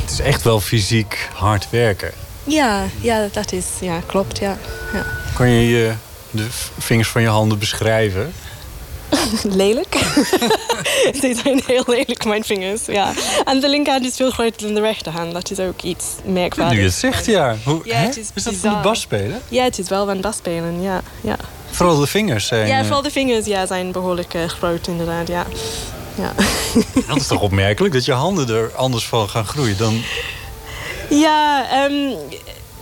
Het 0.00 0.10
is 0.10 0.20
echt 0.20 0.42
wel 0.42 0.60
fysiek 0.60 1.28
hard 1.34 1.70
werken. 1.70 2.27
Ja, 2.48 2.84
ja 3.00 3.28
dat 3.32 3.52
is, 3.52 3.66
ja, 3.80 4.00
klopt, 4.06 4.38
ja. 4.38 4.58
ja. 4.92 5.06
Kan 5.34 5.50
je 5.50 5.68
je 5.68 5.92
de 6.30 6.46
vingers 6.78 7.08
van 7.08 7.22
je 7.22 7.28
handen 7.28 7.58
beschrijven? 7.58 8.32
Lelijk. 9.42 9.94
Ze 11.20 11.40
zijn 11.42 11.62
heel 11.66 11.84
lelijk, 11.86 12.24
mijn 12.24 12.44
vingers. 12.44 12.86
Ja. 12.86 13.12
En 13.44 13.60
de 13.60 13.68
linkerhand 13.68 14.04
is 14.04 14.16
veel 14.16 14.30
groter 14.30 14.66
dan 14.66 14.74
de 14.74 14.80
rechterhand. 14.80 15.32
Dat 15.32 15.50
is 15.50 15.58
ook 15.58 15.82
iets 15.82 16.06
merkwaardigs. 16.24 16.76
Nu 16.76 16.80
je 16.80 16.88
het 16.88 16.98
zegt, 16.98 17.26
ja. 17.26 17.56
Hoe, 17.64 17.80
Ja, 17.84 17.96
het 17.96 18.16
is 18.16 18.28
is 18.34 18.42
dat 18.42 18.54
van 18.54 18.72
de 18.72 18.80
bas 18.82 19.00
spelen? 19.00 19.42
Ja, 19.48 19.64
het 19.64 19.78
is 19.78 19.88
wel 19.88 20.06
van 20.06 20.20
bas 20.20 20.36
spelen, 20.36 20.82
ja. 20.82 21.02
ja. 21.20 21.36
Vooral 21.70 21.98
de 21.98 22.06
vingers 22.06 22.46
zijn... 22.46 22.66
Ja, 22.66 22.78
eh, 22.78 22.84
vooral 22.84 23.02
de 23.02 23.10
vingers 23.10 23.46
ja, 23.46 23.66
zijn 23.66 23.92
behoorlijk 23.92 24.34
eh, 24.34 24.44
groot 24.44 24.86
inderdaad, 24.86 25.28
ja. 25.28 25.46
Ja. 26.14 26.32
Dat 27.06 27.16
is 27.16 27.26
toch 27.26 27.40
opmerkelijk 27.40 27.94
dat 27.94 28.04
je 28.04 28.12
handen 28.12 28.48
er 28.48 28.70
anders 28.74 29.06
van 29.06 29.28
gaan 29.28 29.46
groeien 29.46 29.76
dan... 29.76 30.02
ja, 31.08 31.66
ehm, 31.70 32.14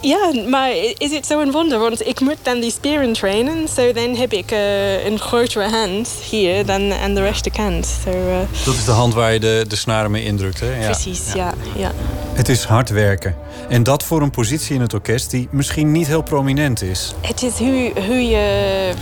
ja, 0.00 0.32
maar 0.48 0.70
is 0.98 1.10
het 1.10 1.26
zo'n 1.26 1.50
wonder? 1.50 1.78
Want 1.78 2.06
ik 2.06 2.20
moet 2.20 2.36
dan 2.42 2.60
die 2.60 2.70
spieren 2.70 3.12
trainen. 3.12 3.68
Zo 3.68 3.92
dan 3.92 4.14
heb 4.14 4.32
ik 4.32 4.50
eh, 4.50 5.04
een 5.06 5.18
grotere 5.18 5.68
hand 5.68 6.08
hier 6.30 6.66
dan 6.66 6.92
aan 6.92 7.14
de 7.14 7.20
rechterkant. 7.20 7.86
Zo, 8.04 8.10
eh, 8.10 8.64
Dat 8.64 8.74
is 8.74 8.84
de 8.84 8.90
hand 8.90 9.14
waar 9.14 9.32
je 9.32 9.40
de, 9.40 9.64
de 9.68 9.76
snaren 9.76 10.10
mee 10.10 10.24
indrukt, 10.24 10.60
hè? 10.60 10.80
Ja. 10.80 10.84
Precies, 10.84 11.32
ja. 11.34 11.54
ja. 11.76 11.92
Het 12.32 12.48
is 12.48 12.64
hard 12.64 12.88
werken. 12.88 13.36
En 13.68 13.82
dat 13.82 14.02
voor 14.02 14.22
een 14.22 14.30
positie 14.30 14.74
in 14.74 14.80
het 14.80 14.94
orkest 14.94 15.30
die 15.30 15.48
misschien 15.50 15.92
niet 15.92 16.06
heel 16.06 16.22
prominent 16.22 16.82
is. 16.82 17.14
Het 17.20 17.42
is 17.42 17.52
hoe, 17.58 17.92
hoe 18.06 18.28
je 18.28 18.92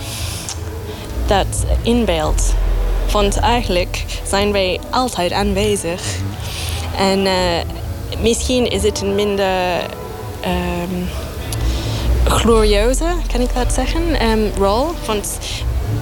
dat 1.27 1.65
inbeeldt. 1.81 2.53
Want 3.11 3.37
eigenlijk 3.37 4.05
zijn 4.27 4.51
wij 4.51 4.79
altijd 4.89 5.31
aanwezig. 5.31 6.01
En 6.97 7.25
eh, 7.25 7.33
misschien 8.21 8.71
is 8.71 8.83
het 8.83 9.01
een 9.01 9.15
minder 9.15 9.79
ehm 10.41 11.05
glorieuze, 12.27 13.05
kan 13.31 13.41
ik 13.41 13.53
dat 13.53 13.73
zeggen, 13.73 14.19
ehm, 14.19 14.39
rol. 14.57 14.87
Want 15.05 15.39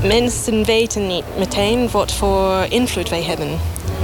mensen 0.03 0.65
weten 0.65 1.07
niet 1.07 1.23
meteen 1.37 1.89
wat 1.91 2.11
voor 2.11 2.65
invloed 2.69 3.09
wij 3.09 3.23
hebben. 3.23 3.47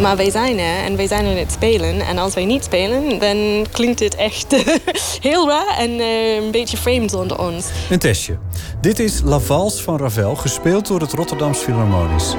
Maar 0.01 0.18
wij 0.18 0.32
zijn 0.32 0.60
er 0.60 0.84
en 0.84 0.95
wij 0.95 1.07
zijn 1.07 1.26
aan 1.26 1.36
het 1.36 1.51
spelen. 1.51 2.01
En 2.01 2.18
als 2.18 2.34
wij 2.34 2.45
niet 2.45 2.64
spelen, 2.64 3.20
dan 3.20 3.66
klinkt 3.72 3.99
het 3.99 4.16
echt 4.16 4.55
heel 5.28 5.47
raar 5.47 5.78
en 5.78 5.99
eh, 5.99 6.36
een 6.36 6.51
beetje 6.51 6.78
vreemd 6.78 7.14
onder 7.14 7.39
ons. 7.39 7.66
Een 7.89 7.99
testje. 7.99 8.38
Dit 8.82 8.99
is 8.99 9.22
La 9.24 9.39
Valse 9.39 9.84
van 9.84 9.97
Ravel, 9.97 10.36
gespeeld 10.36 10.88
door 10.88 10.99
het 10.99 11.14
Rotterdams 11.14 11.57
Philharmonisch. 11.57 12.36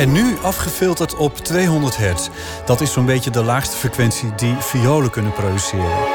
En 0.00 0.12
nu 0.12 0.36
afgefilterd 0.42 1.16
op 1.16 1.36
200 1.36 1.96
hertz. 1.96 2.28
Dat 2.64 2.80
is 2.80 2.92
zo'n 2.92 3.06
beetje 3.06 3.30
de 3.30 3.42
laagste 3.42 3.76
frequentie 3.76 4.34
die 4.34 4.54
violen 4.58 5.10
kunnen 5.10 5.32
produceren. 5.32 6.08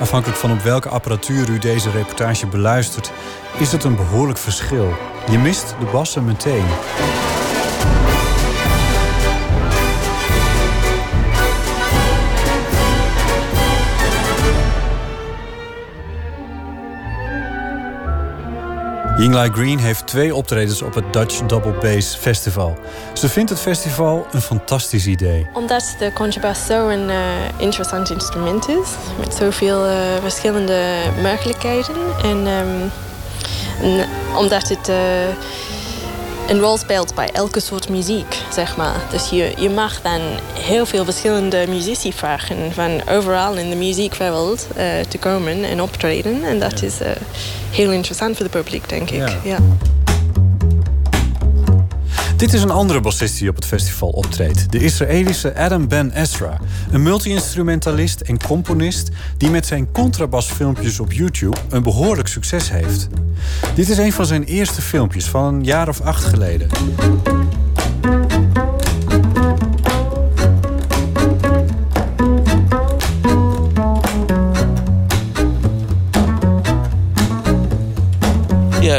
Afhankelijk 0.00 0.38
van 0.38 0.52
op 0.52 0.60
welke 0.60 0.88
apparatuur 0.88 1.48
u 1.48 1.58
deze 1.58 1.90
reportage 1.90 2.46
beluistert, 2.46 3.12
is 3.58 3.72
het 3.72 3.84
een 3.84 3.96
behoorlijk 3.96 4.38
verschil. 4.38 4.94
Je 5.30 5.38
mist 5.38 5.74
de 5.80 5.86
bassen 5.92 6.24
meteen. 6.24 6.66
Yingli 19.18 19.50
Green 19.52 19.78
heeft 19.78 20.06
twee 20.06 20.34
optredens 20.34 20.82
op 20.82 20.94
het 20.94 21.12
Dutch 21.12 21.46
Double 21.46 21.72
Bass 21.72 22.14
Festival. 22.14 22.78
Ze 23.12 23.28
vindt 23.28 23.50
het 23.50 23.60
festival 23.60 24.26
een 24.32 24.40
fantastisch 24.40 25.06
idee. 25.06 25.46
Omdat 25.52 25.94
de 25.98 26.12
contrabas 26.12 26.66
zo'n 26.66 27.08
eh, 27.08 27.16
interessant 27.56 28.10
instrument 28.10 28.68
is, 28.68 28.88
met 29.18 29.34
zoveel 29.34 29.84
eh, 29.84 29.96
verschillende 30.20 30.82
mogelijkheden. 31.22 31.96
En, 32.22 32.46
ehm, 32.46 32.90
omdat 34.36 34.68
het 34.68 34.88
eh, 34.88 34.96
een 36.48 36.60
rol 36.60 36.76
speelt 36.76 37.14
bij 37.14 37.30
elke 37.32 37.60
soort 37.60 37.88
muziek, 37.88 38.42
zeg 38.52 38.76
maar. 38.76 39.00
Dus 39.10 39.28
je, 39.28 39.52
je 39.56 39.70
mag 39.70 40.02
dan 40.02 40.20
heel 40.52 40.86
veel 40.86 41.04
verschillende 41.04 41.64
muzici 41.68 42.12
vragen 42.12 42.72
van 42.72 43.08
overal 43.08 43.54
in 43.56 43.70
de 43.70 43.76
muziekwereld 43.76 44.66
eh, 44.74 44.86
te 45.08 45.18
komen 45.18 45.64
en 45.64 45.82
optreden. 45.82 46.44
En 46.44 46.58
dat 46.58 46.82
is 46.82 47.00
eh, 47.00 47.10
heel 47.70 47.90
interessant 47.90 48.36
voor 48.36 48.46
het 48.46 48.54
publiek, 48.54 48.88
denk 48.88 49.10
ik. 49.10 49.18
Ja. 49.18 49.40
Ja. 49.42 49.58
Dit 52.38 52.52
is 52.52 52.62
een 52.62 52.70
andere 52.70 53.00
bassist 53.00 53.38
die 53.38 53.48
op 53.48 53.54
het 53.54 53.64
festival 53.64 54.08
optreedt. 54.08 54.72
De 54.72 54.78
Israëlische 54.78 55.54
Adam 55.54 55.88
Ben 55.88 56.10
Ezra. 56.10 56.60
Een 56.90 57.02
multi-instrumentalist 57.02 58.20
en 58.20 58.42
componist... 58.42 59.08
die 59.36 59.50
met 59.50 59.66
zijn 59.66 59.92
contrabasfilmpjes 59.92 61.00
op 61.00 61.12
YouTube 61.12 61.56
een 61.68 61.82
behoorlijk 61.82 62.28
succes 62.28 62.70
heeft. 62.70 63.08
Dit 63.74 63.88
is 63.88 63.98
een 63.98 64.12
van 64.12 64.26
zijn 64.26 64.44
eerste 64.44 64.82
filmpjes 64.82 65.26
van 65.26 65.54
een 65.54 65.64
jaar 65.64 65.88
of 65.88 66.00
acht 66.00 66.24
geleden. 66.24 66.68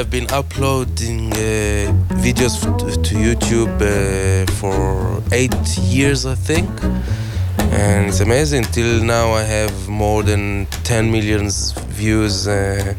I've 0.09 0.25
been 0.25 0.33
uploading 0.33 1.31
uh, 1.33 1.93
videos 2.23 2.59
to 3.03 3.15
YouTube 3.15 3.79
uh, 3.79 4.51
for 4.53 5.21
eight 5.31 5.77
years, 5.77 6.25
I 6.25 6.33
think. 6.33 6.67
And 7.71 8.07
it's 8.07 8.19
amazing. 8.19 8.63
Till 8.71 9.03
now, 9.03 9.33
I 9.33 9.43
have 9.43 9.87
more 9.87 10.23
than 10.23 10.65
10 10.83 11.11
million 11.11 11.51
views. 11.89 12.47
Uh, 12.47 12.95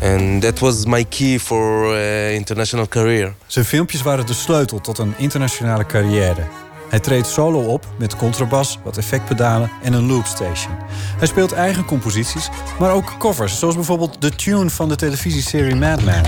and 0.00 0.42
that 0.42 0.60
was 0.60 0.84
my 0.84 1.04
key 1.04 1.38
for 1.38 1.94
uh, 1.94 2.34
international 2.34 2.88
career. 2.88 3.34
Zijn 3.46 3.64
filmpjes 3.64 4.02
waren 4.02 4.26
de 4.26 4.34
sleutel 4.34 4.80
tot 4.80 4.98
een 4.98 5.14
internationale 5.16 5.86
carrière. 5.86 6.61
Hij 6.92 7.00
treedt 7.00 7.26
solo 7.26 7.60
op 7.60 7.86
met 7.98 8.16
contrabas, 8.16 8.78
wat 8.84 8.96
effectpedalen 8.96 9.70
en 9.82 9.92
een 9.92 10.06
loopstation. 10.06 10.74
Hij 11.18 11.26
speelt 11.26 11.52
eigen 11.52 11.84
composities, 11.84 12.48
maar 12.78 12.92
ook 12.92 13.14
covers, 13.18 13.58
zoals 13.58 13.74
bijvoorbeeld 13.74 14.20
de 14.20 14.30
tune 14.30 14.70
van 14.70 14.88
de 14.88 14.96
televisieserie 14.96 15.74
Mad 15.74 16.02
Men. 16.02 16.24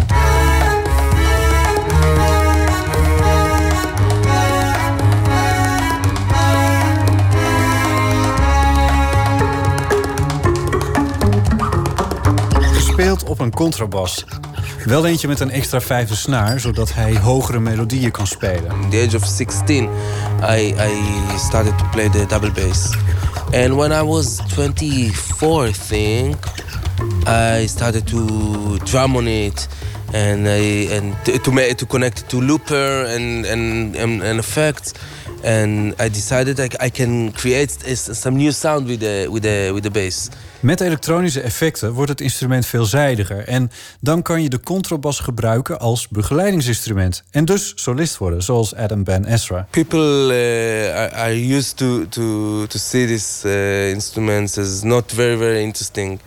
Gespeeld 12.72 13.24
op 13.24 13.40
een 13.40 13.54
contrabas. 13.54 14.24
Wel 14.84 15.06
eentje 15.06 15.28
met 15.28 15.40
een 15.40 15.50
extra 15.50 15.80
vijfde 15.80 16.16
snaar, 16.16 16.60
zodat 16.60 16.94
hij 16.94 17.16
hogere 17.16 17.60
melodieën 17.60 18.10
kan 18.10 18.26
spelen. 18.26 18.70
At 18.70 18.90
the 18.90 19.04
age 19.06 19.16
of 19.16 19.26
16, 19.26 19.84
I, 19.84 20.74
I 20.78 21.38
started 21.38 21.78
to 21.78 21.84
play 21.90 22.08
the 22.08 22.26
double 22.26 22.50
bass. 22.50 22.96
And 23.52 23.74
when 23.74 23.92
I 23.92 24.02
was 24.02 24.36
24, 24.54 25.68
I 25.68 25.72
think, 25.72 26.36
I 27.26 27.66
started 27.66 28.06
to 28.06 28.26
drum 28.84 29.16
on 29.16 29.26
it 29.26 29.68
and 30.12 30.46
I, 30.46 30.88
and 30.96 31.42
to, 31.44 31.52
make, 31.52 31.74
to 31.76 31.86
connect 31.86 32.28
to 32.28 32.40
looper 32.40 33.04
and, 33.08 33.46
and, 33.46 33.96
and, 33.96 34.38
effects. 34.38 34.92
And 35.44 35.94
I 35.98 36.08
decided 36.08 36.60
I, 36.60 36.68
I 36.86 36.90
can 36.90 37.32
create 37.32 37.70
some 37.96 38.36
new 38.36 38.52
sound 38.52 38.86
with 38.86 39.00
the, 39.00 39.28
with 39.30 39.42
the, 39.42 39.70
with 39.72 39.82
the 39.82 39.90
bass. 39.90 40.30
Met 40.64 40.80
elektronische 40.80 41.40
effecten 41.40 41.92
wordt 41.92 42.10
het 42.10 42.20
instrument 42.20 42.66
veelzijdiger. 42.66 43.48
En 43.48 43.70
dan 44.00 44.22
kan 44.22 44.42
je 44.42 44.48
de 44.48 44.60
contrabas 44.60 45.18
gebruiken 45.18 45.78
als 45.80 46.08
begeleidingsinstrument. 46.08 47.22
En 47.30 47.44
dus 47.44 47.72
solist 47.74 48.16
worden, 48.16 48.42
zoals 48.42 48.74
Adam 48.74 49.04
Ben 49.04 49.24
Ezra. 49.24 49.66
People 49.70 49.98
uh, 49.98 50.96
are, 50.96 51.10
are 51.10 51.54
used 51.54 51.76
to, 51.76 52.08
to, 52.08 52.66
to 52.66 52.78
see 52.78 53.06
these 53.06 53.48
uh, 53.48 53.90
instruments 53.90 54.58
as 54.58 54.82
not 54.82 55.12
very, 55.12 55.36
very 55.38 55.62
interesting. 55.62 56.20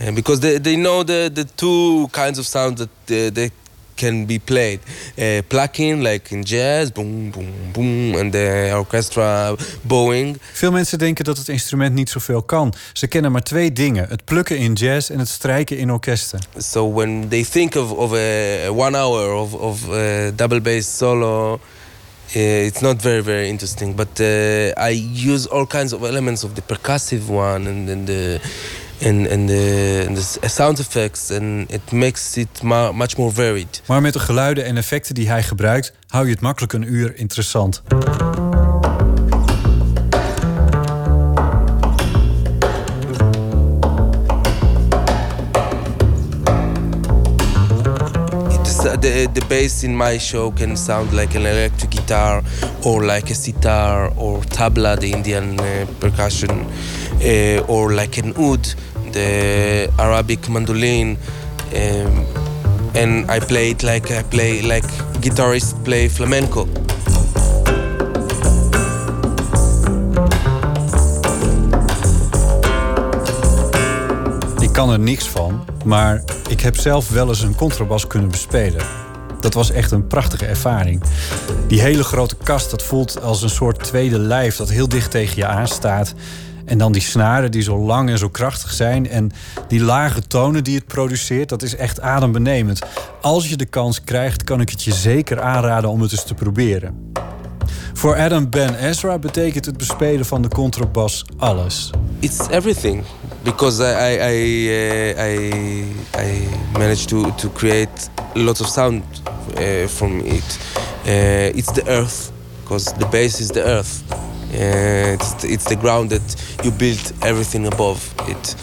Uh, 0.00 0.14
because 0.14 0.40
they, 0.40 0.60
they 0.60 0.74
know 0.74 1.04
the, 1.04 1.30
the 1.32 1.46
two 1.54 2.08
kinds 2.10 2.38
of 2.38 2.44
sounds 2.44 2.80
that 2.80 2.88
they 3.34 3.50
can 3.94 4.26
be 4.26 4.38
played. 4.44 4.80
Uh, 5.16 5.42
plucking, 5.48 6.02
like 6.02 6.34
in 6.34 6.42
jazz, 6.42 6.92
boom, 6.92 7.30
boom, 7.30 7.52
boom, 7.72 8.14
and 8.14 8.32
the 8.32 8.72
orchestra 8.74 9.54
bowing. 9.82 10.38
Veel 10.52 10.70
mensen 10.70 10.98
denken 10.98 11.24
dat 11.24 11.36
het 11.36 11.48
instrument 11.48 11.94
niet 11.94 12.10
zoveel 12.10 12.42
kan. 12.42 12.74
Ze 12.92 13.06
kennen 13.06 13.32
maar 13.32 13.42
twee 13.42 13.72
dingen: 13.72 14.06
het 14.08 14.24
plukken 14.24 14.58
in 14.58 14.72
jazz 14.72 15.10
en 15.10 15.18
het 15.18 15.28
strijken 15.28 15.78
in 15.78 15.92
orkesten. 15.92 16.40
So 16.58 16.92
when 16.92 17.28
they 17.28 17.44
think 17.44 17.74
of, 17.74 17.90
of 17.90 18.12
a, 18.12 18.68
one 18.70 18.96
hour 18.96 19.32
of, 19.32 19.52
of 19.52 19.88
uh, 19.88 19.96
double 20.34 20.60
bass 20.60 20.96
solo, 20.96 21.60
uh, 22.36 22.66
it's 22.66 22.80
not 22.80 23.02
very 23.02 23.22
very 23.22 23.48
interesting. 23.48 23.94
But 23.94 24.20
uh, 24.20 24.26
I 24.90 24.90
use 25.32 25.48
all 25.48 25.66
kinds 25.66 25.92
of 25.92 26.02
elements 26.02 26.44
of 26.44 26.52
the 26.54 26.62
percussive 26.62 27.28
one 27.28 27.68
and, 27.68 27.88
and 27.88 28.06
the 28.06 28.40
and, 29.02 29.26
and 29.26 29.48
the, 29.48 30.04
and 30.06 30.16
the 30.16 30.22
s- 30.42 30.54
sound 30.54 30.78
effects, 30.78 31.30
and 31.30 31.70
it 31.72 31.92
makes 31.92 32.36
it 32.36 32.62
much 32.92 33.16
more 33.16 33.32
varied. 33.32 33.82
Maar 33.86 34.00
met 34.00 34.12
de 34.12 34.18
geluiden 34.18 34.64
en 34.64 34.76
effecten 34.76 35.14
die 35.14 35.28
hij 35.28 35.42
gebruikt, 35.42 35.92
hou 36.08 36.24
je 36.26 36.32
het 36.32 36.40
makkelijk 36.40 36.72
een 36.72 36.92
uur 36.92 37.16
interessant. 37.16 37.82
Uh, 48.86 48.96
the, 48.98 49.28
the 49.32 49.44
bass 49.48 49.82
in 49.82 49.96
my 49.96 50.18
show 50.18 50.50
can 50.50 50.76
sound 50.76 51.12
like 51.12 51.34
an 51.34 51.46
electric 51.46 51.90
guitar 51.90 52.42
or 52.84 53.02
like 53.02 53.30
a 53.30 53.34
sitar 53.34 54.12
or 54.16 54.40
tabla, 54.44 54.98
the 55.00 55.10
Indian 55.10 55.58
uh, 55.58 55.86
percussion, 56.00 56.50
uh, 56.50 56.64
or 57.66 57.92
like 57.92 58.22
an 58.22 58.34
oud, 58.36 58.74
the 59.10 59.88
Arabic 59.96 60.48
mandolin. 60.48 61.16
Um, 61.74 62.26
and 62.94 63.30
I 63.30 63.38
play 63.38 63.70
it 63.70 63.82
like 63.82 64.10
I 64.10 64.22
play 64.22 64.62
like 64.62 64.86
guitarists 65.20 65.74
play 65.82 66.10
flamenco. 66.10 66.68
Ik 74.60 74.72
kan 74.72 74.90
er 74.90 74.98
niks 74.98 75.28
van, 75.28 75.64
maar 75.84 76.22
ik 76.48 76.60
heb 76.60 76.76
zelf 76.76 77.10
wel 77.10 77.28
eens 77.28 77.42
een 77.42 77.54
contrabas 77.54 78.06
kunnen 78.06 78.30
bespelen. 78.30 78.82
Dat 79.40 79.54
was 79.54 79.70
echt 79.70 79.90
een 79.90 80.06
prachtige 80.06 80.46
ervaring. 80.46 81.02
Die 81.66 81.80
hele 81.80 82.04
grote 82.04 82.36
kast, 82.42 82.70
dat 82.70 82.82
voelt 82.82 83.22
als 83.22 83.42
een 83.42 83.50
soort 83.50 83.84
tweede 83.84 84.18
lijf 84.18 84.56
dat 84.56 84.68
heel 84.68 84.88
dicht 84.88 85.10
tegen 85.10 85.36
je 85.36 85.46
aanstaat. 85.46 86.14
En 86.64 86.78
dan 86.78 86.92
die 86.92 87.02
snaren 87.02 87.50
die 87.50 87.62
zo 87.62 87.78
lang 87.78 88.08
en 88.10 88.18
zo 88.18 88.28
krachtig 88.28 88.72
zijn. 88.72 89.08
En 89.08 89.32
die 89.68 89.80
lage 89.80 90.26
tonen 90.26 90.64
die 90.64 90.74
het 90.74 90.86
produceert, 90.86 91.48
dat 91.48 91.62
is 91.62 91.76
echt 91.76 92.00
adembenemend. 92.00 92.82
Als 93.20 93.48
je 93.48 93.56
de 93.56 93.66
kans 93.66 94.04
krijgt, 94.04 94.44
kan 94.44 94.60
ik 94.60 94.70
het 94.70 94.82
je 94.82 94.92
zeker 94.92 95.40
aanraden 95.40 95.90
om 95.90 96.00
het 96.00 96.12
eens 96.12 96.24
te 96.24 96.34
proberen. 96.34 97.12
Voor 97.92 98.16
Adam 98.16 98.50
Ben 98.50 98.74
Ezra 98.74 99.18
betekent 99.18 99.64
het 99.64 99.76
bespelen 99.76 100.26
van 100.26 100.42
de 100.42 100.48
contrabas 100.48 101.24
alles. 101.38 101.90
It's 102.18 102.48
everything 102.50 103.04
because 103.42 103.82
I 103.82 104.16
I 104.16 104.68
I, 105.18 105.50
uh, 106.16 106.26
I, 106.26 106.48
managed 106.72 107.08
to, 107.08 107.34
to 107.34 107.50
create 107.52 108.08
lots 108.34 108.60
of 108.60 108.66
sound 108.66 109.02
uh, 109.58 109.86
from 109.86 110.18
it. 110.18 110.58
Uh, 111.06 111.56
it's 111.56 111.72
the 111.72 111.82
earth 111.86 112.32
because 112.62 112.92
the 112.98 113.06
base 113.06 113.40
is 113.40 113.46
the 113.46 113.62
earth. 113.62 114.02
Uh, 114.54 115.14
it's, 115.14 115.34
the, 115.34 115.48
it's 115.48 115.64
the 115.64 115.76
ground 115.76 116.10
that 116.10 116.36
you 116.62 116.70
build 116.70 117.12
everything 117.22 117.66
above. 117.66 118.14
It 118.28 118.54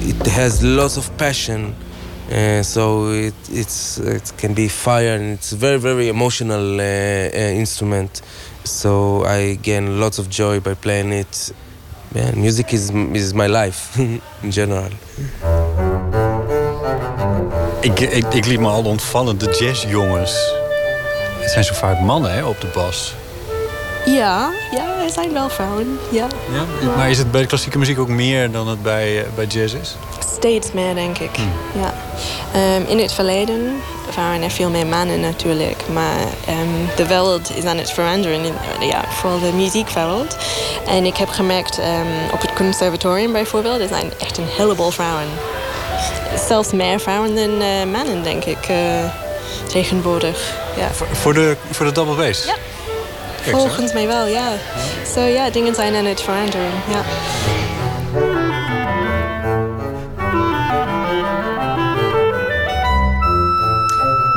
it 0.00 0.26
has 0.26 0.62
lots 0.62 0.96
of 0.96 1.10
passion. 1.16 1.74
Uh, 2.30 2.62
so 2.62 3.08
it 3.10 3.34
it's 3.50 3.98
it 3.98 4.32
can 4.36 4.54
be 4.54 4.68
fire 4.68 5.14
and 5.14 5.32
it's 5.32 5.52
very 5.52 5.78
very 5.78 6.08
emotional 6.08 6.80
uh, 6.80 6.84
uh, 6.84 7.60
instrument. 7.62 8.20
So 8.64 9.24
I 9.24 9.54
gain 9.54 10.00
lots 10.00 10.18
of 10.18 10.28
joy 10.28 10.60
by 10.60 10.74
playing 10.74 11.12
it. 11.12 11.52
Man, 12.14 12.40
music 12.40 12.72
is 12.72 12.90
is 13.14 13.32
my 13.32 13.46
life 13.46 13.98
in 14.42 14.52
general. 14.52 14.90
Ik, 17.80 18.00
ik, 18.00 18.34
ik 18.34 18.46
liet 18.46 18.60
me 18.60 18.68
al 18.68 18.84
ontvallen, 18.84 19.38
de 19.38 19.56
jazzjongens. 19.58 20.32
Het 21.40 21.50
zijn 21.50 21.64
zo 21.64 21.74
vaak 21.74 22.00
mannen 22.00 22.32
hè, 22.32 22.44
op 22.44 22.60
de 22.60 22.66
bas. 22.74 23.14
Ja, 24.04 24.50
ja, 24.70 25.04
er 25.04 25.10
zijn 25.10 25.32
wel 25.32 25.48
vrouwen. 25.48 25.98
Ja. 26.10 26.26
Ja? 26.52 26.90
Maar 26.96 27.10
is 27.10 27.18
het 27.18 27.30
bij 27.30 27.40
de 27.40 27.46
klassieke 27.46 27.78
muziek 27.78 27.98
ook 27.98 28.08
meer 28.08 28.50
dan 28.50 28.68
het 28.68 28.82
bij, 28.82 29.18
eh, 29.18 29.26
bij 29.34 29.46
jazz 29.46 29.74
is? 29.74 29.96
Steeds 30.36 30.72
meer, 30.72 30.94
denk 30.94 31.18
ik. 31.18 31.36
Ja. 31.74 31.94
Ehm, 32.52 32.82
in 32.88 32.98
het 32.98 33.12
verleden 33.12 33.80
waren 34.16 34.42
er 34.42 34.50
veel 34.50 34.70
meer 34.70 34.86
mannen 34.86 35.20
natuurlijk. 35.20 35.82
Maar 35.92 36.18
ehm, 36.46 36.96
de 36.96 37.06
wereld 37.06 37.56
is 37.56 37.64
aan 37.64 37.78
het 37.78 37.90
veranderen. 37.90 38.44
In, 38.44 38.54
ja, 38.80 39.04
vooral 39.08 39.40
de 39.40 39.52
muziekwereld. 39.52 40.36
En 40.86 41.04
ik 41.04 41.16
heb 41.16 41.28
gemerkt 41.28 41.78
ehm, 41.78 42.32
op 42.32 42.40
het 42.40 42.52
conservatorium 42.52 43.32
bijvoorbeeld... 43.32 43.80
er 43.80 43.88
zijn 43.88 44.12
echt 44.18 44.38
een 44.38 44.48
heleboel 44.48 44.90
vrouwen. 44.90 45.26
Zelfs 46.48 46.72
meer 46.72 47.00
vrouwen 47.00 47.34
dan 47.34 47.60
eh, 47.60 47.84
mannen, 47.92 48.22
denk 48.22 48.44
ik, 48.44 48.68
eh, 48.68 49.04
tegenwoordig. 49.66 50.54
Ja. 50.76 50.88
Voor 51.12 51.34
de, 51.34 51.56
voor 51.70 51.86
de 51.86 51.92
double 51.92 52.14
bass? 52.14 52.44
Ja. 52.44 52.54
Volgens 53.50 53.92
mij 53.92 54.06
wel, 54.06 54.26
ja. 54.26 54.52
Zo 55.14 55.20
ja, 55.20 55.50
dingen 55.50 55.74
zijn 55.74 55.94
aan 55.94 56.04
het 56.04 56.20
veranderen. 56.20 56.70
Ja. 56.88 57.02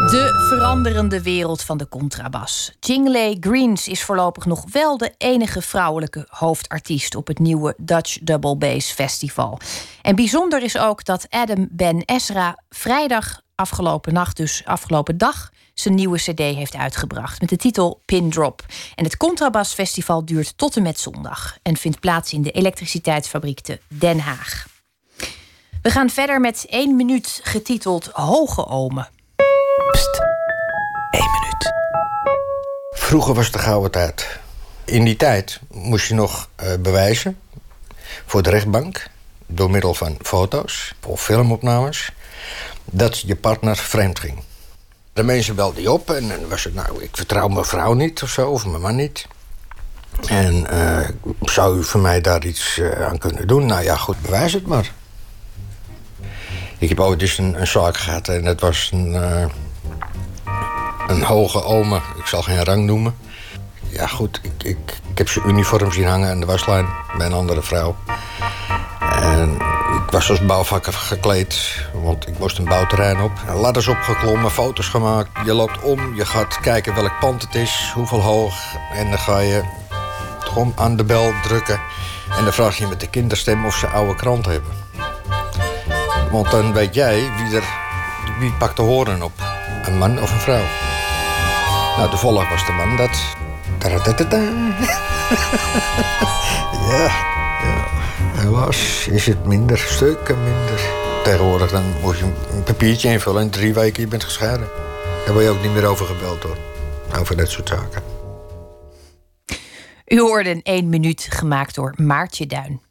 De 0.06 0.46
veranderende 0.50 1.22
wereld 1.22 1.62
van 1.62 1.78
de 1.78 1.88
contrabas. 1.88 2.76
Jingley 2.80 3.38
Greens 3.40 3.88
is 3.88 4.04
voorlopig 4.04 4.46
nog 4.46 4.64
wel 4.72 4.98
de 4.98 5.14
enige 5.18 5.62
vrouwelijke 5.62 6.28
hoofdartiest 6.30 7.16
op 7.16 7.28
het 7.28 7.40
nieuwe 7.40 7.74
Dutch 7.78 8.18
Double 8.22 8.58
Bass 8.58 8.92
Festival. 8.92 9.60
En 10.02 10.16
bijzonder 10.16 10.64
is 10.64 10.78
ook 10.78 11.06
dat 11.06 11.26
Adam 11.30 11.68
Ben 11.72 12.04
Ezra 12.06 12.64
vrijdag 12.70 13.42
afgelopen 13.56 14.14
nacht, 14.14 14.38
dus 14.38 14.62
afgelopen 14.66 15.18
dag, 15.18 15.52
zijn 15.74 15.96
nieuwe 15.96 16.18
CD 16.18 16.40
heeft 16.40 16.76
uitgebracht 16.76 17.40
met 17.40 17.50
de 17.50 17.56
titel 17.56 18.02
Pin 18.06 18.30
Drop. 18.30 18.66
En 18.96 19.04
het 19.04 19.18
Contrabas 19.18 19.74
Festival 19.74 20.26
duurt 20.26 20.58
tot 20.58 20.76
en 20.76 20.84
met 20.84 21.00
zondag 21.00 21.58
en 21.62 21.78
vindt 21.78 22.00
plaats 22.00 22.34
in 22.34 22.42
de 22.42 22.52
elektriciteitsfabriek 22.52 23.60
te 23.60 23.80
Den 23.88 24.20
Haag. 24.20 24.68
We 25.82 25.92
gaan 25.92 26.10
verder 26.10 26.42
met 26.42 26.66
één 26.70 26.96
minuut 26.96 27.40
getiteld 27.44 28.10
Hoge 28.14 28.68
Omen. 28.68 29.10
Vroeger 32.90 33.34
was 33.34 33.52
de 33.52 33.60
gouden 33.60 33.92
tijd. 33.92 34.40
In 34.86 35.04
die 35.04 35.16
tijd 35.16 35.60
moest 35.72 36.08
je 36.08 36.14
nog 36.14 36.50
eh, 36.56 36.74
bewijzen 36.80 37.40
voor 38.26 38.42
de 38.42 38.50
rechtbank... 38.50 39.08
door 39.46 39.72
middel 39.72 39.94
van 39.94 40.18
foto's 40.22 40.94
of 41.06 41.22
filmopnames... 41.22 42.12
dat 42.86 43.20
je 43.20 43.36
partner 43.36 43.76
vreemd 43.78 44.20
ging. 44.20 44.40
De 45.14 45.24
mensen 45.24 45.56
belden 45.56 45.82
je 45.82 45.92
op 45.92 46.12
en 46.12 46.28
dan 46.28 46.48
was 46.50 46.64
het... 46.64 46.74
nou, 46.74 47.04
ik 47.04 47.18
vertrouw 47.18 47.48
mijn 47.48 47.66
vrouw 47.66 47.94
niet 47.94 48.24
of 48.24 48.30
zo, 48.30 48.50
of 48.50 48.66
mijn 48.66 48.82
man 48.82 48.96
niet. 48.96 49.28
En 50.28 50.68
eh, 50.70 51.10
zou 51.42 51.78
u 51.78 51.84
voor 51.84 52.02
mij 52.02 52.22
daar 52.22 52.46
iets 52.46 52.78
eh, 52.80 53.08
aan 53.08 53.18
kunnen 53.18 53.48
doen? 53.48 53.66
Nou 53.66 53.84
ja, 53.84 53.96
goed, 53.96 54.22
bewijs 54.22 54.54
het 54.54 54.68
maar. 54.68 54.92
Ik 56.78 56.90
heb 56.90 57.00
ooit 57.00 57.22
eens 57.22 57.38
een, 57.38 57.60
een 57.60 57.68
zaak 57.68 57.98
gehad 57.98 58.28
en 58.28 58.44
dat 58.44 58.60
was 58.60 58.90
een... 58.94 59.14
eh, 59.16 59.46
een 61.08 61.24
hoge 61.24 61.64
ome, 61.64 61.96
ik 62.18 62.26
zal 62.26 62.42
geen 62.42 62.64
rang 62.64 62.86
noemen. 62.86 63.16
Ja, 63.90 64.08
goed, 64.08 64.40
ik, 64.44 64.64
ik, 64.64 64.78
ik 65.12 65.18
heb 65.18 65.30
zijn 65.30 65.48
uniform 65.48 65.92
zien 65.92 66.08
hangen 66.08 66.30
aan 66.30 66.40
de 66.40 66.46
waslijn 66.46 66.88
bij 67.18 67.26
een 67.26 67.34
andere 67.34 67.62
vrouw. 67.62 67.96
En 69.00 69.58
ik 70.06 70.12
was 70.12 70.30
als 70.30 70.46
bouwvakker 70.46 70.94
gekleed, 70.94 71.86
want 71.94 72.28
ik 72.28 72.40
moest 72.40 72.58
een 72.58 72.66
bouwterrein 72.66 73.22
op. 73.22 73.32
Ladders 73.54 73.88
opgeklommen, 73.88 74.52
foto's 74.52 74.88
gemaakt. 74.88 75.30
Je 75.46 75.54
loopt 75.54 75.82
om, 75.82 76.16
je 76.16 76.26
gaat 76.26 76.60
kijken 76.60 76.96
welk 76.96 77.20
pand 77.20 77.42
het 77.42 77.56
is, 77.56 77.92
hoeveel 77.94 78.22
hoog. 78.22 78.54
En 78.94 79.10
dan 79.10 79.20
ga 79.20 79.40
je 79.40 79.64
gewoon 80.40 80.74
aan 80.76 80.96
de 80.96 81.04
bel 81.04 81.34
drukken. 81.44 81.80
En 82.38 82.44
dan 82.44 82.54
vraag 82.54 82.78
je 82.78 82.88
met 82.88 83.00
de 83.00 83.08
kinderstem 83.08 83.66
of 83.66 83.76
ze 83.76 83.88
oude 83.88 84.16
krant 84.16 84.46
hebben. 84.46 84.72
Want 86.32 86.52
dan 86.52 86.74
weet 86.74 86.96
jij 86.96 87.30
wie, 87.38 87.56
er, 87.56 87.64
wie 88.40 88.52
pakt 88.52 88.76
de 88.76 88.82
horen 88.82 89.24
op. 89.24 89.34
Een 89.84 89.98
man 89.98 90.22
of 90.22 90.32
een 90.32 90.40
vrouw. 90.40 90.66
Nou, 91.98 92.18
volg 92.18 92.50
was 92.50 92.66
de 92.66 92.72
man 92.72 92.98
dat... 92.98 93.20
Ja, 96.90 97.04
ja. 97.64 97.95
Helaas 98.46 99.08
is 99.08 99.26
het 99.26 99.46
minder, 99.46 99.78
stukken 99.78 100.44
minder. 100.44 100.80
Tegenwoordig 101.24 101.72
dan 101.72 101.84
moet 102.02 102.18
je 102.18 102.24
een 102.24 102.64
papiertje 102.64 103.10
invullen 103.10 103.42
en 103.42 103.50
drie 103.50 103.74
weken 103.74 104.02
je 104.02 104.08
bent 104.08 104.24
gescheiden. 104.24 104.68
Daar 105.26 105.34
word 105.34 105.46
je 105.46 105.52
ook 105.52 105.62
niet 105.62 105.74
meer 105.74 105.86
over 105.86 106.06
gebeld 106.06 106.44
hoor. 106.44 106.58
Over 107.20 107.38
dat 107.38 107.50
soort 107.50 107.68
zaken. 107.68 108.02
U 110.08 110.20
hoorde 110.20 110.50
een 110.50 110.64
1 110.64 110.90
minuut 110.90 111.28
gemaakt 111.30 111.76
door 111.76 111.94
Maartje 111.96 112.46
Duin. 112.46 112.82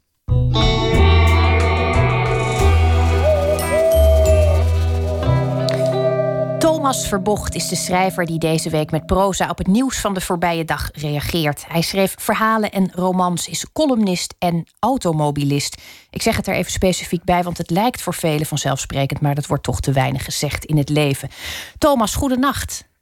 Thomas 6.85 7.07
Verbocht 7.07 7.55
is 7.55 7.67
de 7.67 7.75
schrijver 7.75 8.25
die 8.25 8.39
deze 8.39 8.69
week 8.69 8.91
met 8.91 9.05
proza 9.05 9.49
op 9.49 9.57
het 9.57 9.67
nieuws 9.67 10.01
van 10.01 10.13
de 10.13 10.21
voorbije 10.21 10.65
dag 10.65 10.89
reageert. 10.93 11.65
Hij 11.67 11.81
schreef 11.81 12.15
verhalen 12.17 12.71
en 12.71 12.91
romans, 12.95 13.49
is 13.49 13.71
columnist 13.73 14.35
en 14.39 14.67
automobilist. 14.79 16.07
Ik 16.11 16.21
zeg 16.21 16.35
het 16.35 16.47
er 16.47 16.53
even 16.53 16.71
specifiek 16.71 17.23
bij, 17.23 17.43
want 17.43 17.57
het 17.57 17.69
lijkt 17.69 18.01
voor 18.01 18.13
velen 18.13 18.45
vanzelfsprekend, 18.45 19.21
maar 19.21 19.35
dat 19.35 19.47
wordt 19.47 19.63
toch 19.63 19.79
te 19.79 19.91
weinig 19.91 20.23
gezegd 20.23 20.65
in 20.65 20.77
het 20.77 20.89
leven. 20.89 21.29
Thomas, 21.77 22.15
goedenacht. 22.15 22.93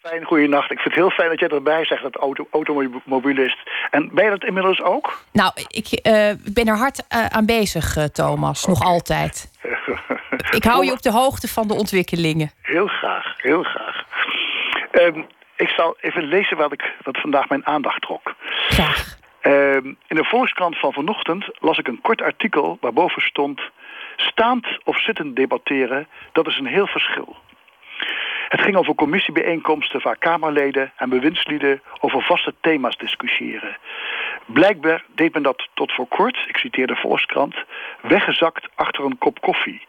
Fijn, 0.00 0.24
goeienacht. 0.24 0.70
Ik 0.70 0.78
vind 0.78 0.94
het 0.94 1.04
heel 1.04 1.10
fijn 1.10 1.28
dat 1.28 1.40
jij 1.40 1.48
erbij 1.48 1.84
zegt, 1.84 2.02
dat 2.02 2.16
auto, 2.16 2.46
automobilist. 2.50 3.58
En 3.90 4.10
ben 4.14 4.24
je 4.24 4.30
dat 4.30 4.44
inmiddels 4.44 4.82
ook? 4.82 5.24
Nou, 5.32 5.52
ik 5.68 5.86
uh, 5.92 6.30
ben 6.54 6.66
er 6.66 6.76
hard 6.76 6.98
uh, 6.98 7.26
aan 7.26 7.46
bezig, 7.46 7.96
uh, 7.96 8.04
Thomas. 8.04 8.66
Nog 8.66 8.82
altijd. 8.82 9.50
ik 10.50 10.64
hou 10.64 10.84
je 10.84 10.92
op 10.92 11.02
de 11.02 11.10
hoogte 11.10 11.48
van 11.48 11.68
de 11.68 11.74
ontwikkelingen. 11.74 12.50
Heel 12.62 12.86
graag, 12.86 13.34
heel 13.36 13.62
graag. 13.62 14.04
Um, 14.92 15.26
ik 15.56 15.68
zal 15.68 15.96
even 16.00 16.22
lezen 16.22 16.56
wat, 16.56 16.72
ik, 16.72 16.92
wat 17.02 17.20
vandaag 17.20 17.48
mijn 17.48 17.66
aandacht 17.66 18.02
trok. 18.02 18.34
Graag. 18.68 19.16
Um, 19.42 19.96
in 20.06 20.16
de 20.16 20.24
Volkskrant 20.24 20.78
van 20.78 20.92
vanochtend 20.92 21.44
las 21.60 21.78
ik 21.78 21.88
een 21.88 22.00
kort 22.00 22.22
artikel 22.22 22.78
waarboven 22.80 23.22
stond... 23.22 23.60
staand 24.16 24.66
of 24.84 25.00
zittend 25.00 25.36
debatteren, 25.36 26.08
dat 26.32 26.46
is 26.46 26.58
een 26.58 26.66
heel 26.66 26.86
verschil. 26.86 27.36
Het 28.48 28.60
ging 28.60 28.76
over 28.76 28.94
commissiebijeenkomsten 28.94 30.02
waar 30.02 30.16
Kamerleden 30.16 30.92
en 30.96 31.08
bewindslieden 31.08 31.82
over 32.00 32.22
vaste 32.22 32.54
thema's 32.60 32.96
discussiëren. 32.96 33.76
Blijkbaar 34.46 35.04
deed 35.14 35.32
men 35.32 35.42
dat 35.42 35.68
tot 35.74 35.92
voor 35.92 36.06
kort, 36.06 36.44
ik 36.48 36.56
citeer 36.56 36.86
de 36.86 36.96
Volkskrant, 36.96 37.54
weggezakt 38.00 38.68
achter 38.74 39.04
een 39.04 39.18
kop 39.18 39.40
koffie. 39.40 39.86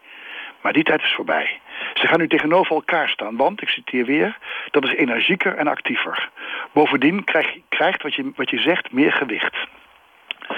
Maar 0.65 0.73
die 0.73 0.83
tijd 0.83 1.01
is 1.01 1.13
voorbij. 1.13 1.59
Ze 1.93 2.07
gaan 2.07 2.19
nu 2.19 2.27
tegenover 2.27 2.75
elkaar 2.75 3.09
staan, 3.09 3.35
want, 3.35 3.61
ik 3.61 3.69
citeer 3.69 4.05
weer, 4.05 4.37
dat 4.71 4.83
is 4.83 4.93
energieker 4.93 5.55
en 5.55 5.67
actiever. 5.67 6.29
Bovendien 6.71 7.23
krijg, 7.23 7.57
krijgt 7.69 8.01
wat 8.01 8.13
je, 8.13 8.31
wat 8.35 8.49
je 8.49 8.59
zegt 8.59 8.91
meer 8.91 9.11
gewicht. 9.11 9.55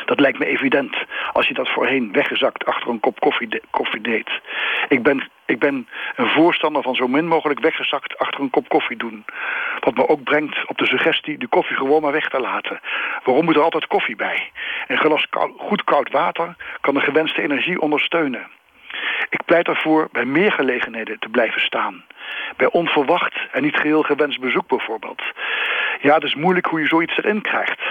Dat 0.06 0.20
lijkt 0.20 0.40
me 0.40 0.46
evident 0.46 0.96
als 1.34 1.48
je 1.48 1.54
dat 1.54 1.70
voorheen 1.70 2.12
weggezakt 2.12 2.66
achter 2.66 2.90
een 2.90 3.00
kop 3.00 3.20
koffie, 3.20 3.62
koffie 3.70 4.02
deed. 4.02 4.30
Ik 4.88 5.04
ben, 5.04 5.30
ik 5.46 5.60
ben 5.60 5.88
een 6.16 6.30
voorstander 6.30 6.84
van 6.84 6.96
zo 6.96 7.08
min 7.08 7.28
mogelijk 7.28 7.60
weggezakt 7.60 8.18
achter 8.18 8.42
een 8.42 8.50
kop 8.50 8.70
koffie 8.70 8.98
doen. 8.98 9.26
Wat 9.80 9.96
me 9.96 10.08
ook 10.08 10.24
brengt 10.24 10.68
op 10.68 10.78
de 10.78 10.86
suggestie 10.86 11.38
de 11.38 11.48
koffie 11.48 11.78
gewoon 11.78 12.02
maar 12.02 12.12
weg 12.12 12.30
te 12.30 12.40
laten. 12.40 12.80
Waarom 13.24 13.46
moet 13.46 13.56
er 13.56 13.62
altijd 13.62 13.88
koffie 13.88 14.16
bij? 14.16 14.52
Een 14.88 14.98
glas 14.98 15.28
goed 15.58 15.84
koud 15.84 16.12
water 16.12 16.56
kan 16.82 16.94
de 16.94 17.02
gewenste 17.02 17.42
energie 17.42 17.82
ondersteunen. 17.82 18.57
Ik 19.30 19.46
pleit 19.46 19.68
ervoor 19.68 20.08
bij 20.12 20.26
meer 20.26 20.52
gelegenheden 20.52 21.20
te 21.20 21.30
blijven 21.30 21.62
staan. 21.62 22.04
Bij 22.58 22.72
onverwacht 22.72 23.36
en 23.52 23.64
niet 23.64 23.76
geheel 23.76 24.02
gewenst 24.02 24.40
bezoek 24.40 24.68
bijvoorbeeld. 24.68 25.22
Ja, 26.02 26.14
het 26.14 26.24
is 26.24 26.36
moeilijk 26.36 26.66
hoe 26.66 26.80
je 26.80 26.88
zoiets 26.88 27.18
erin 27.18 27.42
krijgt. 27.42 27.82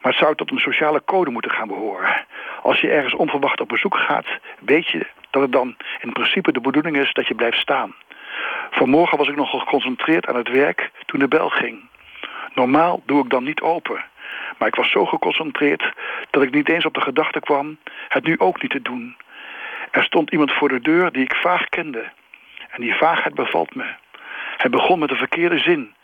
Maar 0.00 0.12
het 0.12 0.20
zou 0.20 0.34
tot 0.34 0.50
een 0.50 0.58
sociale 0.58 1.02
code 1.04 1.30
moeten 1.30 1.50
gaan 1.50 1.68
behoren. 1.68 2.26
Als 2.62 2.80
je 2.80 2.90
ergens 2.90 3.14
onverwacht 3.14 3.60
op 3.60 3.68
bezoek 3.68 3.96
gaat, 3.96 4.26
weet 4.58 4.88
je 4.88 5.06
dat 5.30 5.42
het 5.42 5.52
dan 5.52 5.76
in 6.00 6.12
principe 6.12 6.52
de 6.52 6.60
bedoeling 6.60 6.96
is 6.96 7.12
dat 7.12 7.26
je 7.26 7.34
blijft 7.34 7.58
staan. 7.58 7.94
Vanmorgen 8.70 9.18
was 9.18 9.28
ik 9.28 9.36
nog 9.36 9.50
geconcentreerd 9.50 10.26
aan 10.26 10.36
het 10.36 10.48
werk 10.48 10.90
toen 11.06 11.20
de 11.20 11.28
bel 11.28 11.48
ging. 11.48 11.88
Normaal 12.54 13.02
doe 13.06 13.24
ik 13.24 13.30
dan 13.30 13.44
niet 13.44 13.60
open. 13.60 14.04
Maar 14.58 14.68
ik 14.68 14.74
was 14.74 14.90
zo 14.90 15.04
geconcentreerd 15.04 15.92
dat 16.30 16.42
ik 16.42 16.50
niet 16.50 16.68
eens 16.68 16.84
op 16.84 16.94
de 16.94 17.00
gedachte 17.00 17.40
kwam 17.40 17.78
het 18.08 18.24
nu 18.24 18.38
ook 18.38 18.62
niet 18.62 18.70
te 18.70 18.82
doen. 18.82 19.16
Er 19.90 20.02
stond 20.02 20.30
iemand 20.30 20.52
voor 20.52 20.68
de 20.68 20.80
deur 20.80 21.12
die 21.12 21.22
ik 21.22 21.34
vaag 21.34 21.68
kende. 21.68 22.04
En 22.68 22.80
die 22.80 22.94
vaagheid 22.94 23.34
bevalt 23.34 23.74
me. 23.74 23.84
Hij 24.56 24.70
begon 24.70 24.98
met 24.98 25.10
een 25.10 25.16
verkeerde 25.16 25.58
zin. 25.58 25.94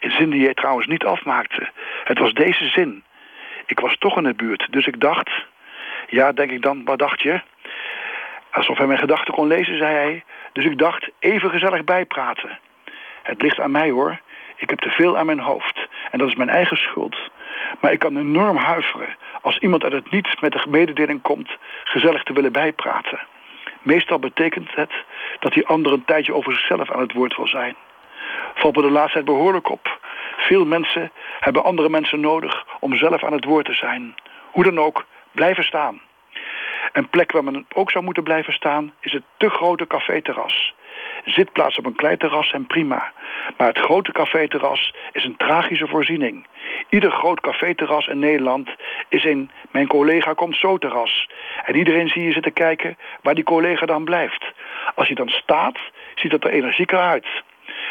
Een 0.00 0.10
zin 0.10 0.30
die 0.30 0.44
hij 0.44 0.54
trouwens 0.54 0.86
niet 0.86 1.04
afmaakte. 1.04 1.68
Het 2.04 2.18
was 2.18 2.32
deze 2.32 2.68
zin. 2.68 3.04
Ik 3.66 3.80
was 3.80 3.96
toch 3.98 4.16
in 4.16 4.22
de 4.22 4.34
buurt, 4.34 4.66
dus 4.70 4.86
ik 4.86 5.00
dacht... 5.00 5.30
Ja, 6.06 6.32
denk 6.32 6.50
ik 6.50 6.62
dan, 6.62 6.84
wat 6.84 6.98
dacht 6.98 7.22
je? 7.22 7.40
Alsof 8.50 8.78
hij 8.78 8.86
mijn 8.86 8.98
gedachten 8.98 9.34
kon 9.34 9.46
lezen, 9.46 9.76
zei 9.76 9.94
hij. 9.94 10.24
Dus 10.52 10.64
ik 10.64 10.78
dacht, 10.78 11.10
even 11.18 11.50
gezellig 11.50 11.84
bijpraten. 11.84 12.58
Het 13.22 13.42
ligt 13.42 13.60
aan 13.60 13.70
mij 13.70 13.90
hoor. 13.90 14.20
Ik 14.56 14.70
heb 14.70 14.78
te 14.78 14.90
veel 14.90 15.18
aan 15.18 15.26
mijn 15.26 15.40
hoofd. 15.40 15.88
En 16.10 16.18
dat 16.18 16.28
is 16.28 16.34
mijn 16.34 16.48
eigen 16.48 16.76
schuld. 16.76 17.30
Maar 17.80 17.92
ik 17.92 17.98
kan 17.98 18.16
enorm 18.16 18.56
huiveren 18.56 19.16
als 19.42 19.58
iemand 19.58 19.82
uit 19.82 19.92
het 19.92 20.10
niets 20.10 20.40
met 20.40 20.52
de 20.52 20.64
mededeling 20.68 21.22
komt 21.22 21.50
gezellig 21.84 22.22
te 22.22 22.32
willen 22.32 22.52
bijpraten. 22.52 23.20
Meestal 23.82 24.18
betekent 24.18 24.74
het 24.74 24.92
dat 25.38 25.52
die 25.52 25.66
ander 25.66 25.92
een 25.92 26.04
tijdje 26.04 26.34
over 26.34 26.52
zichzelf 26.52 26.90
aan 26.90 27.00
het 27.00 27.12
woord 27.12 27.36
wil 27.36 27.48
zijn. 27.48 27.76
Valt 28.54 28.76
me 28.76 28.82
de 28.82 28.90
laatste 28.90 29.12
tijd 29.12 29.24
behoorlijk 29.24 29.68
op. 29.68 29.98
Veel 30.36 30.64
mensen 30.64 31.12
hebben 31.40 31.64
andere 31.64 31.88
mensen 31.88 32.20
nodig 32.20 32.66
om 32.80 32.96
zelf 32.96 33.24
aan 33.24 33.32
het 33.32 33.44
woord 33.44 33.66
te 33.66 33.74
zijn. 33.74 34.14
Hoe 34.50 34.64
dan 34.64 34.78
ook, 34.78 35.06
blijven 35.32 35.64
staan. 35.64 36.00
Een 36.92 37.08
plek 37.08 37.32
waar 37.32 37.44
men 37.44 37.66
ook 37.74 37.90
zou 37.90 38.04
moeten 38.04 38.22
blijven 38.22 38.52
staan 38.52 38.92
is 39.00 39.12
het 39.12 39.22
te 39.36 39.50
grote 39.50 39.86
caféterras. 39.86 40.74
Zitplaats 41.32 41.78
op 41.78 41.86
een 41.86 41.94
klein 41.94 42.18
terras 42.18 42.48
zijn 42.48 42.66
prima. 42.66 43.12
Maar 43.56 43.68
het 43.68 43.78
grote 43.78 44.12
caféterras 44.12 44.94
is 45.12 45.24
een 45.24 45.36
tragische 45.36 45.86
voorziening. 45.86 46.46
Ieder 46.88 47.10
groot 47.10 47.40
caféterras 47.40 48.06
in 48.06 48.18
Nederland 48.18 48.68
is 49.08 49.24
een 49.24 49.50
mijn 49.70 49.86
collega 49.86 50.32
komt 50.32 50.56
zo 50.56 50.78
terras. 50.78 51.28
En 51.64 51.76
iedereen 51.76 52.08
zie 52.08 52.22
je 52.22 52.32
zitten 52.32 52.52
kijken 52.52 52.96
waar 53.22 53.34
die 53.34 53.44
collega 53.44 53.86
dan 53.86 54.04
blijft. 54.04 54.52
Als 54.94 55.06
hij 55.06 55.16
dan 55.16 55.28
staat, 55.28 55.78
ziet 56.14 56.32
het 56.32 56.44
er 56.44 56.50
energieker 56.50 56.98
uit. 56.98 57.26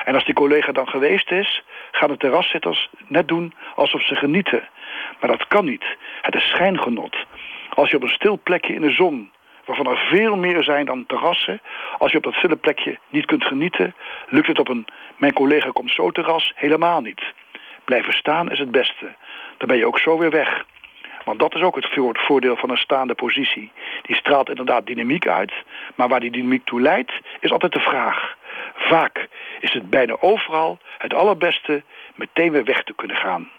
En 0.05 0.13
als 0.13 0.25
die 0.25 0.33
collega 0.33 0.71
dan 0.71 0.87
geweest 0.87 1.31
is, 1.31 1.63
gaan 1.91 2.09
de 2.09 2.17
terraszitters 2.17 2.89
net 3.07 3.27
doen 3.27 3.53
alsof 3.75 4.01
ze 4.01 4.15
genieten. 4.15 4.69
Maar 5.19 5.29
dat 5.29 5.47
kan 5.47 5.65
niet. 5.65 5.85
Het 6.21 6.35
is 6.35 6.49
schijngenot. 6.49 7.15
Als 7.69 7.89
je 7.89 7.95
op 7.95 8.03
een 8.03 8.09
stil 8.09 8.39
plekje 8.43 8.73
in 8.73 8.81
de 8.81 8.91
zon, 8.91 9.31
waarvan 9.69 9.93
er 9.93 10.07
veel 10.09 10.35
meer 10.35 10.63
zijn 10.63 10.85
dan 10.85 11.05
terrassen, 11.05 11.61
als 11.97 12.11
je 12.11 12.17
op 12.17 12.23
dat 12.23 12.33
stille 12.33 12.55
plekje 12.55 12.99
niet 13.09 13.25
kunt 13.25 13.43
genieten, 13.43 13.95
lukt 14.27 14.47
het 14.47 14.59
op 14.59 14.69
een 14.69 14.85
mijn 15.17 15.33
collega 15.33 15.69
komt 15.69 15.91
zo 15.91 16.11
terras 16.11 16.51
helemaal 16.55 17.01
niet. 17.01 17.21
Blijven 17.85 18.13
staan 18.13 18.51
is 18.51 18.59
het 18.59 18.71
beste. 18.71 19.15
Dan 19.57 19.67
ben 19.67 19.77
je 19.77 19.85
ook 19.85 19.99
zo 19.99 20.17
weer 20.17 20.29
weg. 20.29 20.65
Want 21.25 21.39
dat 21.39 21.55
is 21.55 21.61
ook 21.61 21.75
het 21.75 21.87
voordeel 22.13 22.55
van 22.55 22.69
een 22.69 22.77
staande 22.77 23.13
positie. 23.13 23.71
Die 24.01 24.15
straalt 24.15 24.49
inderdaad 24.49 24.85
dynamiek 24.85 25.27
uit, 25.27 25.53
maar 25.95 26.07
waar 26.07 26.19
die 26.19 26.31
dynamiek 26.31 26.65
toe 26.65 26.81
leidt, 26.81 27.11
is 27.39 27.51
altijd 27.51 27.73
de 27.73 27.79
vraag. 27.79 28.35
Vaak 28.75 29.27
is 29.59 29.73
het 29.73 29.89
bijna 29.89 30.17
overal 30.19 30.77
het 30.97 31.13
allerbeste 31.13 31.83
meteen 32.15 32.51
weer 32.51 32.63
weg 32.63 32.83
te 32.83 32.93
kunnen 32.95 33.17
gaan. 33.17 33.49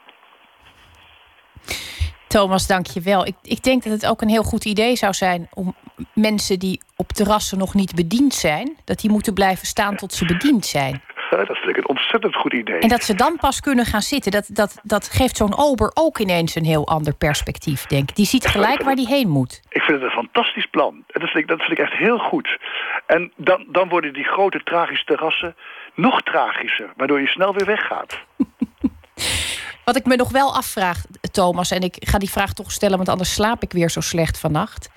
Thomas, 2.27 2.67
dank 2.67 2.87
je 2.87 3.01
wel. 3.01 3.27
Ik, 3.27 3.37
ik 3.43 3.63
denk 3.63 3.83
dat 3.83 3.93
het 3.93 4.07
ook 4.07 4.23
een 4.23 4.29
heel 4.29 4.43
goed 4.43 4.65
idee 4.65 4.97
zou 4.97 5.13
zijn 5.13 5.49
om 5.55 5.75
mensen 6.15 6.59
die 6.59 6.83
op 6.97 7.09
terrassen 7.09 7.59
nog 7.59 7.75
niet 7.75 7.95
bediend 7.95 8.35
zijn, 8.35 8.77
dat 8.85 9.01
die 9.01 9.11
moeten 9.11 9.35
blijven 9.35 9.67
staan 9.67 9.97
tot 9.97 10.13
ze 10.13 10.25
bediend 10.25 10.67
zijn. 10.67 11.03
Dat 11.31 11.57
vind 11.57 11.69
ik 11.69 11.77
een 11.77 11.89
ontzettend 11.89 12.37
goed 12.37 12.53
idee. 12.53 12.79
En 12.79 12.89
dat 12.89 13.03
ze 13.03 13.15
dan 13.15 13.37
pas 13.37 13.61
kunnen 13.61 13.85
gaan 13.85 14.03
zitten. 14.03 14.33
Dat, 14.33 14.49
dat, 14.53 14.81
dat 14.83 15.09
geeft 15.09 15.37
zo'n 15.37 15.59
ober 15.59 15.91
ook 15.95 16.19
ineens 16.19 16.55
een 16.55 16.65
heel 16.65 16.87
ander 16.87 17.15
perspectief, 17.15 17.87
denk 17.87 18.11
ik. 18.11 18.17
Die 18.17 18.27
ziet 18.27 18.47
gelijk 18.47 18.83
waar 18.83 18.95
die 18.95 19.07
heen 19.07 19.29
moet. 19.29 19.61
Ik 19.69 19.83
vind 19.83 20.01
het 20.01 20.11
een 20.11 20.17
fantastisch 20.17 20.67
plan. 20.67 21.05
Dat 21.07 21.23
vind 21.23 21.35
ik, 21.35 21.49
dat 21.49 21.59
vind 21.59 21.79
ik 21.79 21.79
echt 21.79 21.93
heel 21.93 22.19
goed. 22.19 22.59
En 23.07 23.33
dan, 23.37 23.67
dan 23.69 23.89
worden 23.89 24.13
die 24.13 24.25
grote 24.25 24.63
tragische 24.63 25.05
terrassen 25.05 25.57
nog 25.95 26.23
tragischer. 26.23 26.93
Waardoor 26.97 27.21
je 27.21 27.27
snel 27.27 27.55
weer 27.55 27.67
weggaat. 27.67 28.19
Wat 29.85 29.97
ik 29.97 30.07
me 30.07 30.17
nog 30.17 30.31
wel 30.31 30.55
afvraag, 30.55 31.05
Thomas... 31.33 31.71
en 31.71 31.81
ik 31.81 31.97
ga 31.99 32.19
die 32.19 32.31
vraag 32.31 32.53
toch 32.53 32.71
stellen, 32.71 32.97
want 32.97 33.09
anders 33.09 33.35
slaap 33.35 33.63
ik 33.63 33.73
weer 33.73 33.91
zo 33.91 34.01
slecht 34.01 34.41
vannacht... 34.41 34.91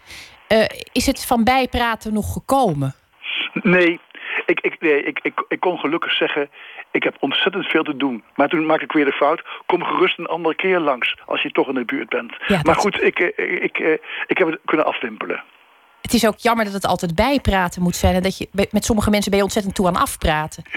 Eh, 0.48 0.65
is 0.91 1.06
het 1.06 1.26
van 1.26 1.44
bijpraten 1.44 2.14
nog 2.14 2.34
gekomen? 2.34 2.94
Nee, 3.53 3.99
ik, 4.45 4.60
ik, 4.60 4.82
nee 4.82 5.03
ik, 5.03 5.20
ik, 5.22 5.45
ik 5.48 5.60
kon 5.60 5.78
gelukkig 5.78 6.11
zeggen... 6.11 6.49
ik 6.91 7.03
heb 7.03 7.15
ontzettend 7.20 7.65
veel 7.65 7.84
te 7.84 7.98
doen. 7.98 8.24
Maar 8.36 8.49
toen 8.49 8.65
maak 8.65 8.82
ik 8.82 8.91
weer 8.91 9.06
de 9.06 9.11
fout. 9.11 9.44
Kom 9.65 9.84
gerust 9.84 10.20
een 10.20 10.26
andere 10.26 10.56
keer 10.56 10.80
langs 10.80 11.15
als 11.26 11.41
je 11.41 11.52
toch 11.52 11.68
in 11.68 11.74
de 11.74 11.86
buurt 11.86 12.10
bent. 12.10 12.36
Ja, 12.48 12.60
maar 12.64 12.76
goed, 12.76 13.03
ik, 13.03 13.20
eh, 13.20 13.64
ik, 13.64 13.78
ik, 13.78 13.99
ik 14.28 14.38
heb 14.38 14.48
het 14.48 14.60
kunnen 14.65 14.86
afwimpelen. 14.86 15.44
Het 16.02 16.14
is 16.14 16.28
ook 16.28 16.38
jammer 16.38 16.65
dat 16.65 16.74
het 16.74 16.86
altijd 16.86 17.15
bijpraten 17.15 17.82
moet 17.82 17.95
zijn. 17.95 18.15
En 18.15 18.22
dat 18.22 18.38
je 18.38 18.48
met 18.72 18.86
sommige 18.86 19.10
mensen 19.10 19.30
ben 19.30 19.40
je 19.40 19.45
ontzettend 19.45 19.76
toe 19.76 19.88
aan 19.88 19.95
afpraten. 19.95 20.64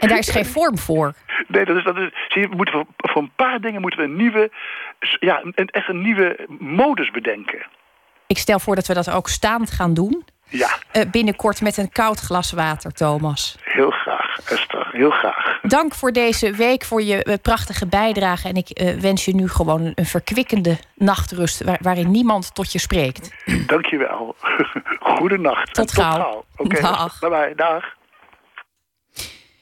En 0.00 0.08
daar 0.08 0.18
is 0.18 0.30
geen 0.30 0.46
vorm 0.46 0.78
voor. 0.78 1.12
Nee, 1.48 1.64
dat 1.64 1.76
is, 1.76 1.84
dat 1.84 1.96
is, 1.96 2.10
zie 2.28 2.42
je, 2.42 2.48
moeten 2.48 2.74
voor, 2.74 2.86
voor 2.96 3.22
een 3.22 3.32
paar 3.36 3.60
dingen 3.60 3.80
moeten 3.80 4.00
we 4.00 4.06
een 4.06 4.16
nieuwe... 4.16 4.50
Ja, 5.20 5.40
een, 5.42 5.66
echt 5.66 5.88
een 5.88 6.02
nieuwe 6.02 6.46
modus 6.58 7.10
bedenken. 7.10 7.66
Ik 8.26 8.38
stel 8.38 8.58
voor 8.58 8.74
dat 8.74 8.86
we 8.86 8.94
dat 8.94 9.10
ook 9.10 9.28
staand 9.28 9.70
gaan 9.70 9.94
doen. 9.94 10.24
Ja, 10.48 10.78
Eh, 10.92 11.10
binnenkort 11.10 11.60
met 11.60 11.76
een 11.76 11.90
koud 11.92 12.20
glas 12.20 12.50
water, 12.52 12.92
Thomas. 12.92 13.56
heel 13.64 13.90
graag, 13.90 14.38
Esther. 14.50 14.88
Heel 14.92 15.10
graag. 15.10 15.60
Dank 15.62 15.94
voor 15.94 16.12
deze 16.12 16.50
week, 16.52 16.84
voor 16.84 17.02
je 17.02 17.22
eh, 17.22 17.34
prachtige 17.42 17.86
bijdrage. 17.86 18.48
En 18.48 18.54
ik 18.54 18.68
eh, 18.70 18.94
wens 19.00 19.24
je 19.24 19.34
nu 19.34 19.48
gewoon 19.48 19.92
een, 19.94 20.06
verkwikkende 20.06 20.78
nachtrust... 20.94 21.64
waar- 21.64 21.78
waarin 21.82 22.10
niemand 22.10 22.54
tot 22.54 22.72
je 22.72 22.78
spreekt. 22.78 23.30
Dankjewel. 23.66 24.36
Goedenacht. 25.16 25.74
Tot 25.74 25.92
gauw. 25.92 26.44
Oké, 26.56 26.80
Dag. 26.82 27.18
bye 27.20 27.28
bye. 27.30 27.52
Dag. 27.56 27.84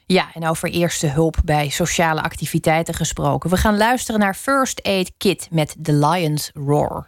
Ja, 0.07 0.27
en 0.35 0.49
over 0.49 0.69
eerste 0.69 1.07
hulp 1.07 1.37
bij 1.45 1.69
sociale 1.69 2.23
activiteiten 2.23 2.95
gesproken. 2.95 3.51
We 3.51 3.57
gaan 3.57 3.77
luisteren 3.77 4.21
naar 4.21 4.35
First 4.35 4.83
Aid 4.83 5.13
Kit 5.19 5.49
met 5.51 5.77
The 5.83 5.93
Lion's 5.93 6.51
Roar. 6.55 7.07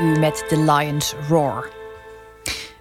U 0.00 0.18
met 0.18 0.44
The 0.48 0.58
Lion's 0.58 1.14
Roar. 1.28 1.68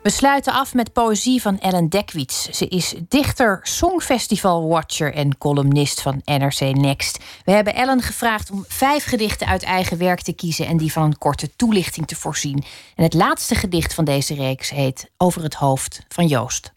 We 0.03 0.09
sluiten 0.09 0.53
af 0.53 0.73
met 0.73 0.93
poëzie 0.93 1.41
van 1.41 1.59
Ellen 1.59 1.89
Dekwits. 1.89 2.49
Ze 2.49 2.67
is 2.67 2.93
dichter, 3.07 3.59
songfestival-watcher 3.63 5.13
en 5.13 5.37
columnist 5.37 6.01
van 6.01 6.21
NRC 6.25 6.59
Next. 6.59 7.19
We 7.45 7.51
hebben 7.51 7.75
Ellen 7.75 8.01
gevraagd 8.01 8.51
om 8.51 8.65
vijf 8.67 9.05
gedichten 9.05 9.47
uit 9.47 9.63
eigen 9.63 9.97
werk 9.97 10.21
te 10.21 10.33
kiezen 10.33 10.67
en 10.67 10.77
die 10.77 10.91
van 10.91 11.03
een 11.03 11.17
korte 11.17 11.55
toelichting 11.55 12.07
te 12.07 12.15
voorzien. 12.15 12.63
En 12.95 13.03
het 13.03 13.13
laatste 13.13 13.55
gedicht 13.55 13.93
van 13.93 14.05
deze 14.05 14.33
reeks 14.33 14.69
heet 14.69 15.09
Over 15.17 15.43
het 15.43 15.53
hoofd 15.53 16.05
van 16.07 16.27
Joost. 16.27 16.71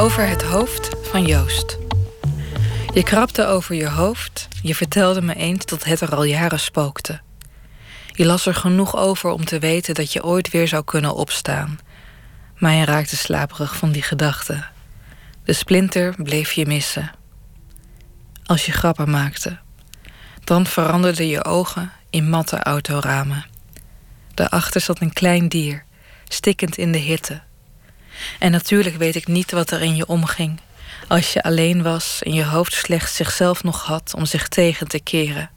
Over 0.00 0.28
het 0.28 0.42
hoofd 0.42 0.88
van 1.02 1.26
Joost. 1.26 1.87
Je 2.94 3.02
krabde 3.02 3.46
over 3.46 3.74
je 3.74 3.88
hoofd, 3.88 4.48
je 4.62 4.74
vertelde 4.74 5.22
me 5.22 5.34
eens 5.34 5.64
dat 5.64 5.84
het 5.84 6.00
er 6.00 6.14
al 6.14 6.24
jaren 6.24 6.60
spookte. 6.60 7.20
Je 8.12 8.24
las 8.24 8.46
er 8.46 8.54
genoeg 8.54 8.96
over 8.96 9.30
om 9.30 9.44
te 9.44 9.58
weten 9.58 9.94
dat 9.94 10.12
je 10.12 10.24
ooit 10.24 10.50
weer 10.50 10.68
zou 10.68 10.84
kunnen 10.84 11.14
opstaan. 11.14 11.78
Maar 12.56 12.72
je 12.72 12.84
raakte 12.84 13.16
slaperig 13.16 13.76
van 13.76 13.92
die 13.92 14.02
gedachte. 14.02 14.64
De 15.44 15.52
splinter 15.52 16.14
bleef 16.22 16.52
je 16.52 16.66
missen. 16.66 17.10
Als 18.44 18.66
je 18.66 18.72
grappen 18.72 19.10
maakte, 19.10 19.58
dan 20.44 20.66
veranderden 20.66 21.26
je 21.26 21.44
ogen 21.44 21.92
in 22.10 22.28
matte 22.28 22.62
autoramen. 22.62 23.46
Daarachter 24.34 24.80
zat 24.80 25.00
een 25.00 25.12
klein 25.12 25.48
dier, 25.48 25.84
stikkend 26.28 26.76
in 26.76 26.92
de 26.92 26.98
hitte. 26.98 27.40
En 28.38 28.50
natuurlijk 28.50 28.96
weet 28.96 29.14
ik 29.14 29.26
niet 29.26 29.50
wat 29.50 29.70
er 29.70 29.82
in 29.82 29.96
je 29.96 30.06
omging. 30.06 30.60
Als 31.08 31.32
je 31.32 31.42
alleen 31.42 31.82
was 31.82 32.22
en 32.22 32.32
je 32.32 32.44
hoofd 32.44 32.72
slechts 32.72 33.16
zichzelf 33.16 33.62
nog 33.64 33.84
had 33.84 34.14
om 34.16 34.26
zich 34.26 34.48
tegen 34.48 34.88
te 34.88 35.00
keren. 35.00 35.50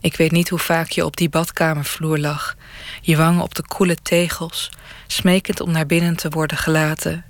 Ik 0.00 0.16
weet 0.16 0.30
niet 0.30 0.48
hoe 0.48 0.58
vaak 0.58 0.90
je 0.90 1.04
op 1.04 1.16
die 1.16 1.28
badkamervloer 1.28 2.18
lag, 2.18 2.56
je 3.00 3.16
wangen 3.16 3.42
op 3.42 3.54
de 3.54 3.62
koele 3.66 3.96
tegels, 4.02 4.70
smekend 5.06 5.60
om 5.60 5.70
naar 5.70 5.86
binnen 5.86 6.16
te 6.16 6.28
worden 6.28 6.56
gelaten. 6.56 7.24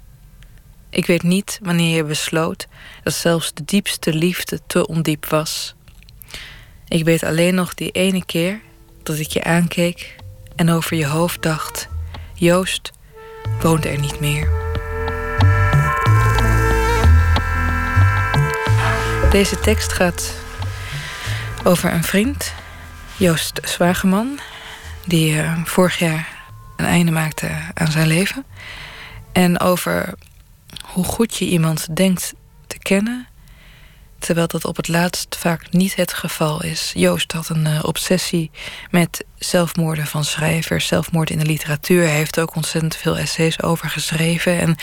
Ik 0.91 1.07
weet 1.07 1.23
niet 1.23 1.59
wanneer 1.63 1.97
je 1.97 2.05
besloot 2.05 2.67
dat 3.03 3.15
zelfs 3.15 3.55
de 3.55 3.65
diepste 3.65 4.15
liefde 4.15 4.61
te 4.67 4.87
ondiep 4.87 5.27
was. 5.27 5.75
Ik 6.89 7.05
weet 7.05 7.23
alleen 7.23 7.55
nog 7.55 7.75
die 7.75 7.91
ene 7.91 8.25
keer 8.25 8.61
dat 9.03 9.19
ik 9.19 9.29
je 9.29 9.45
aankeek 9.45 10.17
en 10.57 10.71
over 10.71 10.97
je 10.97 11.07
hoofd 11.07 11.43
dacht: 11.43 11.89
Joost 12.35 12.93
woont 13.61 13.85
er 13.85 13.99
niet 13.99 14.21
meer. 14.21 14.70
Deze 19.31 19.61
tekst 19.61 19.93
gaat 19.93 20.35
over 21.65 21.93
een 21.93 22.05
vriend, 22.05 22.53
Joost 23.17 23.61
Zwageman, 23.65 24.39
die 25.07 25.41
eh, 25.41 25.65
vorig 25.65 25.99
jaar 25.99 26.29
een 26.77 26.85
einde 26.85 27.13
maakte 27.13 27.51
aan 27.75 27.91
zijn 27.91 28.07
leven. 28.07 28.45
En 29.33 29.61
over 29.61 30.15
hoe 30.85 31.05
goed 31.05 31.37
je 31.37 31.45
iemand 31.45 31.97
denkt 31.97 32.35
te 32.67 32.79
kennen, 32.79 33.29
terwijl 34.19 34.47
dat 34.47 34.65
op 34.65 34.77
het 34.77 34.89
laatst 34.89 35.37
vaak 35.37 35.73
niet 35.73 35.97
het 35.97 36.13
geval 36.13 36.63
is. 36.63 36.93
Joost 36.95 37.33
had 37.33 37.49
een 37.49 37.67
eh, 37.67 37.85
obsessie 37.85 38.51
met 38.91 39.25
zelfmoorden 39.39 40.07
van 40.07 40.25
schrijvers, 40.25 40.87
zelfmoord 40.87 41.31
in 41.31 41.39
de 41.39 41.47
literatuur. 41.47 42.03
Hij 42.03 42.17
heeft 42.17 42.41
ook 42.41 42.57
ontzettend 42.57 42.97
veel 42.97 43.19
essays 43.19 43.63
over 43.63 43.91
geschreven. 43.91 44.61
En 44.61 44.77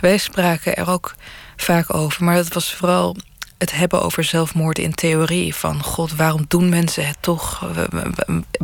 wij 0.00 0.18
spraken 0.18 0.76
er 0.76 0.90
ook 0.90 1.14
vaak 1.56 1.94
over. 1.94 2.24
Maar 2.24 2.34
het 2.34 2.54
was 2.54 2.74
vooral 2.74 3.16
het 3.58 3.72
hebben 3.72 4.02
over 4.02 4.24
zelfmoorden 4.24 4.84
in 4.84 4.94
theorie. 4.94 5.54
Van 5.54 5.82
god, 5.82 6.14
waarom 6.14 6.44
doen 6.48 6.68
mensen 6.68 7.06
het 7.06 7.16
toch? 7.20 7.70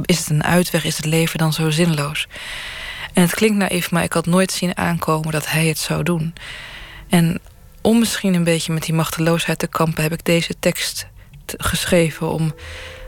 Is 0.02 0.18
het 0.18 0.30
een 0.30 0.44
uitweg? 0.44 0.84
Is 0.84 0.96
het 0.96 1.06
leven 1.06 1.38
dan 1.38 1.52
zo 1.52 1.70
zinloos? 1.70 2.26
En 3.12 3.22
het 3.22 3.34
klinkt 3.34 3.56
naïef, 3.56 3.90
maar 3.90 4.02
ik 4.02 4.12
had 4.12 4.26
nooit 4.26 4.52
zien 4.52 4.76
aankomen 4.76 5.32
dat 5.32 5.48
hij 5.48 5.66
het 5.66 5.78
zou 5.78 6.02
doen. 6.02 6.34
En 7.08 7.40
om 7.80 7.98
misschien 7.98 8.34
een 8.34 8.44
beetje 8.44 8.72
met 8.72 8.82
die 8.82 8.94
machteloosheid 8.94 9.58
te 9.58 9.66
kampen, 9.66 10.02
heb 10.02 10.12
ik 10.12 10.24
deze 10.24 10.54
tekst 10.58 11.06
geschreven 11.46 12.30
om 12.30 12.54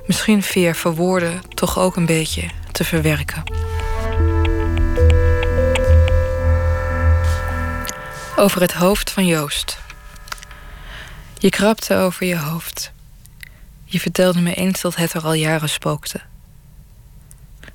misschien 0.06 0.42
via 0.42 0.74
verwoorden 0.74 1.40
toch 1.48 1.78
ook 1.78 1.96
een 1.96 2.06
beetje 2.06 2.48
te 2.72 2.84
verwerken. 2.84 3.42
Over 8.36 8.60
het 8.60 8.72
hoofd 8.72 9.10
van 9.10 9.26
Joost. 9.26 9.84
Je 11.46 11.52
krabde 11.52 11.96
over 11.96 12.26
je 12.26 12.38
hoofd. 12.38 12.92
Je 13.84 14.00
vertelde 14.00 14.40
me 14.40 14.54
eens 14.54 14.80
dat 14.80 14.96
het 14.96 15.12
er 15.12 15.24
al 15.24 15.32
jaren 15.32 15.68
spookte. 15.68 16.20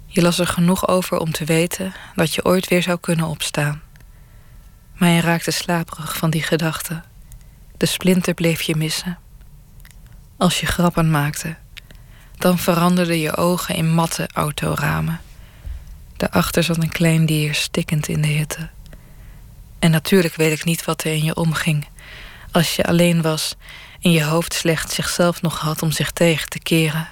Je 0.05 0.21
las 0.21 0.39
er 0.39 0.47
genoeg 0.47 0.87
over 0.87 1.17
om 1.17 1.31
te 1.31 1.45
weten 1.45 1.93
dat 2.15 2.33
je 2.33 2.45
ooit 2.45 2.67
weer 2.67 2.83
zou 2.83 2.97
kunnen 2.99 3.25
opstaan. 3.25 3.81
Maar 4.95 5.09
je 5.09 5.21
raakte 5.21 5.51
slaperig 5.51 6.17
van 6.17 6.29
die 6.29 6.43
gedachte. 6.43 7.01
De 7.77 7.85
splinter 7.85 8.33
bleef 8.33 8.61
je 8.61 8.75
missen. 8.75 9.19
Als 10.37 10.59
je 10.59 10.65
grappen 10.65 11.11
maakte, 11.11 11.55
dan 12.37 12.57
veranderden 12.59 13.19
je 13.19 13.37
ogen 13.37 13.75
in 13.75 13.93
matte 13.93 14.29
autoramen. 14.33 15.21
Daarachter 16.17 16.63
zat 16.63 16.77
een 16.77 16.89
klein 16.89 17.25
dier 17.25 17.55
stikkend 17.55 18.07
in 18.07 18.21
de 18.21 18.27
hitte. 18.27 18.69
En 19.79 19.91
natuurlijk 19.91 20.35
weet 20.35 20.59
ik 20.59 20.65
niet 20.65 20.85
wat 20.85 21.03
er 21.03 21.11
in 21.11 21.23
je 21.23 21.35
omging. 21.35 21.87
Als 22.51 22.75
je 22.75 22.83
alleen 22.85 23.21
was 23.21 23.55
en 24.01 24.11
je 24.11 24.23
hoofd 24.23 24.53
slechts 24.53 24.95
zichzelf 24.95 25.41
nog 25.41 25.59
had 25.59 25.81
om 25.81 25.91
zich 25.91 26.11
tegen 26.11 26.49
te 26.49 26.59
keren. 26.59 27.07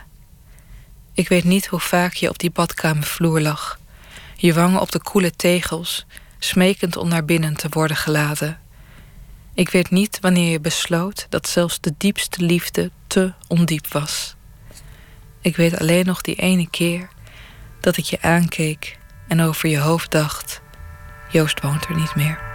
Ik 1.13 1.27
weet 1.27 1.43
niet 1.43 1.67
hoe 1.67 1.79
vaak 1.79 2.13
je 2.13 2.29
op 2.29 2.39
die 2.39 2.51
badkamervloer 2.51 3.41
lag. 3.41 3.79
Je 4.35 4.53
wangen 4.53 4.81
op 4.81 4.91
de 4.91 5.01
koele 5.01 5.31
tegels, 5.31 6.05
smekend 6.39 6.97
om 6.97 7.07
naar 7.07 7.25
binnen 7.25 7.55
te 7.55 7.67
worden 7.69 7.97
gelaten. 7.97 8.59
Ik 9.53 9.69
weet 9.69 9.89
niet 9.89 10.17
wanneer 10.21 10.51
je 10.51 10.59
besloot 10.59 11.25
dat 11.29 11.47
zelfs 11.47 11.79
de 11.79 11.93
diepste 11.97 12.43
liefde 12.43 12.91
te 13.07 13.33
ondiep 13.47 13.87
was. 13.87 14.35
Ik 15.41 15.55
weet 15.55 15.79
alleen 15.79 16.05
nog 16.05 16.21
die 16.21 16.35
ene 16.35 16.69
keer 16.69 17.09
dat 17.79 17.97
ik 17.97 18.05
je 18.05 18.21
aankeek 18.21 18.97
en 19.27 19.41
over 19.41 19.69
je 19.69 19.79
hoofd 19.79 20.11
dacht: 20.11 20.61
Joost 21.31 21.61
woont 21.61 21.85
er 21.85 21.95
niet 21.95 22.15
meer. 22.15 22.48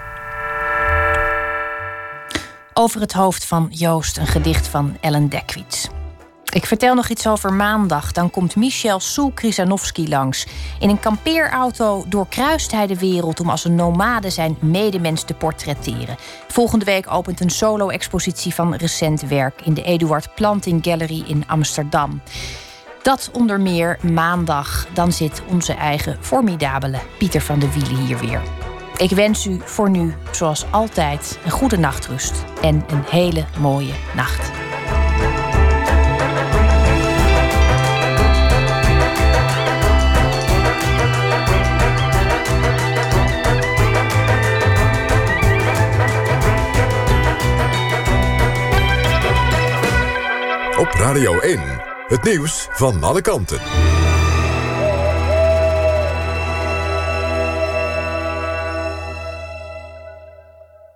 Over 2.77 3.01
het 3.01 3.13
hoofd 3.13 3.45
van 3.45 3.67
Joost, 3.71 4.17
een 4.17 4.27
gedicht 4.27 4.69
van 4.69 4.97
Ellen 5.01 5.29
Dekwits. 5.29 5.89
Ik 6.53 6.67
vertel 6.67 6.95
nog 6.95 7.09
iets 7.09 7.27
over 7.27 7.53
maandag. 7.53 8.13
Dan 8.13 8.31
komt 8.31 8.57
Michel 8.57 9.01
Soel-Krizanovski 9.01 10.09
langs. 10.09 10.47
In 10.79 10.89
een 10.89 11.01
kampeerauto 11.01 12.05
doorkruist 12.09 12.73
hij 12.73 12.87
de 12.87 12.99
wereld 12.99 13.41
om 13.41 13.51
als 13.51 13.65
een 13.65 13.75
nomade 13.75 14.31
zijn 14.31 14.57
medemens 14.61 15.23
te 15.23 15.35
portretteren. 15.35 16.17
Volgende 16.49 16.85
week 16.85 17.13
opent 17.13 17.41
een 17.41 17.51
solo-expositie 17.51 18.55
van 18.55 18.75
recent 18.75 19.21
werk 19.21 19.61
in 19.63 19.75
de 19.75 19.83
Eduard 19.83 20.35
Planting 20.35 20.85
Gallery 20.85 21.25
in 21.27 21.45
Amsterdam. 21.47 22.23
Dat 23.03 23.31
onder 23.33 23.61
meer 23.61 23.99
maandag. 24.13 24.87
Dan 24.93 25.13
zit 25.13 25.43
onze 25.51 25.73
eigen 25.73 26.19
formidabele 26.21 26.99
Pieter 27.19 27.41
van 27.41 27.59
de 27.59 27.73
Wielen 27.73 28.07
hier 28.07 28.19
weer. 28.19 28.43
Ik 28.97 29.11
wens 29.11 29.47
u 29.47 29.61
voor 29.65 29.91
nu, 29.91 30.15
zoals 30.31 30.65
altijd, 30.71 31.39
een 31.45 31.51
goede 31.51 31.77
nachtrust 31.77 32.45
en 32.63 32.85
een 32.89 33.03
hele 33.11 33.45
mooie 33.59 33.93
nacht. 34.15 34.51
Op 50.79 50.91
Radio 50.93 51.39
1, 51.39 51.61
het 52.07 52.23
nieuws 52.23 52.69
van 52.71 53.03
alle 53.03 53.21
kanten. 53.21 53.94